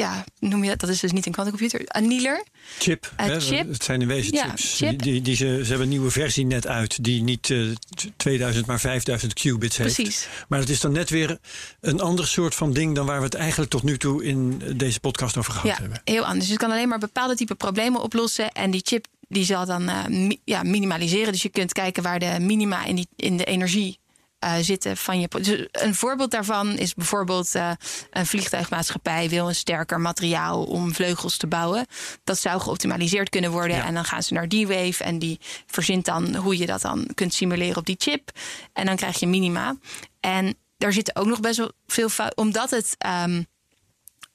Ja, 0.00 0.24
noem 0.38 0.62
je 0.64 0.68
dat? 0.70 0.80
Dat 0.80 0.88
is 0.90 1.00
dus 1.00 1.12
niet 1.12 1.26
een 1.26 1.32
quantumcomputer. 1.32 1.86
Annealer. 1.88 2.44
Chip, 2.78 3.12
hè, 3.16 3.40
chip. 3.40 3.68
het 3.68 3.84
zijn 3.84 4.00
in 4.00 4.08
wezen 4.08 4.32
Ja, 4.34 4.46
chips. 4.48 4.76
chip. 4.76 5.02
Die, 5.02 5.22
die, 5.22 5.36
ze, 5.36 5.44
ze 5.62 5.68
hebben 5.68 5.80
een 5.80 5.88
nieuwe 5.88 6.10
versie 6.10 6.46
net 6.46 6.66
uit 6.66 7.04
die 7.04 7.22
niet 7.22 7.50
eh, 7.50 7.58
t- 7.96 8.10
2000 8.16 8.66
maar 8.66 8.80
5000 8.80 9.32
qubits 9.34 9.76
heeft. 9.76 9.94
Precies. 9.94 10.28
Maar 10.48 10.58
het 10.58 10.68
is 10.68 10.80
dan 10.80 10.92
net 10.92 11.10
weer 11.10 11.38
een 11.80 12.00
ander 12.00 12.26
soort 12.26 12.54
van 12.54 12.72
ding 12.72 12.94
dan 12.94 13.06
waar 13.06 13.18
we 13.18 13.24
het 13.24 13.34
eigenlijk 13.34 13.70
tot 13.70 13.82
nu 13.82 13.98
toe 13.98 14.24
in 14.24 14.62
deze 14.76 15.00
podcast 15.00 15.36
over 15.36 15.52
gehad 15.52 15.66
Ja, 15.68 15.76
hebben. 15.82 16.00
heel 16.04 16.22
anders. 16.24 16.40
Dus 16.40 16.48
je 16.52 16.56
kan 16.56 16.70
alleen 16.70 16.88
maar 16.88 16.98
bepaalde 16.98 17.34
type 17.36 17.54
problemen 17.54 18.02
oplossen. 18.02 18.52
En 18.52 18.70
die 18.70 18.82
chip 18.84 19.06
die 19.28 19.44
zal 19.44 19.66
dan 19.66 19.88
eh, 19.88 20.06
mi- 20.06 20.40
ja, 20.44 20.62
minimaliseren. 20.62 21.32
Dus 21.32 21.42
je 21.42 21.48
kunt 21.48 21.72
kijken 21.72 22.02
waar 22.02 22.18
de 22.18 22.36
minima 22.40 22.84
in, 22.84 22.94
die, 22.96 23.06
in 23.16 23.36
de 23.36 23.44
energie 23.44 23.98
eh, 24.40 24.54
zitten 24.60 24.96
van 24.96 25.20
je. 25.20 25.28
Dus 25.28 25.66
een 25.72 25.94
voorbeeld 25.94 26.30
daarvan 26.30 26.78
is 26.78 26.94
bijvoorbeeld 26.94 27.54
eh, 27.54 27.70
een 28.10 28.26
vliegtuigmaatschappij 28.26 29.28
wil 29.28 29.48
een 29.48 29.54
sterker 29.54 30.00
materiaal 30.00 30.64
om 30.64 30.94
vleugels 30.94 31.36
te 31.36 31.46
bouwen. 31.46 31.86
Dat 32.24 32.38
zou 32.38 32.60
geoptimaliseerd 32.60 33.28
kunnen 33.28 33.50
worden. 33.50 33.76
Ja. 33.76 33.86
En 33.86 33.94
dan 33.94 34.04
gaan 34.04 34.22
ze 34.22 34.34
naar 34.34 34.48
D-Wave 34.48 35.04
en 35.04 35.18
die 35.18 35.38
verzint 35.66 36.04
dan 36.04 36.34
hoe 36.36 36.58
je 36.58 36.66
dat 36.66 36.80
dan 36.80 37.06
kunt 37.14 37.34
simuleren 37.34 37.76
op 37.76 37.86
die 37.86 37.96
chip. 37.98 38.30
En 38.72 38.86
dan 38.86 38.96
krijg 38.96 39.20
je 39.20 39.26
minima. 39.26 39.76
En 40.20 40.54
daar 40.78 40.92
zitten 40.92 41.16
ook 41.16 41.26
nog 41.26 41.40
best 41.40 41.56
wel 41.56 41.72
veel 41.86 42.08
fouten. 42.08 42.38
Omdat 42.38 42.70
het 42.70 42.94
ehm, 42.98 43.42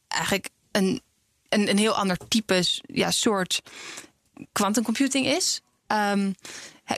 eigenlijk 0.08 0.49
een, 0.72 1.01
een, 1.49 1.70
een 1.70 1.78
heel 1.78 1.93
ander 1.93 2.18
type 2.28 2.64
ja, 2.82 3.12
soort 3.12 3.62
quantum 4.51 4.84
computing 4.84 5.26
is. 5.26 5.62
ehm, 5.88 6.32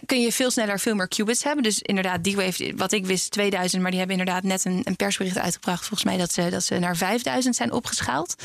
kun 0.05 0.21
je 0.21 0.31
veel 0.31 0.51
sneller 0.51 0.79
veel 0.79 0.95
meer 0.95 1.07
qubits 1.07 1.43
hebben. 1.43 1.63
Dus 1.63 1.81
inderdaad, 1.81 2.23
D-Wave, 2.23 2.73
wat 2.75 2.91
ik 2.91 3.05
wist, 3.05 3.31
2000, 3.31 3.81
maar 3.81 3.91
die 3.91 3.99
hebben 3.99 4.19
inderdaad 4.19 4.43
net 4.43 4.65
een, 4.65 4.81
een 4.83 4.95
persbericht 4.95 5.37
uitgebracht. 5.37 5.85
Volgens 5.85 6.03
mij 6.03 6.17
dat 6.17 6.33
ze, 6.33 6.49
dat 6.49 6.63
ze 6.63 6.79
naar 6.79 6.97
5000 6.97 7.55
zijn 7.55 7.71
opgeschaald. 7.71 8.35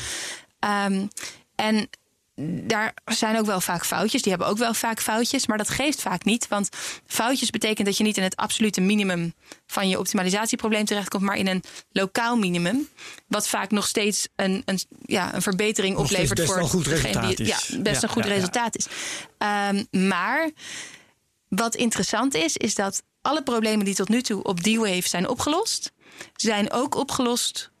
Ehm, 0.59 1.05
en 1.55 1.89
daar 2.65 2.93
zijn 3.05 3.37
ook 3.37 3.45
wel 3.45 3.61
vaak 3.61 3.85
foutjes. 3.85 4.21
Die 4.21 4.31
hebben 4.31 4.49
ook 4.49 4.57
wel 4.57 4.73
vaak 4.73 5.01
foutjes, 5.01 5.47
maar 5.47 5.57
dat 5.57 5.69
geeft 5.69 6.01
vaak 6.01 6.23
niet. 6.23 6.47
Want 6.47 6.69
foutjes 7.07 7.49
betekent 7.49 7.87
dat 7.87 7.97
je 7.97 8.03
niet 8.03 8.17
in 8.17 8.23
het 8.23 8.35
absolute 8.35 8.81
minimum 8.81 9.33
van 9.65 9.89
je 9.89 9.99
optimalisatieprobleem 9.99 10.85
terechtkomt, 10.85 11.23
maar 11.23 11.35
in 11.35 11.47
een 11.47 11.63
lokaal 11.91 12.37
minimum. 12.37 12.87
Wat 13.27 13.47
vaak 13.47 13.71
nog 13.71 13.87
steeds 13.87 14.27
een, 14.35 14.61
een, 14.65 14.79
ja, 15.05 15.35
een 15.35 15.41
verbetering 15.41 15.95
Nog 15.95 16.03
oplevert 16.03 16.33
best 16.33 16.47
voor 16.47 16.55
wel 16.55 16.63
een 16.63 16.69
goed 16.69 16.87
resultaat 16.87 17.37
die, 17.37 17.47
is. 17.47 17.67
Ja, 17.67 17.79
best 17.79 18.01
Ja, 18.01 18.07
een 18.07 18.13
goed 18.13 18.23
ja, 18.23 18.29
resultaat 18.29 18.77
is. 18.77 18.87
Ehm, 19.37 19.83
maar 20.07 20.49
wat 21.55 21.75
interessant 21.75 22.33
is, 22.33 22.57
is 22.57 22.75
dat 22.75 23.03
alle 23.21 23.43
problemen 23.43 23.85
die 23.85 23.95
tot 23.95 24.09
nu 24.09 24.21
toe 24.21 24.43
op 24.43 24.59
D-Wave 24.59 25.07
zijn 25.07 25.29
opgelost, 25.29 25.91
zijn 26.35 26.71
ook 26.71 26.95
opgelost 26.95 27.71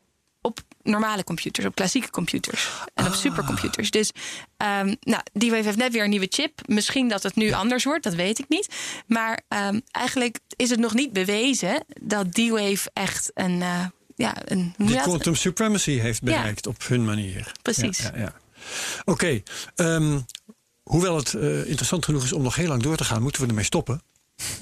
op 0.41 0.59
normale 0.81 1.23
computers, 1.23 1.65
op 1.65 1.75
klassieke 1.75 2.09
computers 2.09 2.69
en 2.93 3.03
Ah. 3.05 3.09
op 3.11 3.15
supercomputers. 3.17 3.91
Dus 3.91 4.11
um, 4.57 4.95
nou, 4.99 5.21
D-Wave 5.39 5.63
heeft 5.63 5.77
net 5.77 5.91
weer 5.93 6.03
een 6.03 6.09
nieuwe 6.09 6.27
chip. 6.29 6.59
Misschien 6.67 7.07
dat 7.07 7.23
het 7.23 7.35
nu 7.35 7.51
anders 7.51 7.83
wordt, 7.83 8.03
dat 8.03 8.13
weet 8.13 8.39
ik 8.39 8.49
niet. 8.49 8.67
Maar 9.07 9.41
um, 9.47 9.81
eigenlijk 9.91 10.39
is 10.55 10.69
het 10.69 10.79
nog 10.79 10.93
niet 10.93 11.13
bewezen 11.13 11.83
dat 12.01 12.33
D-Wave 12.33 12.89
echt 12.93 13.31
een, 13.33 13.59
uh, 13.61 13.85
ja, 14.15 14.35
een 14.45 14.73
Die 14.77 15.01
quantum 15.01 15.35
supremacy 15.35 15.91
heeft 15.91 16.21
bereikt 16.21 16.67
op 16.67 16.87
hun 16.87 17.05
manier. 17.05 17.51
Precies. 17.61 18.09
Ja. 18.15 18.33
Oké, 19.05 19.41
ehm, 19.75 20.19
hoewel 20.83 21.15
het 21.15 21.33
eh, 21.33 21.67
interessant 21.67 22.05
genoeg 22.05 22.23
is 22.23 22.33
om 22.33 22.41
nog 22.41 22.55
heel 22.55 22.67
lang 22.67 22.83
door 22.83 22.97
te 22.97 23.03
gaan, 23.03 23.21
moeten 23.21 23.41
we 23.41 23.47
ermee 23.47 23.63
stoppen. 23.63 24.01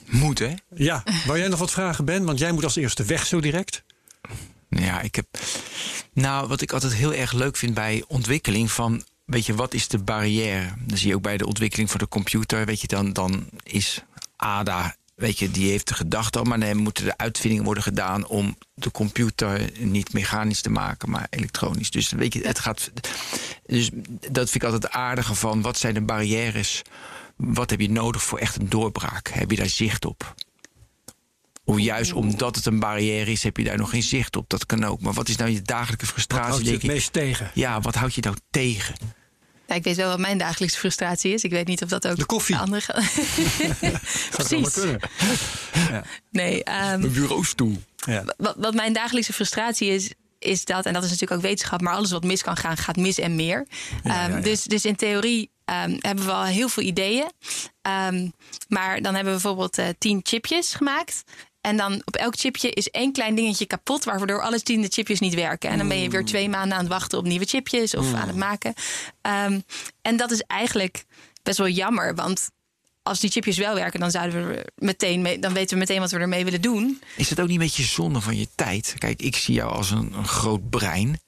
Moet, 0.05 0.39
hè? 0.39 0.53
Ja, 0.76 1.03
wou 1.26 1.39
jij 1.39 1.47
nog 1.47 1.59
wat 1.59 1.72
vragen, 1.72 2.05
Ben? 2.05 2.26
Want 2.26 2.39
jij 2.39 2.51
moet 2.51 2.63
als 2.63 2.76
eerste 2.76 3.03
weg 3.03 3.26
zo 3.26 3.41
direct. 3.41 3.84
Ja, 4.69 5.01
ik 5.01 5.15
heb. 5.15 5.26
Nou, 6.13 6.47
wat 6.47 6.61
ik 6.61 6.72
altijd 6.72 6.93
heel 6.93 7.13
erg 7.13 7.32
leuk 7.32 7.57
vind 7.57 7.74
bij 7.74 8.03
ontwikkeling 8.07 8.72
van. 8.72 9.03
Weet 9.26 9.45
je, 9.45 9.55
wat 9.55 9.74
is 9.74 9.88
de 9.88 9.97
barrière? 9.97 10.74
Dan 10.86 10.97
zie 10.97 11.07
je 11.07 11.15
ook 11.15 11.22
bij 11.22 11.38
de 11.38 11.45
ontwikkeling 11.45 11.89
van 11.89 11.99
de 11.99 12.07
computer. 12.07 12.65
Weet 12.65 12.82
je, 12.82 12.88
dan, 12.88 13.13
dan 13.13 13.49
is 13.63 14.03
ADA. 14.36 14.95
Weet 15.22 15.39
je, 15.39 15.51
die 15.51 15.69
heeft 15.69 15.88
de 15.88 15.93
gedachte 15.93 16.39
al, 16.39 16.43
maar 16.43 16.59
dan 16.59 16.78
moeten 16.78 17.05
de 17.05 17.17
uitvindingen 17.17 17.63
worden 17.65 17.84
gedaan 17.84 18.28
om 18.28 18.57
de 18.74 18.91
computer 18.91 19.72
niet 19.80 20.13
mechanisch 20.13 20.61
te 20.61 20.69
maken, 20.69 21.09
maar 21.09 21.28
elektronisch. 21.30 21.91
Dus 21.91 22.11
weet 22.11 22.34
je, 22.34 22.47
het 22.47 22.59
gaat. 22.59 22.91
Dus 23.65 23.89
dat 24.32 24.49
vind 24.49 24.55
ik 24.55 24.63
altijd 24.63 24.84
het 24.84 24.91
aardige 24.91 25.36
van 25.36 25.61
wat 25.61 25.78
zijn 25.78 25.93
de 25.93 26.01
barrières? 26.01 26.82
Wat 27.36 27.69
heb 27.69 27.80
je 27.80 27.89
nodig 27.89 28.24
voor 28.24 28.39
echt 28.39 28.55
een 28.55 28.69
doorbraak? 28.69 29.28
Heb 29.28 29.51
je 29.51 29.57
daar 29.57 29.69
zicht 29.69 30.05
op? 30.05 30.36
Of 31.63 31.80
juist 31.80 32.13
omdat 32.13 32.55
het 32.55 32.65
een 32.65 32.80
barrière 32.80 33.32
is, 33.32 33.43
heb 33.43 33.57
je 33.57 33.63
daar 33.63 33.78
nog 33.78 33.89
geen 33.89 34.03
zicht 34.03 34.36
op. 34.36 34.49
Dat 34.49 34.65
kan 34.65 34.84
ook. 34.84 35.01
Maar 35.01 35.13
wat 35.13 35.30
is 35.30 35.36
nou 35.36 35.51
je 35.51 35.61
dagelijkse 35.61 36.05
Wat 36.05 36.15
frustratie? 36.15 36.49
houdt 36.49 36.63
je 36.63 36.69
denk 36.69 36.82
het 36.82 36.91
meest 36.91 37.13
tegen? 37.13 37.51
Ja, 37.53 37.82
wat 37.82 37.95
houd 37.95 38.15
je 38.15 38.22
nou 38.22 38.36
tegen? 38.49 38.95
Ja, 39.72 39.78
ik 39.78 39.84
weet 39.84 39.95
wel 39.95 40.09
wat 40.09 40.19
mijn 40.19 40.38
dagelijkse 40.38 40.78
frustratie 40.80 41.34
is. 41.34 41.43
Ik 41.43 41.51
weet 41.51 41.67
niet 41.67 41.84
of 41.84 41.89
dat 41.89 42.07
ook 42.07 42.15
De 42.17 42.26
koffie. 42.26 42.55
de 42.55 42.61
andere 42.61 42.93
Precies. 44.30 44.76
Ja. 45.89 46.03
Nee, 46.32 46.63
ehm, 46.63 47.03
Een 47.03 47.11
bureaustoel. 47.11 47.82
Ja. 47.95 48.24
wat, 48.38 48.55
wat 48.57 48.74
mijn 48.74 48.93
dagelijkse 48.93 49.34
frustratie 49.34 49.89
is, 49.89 50.11
is 50.39 50.65
dat, 50.65 50.86
en 50.86 50.93
dat 50.93 51.03
is 51.03 51.09
natuurlijk 51.09 51.41
ook 51.41 51.47
wetenschap, 51.47 51.82
maar 51.82 51.93
alles 51.93 52.11
wat 52.11 52.24
mis 52.24 52.43
kan 52.43 52.57
gaan, 52.57 52.78
gaat 52.78 52.95
mis 52.95 53.19
en 53.19 53.36
meer. 53.36 53.67
Ehm, 54.03 54.41
dus, 54.41 54.63
dus 54.63 54.86
in 54.86 54.95
theorie 54.95 55.49
ehm, 55.65 55.95
hebben 55.99 56.26
we 56.26 56.32
al 56.32 56.43
heel 56.43 56.69
veel 56.69 56.84
ideeën. 56.84 57.32
Ehm, 57.82 58.30
maar 58.67 59.01
dan 59.01 59.15
hebben 59.15 59.34
we 59.34 59.39
bijvoorbeeld 59.41 59.78
uh, 59.80 59.86
tien 59.97 60.19
chipjes 60.24 60.74
gemaakt. 60.74 61.24
En 61.62 61.78
dan 61.78 62.01
op 62.05 62.16
elk 62.16 62.36
chipje 62.38 62.70
is 62.70 62.89
één 62.89 63.12
klein 63.12 63.36
dingetje 63.36 63.66
kapot, 63.66 64.03
waardoor 64.03 64.41
alle 64.41 64.62
tien 64.62 64.82
de 64.82 64.88
chipjes 64.88 65.20
niet 65.20 65.34
werken. 65.34 65.70
En 65.70 65.78
dan 65.78 65.88
ben 65.88 65.99
je 65.99 66.09
weer 66.09 66.26
twee 66.26 66.49
maanden 66.49 66.74
aan 66.78 66.84
het 66.84 66.93
wachten 66.93 67.18
op 67.18 67.26
nieuwe 67.26 67.45
chipjes 67.45 67.95
of 67.95 68.14
aan 68.14 68.28
het 68.28 68.38
maken. 68.38 68.74
en 70.01 70.18
dat 70.18 70.32
is 70.32 70.41
eigenlijk 70.41 71.05
best 71.43 71.57
wel 71.57 71.68
jammer, 71.68 72.16
want 72.16 72.49
als 73.03 73.20
die 73.20 73.30
chipjes 73.30 73.57
wel 73.57 73.76
werken, 73.76 73.99
dan 73.99 74.12
zouden 74.12 74.47
we 74.47 74.66
meteen 74.76 75.22
mee, 75.22 75.39
dan 75.39 75.53
weten 75.53 75.74
we 75.74 75.80
meteen 75.80 75.99
wat 75.99 76.12
we 76.12 76.18
ermee 76.18 76.43
willen 76.43 76.62
doen. 76.62 77.01
Is 77.16 77.30
het 77.30 77.39
ook 77.39 77.47
niet 77.47 77.59
een 77.59 77.64
beetje 77.64 77.84
zonde 77.84 78.22
van 78.22 78.38
je 78.38 78.47
tijd? 78.55 78.95
Kijk, 78.97 79.22
ik 79.22 79.36
zie 79.36 79.53
jou 79.53 79.72
als 79.72 79.91
een, 79.91 80.14
een 80.14 80.28
groot 80.28 80.70
brein. 80.70 81.20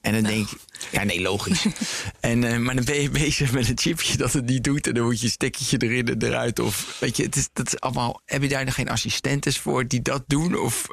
En 0.00 0.12
dan 0.12 0.22
denk 0.22 0.50
ik, 0.50 0.58
ja, 0.90 1.04
nee, 1.04 1.20
logisch. 1.20 1.64
en, 2.20 2.42
uh, 2.42 2.56
maar 2.56 2.74
dan 2.74 2.84
ben 2.84 3.02
je 3.02 3.10
bezig 3.10 3.52
met 3.52 3.68
een 3.68 3.78
chipje 3.78 4.16
dat 4.16 4.32
het 4.32 4.46
niet 4.46 4.64
doet. 4.64 4.86
En 4.86 4.94
dan 4.94 5.04
moet 5.04 5.18
je 5.18 5.24
een 5.24 5.32
stekketje 5.32 5.78
erin 5.78 6.08
en 6.08 6.22
eruit. 6.22 6.58
Of 6.58 6.96
weet 7.00 7.16
je, 7.16 7.22
het 7.22 7.36
is, 7.36 7.48
dat 7.52 7.66
is 7.66 7.80
allemaal. 7.80 8.20
Heb 8.24 8.42
je 8.42 8.48
daar 8.48 8.64
nog 8.64 8.74
geen 8.74 8.88
assistentes 8.88 9.58
voor 9.58 9.86
die 9.86 10.02
dat 10.02 10.24
doen? 10.26 10.58
Of 10.58 10.86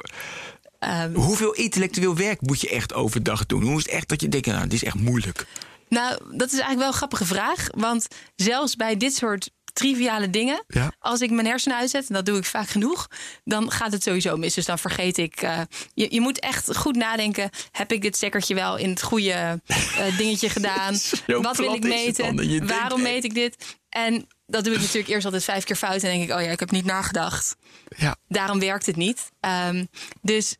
um, 0.80 1.14
hoeveel 1.14 1.52
intellectueel 1.52 2.16
werk 2.16 2.40
moet 2.40 2.60
je 2.60 2.68
echt 2.68 2.94
overdag 2.94 3.46
doen? 3.46 3.62
Hoe 3.62 3.78
is 3.78 3.82
het 3.82 3.92
echt 3.92 4.08
dat 4.08 4.20
je 4.20 4.28
denkt, 4.28 4.46
nou, 4.46 4.62
dit 4.62 4.72
is 4.72 4.84
echt 4.84 4.94
moeilijk? 4.94 5.46
Nou, 5.88 6.18
dat 6.36 6.46
is 6.46 6.52
eigenlijk 6.52 6.78
wel 6.78 6.88
een 6.88 6.94
grappige 6.94 7.24
vraag. 7.24 7.66
Want 7.74 8.06
zelfs 8.36 8.76
bij 8.76 8.96
dit 8.96 9.14
soort 9.14 9.50
triviale 9.76 10.30
dingen. 10.30 10.64
Als 10.98 11.20
ik 11.20 11.30
mijn 11.30 11.46
hersenen 11.46 11.76
uitzet, 11.76 12.08
en 12.08 12.14
dat 12.14 12.26
doe 12.26 12.38
ik 12.38 12.44
vaak 12.44 12.68
genoeg, 12.68 13.08
dan 13.44 13.70
gaat 13.70 13.92
het 13.92 14.02
sowieso 14.02 14.36
mis. 14.36 14.54
Dus 14.54 14.64
dan 14.64 14.78
vergeet 14.78 15.18
ik. 15.18 15.42
Uh, 15.42 15.60
je, 15.94 16.06
je 16.10 16.20
moet 16.20 16.40
echt 16.40 16.76
goed 16.76 16.96
nadenken: 16.96 17.50
heb 17.70 17.92
ik 17.92 18.02
dit 18.02 18.16
stekkertje 18.16 18.54
wel 18.54 18.76
in 18.76 18.90
het 18.90 19.02
goede 19.02 19.60
uh, 19.68 20.18
dingetje 20.18 20.48
gedaan? 20.48 20.94
Wat 21.26 21.56
wil 21.56 21.74
ik 21.74 21.82
meten? 21.82 22.66
Waarom 22.66 23.02
meet 23.02 23.24
ik 23.24 23.34
dit? 23.34 23.76
En 23.88 24.26
dat 24.46 24.64
doe 24.64 24.74
ik 24.74 24.80
natuurlijk 24.80 25.08
eerst 25.08 25.24
altijd 25.24 25.44
vijf 25.44 25.64
keer 25.64 25.76
fout. 25.76 26.02
En 26.02 26.10
denk 26.10 26.30
ik: 26.30 26.36
oh 26.36 26.42
ja, 26.42 26.50
ik 26.50 26.60
heb 26.60 26.70
niet 26.70 26.84
nagedacht. 26.84 27.56
Ja. 27.96 28.16
Daarom 28.28 28.58
werkt 28.58 28.86
het 28.86 28.96
niet. 28.96 29.30
Um, 29.68 29.88
dus 30.22 30.56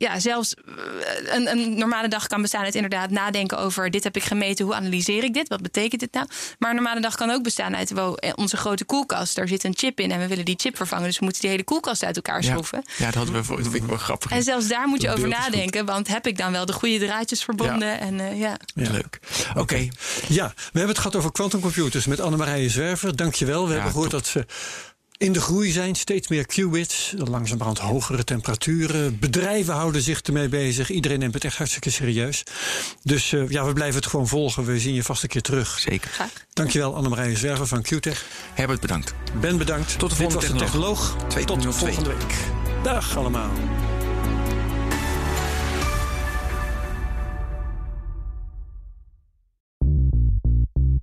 ja, 0.00 0.20
zelfs 0.20 0.54
eh, 0.54 1.34
een, 1.34 1.50
een, 1.50 1.78
normale 1.78 2.08
dag 2.08 2.26
kan 2.26 2.42
bestaan 2.42 2.64
uit 2.64 2.74
inderdaad 2.74 3.10
nadenken 3.10 3.58
over 3.58 3.90
dit 3.90 4.04
heb 4.04 4.16
ik 4.16 4.22
gemeten, 4.22 4.64
hoe 4.64 4.74
analyseer 4.74 5.24
ik 5.24 5.34
dit, 5.34 5.48
wat 5.48 5.62
betekent 5.62 6.00
dit 6.00 6.12
nou? 6.12 6.26
Maar 6.58 6.70
een 6.70 6.76
normale 6.76 7.00
dag 7.00 7.14
kan 7.14 7.30
ook 7.30 7.42
bestaan 7.42 7.76
uit 7.76 7.90
wow, 7.90 8.16
eh, 8.18 8.32
onze 8.34 8.56
grote 8.56 8.84
koelkast, 8.84 9.36
daar 9.36 9.48
zit 9.48 9.64
een 9.64 9.76
chip 9.76 10.00
in 10.00 10.10
en 10.10 10.18
we 10.18 10.26
willen 10.26 10.44
die 10.44 10.54
chip 10.58 10.76
vervangen, 10.76 11.06
dus 11.06 11.18
we 11.18 11.24
moeten 11.24 11.42
die 11.42 11.50
hele 11.50 11.64
koelkast 11.64 12.04
uit 12.04 12.16
elkaar 12.16 12.42
schroeven. 12.42 12.82
Ja, 12.96 13.04
dat 13.04 13.14
hadden 13.14 13.34
we 13.34 13.44
voor, 13.44 13.56
dat 13.56 13.70
vind 13.70 13.82
ik 13.82 13.88
wel 13.88 13.98
grappig. 13.98 14.30
En 14.30 14.42
zelfs 14.42 14.68
daar 14.68 14.88
moet 14.88 15.02
je 15.02 15.10
over 15.10 15.28
nadenken, 15.28 15.84
want 15.84 16.08
heb 16.08 16.26
ik 16.26 16.38
dan 16.38 16.52
wel 16.52 16.66
de 16.66 16.72
goede 16.72 16.98
draadjes 16.98 17.44
verbonden? 17.44 17.88
Ja. 17.88 17.98
En, 17.98 18.18
uh, 18.18 18.40
ja. 18.40 18.56
ja. 18.74 18.90
Leuk. 18.90 19.18
Oké. 19.56 19.88
Ja, 20.28 20.52
we 20.56 20.62
hebben 20.62 20.88
het 20.88 20.98
gehad 20.98 21.16
over 21.16 21.32
quantumcomputers 21.32 22.06
met 22.06 22.20
Annemarije 22.20 22.68
Zwerver. 22.68 23.16
Dankjewel. 23.16 23.66
We 23.66 23.72
hebben 23.72 23.90
gehoord 23.90 24.10
dat 24.10 24.26
ze 24.26 24.46
in 25.20 25.32
de 25.32 25.40
groei 25.40 25.70
zijn. 25.70 25.94
Steeds 25.94 26.28
meer 26.28 26.46
qubits, 26.46 27.14
langzamerhand 27.16 27.78
hogere 27.78 28.24
temperaturen. 28.24 29.18
Bedrijven 29.18 29.74
houden 29.74 30.02
zich 30.02 30.20
ermee 30.20 30.48
bezig. 30.48 30.90
Iedereen 30.90 31.18
neemt 31.18 31.34
het 31.34 31.44
echt 31.44 31.56
hartstikke 31.56 31.90
serieus. 31.90 32.42
Dus 33.02 33.32
uh, 33.32 33.48
ja, 33.48 33.64
we 33.64 33.72
blijven 33.72 34.00
het 34.00 34.10
gewoon 34.10 34.28
volgen. 34.28 34.64
We 34.64 34.78
zien 34.78 34.94
je 34.94 35.02
vast 35.02 35.22
een 35.22 35.28
keer 35.28 35.42
terug. 35.42 35.78
Zeker. 35.78 36.10
Graag. 36.10 36.32
Dankjewel 36.52 36.96
Annemarije 36.96 37.36
Zwerver 37.36 37.66
van 37.66 37.82
QTech. 37.82 38.24
Herbert, 38.54 38.80
bedankt. 38.80 39.14
Ben 39.40 39.58
bedankt. 39.58 39.98
Tot 39.98 40.10
de 40.10 40.16
volgende 40.16 40.40
Dit 40.40 40.50
was 40.50 40.58
de 40.58 40.64
technoloog. 40.64 41.16
Tot 41.46 41.74
volgende 41.74 42.08
week. 42.08 42.34
Dag 42.82 43.16
allemaal. 43.16 43.50